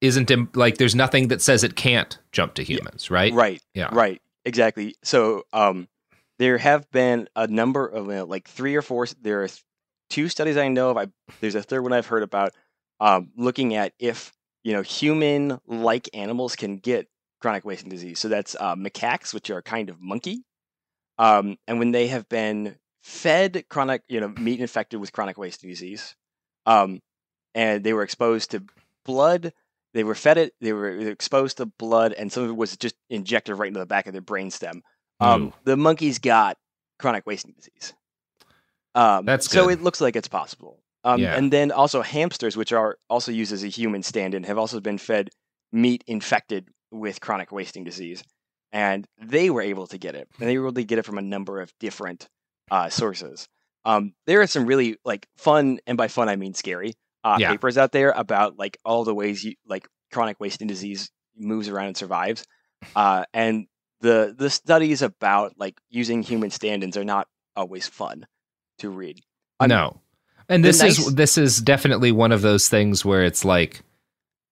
[0.00, 3.32] isn't im- like there's nothing that says it can't jump to humans, right?
[3.32, 3.62] Right.
[3.74, 3.88] Yeah.
[3.92, 4.20] Right.
[4.44, 4.96] Exactly.
[5.04, 5.86] So um,
[6.38, 9.06] there have been a number of uh, like three or four.
[9.22, 9.48] There are
[10.10, 10.96] two studies I know of.
[10.98, 11.06] I,
[11.40, 12.52] there's a third one I've heard about
[13.00, 14.32] um, looking at if
[14.64, 17.08] you know human-like animals can get
[17.40, 18.18] chronic wasting disease.
[18.18, 20.42] So that's uh, macaques, which are a kind of monkey,
[21.18, 25.70] um, and when they have been fed chronic, you know, meat infected with chronic wasting
[25.70, 26.16] disease,
[26.66, 27.00] um,
[27.54, 28.64] and they were exposed to
[29.04, 29.52] blood.
[29.92, 30.54] They were fed it.
[30.60, 33.86] They were exposed to blood, and some of it was just injected right into the
[33.86, 34.80] back of their brainstem.
[35.20, 36.58] Um, the monkeys got
[36.98, 37.94] chronic wasting disease.
[38.94, 39.78] Um, That's so good.
[39.78, 40.80] it looks like it's possible.
[41.04, 41.36] Um, Yeah.
[41.36, 44.98] And then also hamsters, which are also used as a human stand-in, have also been
[44.98, 45.30] fed
[45.72, 48.22] meat infected with chronic wasting disease,
[48.72, 51.18] and they were able to get it, and they were able to get it from
[51.18, 52.28] a number of different
[52.70, 53.46] uh, sources.
[53.84, 57.50] Um, there are some really like fun, and by fun I mean scary, uh, Yeah.
[57.50, 61.88] papers out there about like all the ways you like chronic wasting disease moves around
[61.88, 62.44] and survives,
[62.96, 63.66] uh, and
[64.00, 67.26] the the studies about like using human stand-ins are not
[67.56, 68.26] always fun
[68.78, 69.20] to read.
[69.60, 70.00] I'm- no.
[70.48, 73.82] And this nice- is this is definitely one of those things where it's like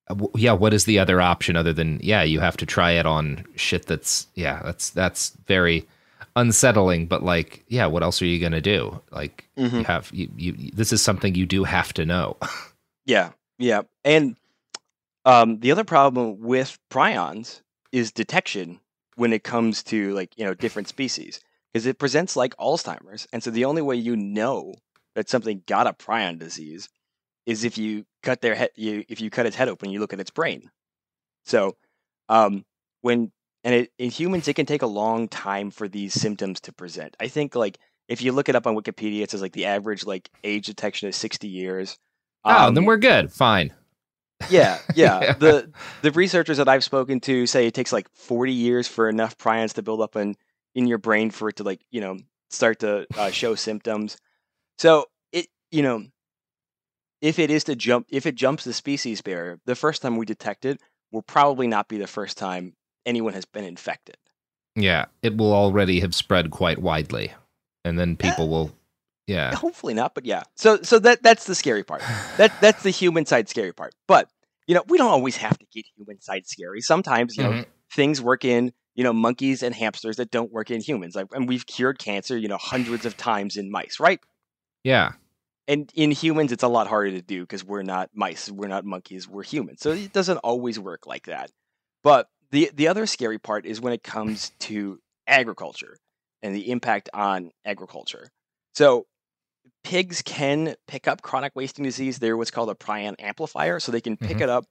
[0.09, 3.07] uh, yeah, what is the other option other than yeah, you have to try it
[3.07, 5.87] on shit that's yeah, that's that's very
[6.35, 9.01] unsettling but like yeah, what else are you going to do?
[9.11, 9.85] Like you Mhm.
[9.85, 12.37] have you, you this is something you do have to know.
[13.05, 13.83] Yeah, yeah.
[14.05, 14.37] And
[15.25, 18.79] um, the other problem with prions is detection
[19.17, 21.41] when it comes to like you know different species
[21.73, 24.75] because it presents like Alzheimer's, and so the only way you know
[25.15, 26.89] that something got a prion disease
[27.47, 28.71] is if you cut their head.
[28.77, 30.71] You if you cut its head open, you look at its brain.
[31.45, 31.77] So
[32.29, 32.65] um,
[33.01, 33.33] when
[33.65, 37.17] and it, in humans, it can take a long time for these symptoms to present.
[37.21, 40.05] I think like if you look it up on Wikipedia, it says like the average
[40.05, 41.99] like age detection is sixty years.
[42.45, 43.33] oh, Um, then we're good.
[43.33, 43.73] Fine.
[44.51, 45.21] Yeah, yeah.
[45.21, 45.33] Yeah.
[45.35, 49.39] The the researchers that I've spoken to say it takes like 40 years for enough
[49.39, 50.37] prions to build up in
[50.75, 52.19] in your brain for it to like you know
[52.51, 54.17] start to uh, show symptoms.
[54.79, 56.05] So it you know
[57.21, 60.27] if it is to jump if it jumps the species barrier, the first time we
[60.27, 62.75] detect it will probably not be the first time
[63.07, 64.17] anyone has been infected.
[64.75, 67.33] Yeah, it will already have spread quite widely,
[67.85, 68.73] and then people will.
[69.27, 70.43] Yeah, Hopefully not, but yeah.
[70.57, 72.03] So so that that's the scary part.
[72.39, 73.95] That that's the human side scary part.
[74.09, 74.29] But
[74.67, 76.81] you know we don't always have to get human side scary.
[76.81, 77.67] Sometimes you know Mhm.
[77.95, 81.15] things work in you know monkeys and hamsters that don't work in humans.
[81.15, 84.19] Like, and we've cured cancer you know hundreds of times in mice, right?
[84.85, 85.13] Yeah,
[85.69, 88.85] And in humans, it's a lot harder to do because we're not mice, we're not
[88.85, 89.81] monkeys, we're humans.
[89.81, 91.51] So it doesn't always work like that.
[92.03, 95.97] But the the other scary part is when it comes to agriculture
[96.43, 98.29] and the impact on agriculture.
[98.75, 99.07] So
[99.85, 102.19] pigs can pick up chronic wasting disease.
[102.19, 104.43] They're what's called a prion amplifier, so they can pick Mhm.
[104.43, 104.65] it up.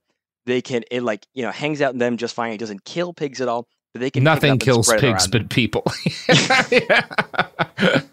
[0.45, 2.51] They can it like you know hangs out in them just fine.
[2.53, 5.83] It doesn't kill pigs at all, but they can nothing kills pigs but people.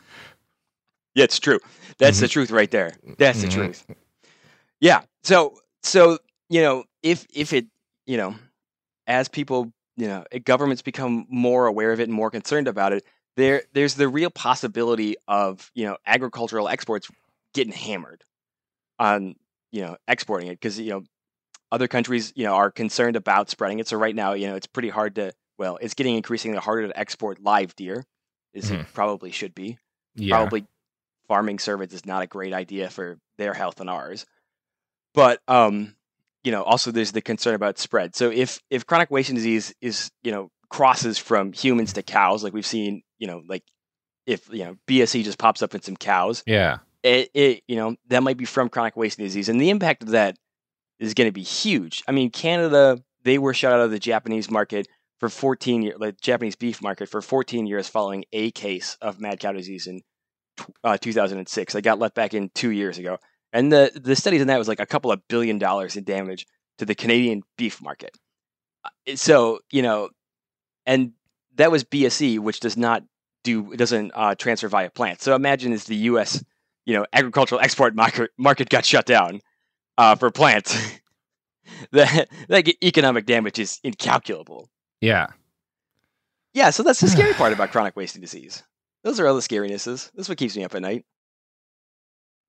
[1.14, 1.58] Yeah, it's true.
[1.98, 2.32] That's the Mhm.
[2.32, 2.94] truth right there.
[3.18, 3.52] That's the Mhm.
[3.52, 3.86] truth.
[4.80, 5.02] Yeah.
[5.22, 6.18] So so
[6.48, 7.66] you know if if it
[8.06, 8.36] you know
[9.06, 13.04] as people you know governments become more aware of it and more concerned about it,
[13.36, 17.10] there there's the real possibility of you know agricultural exports
[17.54, 18.24] getting hammered
[18.98, 19.34] on
[19.72, 21.04] you know exporting it because you know
[21.72, 23.88] other countries you know are concerned about spreading it.
[23.88, 26.98] So right now you know it's pretty hard to well it's getting increasingly harder to
[26.98, 28.04] export live deer
[28.54, 28.92] as it Mhm.
[28.94, 29.78] probably should be
[30.14, 30.36] Yeah.
[30.36, 30.64] probably
[31.28, 34.26] farming cervids is not a great idea for their health and ours.
[35.14, 35.94] But um,
[36.44, 38.16] you know, also there's the concern about spread.
[38.16, 42.52] So if if chronic wasting disease is you know crosses from humans to cows, like
[42.52, 43.62] we've seen, you know, like
[44.26, 47.96] if you know BSE just pops up in some cows, yeah, it, it you know
[48.08, 50.36] that might be from chronic wasting disease, and the impact of that
[50.98, 52.02] is going to be huge.
[52.08, 56.20] I mean, Canada they were shut out of the Japanese market for 14 years, like
[56.20, 60.00] Japanese beef market for 14 years following a case of mad cow disease in
[60.84, 61.72] uh, 2006.
[61.72, 63.18] They got let back in two years ago,
[63.52, 66.46] and the the studies on that was like a couple of billion dollars in damage
[66.78, 68.16] to the Canadian beef market.
[68.84, 70.10] Uh, So you know,
[70.86, 71.12] and
[71.56, 73.02] that was BSE, which does not
[73.44, 75.24] do doesn't uh, transfer via plants.
[75.24, 76.42] So imagine if the U.S.
[76.86, 79.40] you know agricultural export market market got shut down
[79.96, 80.76] uh, for plants.
[81.92, 84.70] that that economic damage is incalculable.
[85.00, 85.28] yeah.
[86.54, 88.64] Yeah, so that's the scary part about chronic wasting disease.
[89.04, 90.10] Those are all the scarinesses.
[90.14, 91.04] That's what keeps me up at night.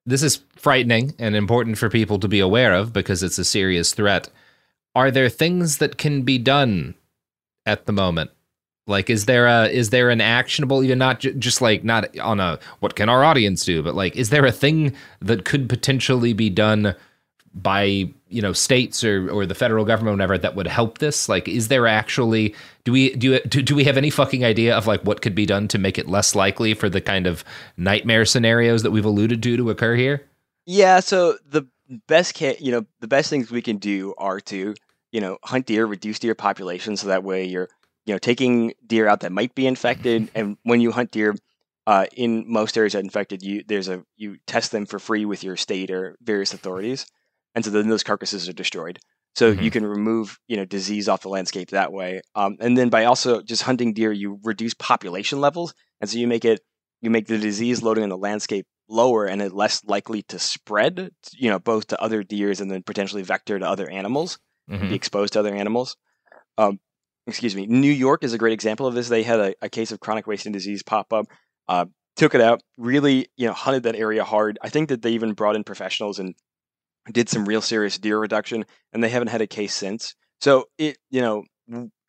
[0.05, 3.93] This is frightening and important for people to be aware of because it's a serious
[3.93, 4.29] threat.
[4.95, 6.95] Are there things that can be done
[7.65, 8.31] at the moment?
[8.87, 12.39] Like, is there a is there an actionable, even not ju- just like not on
[12.39, 16.33] a what can our audience do, but like, is there a thing that could potentially
[16.33, 16.95] be done
[17.53, 21.27] by you know states or or the federal government, whatever, that would help this?
[21.27, 24.87] Like, is there actually do we do do, do we have any fucking idea of
[24.87, 27.43] like what could be done to make it less likely for the kind of
[27.77, 30.25] nightmare scenarios that we've alluded to to occur here?
[30.65, 31.67] Yeah, so the
[32.07, 34.75] best ca- you know the best things we can do are to
[35.11, 37.69] you know hunt deer, reduce deer population, so that way you're
[38.05, 41.35] you know taking deer out that might be infected, and when you hunt deer.
[41.87, 45.25] Uh, in most areas that are infected, you there's a you test them for free
[45.25, 47.07] with your state or various authorities,
[47.59, 48.99] and so then those carcasses are destroyed.
[49.35, 52.89] So you can remove you know disease off the landscape that way, um, and then
[52.89, 56.61] by also just hunting deer, you reduce population levels, and so you make it
[57.01, 61.11] you make the disease loading in the landscape lower and it less likely to spread,
[61.33, 64.39] you know, both to other deers and then potentially vector to other animals,
[64.69, 64.89] Mhm.
[64.89, 65.95] be exposed to other animals.
[66.57, 66.79] Um,
[67.27, 67.67] excuse me.
[67.67, 69.07] New York is a great example of this.
[69.09, 71.27] They had a, a case of chronic wasting disease pop up,
[71.67, 74.57] uh, took it out, really, you know, hunted that area hard.
[74.61, 76.35] I think that they even brought in professionals and
[77.11, 80.15] did some real serious deer reduction, and they haven't had a case since.
[80.41, 81.43] So it, you know,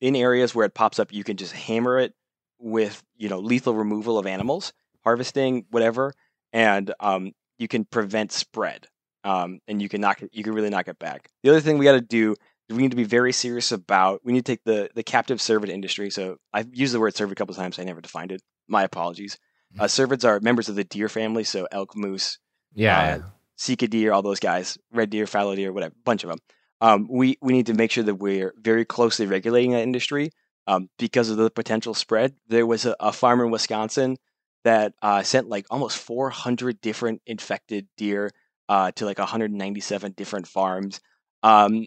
[0.01, 2.15] in areas where it pops up, you can just hammer it
[2.59, 4.73] with, you know, lethal removal of animals,
[5.05, 6.13] harvesting, whatever,
[6.53, 8.87] and um, you can prevent spread.
[9.23, 11.29] Um, and you can knock it, you can really knock it back.
[11.43, 12.35] The other thing we got to do
[12.69, 14.23] is we need to be very serious about.
[14.25, 16.09] We need to take the the captive cervid industry.
[16.09, 17.79] So I've used the word cervid a couple times.
[17.79, 18.41] I never defined it.
[18.67, 19.37] My apologies.
[19.79, 22.39] Uh, cervids are members of the deer family, so elk, moose,
[22.75, 23.29] Yeah, uh,
[23.61, 26.39] Sika deer, all those guys, red deer, fallow deer, whatever, bunch of them.
[26.81, 30.31] Um, we we need to make sure that we're very closely regulating that industry
[30.67, 32.35] um, because of the potential spread.
[32.49, 34.17] There was a, a farmer in Wisconsin
[34.65, 38.31] that uh, sent like almost 400 different infected deer
[38.71, 41.01] uh, to like 197 different farms
[41.43, 41.87] um,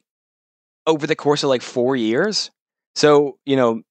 [0.85, 2.51] over the course of like four years.
[2.93, 3.81] So you know,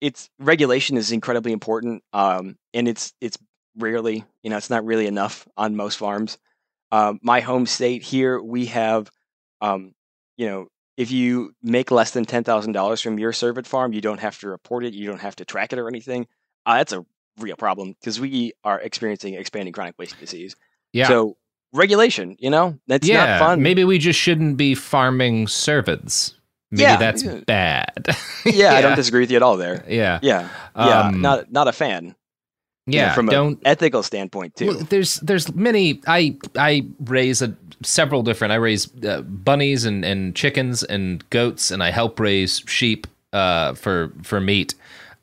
[0.00, 3.36] it's regulation is incredibly important, um, and it's it's
[3.76, 6.38] rarely you know it's not really enough on most farms.
[6.92, 9.10] Um, my home state here, we have
[9.60, 9.94] um,
[10.36, 14.00] you know, if you make less than ten thousand dollars from your cervid farm, you
[14.00, 16.26] don't have to report it, you don't have to track it or anything.
[16.64, 17.04] Uh, that's a
[17.38, 20.56] real problem because we are experiencing expanding chronic wasting disease.
[20.92, 21.08] Yeah.
[21.08, 21.36] So
[21.72, 23.62] regulation, you know, that's yeah, not fun.
[23.62, 26.34] maybe we just shouldn't be farming cervids.
[26.70, 27.40] Maybe Yeah, that's yeah.
[27.46, 28.08] bad.
[28.44, 29.84] yeah, I don't disagree with you at all there.
[29.88, 30.18] Yeah.
[30.22, 30.48] Yeah.
[30.76, 31.00] Yeah.
[31.00, 32.14] Um, not not a fan.
[32.86, 34.66] You know, Yeah, from don't- an ethical standpoint too.
[34.68, 36.00] Well, there's there's many.
[36.06, 38.52] I I raise a, several different.
[38.52, 43.74] I raise uh, bunnies and, and chickens and goats, and I help raise sheep uh,
[43.74, 44.74] for for meat.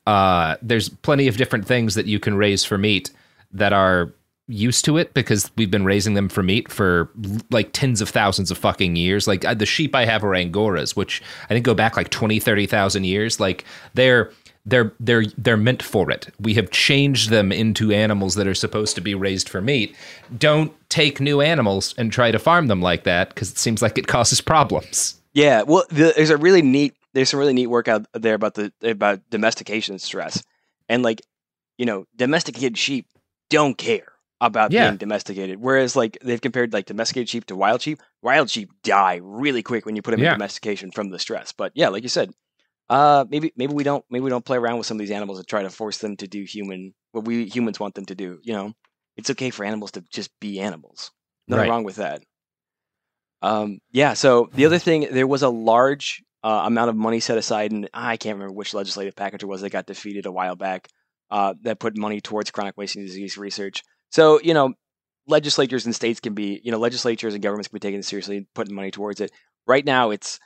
[0.06, 3.12] Uh, there's plenty of different things that you can raise for meat
[3.54, 4.12] that are
[4.50, 7.10] used to it because we've been raising them for meat for
[7.50, 11.22] like tens of thousands of fucking years like the sheep i have are angoras which
[11.46, 14.30] i think go back like 20 30,000 years like they're
[14.66, 18.96] they're they're they're meant for it we have changed them into animals that are supposed
[18.96, 19.96] to be raised for meat
[20.38, 23.98] don't take new animals and try to farm them like that because it seems like
[23.98, 27.88] it causes problems Yeah, well, the, there's a really neat there's some really neat work
[27.88, 30.44] out there about the about domestication stress,
[30.90, 31.22] and like
[31.78, 33.08] you know, domesticated sheep
[33.50, 34.90] don't care about Yeah.
[34.90, 38.00] being domesticated, whereas like they've compared like domesticated sheep to wild sheep.
[38.22, 40.34] Wild sheep die really quick when you put them Yeah.
[40.34, 41.52] in domestication from the stress.
[41.52, 42.32] But yeah, like you said,
[42.90, 45.38] uh, maybe maybe we don't maybe we don't play around with some of these animals
[45.40, 48.40] and try to force them to do human what we humans want them to do.
[48.44, 48.74] You know,
[49.18, 51.12] it's okay for animals to just be animals.
[51.48, 51.70] Nothing Right.
[51.70, 52.22] wrong with that.
[53.42, 54.14] Um, yeah.
[54.14, 57.90] So the other thing, there was a large uh, amount of money set aside, and
[57.94, 60.88] I can't remember which legislative package it was that got defeated a while back.
[61.32, 63.82] Uh, that put money towards chronic wasting disease research.
[64.12, 64.74] So you know,
[65.28, 68.46] legislatures and states can be, you know, legislatures and governments can be taken seriously, and
[68.54, 69.32] putting money towards it.
[69.66, 70.40] Right now, it's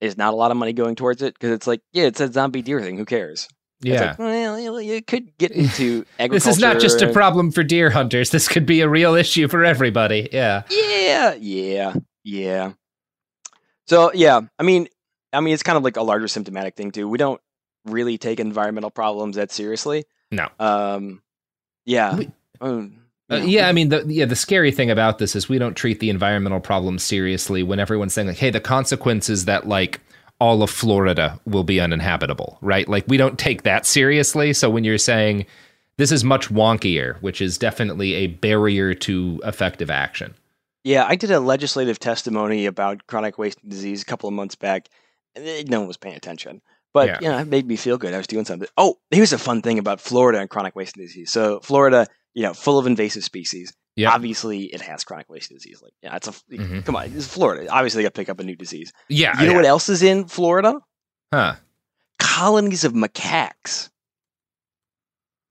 [0.00, 2.30] there's not a lot of money going towards it because it's like, yeah, it's a
[2.32, 2.96] zombie deer thing.
[2.98, 3.48] Who cares?
[3.80, 4.10] It's Yeah.
[4.10, 6.32] like, well, you- could get into agriculture.
[6.34, 9.46] this is not just a problem for deer hunters this could be a real issue
[9.48, 11.94] for everybody yeah Yeah, yeah,
[12.24, 12.72] yeah.
[13.86, 14.88] So yeah, I mean,
[15.32, 17.08] I mean, it's kind of like a larger symptomatic thing too.
[17.08, 17.40] We don't
[17.84, 20.04] really take environmental problems that seriously.
[20.30, 21.22] no Um,
[21.86, 22.18] yeah,
[22.60, 22.97] um,
[23.30, 26.00] Uh, yeah, I mean, the yeah, the scary thing about this is we don't treat
[26.00, 27.62] the environmental problem seriously.
[27.62, 30.00] When everyone's saying like, "Hey, the consequence is that like
[30.40, 32.88] all of Florida will be uninhabitable," right?
[32.88, 34.52] Like we don't take that seriously.
[34.54, 35.44] So when you're saying
[35.98, 40.34] this is much wonkier, which is definitely a barrier to effective action.
[40.84, 44.88] Yeah, I did a legislative testimony about chronic wasting disease a couple of months back,
[45.34, 46.62] and no one was paying attention.
[46.94, 47.18] But Yeah.
[47.20, 48.14] you know, it made me feel good.
[48.14, 48.68] I was doing something.
[48.78, 51.30] Oh, here's a fun thing about Florida and chronic wasting disease.
[51.30, 52.06] So Florida,
[52.38, 53.72] you know, full of invasive species.
[53.96, 54.12] Yeah.
[54.12, 55.80] Obviously, it has chronic wasting disease.
[55.82, 56.84] Like, yeah, it's a Mhm.
[56.84, 57.06] come on.
[57.16, 57.68] It's Florida.
[57.68, 58.92] Obviously, they got to pick up a new disease.
[59.08, 59.56] Yeah, You know yeah.
[59.56, 60.78] what else is in Florida?
[61.34, 61.56] Huh?
[62.20, 63.90] Colonies of macaques.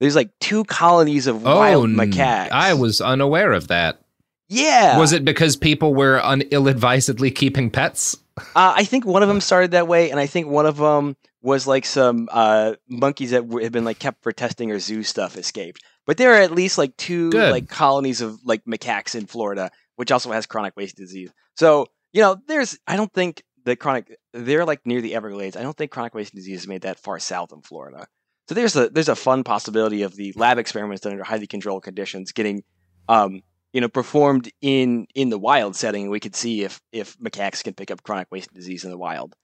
[0.00, 2.50] There's like two colonies of Oh, wild macaques.
[2.52, 4.00] I was unaware of that.
[4.48, 4.98] Yeah.
[4.98, 8.16] Was it because people were un- ill-advisedly keeping pets?
[8.56, 11.16] Uh, I think one of them started that way, and I think one of them
[11.42, 15.02] was like some uh, monkeys that w- had been like kept for testing or zoo
[15.02, 15.82] stuff escaped.
[16.08, 17.52] But there are at least like two Good.
[17.52, 21.30] like colonies of like macaques in Florida, which also has chronic wasting disease.
[21.54, 25.54] So you know, there's I don't think the chronic they're like near the Everglades.
[25.54, 28.06] I don't think chronic wasting disease is made that far south in Florida.
[28.48, 31.82] So there's a there's a fun possibility of the lab experiments done under highly controlled
[31.82, 32.64] conditions getting
[33.10, 33.42] um,
[33.74, 37.74] you know performed in in the wild setting we could see if if macaques can
[37.74, 39.36] pick up chronic wasting disease in the wild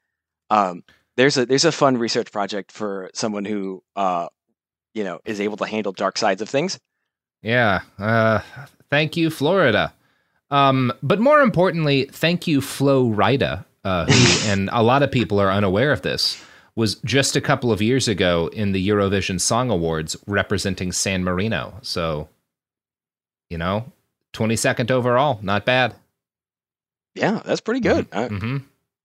[0.49, 0.83] um,
[1.17, 4.28] there's a there's a fun research project for someone who uh,
[4.94, 6.78] you know is able to handle dark sides of things
[7.42, 7.81] Yeah.
[7.98, 8.40] Uh,
[8.90, 9.92] thank you, Florida.
[10.50, 15.39] Um, but more importantly, thank you, Flo Rida, uh, who, and a lot of people
[15.40, 16.42] are unaware of this,
[16.76, 21.74] was just a couple of years ago in the Eurovision Song Awards representing San Marino.
[21.82, 22.28] So,
[23.50, 23.92] you know,
[24.32, 25.94] 22nd overall, not bad.
[27.14, 28.56] yeah that's pretty good Uh, Mm-hmm.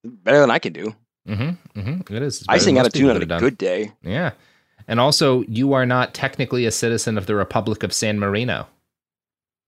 [0.04, 0.96] better than i can do
[1.28, 1.80] Mm-hmm.
[1.80, 2.16] Mm-hmm.
[2.16, 2.44] It is.
[2.50, 3.40] I sing out of tune on a done.
[3.40, 4.32] good day Yeah.
[4.90, 8.68] And also, you are not technically a citizen of the Republic of San Marino.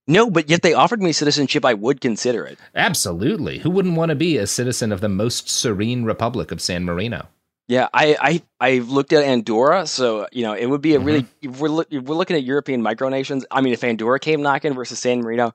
[0.08, 3.60] no but yet they offered me citizenship i would consider it Absolutely.
[3.60, 7.28] Who wouldn't want to be a citizen of the most serene Republic of San Marino?
[7.68, 11.22] Yeah, I I I've looked at Andorra, so you know it would be a really
[11.22, 11.48] mm-hmm.
[11.50, 13.44] if we're we're looking at European micronations.
[13.50, 15.52] I mean, if Andorra came knocking versus San Marino,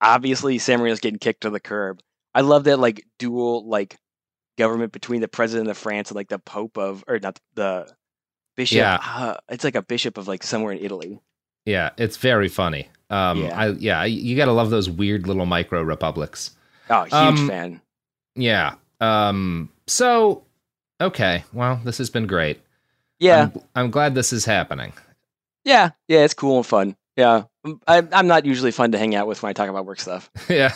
[0.00, 2.00] obviously San Marino's getting kicked to the curb.
[2.34, 3.96] I love that like dual like
[4.56, 7.92] government between the president of France and like the Pope of or not the
[8.60, 8.76] bishop.
[8.76, 8.98] Yeah.
[9.02, 11.20] uh, it's like a bishop of like somewhere in Italy.
[11.64, 12.88] Yeah, it's very funny.
[13.10, 13.58] Um, Yeah.
[13.58, 16.50] I, yeah, you got to love those weird little micro republics.
[16.88, 17.80] Oh, huge Um, fan.
[18.34, 18.74] Yeah.
[19.00, 20.42] Um, so,
[21.00, 21.44] okay.
[21.52, 22.60] Well, this has been great.
[23.18, 23.50] Yeah.
[23.54, 24.92] I'm, I'm glad this is happening.
[25.64, 26.96] Yeah, yeah, it's cool and fun.
[27.16, 27.44] Yeah,
[27.86, 30.30] I, I'm not usually fun to hang out with when I talk about work stuff.
[30.48, 30.72] yeah.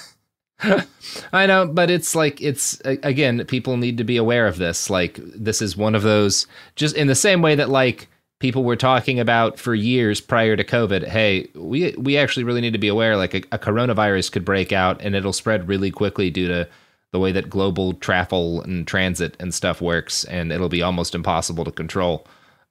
[1.32, 4.88] I know, but it's like it's again, people need to be aware of this.
[4.88, 8.08] Like this is one of those just in the same way that like
[8.38, 11.06] people were talking about for years prior to COVID.
[11.06, 13.16] Hey, we we actually really need to be aware.
[13.16, 16.68] Like a, a coronavirus could break out and it'll spread really quickly due to
[17.10, 21.64] the way that global travel and transit and stuff works, and it'll be almost impossible
[21.64, 22.26] to control.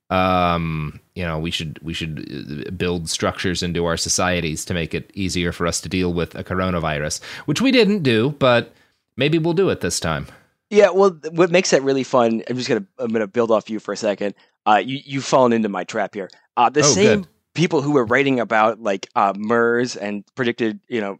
[0.09, 4.93] Um, you know, we should we should uh, build structures into our societies to make
[4.93, 8.73] it easier for us to deal with a coronavirus, which we didn't do, but
[9.17, 10.27] maybe we'll do it this time.
[10.69, 12.43] Yeah, well, what makes that really fun?
[12.49, 14.35] I'm just gonna I'm gonna build off you for a second.
[14.65, 16.29] Uh, you you've fallen into my trap here.
[16.57, 17.27] Uh, the Oh, same good.
[17.55, 21.19] people who were writing about like uh, MERS and predicted, you know,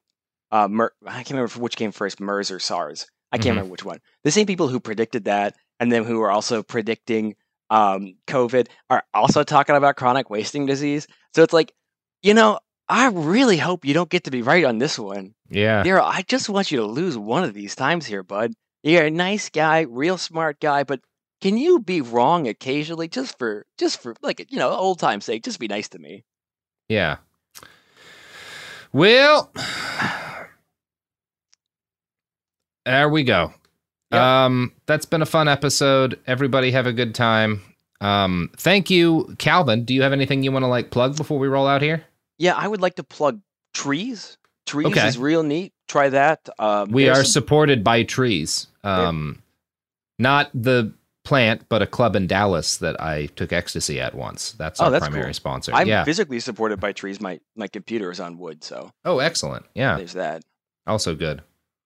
[0.52, 3.08] uh, MER, I can't remember which came first, MERS or SARS.
[3.32, 3.50] I can't Mhm.
[3.58, 4.00] remember which one.
[4.24, 7.36] The same people who predicted that, and then who are also predicting
[7.70, 11.08] um, COVID, are also talking about chronic wasting disease.
[11.36, 11.74] So it's like,
[12.22, 12.60] you know,
[12.90, 15.34] I really hope you don't get to be right on this one.
[15.50, 15.84] Yeah.
[15.84, 18.54] Daryl, I just want you to lose one of these times here, bud.
[18.84, 21.00] You're a nice guy, real smart guy, but
[21.42, 25.44] can you be wrong occasionally just for just for like you know old time's sake?
[25.44, 26.24] Just be nice to me.
[26.88, 27.18] Yeah.
[28.92, 29.52] Well,
[32.86, 33.54] there we go.
[34.18, 36.20] Um, that's been a fun episode.
[36.28, 37.62] Everybody have a good time.
[38.02, 39.86] Um, thank you, Calvin.
[39.86, 42.04] Do you have anything you want to like plug before we roll out here?
[42.38, 43.40] Yeah, I would like to plug
[43.74, 44.38] trees.
[44.66, 45.08] Trees Okay.
[45.08, 45.74] is real neat.
[45.88, 46.48] Try that.
[46.60, 48.68] Um, We are some- supported by trees.
[48.84, 49.42] Um,
[50.20, 50.94] not the
[51.24, 54.54] plant, but a club in Dallas that I took ecstasy at once.
[54.54, 55.34] That's oh, our that's primary cool.
[55.34, 55.74] sponsor.
[55.74, 56.04] I'm yeah.
[56.04, 57.22] physically supported by trees.
[57.22, 59.66] My my computer is on wood, so oh, excellent.
[59.74, 59.98] Yeah.
[59.98, 60.44] there's that.
[60.86, 61.42] Also good.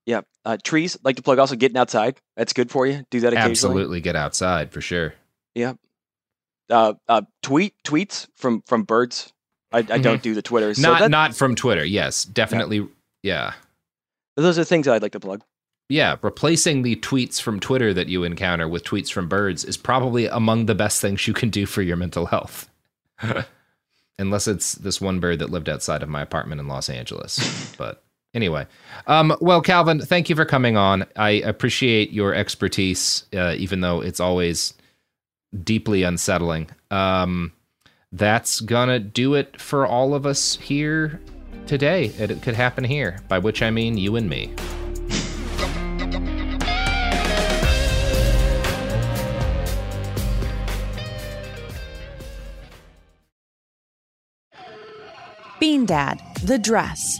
[0.07, 0.97] Yeah, uh, trees.
[1.03, 2.19] Like to plug also getting outside.
[2.35, 3.05] That's good for you.
[3.11, 3.51] Do that occasionally.
[3.51, 5.13] Absolutely get outside for sure.
[5.53, 5.73] Yeah.
[6.69, 9.31] Uh, uh, tweet tweets from from birds.
[9.71, 10.21] I, I don't Mhm.
[10.23, 10.73] do the Twitter.
[10.73, 11.85] So not that- not from Twitter.
[11.85, 12.87] Yes, definitely.
[13.21, 13.53] Yeah.
[14.37, 15.43] those are things that I'd like to plug.
[15.89, 20.25] Yeah, replacing the tweets from Twitter that you encounter with tweets from birds is probably
[20.27, 22.69] among the best things you can do for your mental health.
[24.19, 27.73] Unless it's this one bird that lived outside of my apartment in Los Angeles.
[27.77, 28.03] but
[28.33, 28.67] anyway,
[29.07, 31.05] um, well, Calvin, thank you for coming on.
[31.15, 34.73] I appreciate your expertise, uh, even though it's always
[35.63, 36.69] deeply unsettling.
[36.91, 37.53] Um,
[38.11, 41.19] that's gonna do it for all of us here
[41.65, 42.05] today.
[42.17, 44.53] It, it could happen here, by which I mean you and me.
[55.59, 57.19] Bean Dad, The Dress,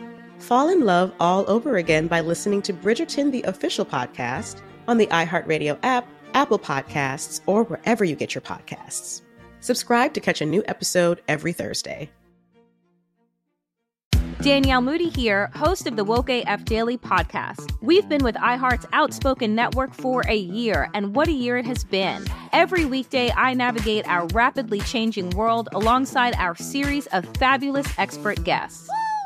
[0.41, 5.07] fall in love all over again by listening to Bridgerton, the official podcast, on the
[5.07, 9.21] iHeartRadio app, Apple Podcasts, or wherever you get your podcasts.
[9.59, 12.09] Subscribe to catch a new episode every Thursday.
[14.41, 17.71] Danielle Moody here, host of the Woke AF Daily podcast.
[17.79, 21.83] We've been with iHeart's Outspoken Network for a year, and what a year it has
[21.83, 22.25] been.
[22.51, 28.89] Every weekday, I navigate our rapidly changing world alongside our series of fabulous expert guests.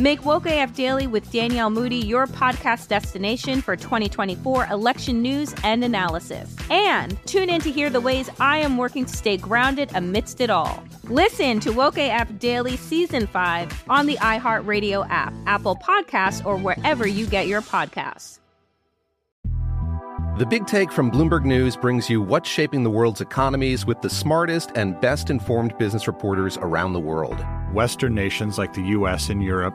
[0.00, 5.84] Make Woke AF Daily with Danielle Moody your podcast destination for 2024 election news and
[5.84, 6.56] analysis.
[6.70, 10.48] And tune in to hear the ways I am working to stay grounded amidst it
[10.48, 10.82] all.
[11.04, 17.06] Listen to Woke AF Daily Season 5 on the iHeartRadio app, Apple Podcasts, or wherever
[17.06, 18.38] you get your podcasts.
[20.38, 24.08] The Big Take from Bloomberg News brings you what's shaping the world's economies with the
[24.08, 27.44] smartest and best informed business reporters around the world.
[27.74, 29.74] Western nations like the US and Europe.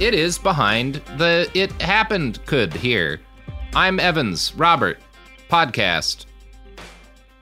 [0.00, 3.20] it is behind the It Happened could here.
[3.74, 4.98] I'm Evans, Robert,
[5.50, 6.26] podcast,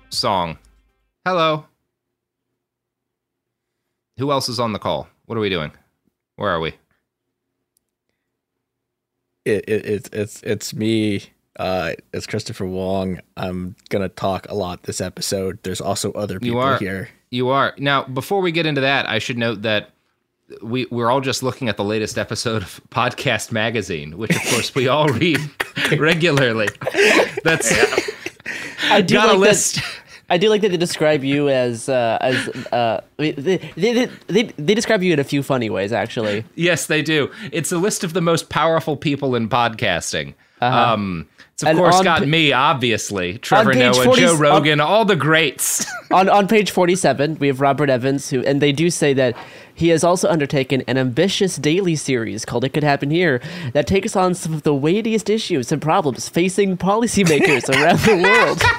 [0.09, 0.57] song.
[1.27, 1.67] Hello.
[4.19, 5.07] Who else is on the call?
[5.27, 5.71] What are we doing?
[6.37, 6.73] Where are we?
[9.45, 11.25] It, it, it's it's it's me.
[11.59, 13.21] Uh, it's Christopher Wong.
[13.37, 15.59] I'm gonna talk a lot this episode.
[15.63, 17.11] There's also other people you are here.
[17.31, 18.05] You are now.
[18.05, 19.91] Before we get into that, I should note that
[20.63, 24.75] we we're all just looking at the latest episode of Podcast Magazine, which of course
[24.75, 25.39] we all read
[25.99, 26.69] regularly.
[27.45, 27.73] That's
[28.91, 29.77] I do got a list.
[29.77, 29.85] That,
[30.29, 34.43] I do like that they describe you as uh, as uh, they, they, they, they,
[34.43, 36.45] they describe you in a few funny ways actually.
[36.55, 37.31] Yes, they do.
[37.53, 40.35] It's a list of the most powerful people in podcasting.
[40.61, 40.95] Uh-huh.
[40.95, 44.79] Um, it's of And course got pa- me, obviously, Trevor Noah, 40 Joe on- Rogan,
[44.79, 45.87] all the greats.
[46.13, 49.37] on on page 47 we have robert evans who and they do say that
[49.75, 53.41] he has also undertaken an ambitious daily series called it could happen here
[53.73, 58.63] that takes on some of the weightiest issues and problems facing policymakers around the world.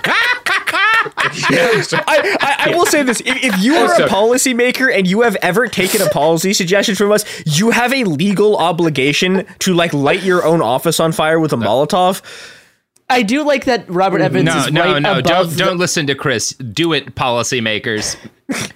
[1.19, 5.35] I, I, I will say this: if, if you are a policymaker and you have
[5.41, 10.23] ever taken a policy suggestion from us, you have a legal obligation to like light
[10.23, 12.21] your own office on fire with a Molotov.
[13.09, 15.11] I do like that robert evans no, is no, right no!
[15.11, 16.51] above Don't the- don't listen to Chris.
[16.53, 18.15] Do it, policymakers.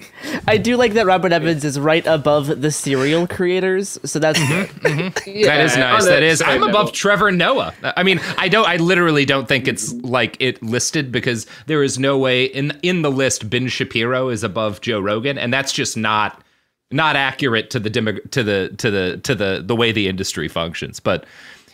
[0.48, 4.88] i do like that robert evans is right above the serial creators so that's mm-hmm,
[4.88, 5.12] mm-hmm.
[5.46, 6.06] that is nice.
[6.06, 6.42] That is.
[6.42, 7.74] I'm above Trevor Noah.
[7.84, 8.68] I mean, I don't.
[8.68, 13.02] I literally don't think it's like it listed because there is no way in in
[13.02, 16.44] the list Ben Shapiro is above Joe Rogan, and that's just not
[16.92, 20.48] not accurate to the demo, to the to the to the the way the industry
[20.48, 21.00] functions.
[21.00, 21.26] But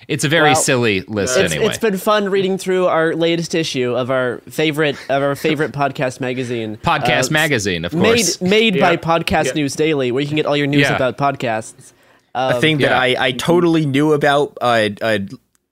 [0.08, 1.70] it's a very Well, silly list it's, anyway.
[1.70, 6.20] it's been fun reading through our latest issue of our favorite of our favorite podcast
[6.22, 6.78] magazine.
[6.78, 8.42] Podcast Uh, magazine, of course.
[8.42, 8.98] Made by Yeah.
[8.98, 9.54] Podcast Yeah.
[9.54, 10.96] News Daily, where you can get all your news Yeah.
[10.96, 11.94] about podcasts.
[12.36, 14.58] a Um, thing that I, I totally knew about.
[14.62, 15.20] Uh, uh,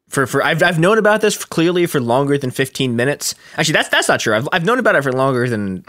[0.10, 3.36] for for I've I've known about this clearly for longer than fifteen minutes.
[3.58, 4.34] Actually, that's that's not true.
[4.36, 5.84] I've I've known about it for longer than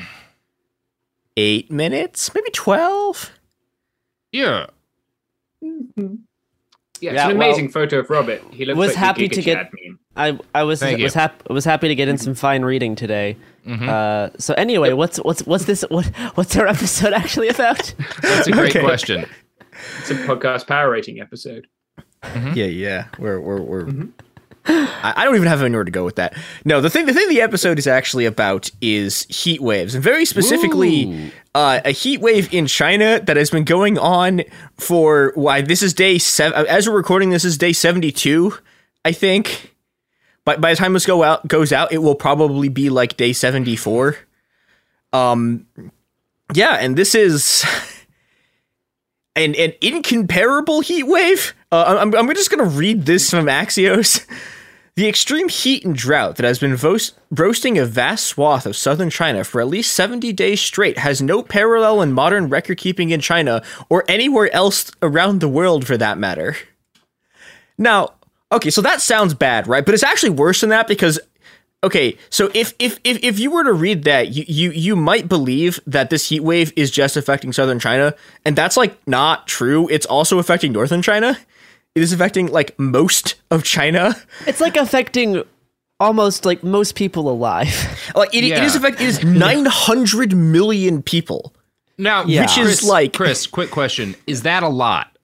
[1.37, 3.31] eight minutes, maybe twelve.
[4.33, 4.67] Yeah.
[7.01, 8.43] Yeah, it's Yeah, an well, amazing photo of Robert.
[8.53, 9.55] He looks was like happy the to Giga get.
[9.57, 9.99] Chad meme.
[10.17, 11.21] I I was Thank was you.
[11.21, 13.37] happy was happy to get in some fine reading today.
[13.67, 13.89] Mhm.
[13.89, 17.93] Uh, so anyway, what's what's what's this what what's our episode actually about?
[18.23, 18.81] That's a great Okay.
[18.85, 19.27] question.
[19.99, 21.67] It's a podcast power rating episode.
[22.55, 23.07] Yeah, yeah.
[23.19, 23.87] We're we're we're.
[23.89, 24.09] I,
[24.69, 26.37] I don't even have anywhere to go with that.
[26.65, 30.25] No, the thing the thing the episode is actually about is heat waves, and very
[30.25, 34.43] specifically, uh, a heat wave in China that has been going on
[34.77, 36.67] for why this is day seven.
[36.67, 38.55] As we're recording, this is day seventy two,
[39.05, 39.75] I think.
[40.45, 43.33] By by the time this go out goes out, it will probably be like day
[43.33, 44.17] seventy four.
[45.13, 45.67] Um,
[46.55, 47.65] yeah, and this is
[49.37, 51.55] an an incomparable heat wave.
[51.71, 54.27] Uh, I'm I'm just gonna read this from Axios.
[54.97, 56.97] The extreme heat and drought that has been vo-
[57.31, 61.43] roasting a vast swath of southern China for at least 70 days straight has no
[61.43, 66.17] parallel in modern record keeping in China or anywhere else around the world for that
[66.17, 66.57] matter.
[67.77, 68.15] Now,
[68.51, 69.85] okay, so that sounds bad, right?
[69.85, 71.21] But it's actually worse than that because
[71.85, 75.29] okay, so if if if, if you were to read that, you, you you might
[75.29, 78.15] believe that this heat wave is just affecting southern China,
[78.47, 79.89] and that's like not true.
[79.91, 81.37] It's also affecting northern China.
[81.97, 84.15] It is affecting like most of China.
[84.47, 85.43] It's like affecting
[85.99, 87.75] almost like most people alive.
[88.15, 88.79] Like it, it is Yeah.
[88.79, 91.55] affecting it is 900 million people.
[91.99, 93.47] Now, which Chris, is like Chris.
[93.47, 95.17] Quick question: Is that a lot?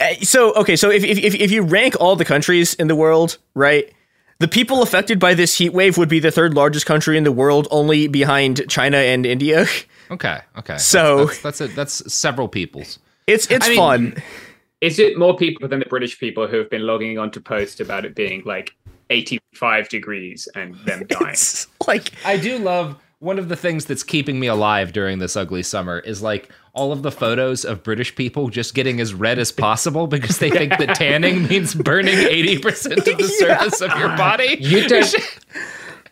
[0.00, 2.96] Uh, so okay, so if, if if if you rank all the countries in the
[2.96, 3.92] world, right?
[4.38, 7.32] The people affected by this heat wave would be the third largest country in the
[7.32, 9.66] world, only behind China and India.
[10.10, 10.78] Okay, okay.
[10.78, 12.98] So- that's that's, that's, a, that's several people's.
[13.26, 14.22] It's it's I mean- fun.
[14.80, 17.80] Is it more people than the British people who have been logging on to post
[17.80, 18.76] about it being like
[19.10, 21.36] 85 degrees and them dying?
[21.86, 25.64] like I do love one of the things that's keeping me alive during this ugly
[25.64, 29.50] summer is like all of the photos of British people just getting as red as
[29.50, 34.58] possible because they think that tanning means burning 80% of the surface of your body.
[34.60, 35.16] You don't.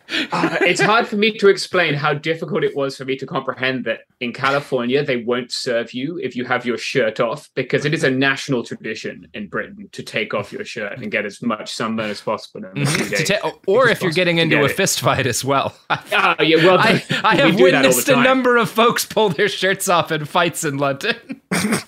[0.09, 3.83] Uh, it's hard for me to explain how difficult it was for me to comprehend
[3.85, 7.93] that in California they won't serve you if you have your shirt off because it
[7.93, 11.73] is a national tradition in Britain to take off your shirt and get as much
[11.73, 12.65] sunburn as possible.
[12.73, 13.27] In a To days.
[13.29, 15.75] ta- or if you're getting into get a fist fight as well.
[15.89, 19.05] Ah, yeah, well, I, I have do that all the witnessed a number of folks
[19.05, 21.15] pull their shirts off in fights in London.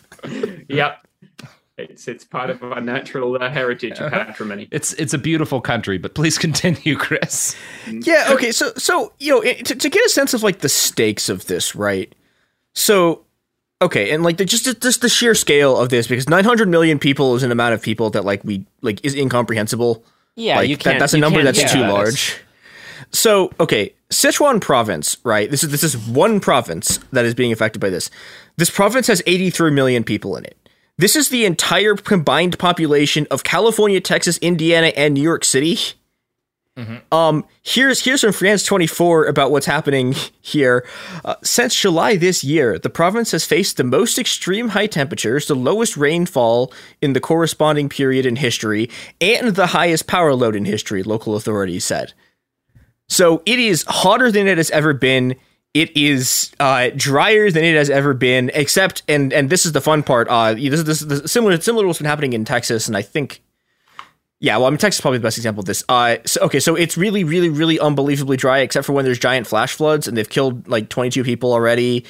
[0.67, 0.97] Yep.
[1.83, 4.67] It's it's part of our natural uh, heritage of patrimony.
[4.71, 7.55] It's it's a beautiful country, but please continue, Chris.
[7.87, 8.27] Yeah.
[8.31, 8.51] Okay.
[8.51, 11.47] So so you know it, to, to get a sense of like the stakes of
[11.47, 12.13] this, right?
[12.73, 13.25] So
[13.81, 17.35] okay, and like the, just just the sheer scale of this, because 900 million people
[17.35, 20.03] is an amount of people that like we like is incomprehensible.
[20.35, 21.91] Yeah, like, you can't- that's a number that's do too that.
[21.91, 22.37] large.
[23.11, 25.49] So okay, Sichuan province, right?
[25.49, 28.09] This is this is one province that is being affected by this.
[28.57, 30.57] This province has 83 million people in it.
[30.99, 35.77] This is the entire combined population of California, Texas, Indiana, and New York City.
[37.09, 40.85] Um, here's here's from France 24 about what's happening here.
[41.23, 45.55] Uh, since July this year, the province has faced the most extreme high temperatures, the
[45.55, 48.89] lowest rainfall in the corresponding period in history,
[49.21, 51.01] and the highest power load in history.
[51.01, 52.11] Local authorities said.
[53.07, 55.37] So it is hotter than it has ever been.
[55.73, 59.81] It is uh, drier than it has ever been, except and and this is the
[59.81, 60.27] fun part.
[60.27, 63.03] Uh, this is this, is similar similar to what's been happening in Texas, and I
[63.03, 63.41] think
[64.41, 65.83] yeah, well, I mean, Texas is probably the best example of this.
[65.89, 69.47] Uh, so, okay, so it's really, really, really unbelievably dry, except for when there's giant
[69.47, 72.05] flash floods, and they've killed like 22 people already,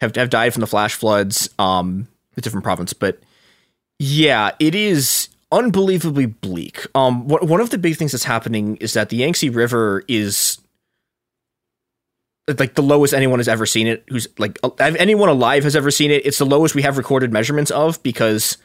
[0.00, 1.50] have have died from the flash floods.
[1.58, 3.20] Um, a different province, but
[3.98, 6.86] yeah, it is unbelievably bleak.
[6.94, 10.58] Um, what, one of the big things that's happening is that the Yangtze River is
[12.46, 14.04] like the lowest anyone has ever seen it.
[14.08, 16.26] Who's like anyone alive has ever seen it.
[16.26, 18.58] It's the lowest we have recorded measurements of because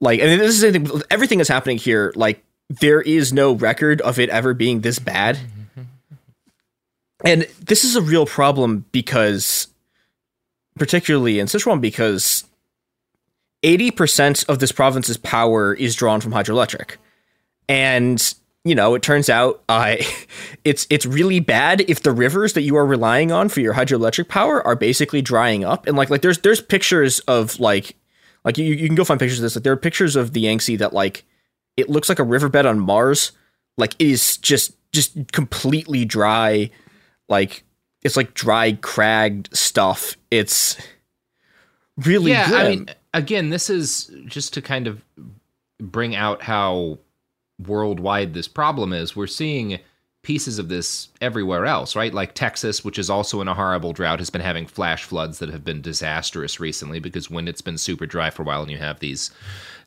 [0.00, 3.52] like I mean this is the thing, everything that's happening here like there is no
[3.52, 5.82] record of it ever being this bad mm-hmm.
[7.24, 9.68] and this is a real problem because
[10.78, 12.44] particularly in sichuan because
[13.62, 16.96] 80% of this province's power is drawn from hydroelectric
[17.68, 19.96] and you know it turns out uh,
[20.64, 24.28] it's it's really bad if the rivers that you are relying on for your hydroelectric
[24.28, 27.96] power are basically drying up and like like there's there's pictures of like
[28.44, 29.56] like you, you can go find pictures of this.
[29.56, 31.24] Like there are pictures of the Yangtze that like
[31.76, 33.32] it looks like a riverbed on Mars.
[33.76, 36.70] Like it is just just completely dry.
[37.28, 37.64] Like
[38.02, 40.16] it's like dry cragged stuff.
[40.30, 40.76] It's
[41.98, 42.60] really yeah, grim.
[42.60, 45.04] I mean, again, this is just to kind of
[45.78, 46.98] bring out how
[47.66, 49.14] worldwide this problem is.
[49.16, 49.78] We're seeing
[50.22, 52.12] pieces of this everywhere else, right?
[52.12, 55.48] Like Texas, which is also in a horrible drought, has been having flash floods that
[55.50, 58.78] have been disastrous recently because when it's been super dry for a while and you
[58.78, 59.30] have these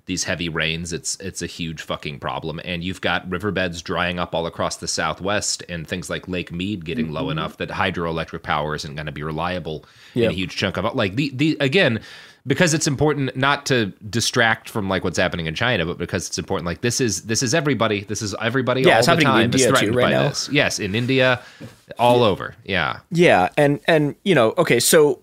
[0.06, 2.60] these heavy rains, it's it's a huge fucking problem.
[2.66, 6.84] And you've got riverbeds drying up all across the southwest and things like Lake Mead
[6.84, 7.32] getting low Mhm.
[7.34, 10.95] enough that hydroelectric power isn't going to be reliable in a huge chunk of it.
[10.95, 12.02] Like the the again,
[12.45, 16.38] because it's important not to distract from like what's happening in China, but because it's
[16.38, 16.65] important.
[16.65, 18.03] Like this is this is everybody.
[18.03, 20.27] This is everybody Yeah, all it's the happening in time is India too right now.
[20.30, 20.49] this.
[20.51, 21.41] Yes, in India,
[21.97, 22.55] all over.
[22.65, 22.99] Yeah.
[23.11, 25.22] Yeah, and and you know, okay, so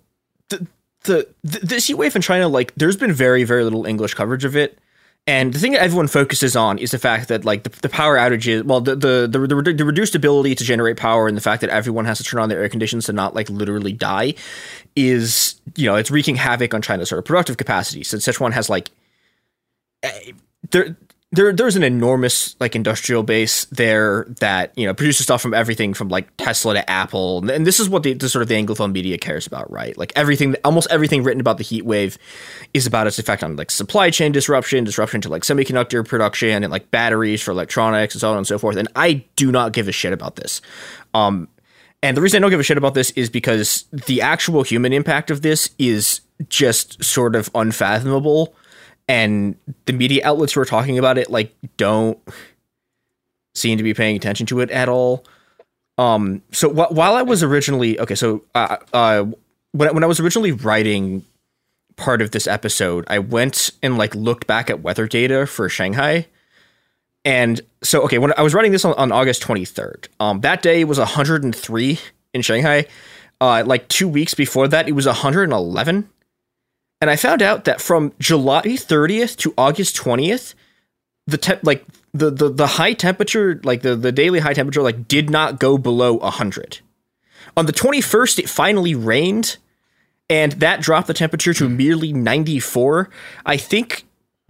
[0.48, 0.66] the
[1.04, 4.44] the th- this heat wave in China, like, there's been very very little English coverage
[4.44, 4.78] of it,
[5.30, 8.16] And the thing that everyone focuses on is the fact that like the, the power
[8.16, 11.70] outages, well, the, the the the reduced ability to generate power, and the fact that
[11.70, 14.34] everyone has to turn on their air conditions to not like literally die,
[14.96, 18.02] is you know it's wreaking havoc on China's sort of productive capacity.
[18.02, 18.90] So Sichuan has like
[20.02, 20.32] eh,
[20.72, 20.96] there
[21.32, 25.94] there there's an enormous like industrial base there that you know produces stuff from everything
[25.94, 28.92] from like Tesla to Apple, and this is what the, the, sort of the anglophone
[28.92, 29.96] media cares about, right?
[29.96, 32.18] Like everything, almost everything written about the heat wave
[32.74, 36.70] is about its effect on like supply chain disruption, disruption to like semiconductor production, and
[36.72, 38.76] like batteries for electronics and so on and so forth.
[38.76, 40.60] And I do not give a shit about this.
[41.14, 41.48] Um,
[42.02, 44.92] and the reason I don't give a shit about this is because the actual human
[44.92, 48.54] impact of this is just sort of unfathomable
[49.10, 49.56] and
[49.86, 52.16] the media outlets who are talking about it like don't
[53.56, 55.24] seem to be paying attention to it at all.
[55.98, 59.24] Um, so wh- while I was originally okay, so uh, uh,
[59.72, 61.24] when when I was originally writing
[61.96, 66.28] part of this episode, I went and like looked back at weather data for Shanghai.
[67.24, 70.84] And so, okay, when I was writing this on, on August 23rd, um, that day
[70.84, 71.98] was 103
[72.32, 72.86] in Shanghai.
[73.42, 76.08] Uh, like two weeks before that, it was 111.
[77.00, 80.54] And I found out that from July 30th to August 20th,
[81.26, 85.30] the like the, the the high temperature, like the, the daily high temperature, like did
[85.30, 86.80] not go below 100.
[87.56, 89.56] On the 21st, it finally rained,
[90.28, 93.08] and that dropped the temperature to merely 94.
[93.46, 94.04] I think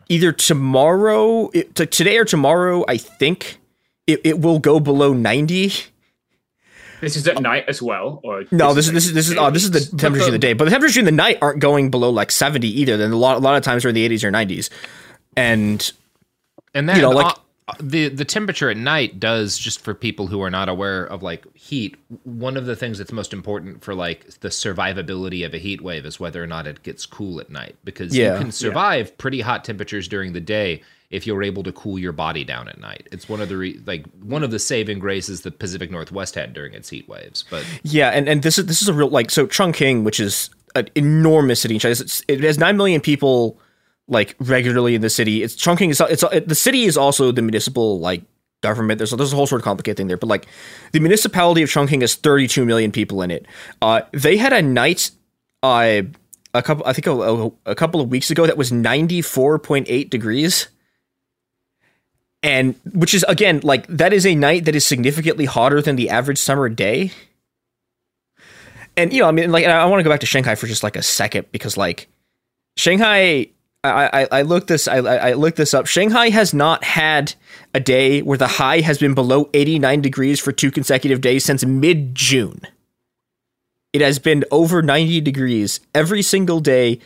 [0.08, 3.58] either tomorrow, it, today or tomorrow, I think
[4.06, 5.72] it, it will go below 90
[7.00, 8.74] this is at night as well, or no?
[8.74, 10.64] This is this is this is uh, this is the temperature of the day, but
[10.64, 12.96] the temperature in the night aren't going below like seventy either.
[12.96, 14.70] Then a lot a lot of times are in the eighties or nineties,
[15.36, 15.90] and
[16.74, 17.26] and then you know like.
[17.26, 17.40] Uh,
[17.78, 21.46] the the temperature at night does just for people who are not aware of like
[21.54, 25.80] heat one of the things that's most important for like the survivability of a heat
[25.80, 29.06] wave is whether or not it gets cool at night because yeah, you can survive
[29.06, 29.14] yeah.
[29.18, 32.78] pretty hot temperatures during the day if you're able to cool your body down at
[32.78, 33.08] night.
[33.10, 36.52] It's one of the re- like one of the saving graces the Pacific Northwest had
[36.52, 37.44] during its heat waves.
[37.50, 40.50] But yeah, and, and this is this is a real like so Chongqing, which is
[40.76, 41.96] an enormous city in China.
[42.28, 43.58] it has nine million people
[44.06, 45.42] like regularly in the city.
[45.42, 48.22] It's Chongqing is it's it, the city is also the municipal like
[48.60, 48.98] government.
[48.98, 50.46] There's there's a whole sort of complicated thing there, but like
[50.92, 53.46] the municipality of Chongqing has 32 million people in it.
[53.82, 55.10] Uh, they had a night.
[55.62, 56.02] Uh,
[56.52, 60.66] a couple, I think a, a couple of weeks ago, that was 94.8 degrees
[62.42, 66.10] and which is again like that is a night that is significantly hotter than the
[66.10, 67.12] average summer day
[68.96, 70.82] and you know i mean like i want to go back to shanghai for just
[70.82, 72.08] like a second because like
[72.76, 73.46] shanghai
[73.82, 75.86] I, I, I looked this I, I looked this up.
[75.86, 77.34] Shanghai has not had
[77.72, 81.64] a day where the high has been below 89 degrees for two consecutive days since
[81.64, 82.60] mid June.
[83.92, 87.00] It has been over 90 degrees every single day,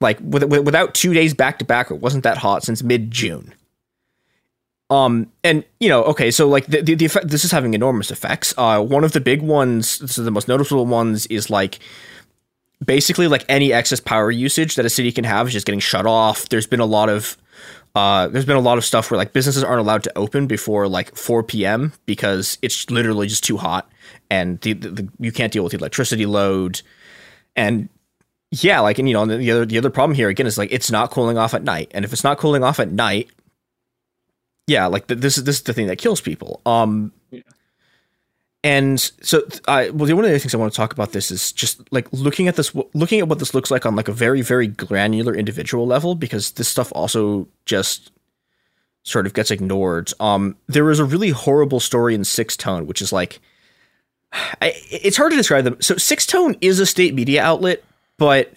[0.00, 1.90] like with, without two days back to back.
[1.90, 3.52] It wasn't that hot since mid June.
[4.94, 8.10] Um, and you know, okay, so like the, the, the effect, this is having enormous
[8.10, 8.54] effects.
[8.56, 11.80] Uh, one of the big ones, the most noticeable ones, is like
[12.84, 16.06] basically like any excess power usage that a city can have is just getting shut
[16.06, 16.48] off.
[16.48, 17.36] There's been a lot of
[17.94, 20.86] uh, there's been a lot of stuff where like businesses aren't allowed to open before
[20.86, 21.92] like 4 p.m.
[22.06, 23.90] because it's literally just too hot
[24.30, 26.82] and the, the, the, you can't deal with the electricity load.
[27.56, 27.88] And
[28.50, 30.90] yeah, like and you know the other the other problem here again is like it's
[30.90, 33.30] not cooling off at night, and if it's not cooling off at night,
[34.66, 36.60] yeah, like this is this is the thing that kills people.
[36.64, 37.42] Um, yeah.
[38.62, 41.52] and so I well, one of the things I want to talk about this is
[41.52, 44.40] just like looking at this, looking at what this looks like on like a very
[44.40, 48.10] very granular individual level, because this stuff also just
[49.02, 50.12] sort of gets ignored.
[50.18, 53.40] Um, there was a really horrible story in Sixth Tone, which is like.
[54.60, 55.76] I, it's hard to describe them.
[55.80, 57.84] So Sixth Tone is a state media outlet,
[58.18, 58.52] but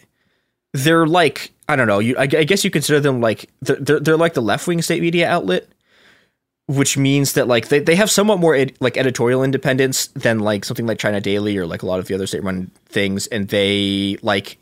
[0.74, 2.00] they're like I don't know.
[2.00, 5.04] You I, I guess you consider them like they're they're like the left wing state
[5.04, 5.68] media outlet
[6.68, 10.66] which means that like they, they have somewhat more ed, like editorial independence than like
[10.66, 13.48] something like China Daily or like a lot of the other state run things and
[13.48, 14.58] they like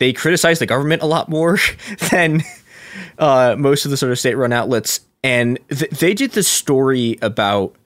[0.00, 1.58] they criticize the government a lot more
[2.10, 2.42] than
[3.18, 5.00] uh, most of the sort of state run outlets.
[5.22, 7.76] And th- they did this story about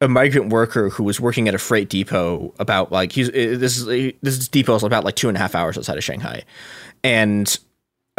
[0.00, 4.12] a migrant worker who was working at a freight depot about like he's this is
[4.20, 6.42] this depot is about like two and a half hours outside of Shanghai.
[7.02, 7.58] And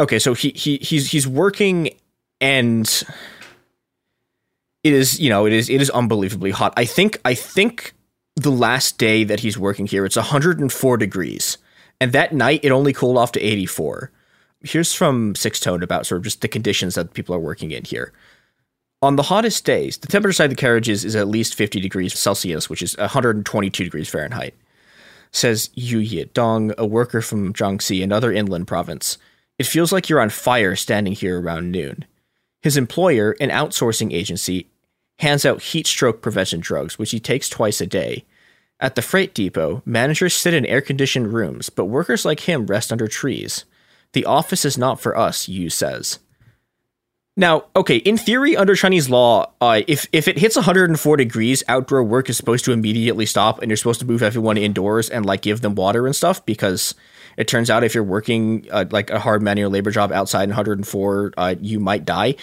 [0.00, 1.90] okay so he he he's he's working
[2.40, 3.04] and
[4.88, 6.72] it is you know it is it is unbelievably hot.
[6.76, 7.92] I think I think
[8.36, 11.58] the last day that he's working here it's 104 degrees,
[12.00, 14.10] and that night it only cooled off to 84.
[14.62, 17.84] Here's from Sixth Tone about sort of just the conditions that people are working in
[17.84, 18.12] here.
[19.00, 22.18] On the hottest days, the temperature side of the carriages is at least 50 degrees
[22.18, 24.54] Celsius, which is 122 degrees Fahrenheit.
[25.30, 29.18] Says Yu Dong, a worker from Jiangxi, another inland province.
[29.56, 32.06] It feels like you're on fire standing here around noon.
[32.62, 34.66] His employer, an outsourcing agency,
[35.18, 38.24] hands out heat stroke prevention drugs, which he takes twice a day.
[38.80, 42.92] At the freight depot, managers sit in air conditioned rooms, but workers like him rest
[42.92, 43.64] under trees.
[44.12, 46.20] The office is not for us, Yu says.
[47.36, 52.02] Now, okay, in theory, under Chinese law, uh, if if it hits 104 degrees, outdoor
[52.02, 55.42] work is supposed to immediately stop, and you're supposed to move everyone indoors and like
[55.42, 56.44] give them water and stuff.
[56.46, 56.96] Because
[57.36, 60.50] it turns out if you're working uh, like a hard manual labor job outside in
[60.50, 62.34] 104, uh, you might die.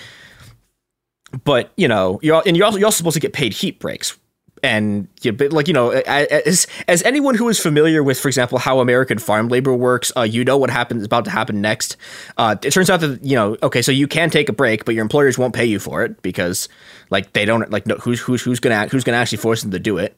[1.44, 4.18] But you know, you're and you're also, you're also supposed to get paid heat breaks,
[4.64, 8.58] and yeah, but like you know, as as anyone who is familiar with, for example,
[8.58, 11.98] how American farm labor works, uh, you know what happens about to happen next.
[12.38, 14.96] Uh, it turns out that you know, okay, so you can take a break, but
[14.96, 16.70] your employers won't pay you for it because
[17.10, 19.80] like they don't like no, who's who's who's gonna who's gonna actually force them to
[19.80, 20.18] do it.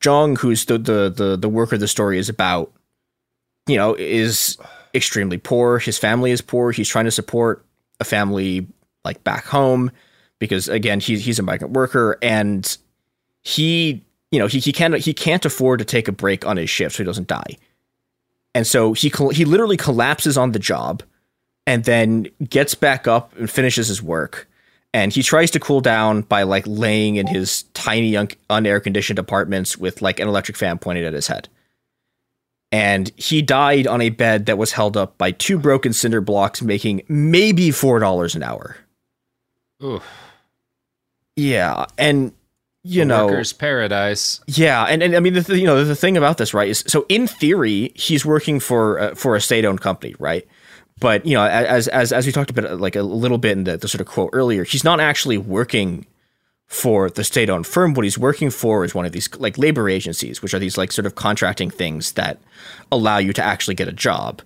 [0.00, 2.72] Zhang who's the the the the worker the story is about,
[3.66, 4.58] you know, is
[4.94, 5.78] extremely poor.
[5.78, 6.72] His family is poor.
[6.72, 7.64] He's trying to support
[8.00, 8.66] a family
[9.04, 9.90] like back home
[10.38, 12.76] because again, he's he's a migrant worker and
[13.42, 16.70] he you know he, he can't he can't afford to take a break on his
[16.70, 17.56] shift so he doesn't die.
[18.54, 21.02] And so he he literally collapses on the job
[21.66, 24.48] and then gets back up and finishes his work.
[24.94, 29.18] And he tries to cool down by like laying in his tiny un- unair conditioned
[29.18, 31.48] apartments with like an electric fan pointed at his head.
[32.72, 36.62] And he died on a bed that was held up by two broken cinder blocks
[36.62, 38.76] making maybe four dollars an hour.
[39.84, 40.02] Oof.
[41.36, 42.32] Yeah and
[42.82, 44.40] you The know workers' paradise.
[44.46, 46.84] yeah and, and i mean the th- you know the thing about this right is
[46.86, 50.46] so in theory he's working for uh, for a state-owned company right?
[50.98, 53.76] But you know as as as we talked about like a little bit in the,
[53.76, 56.06] the sort of quote earlier he's not actually working
[56.68, 57.92] for the state-owned firm.
[57.94, 60.90] What he's working for is one of these like labor agencies which are these like
[60.92, 62.38] sort of contracting things that
[62.90, 64.40] allow you to actually get a job.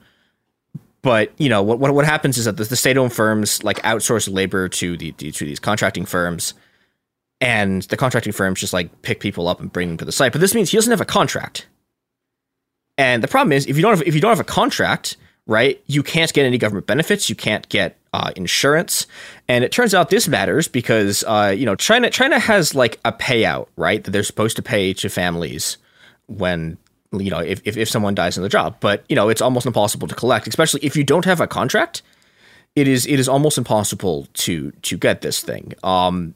[1.03, 4.31] But you know what what, what happens is that the, the state-owned firms like outsource
[4.33, 6.55] labor to the, the to these contracting firms
[7.41, 10.33] and the contracting firms just like pick people up and bring them to the site.
[10.33, 11.67] But this means he doesn't have a contract.
[12.99, 15.83] And the problem is, if you don't have if you don't have a contract, right,
[15.87, 17.31] you can't get any government benefits.
[17.31, 19.07] You can't get uh, insurance.
[19.49, 23.13] And it turns out this matters because uh, you know China China has like a
[23.13, 25.79] payout, right, that they're supposed to pay to families
[26.27, 26.77] when
[27.13, 28.77] you know if, if, if someone dies in the job.
[28.81, 32.03] But you know it's almost impossible to collect, especially if you don't have a contract.
[32.77, 35.73] It is it is almost impossible to to get this thing.
[35.83, 36.35] Um,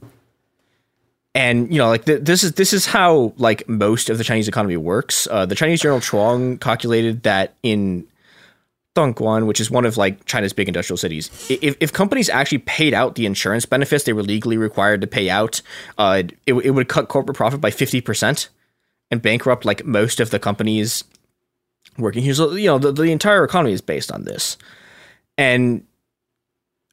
[1.34, 4.48] and you know like th- this is this is how like most of the chinese
[4.48, 5.26] economy works.
[5.30, 8.06] Uh, the chinese journal chuang calculated that in
[8.94, 12.94] dongguan which is one of like china's big industrial cities if, if companies actually paid
[12.94, 15.60] out the insurance benefits they were legally required to pay out
[15.98, 18.48] uh, it, it would cut corporate profit by 50%
[19.10, 21.02] and bankrupt like most of the companies
[21.98, 22.34] working here.
[22.34, 24.56] So you know the, the entire economy is based on this.
[25.36, 25.86] And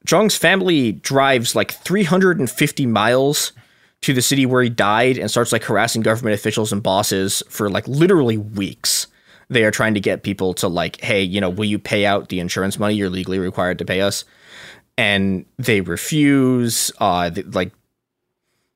[0.07, 3.53] Zhang's family drives like 350 miles
[4.01, 7.69] to the city where he died and starts like harassing government officials and bosses for
[7.69, 9.07] like literally weeks.
[9.49, 12.29] They are trying to get people to like, hey, you know, will you pay out
[12.29, 14.23] the insurance money you're legally required to pay us?
[14.97, 16.91] And they refuse.
[16.99, 17.71] Uh, like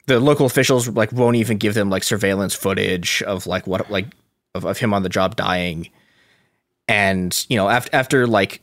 [0.07, 4.07] the local officials like won't even give them like surveillance footage of like what like
[4.53, 5.89] of, of him on the job dying.
[6.87, 8.61] And you know, after after like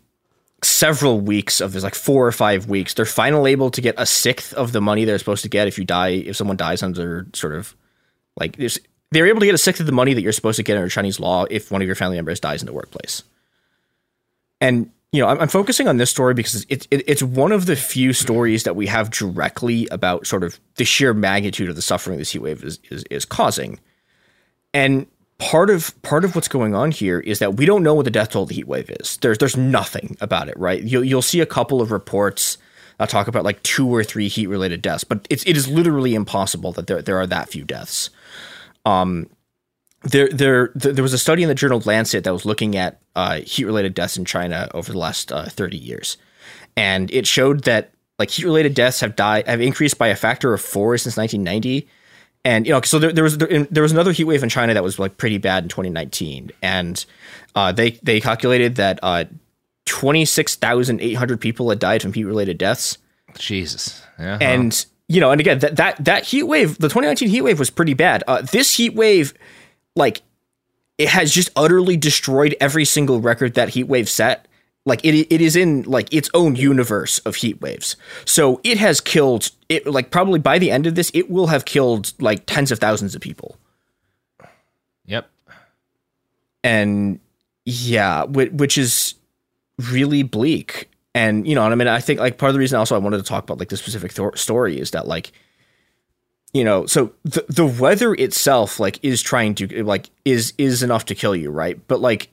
[0.65, 4.07] several weeks of this, like four or five weeks, they're finally able to get a
[4.07, 7.27] sixth of the money they're supposed to get if you die, if someone dies under
[7.33, 7.75] sort of
[8.39, 8.57] like
[9.11, 10.89] they're able to get a sixth of the money that you're supposed to get under
[10.89, 13.23] Chinese law if one of your family members dies in the workplace.
[14.61, 17.67] And you know, I'm, I'm focusing on this story because it's it, it's one of
[17.67, 21.83] the few stories that we have directly about sort of the sheer magnitude of the
[21.83, 23.79] suffering this heat wave is is, is causing.
[24.73, 25.07] And
[25.43, 28.11] part of part of what's going on here is that we don't know what the
[28.11, 29.17] death toll of the heat wave is.
[29.19, 30.81] There's there's nothing about it, right?
[30.81, 32.59] You'll you'll see a couple of reports
[32.99, 36.15] that talk about like two or three heat related deaths, but it's it is literally
[36.15, 38.11] impossible that there there are that few deaths.
[38.87, 39.29] Um,
[40.05, 43.41] there there there was a study in the journal Lancet that was looking at uh,
[43.41, 46.19] heat related deaths in China over the last uh, 30 years,
[46.77, 50.55] and it showed that like heat related deaths have died have increased by a factor
[50.55, 51.89] of four since 1990
[52.45, 54.75] and you know so there, there was there, there was another heat wave in China
[54.75, 57.05] that was like pretty bad in 2019 and
[57.55, 59.25] uh, they they calculated that uh,
[59.87, 62.99] 26,800 people had died from heat related deaths.
[63.39, 64.03] Jesus.
[64.19, 67.59] Yeah and you know and again that that that heat wave the 2019 heat wave
[67.59, 68.25] was pretty bad.
[68.27, 69.35] Uh, this heat wave
[69.95, 70.23] like
[70.99, 74.47] it has just utterly destroyed every single record that heat wave set
[74.85, 77.97] like it it is in like its own universe of heat waves.
[78.25, 81.65] So it has killed it like probably by the end of this it will have
[81.65, 83.57] killed like tens of thousands of people.
[85.07, 85.31] Yep.
[86.65, 87.21] And
[87.65, 89.15] yeah, which, which is
[89.91, 90.89] really bleak.
[91.15, 92.99] And you know, and I mean, I think like part of the reason also I
[92.99, 95.33] wanted to talk about like this specific th- story is that like,
[96.53, 101.05] you know, so the the weather itself like is trying to like is is enough
[101.07, 101.79] to kill you, right?
[101.87, 102.31] But like,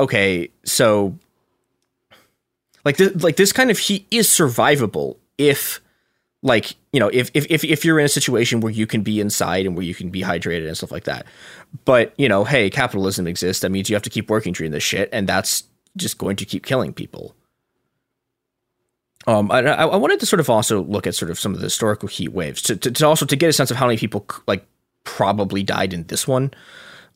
[0.00, 1.18] okay, so
[2.88, 5.78] like this like this kind of heat is survivable if
[6.42, 9.20] like you know if, if if if you're in a situation where you can be
[9.20, 11.26] inside and where you can be hydrated and stuff like that.
[11.84, 13.60] But you know hey capitalism exists.
[13.60, 15.64] That means you have to keep working during this shit and that's
[15.98, 17.36] just going to keep killing people.
[19.26, 21.66] Um i i wanted to sort of also look at sort of some of the
[21.66, 24.24] historical heat waves to, to, to also to get a sense of how many people
[24.46, 24.64] like
[25.04, 26.52] probably died in this one.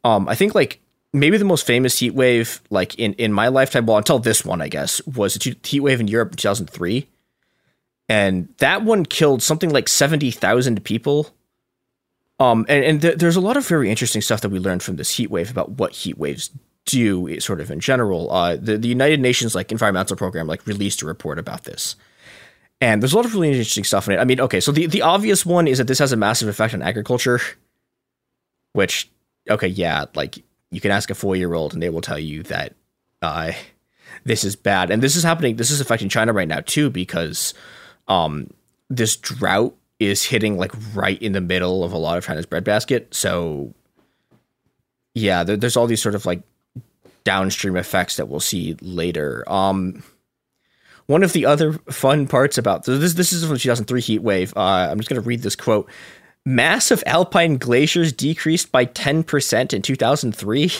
[0.04, 0.81] Um i think like
[1.12, 4.60] maybe the most famous heat wave like in in my lifetime well until this one
[4.60, 7.06] i guess was a heat wave in europe in 2003
[8.12, 11.30] and that one killed something like 70,000 people.
[12.38, 14.96] Um, and, and th- there's a lot of very interesting stuff that we learned from
[14.96, 16.50] this heat wave about what heat waves
[16.84, 18.30] do, sort of in general.
[18.30, 21.96] Uh, the, the United Nations like environmental program like released a report about this,
[22.82, 24.18] and there's a lot of really interesting stuff in it.
[24.18, 26.74] I mean, okay, so the the obvious one is that this has a massive effect
[26.74, 27.40] on agriculture,
[28.72, 29.08] which
[29.48, 30.42] okay, yeah, like
[30.72, 32.74] you can ask a four year old and they will tell you that
[33.20, 33.52] uh,
[34.24, 35.56] this is bad, and this is happening.
[35.56, 37.54] This is affecting China right now too because
[38.08, 38.50] um,
[38.90, 43.14] this drought is hitting like right in the middle of a lot of China's breadbasket.
[43.14, 43.74] So,
[45.14, 46.42] yeah, there, there's all these sort of like
[47.24, 49.44] downstream effects that we'll see later.
[49.46, 50.02] Um,
[51.06, 54.52] one of the other fun parts about this this is from the 2003 heat wave.
[54.56, 55.88] Uh, I'm just going to read this quote.
[56.44, 60.72] Massive alpine glaciers decreased by 10% in 2003.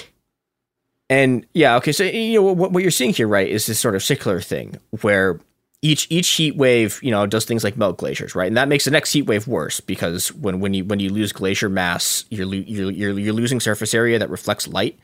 [1.09, 3.95] And yeah, okay, so you know what, what you're seeing here, right, is this sort
[3.95, 5.39] of secular thing where
[5.83, 8.47] each each heat wave, you know, does things like melt glaciers, right?
[8.47, 11.33] And that makes the next heat wave worse because when when you when you lose
[11.33, 14.99] glacier mass, you're lo- you're, you're you're losing surface area that reflects light,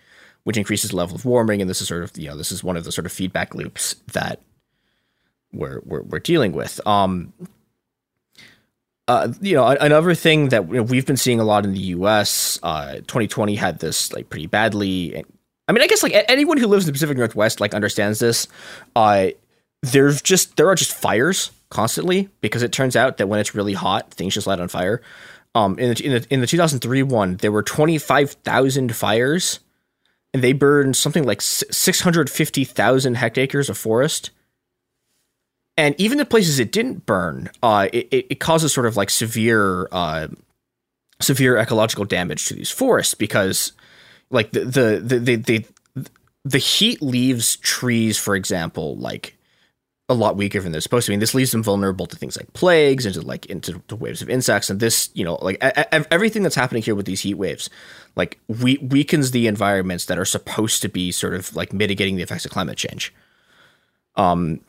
[0.44, 1.60] which increases the level of warming.
[1.60, 3.54] And this is sort of you know this is one of the sort of feedback
[3.54, 4.40] loops that
[5.52, 6.80] we're we're, we're dealing with.
[6.86, 7.32] Um,
[9.08, 12.60] uh, you know, another thing that we've been seeing a lot in the U.S.
[12.62, 15.24] Uh, 2020 had this like pretty badly.
[15.66, 18.48] I mean, I guess like anyone who lives in the Pacific Northwest like understands this.
[18.94, 19.28] Uh,
[19.82, 23.72] there's just there are just fires constantly because it turns out that when it's really
[23.72, 25.00] hot, things just light on fire.
[25.54, 29.60] Um, in the, in the in the 2003 one, there were 25,000 fires,
[30.34, 34.30] and they burned something like 650,000 hectares of forest.
[35.78, 39.88] And even the places it didn't burn, uh, it, it causes sort of like severe
[39.92, 40.26] uh,
[41.20, 43.72] severe ecological damage to these forests because,
[44.28, 45.64] like the the the the, the,
[46.44, 49.36] the heat leaves trees, for example, like
[50.08, 51.12] a lot weaker than they're supposed to.
[51.12, 54.20] I mean, this leaves them vulnerable to things like plagues, into like into the waves
[54.20, 57.20] of insects, and this, you know, like a- a- everything that's happening here with these
[57.20, 57.70] heat waves,
[58.16, 62.22] like we weakens the environments that are supposed to be sort of like mitigating the
[62.24, 63.14] effects of climate change.
[64.16, 64.60] Um,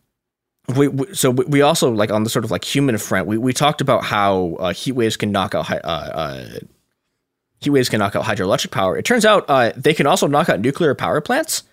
[0.76, 3.54] we, we so we also like on the sort of like human front, we we
[3.54, 5.70] talked about how uh, heat waves can knock out.
[5.72, 6.60] Uh, uh,
[7.60, 8.98] heat waves can knock out hydroelectric power.
[8.98, 11.64] It turns out uh, they can also knock out nuclear power plants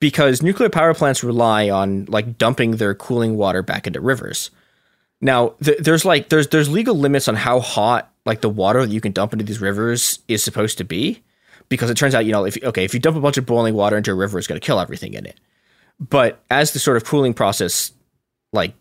[0.00, 4.50] because nuclear power plants rely on like dumping their cooling water back into rivers.
[5.20, 8.92] Now, th- there's like there's there's legal limits on how hot like the water that
[8.92, 11.22] you can dump into these rivers is supposed to be,
[11.68, 13.74] because it turns out you know if okay if you dump a bunch of boiling
[13.74, 15.40] water into a river, it's going to kill everything in it.
[15.98, 17.92] But as the sort of cooling process
[18.54, 18.74] like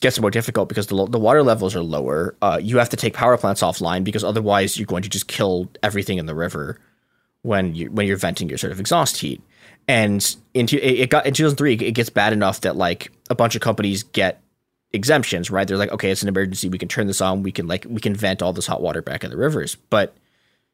[0.00, 3.14] gets more difficult because the the water levels are lower, uh, you have to take
[3.14, 6.78] power plants offline because otherwise you're going to just kill everything in the river
[7.42, 9.40] when you when you're venting your sort of exhaust heat.
[9.88, 13.62] And into it got in 2003 it gets bad enough that like a bunch of
[13.62, 14.42] companies get
[14.92, 15.66] exemptions right?
[15.66, 16.68] They're like okay it's an emergency.
[16.68, 17.42] We can turn this on.
[17.42, 19.74] We can like we can vent all this hot water back in the rivers.
[19.74, 20.16] But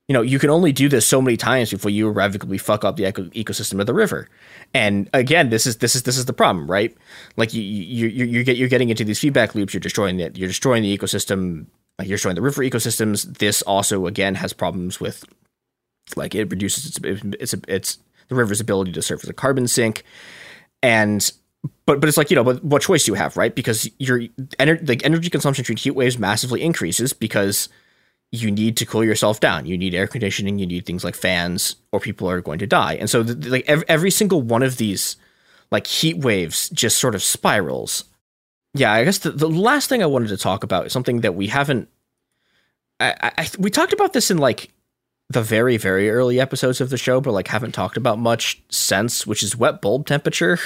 [0.08, 2.96] you know you can only do this so many times before you irrevocably fuck up
[2.96, 4.28] the eco- ecosystem of the river.
[4.74, 6.96] And again this is this is this is the problem right?
[7.36, 10.48] Like you you you get you're getting into these feedback loops you're destroying it you're
[10.48, 11.66] destroying the ecosystem
[11.98, 13.38] like you're destroying the river ecosystems.
[13.38, 15.24] This also again has problems with
[16.14, 20.04] like it reduces its its its the river's ability to serve as a carbon sink,
[20.82, 21.32] and
[21.86, 23.54] but but it's like you know, but what choice do you have, right?
[23.54, 24.20] Because your
[24.58, 27.68] ener- like energy consumption through heat waves massively increases because
[28.32, 29.66] you need to cool yourself down.
[29.66, 30.58] You need air conditioning.
[30.58, 32.94] You need things like fans, or people are going to die.
[32.94, 35.16] And so, the, like every, every single one of these
[35.70, 38.04] like heat waves just sort of spirals.
[38.74, 41.34] Yeah, I guess the, the last thing I wanted to talk about is something that
[41.34, 41.88] we haven't.
[43.00, 44.70] I, I we talked about this in like
[45.28, 49.26] the very very early episodes of the show, but like haven't talked about much since,
[49.26, 50.58] which is wet bulb temperature.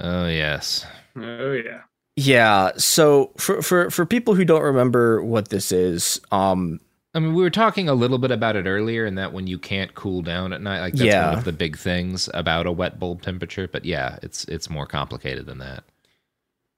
[0.00, 0.86] Oh yes.
[1.16, 1.82] Oh yeah.
[2.20, 2.72] Yeah.
[2.78, 6.80] So for for for people who don't remember what this is, um,
[7.14, 9.56] I mean, we were talking a little bit about it earlier, and that when you
[9.56, 11.28] can't cool down at night, like that's Yeah.
[11.30, 13.68] one of the big things about a wet bulb temperature.
[13.68, 15.84] But yeah, it's it's more complicated than that.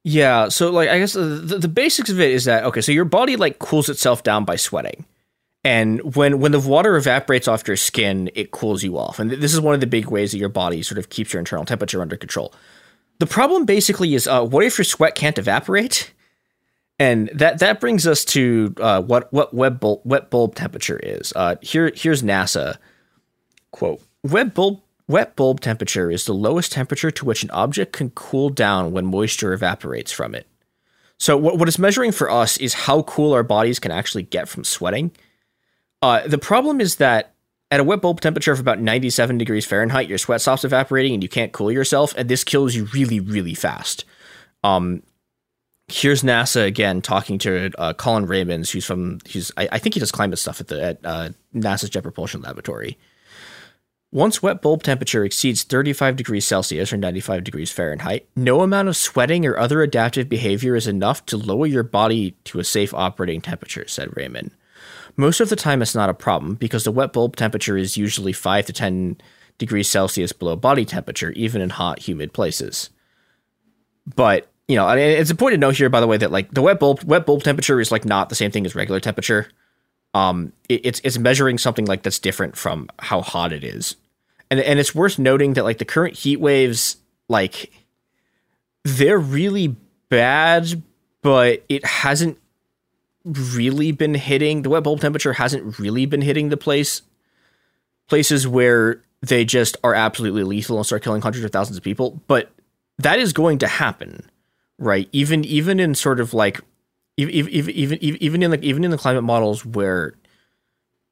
[0.05, 2.93] Yeah, so like I guess the, the, the basics of it is that okay, so
[2.93, 5.07] your body like cools itself down by sweating.
[5.65, 9.19] And when when the water evaporates off your skin, it cools you off.
[9.19, 11.41] And this is one of the big ways that your body sort of keeps your
[11.41, 12.53] internal temperature under control.
[13.21, 16.13] The problem basically is uh, what if your sweat can't evaporate?
[16.99, 21.31] And that that brings us to uh, what what web bulb, wet bulb temperature is.
[21.37, 22.79] Uh, here here's NASA
[23.73, 28.09] quote: Wet bulb wet bulb temperature is the lowest temperature to which an object can
[28.11, 30.47] cool down when moisture evaporates from it.
[31.19, 34.49] So what what it's measuring for us is how cool our bodies can actually get
[34.49, 35.11] from sweating.
[36.01, 37.35] Uh, the problem is that
[37.71, 41.23] at a wet bulb temperature of about 97 degrees Fahrenheit, your sweat stops evaporating and
[41.23, 44.05] you can't cool yourself, and this kills you really, really fast.
[44.65, 45.03] Um,
[45.89, 50.01] here's NASA again talking to uh, Colin Raymonds, who's from he's I, I, think he
[50.01, 52.99] does climate stuff at the at uh, NASA's Jet Propulsion Laboratory.
[54.13, 58.97] Once wet bulb temperature exceeds 35 degrees Celsius or 95 degrees Fahrenheit, no amount of
[58.97, 63.41] sweating or other adaptive behavior is enough to lower your body to a safe operating
[63.41, 64.51] temperature, said Raymond.
[65.21, 68.33] Most of the time, it's not a problem because the wet bulb temperature is usually
[68.33, 69.19] 5 to 10
[69.59, 72.89] degrees Celsius below body temperature, even in hot, humid places.
[74.17, 76.81] But you know, it's important to note here, by the way, that like the wet
[76.81, 79.49] bulb wet bulb temperature is like not the same thing as regular temperature.
[80.15, 83.97] Um, it, it's it's measuring something like that's different from how hot it is,
[84.51, 86.97] and and it's worth noting that like the current heat waves,
[87.29, 87.71] like
[88.85, 89.77] they're really
[90.09, 90.83] bad,
[91.21, 92.39] but it hasn't
[93.25, 97.03] really been hitting the wet bulb temperature hasn't really been hitting the place
[98.09, 102.21] places where they just are absolutely lethal and start killing hundreds of thousands of people.
[102.27, 102.51] But
[102.99, 104.31] that is going to happen
[104.81, 105.09] right?
[105.13, 106.61] Even even in sort of like
[107.17, 110.15] even even even in the even in the climate models where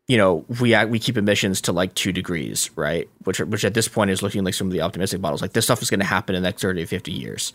[0.09, 3.09] you know we act, we keep emissions to like two degrees right?
[3.25, 5.67] Which which at this point is looking like some of the optimistic models like this
[5.67, 7.53] stuff is going to happen in the next 30 to 50 years.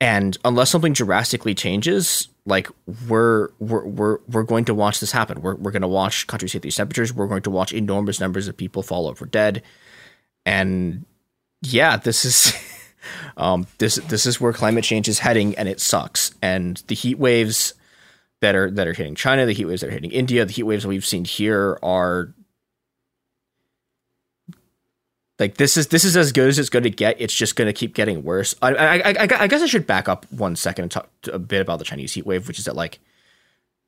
[0.00, 2.68] And unless something drastically changes like
[3.08, 5.40] we're we're we're, we're going to watch this happen.
[5.40, 7.14] We're, we're going to watch countries hit these temperatures.
[7.14, 9.62] We're going to watch enormous numbers of people fall over dead.
[10.44, 11.06] And
[11.62, 12.52] yeah this is
[13.36, 16.34] um, this this is where climate change is heading and it sucks.
[16.42, 17.74] And the heat waves
[18.40, 20.62] that are that are hitting china the heat waves that are hitting india the heat
[20.62, 22.32] waves that we've seen here are
[25.40, 27.16] like this is this is as good as it's going to get.
[27.18, 28.54] It's just going to keep getting worse.
[28.60, 31.62] I, I, I, I guess I should back up one second and talk a bit
[31.62, 33.00] about the Chinese heat wave, which is that like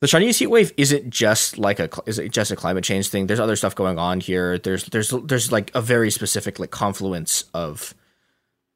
[0.00, 3.26] the Chinese heat wave isn't just like a is it just a climate change thing.
[3.26, 4.56] There's other stuff going on here.
[4.56, 7.94] There's there's there's like a very specific like confluence of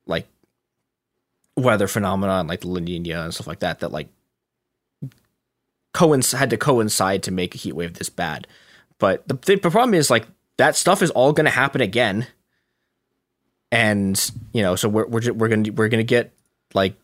[0.07, 0.29] like
[1.57, 4.09] weather phenomena and like the La Nina and stuff like that that like
[5.95, 8.47] coinc- had to coincide to make a heat wave this bad.
[8.99, 10.27] But the, the problem is like
[10.59, 12.27] that stuff is all going to happen again
[13.71, 16.33] and you know, so we're we're we're gonna we're gonna get
[16.75, 16.95] like,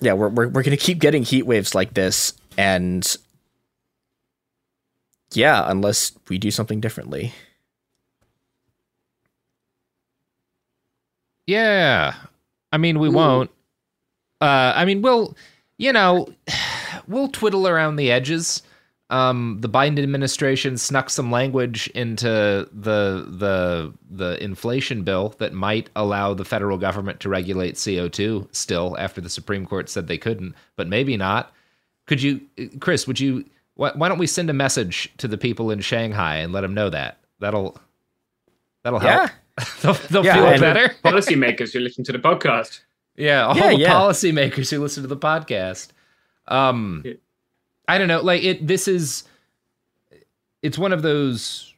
[0.00, 3.16] yeah, we're we're we're gonna keep getting heat waves like this, and
[5.32, 7.32] yeah, unless we do something differently.
[11.46, 12.14] Yeah,
[12.72, 13.12] I mean, we Ooh.
[13.12, 13.50] won't.
[14.40, 15.36] Uh, I mean, we'll,
[15.78, 16.28] you know,
[17.06, 18.62] we'll twiddle around the edges
[19.08, 25.90] um, the Biden administration snuck some language into the the the inflation bill that might
[25.94, 30.18] allow the federal government to regulate CO two still after the Supreme Court said they
[30.18, 31.52] couldn't, but maybe not.
[32.06, 32.40] Could you,
[32.80, 33.06] Chris?
[33.06, 33.44] Would you?
[33.74, 36.74] Why, why don't we send a message to the people in Shanghai and let them
[36.74, 37.78] know that that'll
[38.82, 39.30] that'll help.
[39.30, 39.64] Yeah.
[39.82, 40.94] they'll, they'll yeah, feel better.
[41.04, 42.80] Policymakers who listen to the podcast.
[43.16, 43.92] Yeah, all yeah, the yeah.
[43.92, 45.88] policymakers who listen to the podcast.
[46.48, 47.04] Um,
[47.88, 48.20] I don't know.
[48.20, 49.24] Like it, this is.
[50.62, 51.72] It's one of those.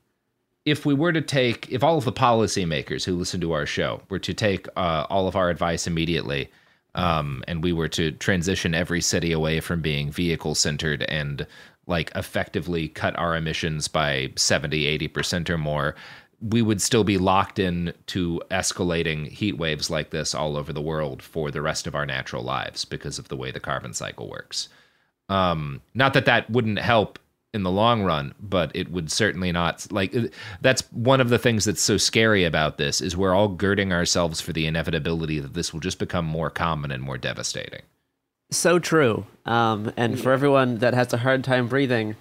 [0.65, 4.03] If we were to take, if all of the policymakers who listen to our show
[4.11, 6.51] were to take uh, all of our advice immediately,
[6.95, 11.47] um, and we were to transition every city away from being vehicle centered and
[11.87, 15.95] like effectively cut our emissions by 70 80% or more
[16.41, 20.83] we would still be locked in to escalating heat waves like this all over the
[20.83, 24.29] world for the rest of our natural lives because of the way the carbon cycle
[24.29, 24.69] works
[25.29, 27.19] um, not that that wouldn't help
[27.55, 30.15] in the long run, but it would certainly not like
[30.61, 34.41] that's one of the things that's so scary about this is we're all girding ourselves
[34.41, 37.83] for the inevitability that this will just become more common and more devastating.
[38.51, 39.27] So true.
[39.45, 42.17] Um, and for everyone that has a hard time breathing,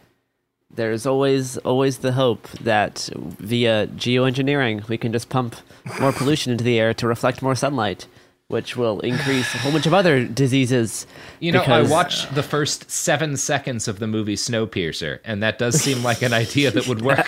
[0.74, 5.56] there's always always the hope that via geoengineering we can just pump
[6.00, 8.06] more pollution into the air to reflect more sunlight
[8.50, 11.06] which will increase a whole bunch of other diseases.
[11.40, 11.90] You know, because...
[11.90, 16.03] I watched uh, the first seven seconds of the movie Snowpiercer, and that does seem
[16.03, 17.27] like an idea that would work.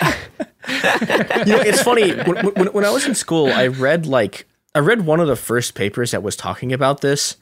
[0.68, 2.12] you know, it's funny.
[2.12, 5.36] When, when, when, I was in school, I read like I read one of the
[5.36, 7.36] first papers that was talking about this,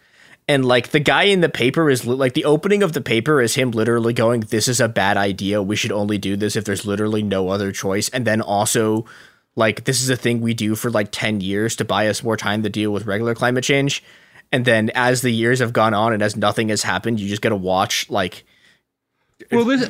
[0.49, 3.41] and like the guy in the paper is li- like the opening of the paper
[3.41, 6.65] is him literally going this is a bad idea we should only do this if
[6.65, 9.05] there's literally no other choice and then also
[9.59, 12.37] like this is a thing we do for like 10 years to buy us more
[12.37, 14.03] time to deal with regular climate change
[14.53, 17.43] and then as the years have gone on and as nothing has happened you just
[17.43, 18.45] got to watch like
[19.53, 19.89] Well, this,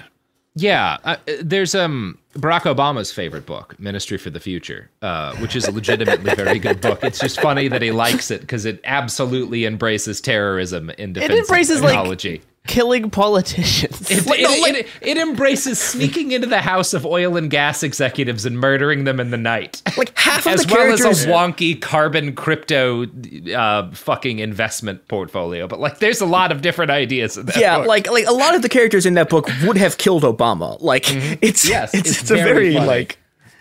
[0.54, 5.66] yeah, uh, there's um Barack Obama's favorite book, Ministry for the Future, uh, which is
[5.66, 7.02] a legitimately very good book.
[7.02, 11.38] It's just funny that he likes it because it absolutely embraces terrorism in defense It
[11.38, 12.42] embraces of like technology.
[12.66, 14.10] Killing politicians.
[14.10, 18.58] It, it, it, it embraces sneaking into the house of oil and gas executives and
[18.58, 19.82] murdering them in the night.
[19.96, 23.06] Like half of as the well as a wonky carbon crypto
[23.54, 25.66] uh, fucking investment portfolio.
[25.66, 27.86] But like, there's a lot of different ideas in that yeah book.
[27.86, 31.04] like like a lot of the characters in that book would have killed obama like
[31.42, 32.86] it's yes, it's, it's, a very funny.
[32.86, 33.18] like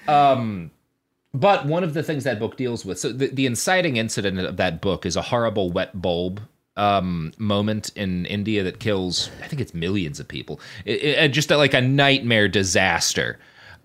[0.07, 0.71] Um,
[1.33, 4.57] but one of the things that book deals with, so the, the inciting incident of
[4.57, 6.41] that book is a horrible wet bulb
[6.77, 10.59] um moment in India that kills I think it's millions of people.
[10.85, 13.39] It, it- just like a nightmare disaster.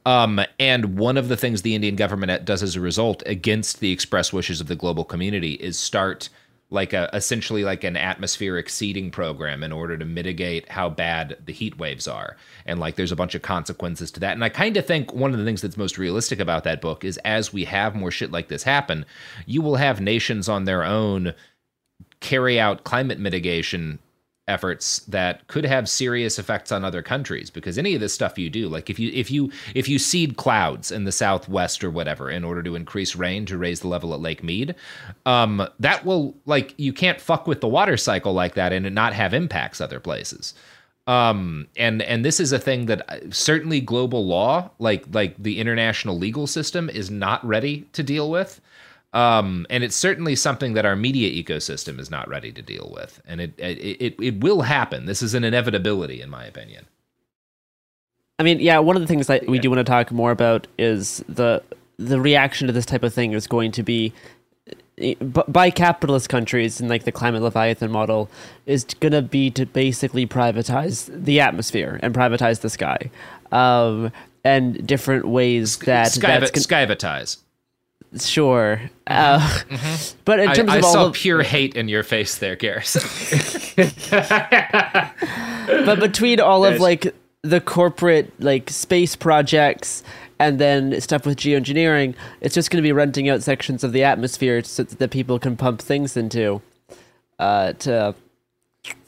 [0.06, 3.92] Um, and one of the things the Indian government does as a result against the
[3.92, 6.30] express wishes of the global community is start
[6.70, 11.52] like a essentially like an atmospheric seeding program in order to mitigate how bad the
[11.52, 14.76] heat waves are and like there's a bunch of consequences to that and i kind
[14.76, 17.64] of think one of the things that's most realistic about that book is as we
[17.64, 19.04] have more shit like this happen
[19.46, 21.34] you will have nations on their own
[22.20, 23.98] carry out climate mitigation
[24.50, 28.50] efforts that could have serious effects on other countries because any of this stuff you
[28.50, 32.28] do like if you if you if you seed clouds in the southwest or whatever
[32.28, 34.74] in order to increase rain to raise the level at lake mead
[35.24, 38.92] um that will like you can't fuck with the water cycle like that and it
[38.92, 40.52] not have impacts other places.
[41.06, 45.60] Um and and this is a thing that uh, certainly global law like like the
[45.60, 48.60] international legal system is not ready to deal with
[49.12, 53.20] um, and it's certainly something that our media ecosystem is not ready to deal with,
[53.26, 55.06] and it it it, it will happen.
[55.06, 56.86] This is an inevitability, in my opinion.
[58.38, 60.66] I mean, yeah, one of the things that we do want to talk more about
[60.78, 61.62] is the
[61.98, 64.12] the reaction to this type of thing is going to be
[65.22, 68.28] by capitalist countries and like the climate leviathan model
[68.66, 73.10] is going to be to basically privatize the atmosphere and privatize the sky
[73.50, 74.12] um,
[74.44, 77.38] and different ways that Sky, that's gon- skyvatize.
[78.18, 78.90] Sure.
[79.06, 79.60] Uh,
[80.24, 83.02] but in terms I of all saw of, pure hate in your face there, Garrison.
[85.84, 90.02] but between all of like the corporate like space projects
[90.38, 94.04] and then stuff with geoengineering, it's just going to be renting out sections of the
[94.04, 96.62] atmosphere so that people can pump things into,
[97.38, 98.14] uh, to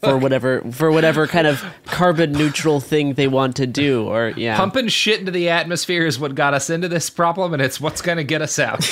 [0.00, 4.56] for whatever for whatever kind of carbon neutral thing they want to do, or yeah,
[4.56, 8.02] Pumping shit into the atmosphere is what got us into this problem, and it's what's
[8.02, 8.82] going to get us out.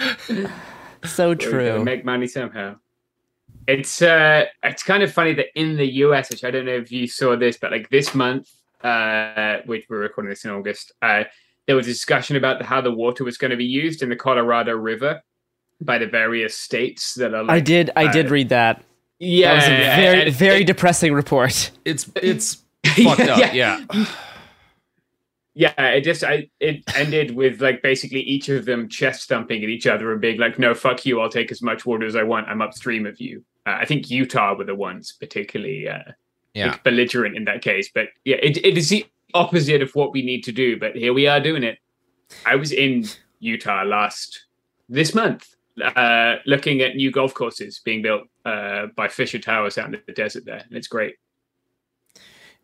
[1.04, 1.84] so We gotta true.
[1.84, 2.76] Make money somehow.
[3.66, 6.92] It's uh, it's kind of funny that in the US, which I don't know if
[6.92, 8.50] you saw this, but like this month,
[8.82, 11.24] uh, which we're recording this in August, uh,
[11.66, 14.16] there was a discussion about how the water was going to be used in the
[14.16, 15.22] Colorado River
[15.80, 17.44] by the various states that are.
[17.44, 18.82] Like, I did I did uh, read that.
[19.20, 21.70] Yeah, that was a yeah, very and very depressing report.
[21.84, 22.62] It's it's
[22.96, 23.54] fucked up.
[23.54, 23.84] Yeah.
[25.54, 29.68] Yeah, it just I it ended with like basically each of them chest thumping at
[29.68, 31.20] each other and being like, "No, fuck you!
[31.20, 32.48] I'll take as much water as I want.
[32.48, 35.98] I'm upstream of you." Uh, I think Utah were the ones particularly uh,
[36.54, 36.68] Yeah.
[36.70, 37.90] like, belligerent in that case.
[37.92, 40.78] But yeah, it, it is the opposite of what we need to do.
[40.78, 41.78] But here we are doing it.
[42.46, 43.04] I was in
[43.40, 44.46] Utah last
[44.88, 49.86] this month, uh, looking at new golf courses being built uh, by Fisher Towers out
[49.86, 51.16] in the desert there, and it's great.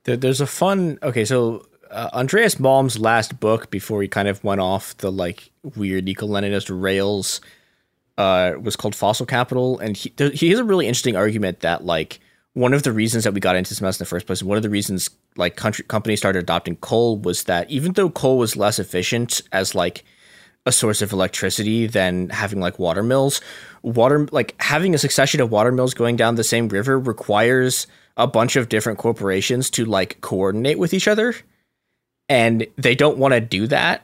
[0.05, 0.99] There, there's a fun.
[1.03, 5.51] Okay, so uh, Andreas Malm's last book before he kind of went off the like
[5.77, 7.41] weird eco-Leninist rails
[8.19, 11.85] uh, was called Fossil Capital, and he there- he has a really interesting argument that
[11.85, 12.21] like
[12.55, 14.49] one of the reasons that we got into this mess in the first place, and
[14.49, 18.39] one of the reasons like country companies started adopting coal was that even though coal
[18.39, 20.05] was less efficient as like
[20.67, 23.41] a source of electricity than having like water mills.
[23.83, 27.87] Water like having a succession of water mills going down the same river requires
[28.17, 31.35] a bunch of different corporations to like coordinate with each other.
[32.29, 34.03] And they don't want to do that.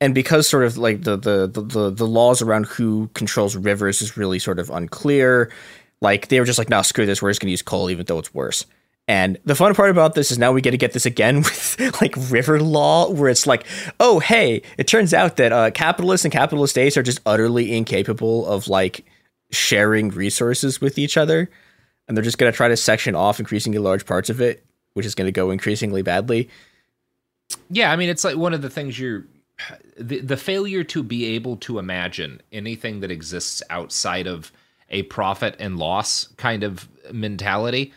[0.00, 4.16] And because sort of like the, the the the laws around who controls rivers is
[4.16, 5.52] really sort of unclear,
[6.00, 8.18] like they were just like, no, screw this, we're just gonna use coal even though
[8.18, 8.66] it's worse.
[9.08, 12.00] And the fun part about this is now we get to get this again with
[12.00, 13.66] like river law, where it's like,
[13.98, 18.46] oh, hey, it turns out that uh, capitalists and capitalist states are just utterly incapable
[18.46, 19.04] of like
[19.50, 21.50] sharing resources with each other.
[22.06, 24.64] And they're just going to try to section off increasingly large parts of it,
[24.94, 26.48] which is going to go increasingly badly.
[27.70, 29.26] Yeah, I mean, it's like one of the things you're
[29.98, 34.52] the, the failure to be able to imagine anything that exists outside of
[34.90, 37.92] a profit and loss kind of mentality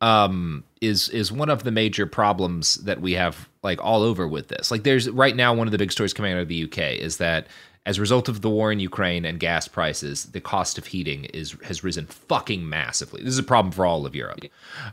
[0.00, 4.48] um, is is one of the major problems that we have like all over with
[4.48, 4.70] this.
[4.70, 7.18] Like there's right now one of the big stories coming out of the UK is
[7.18, 7.46] that
[7.86, 11.24] as a result of the war in Ukraine and gas prices, the cost of heating
[11.26, 13.22] is has risen fucking massively.
[13.22, 14.44] This is a problem for all of Europe.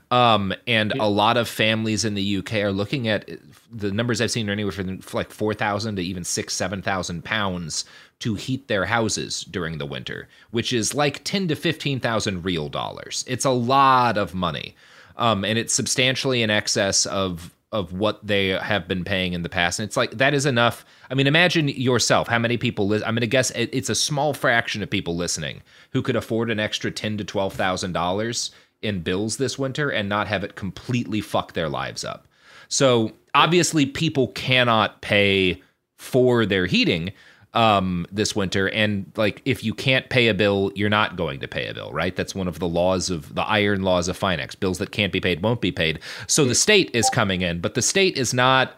[0.09, 3.29] Um, and a lot of families in the UK are looking at
[3.71, 7.23] the numbers I've seen are anywhere from like four thousand to even six, seven thousand
[7.25, 7.83] pounds
[8.19, 12.69] to heat their houses during the winter, which is like ten to fifteen thousand real
[12.69, 13.25] dollars.
[13.27, 14.75] It's a lot of money.
[15.17, 19.49] Um, and it's substantially in excess of of what they have been paying in the
[19.49, 19.77] past.
[19.79, 20.85] And it's like that is enough.
[21.11, 22.87] I mean, imagine yourself how many people.
[22.87, 26.15] Li- I'm going to guess it, it's a small fraction of people listening who could
[26.15, 30.43] afford an extra ten to twelve thousand dollars in bills this winter and not have
[30.43, 32.27] it completely fuck their lives up.
[32.69, 35.61] So obviously, people cannot pay
[35.97, 37.11] for their heating
[37.57, 38.69] um, this winter.
[38.69, 41.91] And like, if you can't pay a bill, you're not going to pay a bill,
[41.91, 42.15] right?
[42.15, 44.57] That's one of the laws of the iron laws of Finex.
[44.57, 45.99] Bills that can't be paid won't be paid.
[46.27, 48.77] So the state is coming in, but the state is not.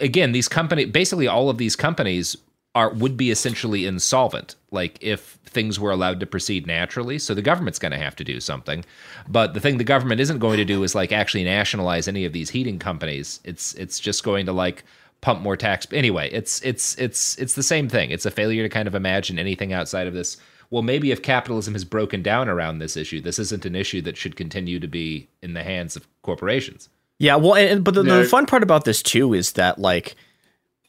[0.00, 2.36] Again, these company, basically all of these companies
[2.76, 7.42] are would be essentially insolvent like if things were allowed to proceed naturally so the
[7.42, 8.84] government's going to have to do something
[9.26, 12.32] but the thing the government isn't going to do is like actually nationalize any of
[12.32, 14.84] these heating companies it's it's just going to like
[15.20, 15.86] pump more tax.
[15.92, 18.10] Anyway, it's it's it's it's the same thing.
[18.10, 20.36] It's a failure to kind of imagine anything outside of this.
[20.70, 24.16] Well, maybe if capitalism has broken down around this issue, this isn't an issue that
[24.16, 26.88] should continue to be in the hands of corporations.
[27.18, 28.22] Yeah, well, and, but the, No.
[28.22, 30.14] the fun part about this too is that like,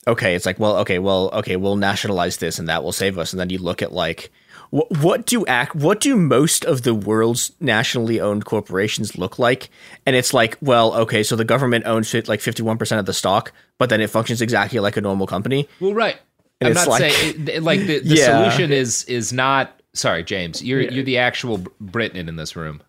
[0.08, 3.34] okay, it's like, well, okay, well, okay, we'll nationalize this and that will save us,
[3.34, 4.32] and then you look at like,
[4.72, 9.70] what what do act what do most of the world's nationally owned corporations look like?
[10.06, 13.06] And it's like, well, okay, so the government owns fit like fifty one percent of
[13.06, 15.70] the stock, but then it functions exactly like a normal company.
[15.80, 16.18] Well, right.
[16.60, 18.50] And I'm it's not like- saying it- like the, the Yeah.
[18.50, 19.78] solution is is not.
[19.94, 20.64] Sorry, James.
[20.64, 22.82] You're you're the actual Briton in this room.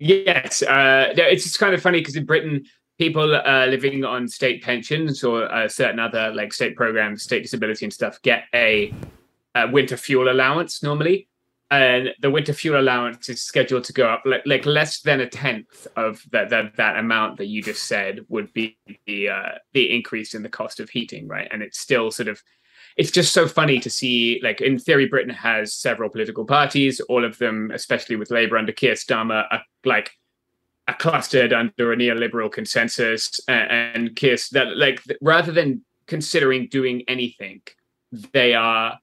[0.00, 2.64] Yes, uh, it's just kind of funny because in Britain,
[2.98, 7.84] people uh, living on state pensions or uh, certain other like state programs, state disability
[7.84, 8.94] and stuff, get a,
[9.64, 11.28] a winter fuel allowance normally,
[11.70, 15.28] and the winter fuel allowance is scheduled to go up like, like less than a
[15.28, 19.94] tenth of that that that amount that you just said would be the uh, the
[19.94, 21.48] increase in the cost of heating, right?
[21.50, 22.42] And it's still sort of
[22.98, 27.24] it's just so funny to see like in theory britain has several political parties all
[27.24, 30.10] of them especially with labour under keir starmer are like
[30.88, 37.02] are clustered under a neoliberal consensus a- and keir that like rather than considering doing
[37.08, 37.62] anything
[38.32, 38.98] they are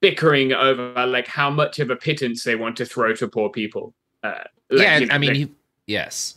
[0.00, 3.94] bickering over like how much of a pittance they want to throw to poor people
[4.22, 5.52] uh, like, yeah, you know, I mean, like- he,
[5.86, 6.36] yes.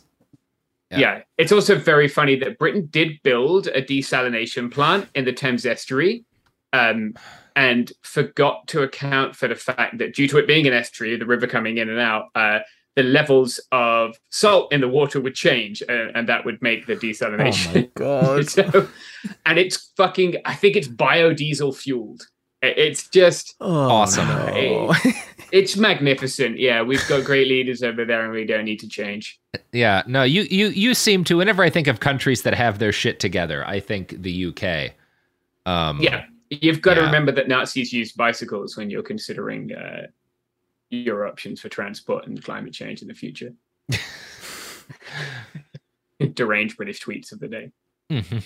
[0.90, 1.22] yeah.
[1.38, 6.24] It's also very funny that Britain did build a desalination plant in the Thames estuary
[6.72, 7.14] um,
[7.56, 11.26] and forgot to account for the fact that due to it being an estuary, the
[11.26, 12.60] river coming in and out, uh,
[12.96, 16.96] the levels of salt in the water would change uh, and that would make the
[16.96, 17.70] desalination.
[17.70, 18.48] Oh my god.
[18.48, 18.88] so,
[19.46, 22.26] and it's fucking, I think it's biodiesel fueled.
[22.62, 24.28] It- It's just awesome.
[24.54, 25.14] It-
[25.52, 26.58] it's magnificent.
[26.60, 29.40] Yeah, we've got great leaders over there and we don't need to change.
[29.72, 31.36] Yeah, no, you you you seem to.
[31.38, 34.92] Whenever I think of countries that have their shit together, I think the UK.
[35.66, 40.06] Um, Yeah, you've got to remember that Nazis used bicycles when you're considering uh,
[40.90, 43.52] your options for transport and climate change in the future.
[46.34, 47.70] Deranged British tweets of the day.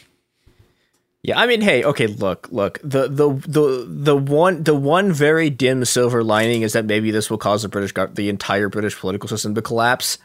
[1.24, 2.78] Yeah, I mean, hey, okay, look, look.
[2.84, 7.30] The the the the one the one very dim silver lining is that maybe this
[7.30, 10.18] will cause the British the entire British political system to collapse.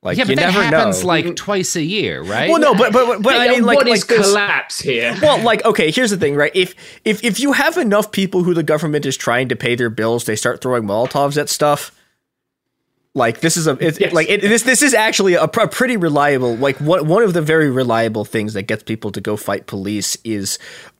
[0.00, 1.08] Like yeah, but you that never happens know.
[1.08, 2.48] like twice a year, right?
[2.48, 5.14] Well, no, but but but I mean, like, what like is this- collapse here?
[5.20, 6.52] Well, like, okay, here's the thing, right?
[6.54, 9.90] If if if you have enough people who the government is trying to pay their
[9.90, 11.92] bills, they start throwing Molotovs at stuff.
[13.14, 15.96] Like this is a it's like it, this this is actually a, pr- a pretty
[15.96, 19.66] reliable like one one of the very reliable things that gets people to go fight
[19.66, 20.58] police is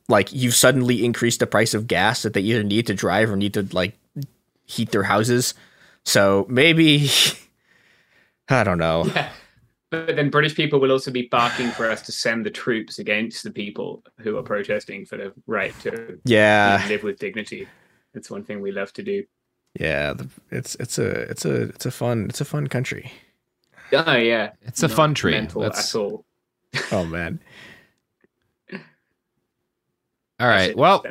[0.08, 3.36] like you've suddenly increased the price of gas that they either need to drive or
[3.36, 3.94] need to like
[4.64, 5.54] heat their houses.
[6.04, 7.08] So maybe
[8.48, 9.04] I don't know.
[9.14, 9.28] Yeah.
[9.90, 13.42] But then British people will also be barking for us to send the troops against
[13.42, 16.84] the people who are protesting for the right to Yeah.
[16.88, 17.66] live with dignity.
[18.12, 19.24] That's one thing we love to do.
[19.78, 23.12] Yeah, the, it's it's a it's a it's a fun it's a fun country.
[23.92, 25.32] Oh yeah, It's a Not fun tree.
[25.32, 26.24] mental That's- at all.
[26.92, 27.40] Oh man.
[30.40, 30.76] All right.
[30.76, 31.04] Well,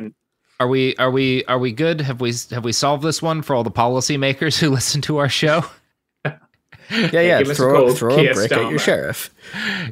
[0.60, 2.02] are we are we are we good?
[2.02, 5.30] Have we have we solved this one for all the policymakers who listen to our
[5.30, 5.64] show?
[6.90, 7.40] Yeah, yeah.
[7.40, 9.30] give us a Throw Keir a brick at your sheriff.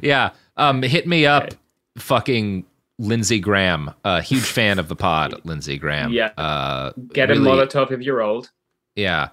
[0.02, 0.30] yeah.
[0.56, 1.50] Um, hit me up,
[1.98, 2.64] fucking
[2.98, 3.90] Lindsey Graham.
[4.02, 6.10] A huge fan of the pod, Lindsey Graham.
[6.14, 6.28] Yeah.
[6.38, 8.50] Uh, Get really- a Molotov if you're old.
[8.96, 9.28] Yeah.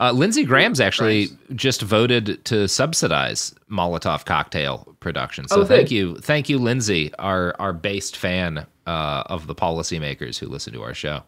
[0.00, 5.46] Uh, Lindsey Graham's actually just voted to subsidize Molotov cocktail production.
[5.46, 10.36] So Oh, thank you, thank you, Lindsey, our our based fan uh, of the policymakers
[10.38, 11.22] who listen to our show.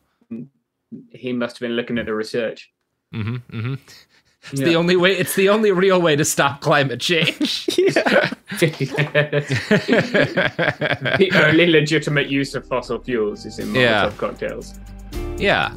[1.11, 2.73] He must have been looking at the research.
[3.13, 3.75] hmm hmm
[4.51, 4.67] It's Yeah.
[4.67, 5.13] the only way.
[5.17, 7.67] It's the only real way to stop climate change.
[11.17, 14.11] the only legitimate use of fossil fuels is in Molotov Yeah.
[14.17, 14.75] cocktails.
[15.39, 15.71] Yeah.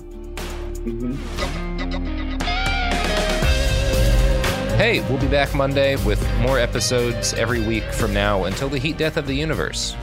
[4.79, 8.97] Hey, we'll be back Monday with more episodes every week from now until the heat
[8.97, 9.93] death of the universe.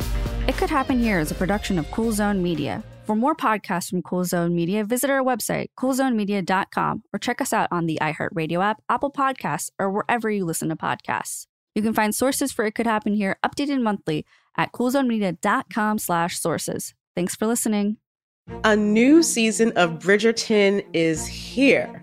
[0.46, 2.84] It Could Happen Here is a production of Cool Zone Media.
[3.06, 7.68] For more podcasts from Cool Zone Media, visit our website, coolzonemedia.com, or check us out
[7.70, 11.46] on the iHeartRadio app, Apple Podcasts, or wherever you listen to podcasts.
[11.74, 14.26] You can find sources for It Could Happen Here updated monthly
[14.58, 16.92] at coolzonemedia.com slash sources.
[17.14, 17.96] Thanks for listening.
[18.62, 22.02] A new season of Bridgerton is here.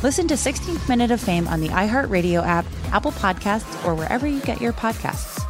[0.00, 4.40] Listen to 16th Minute of Fame on the iHeartRadio app, Apple Podcasts, or wherever you
[4.42, 5.44] get your podcasts.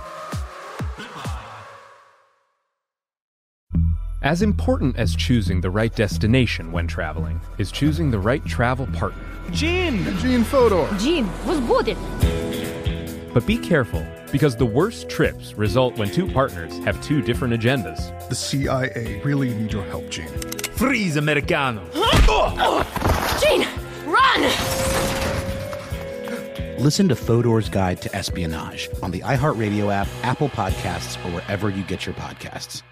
[4.23, 9.23] As important as choosing the right destination when traveling is choosing the right travel partner.
[9.51, 10.02] Gene!
[10.17, 10.89] Gene Fodor!
[10.99, 11.99] Gene, what's good?
[13.35, 18.28] But be careful, because the worst trips result when two partners have two different agendas.
[18.31, 20.28] The CIA really need your help, Gene.
[20.75, 21.85] Freeze, Americano!
[21.93, 23.85] Gene, oh!
[24.09, 24.43] Run!
[26.78, 31.83] Listen to Fodor's Guide to Espionage on the iHeartRadio app, Apple Podcasts, or wherever you
[31.83, 32.83] get your podcasts.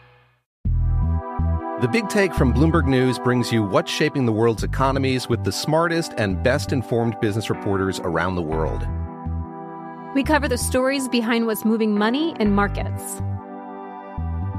[1.81, 5.53] The Big Take from Bloomberg News brings you what's shaping the world's economies with the
[5.53, 8.86] smartest and best informed business reporters around the world.
[10.15, 13.20] We cover the stories behind what's moving money and markets.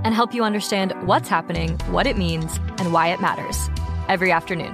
[0.04, 3.68] and help you understand what's happening, what it means, and why it matters
[4.08, 4.74] every afternoon.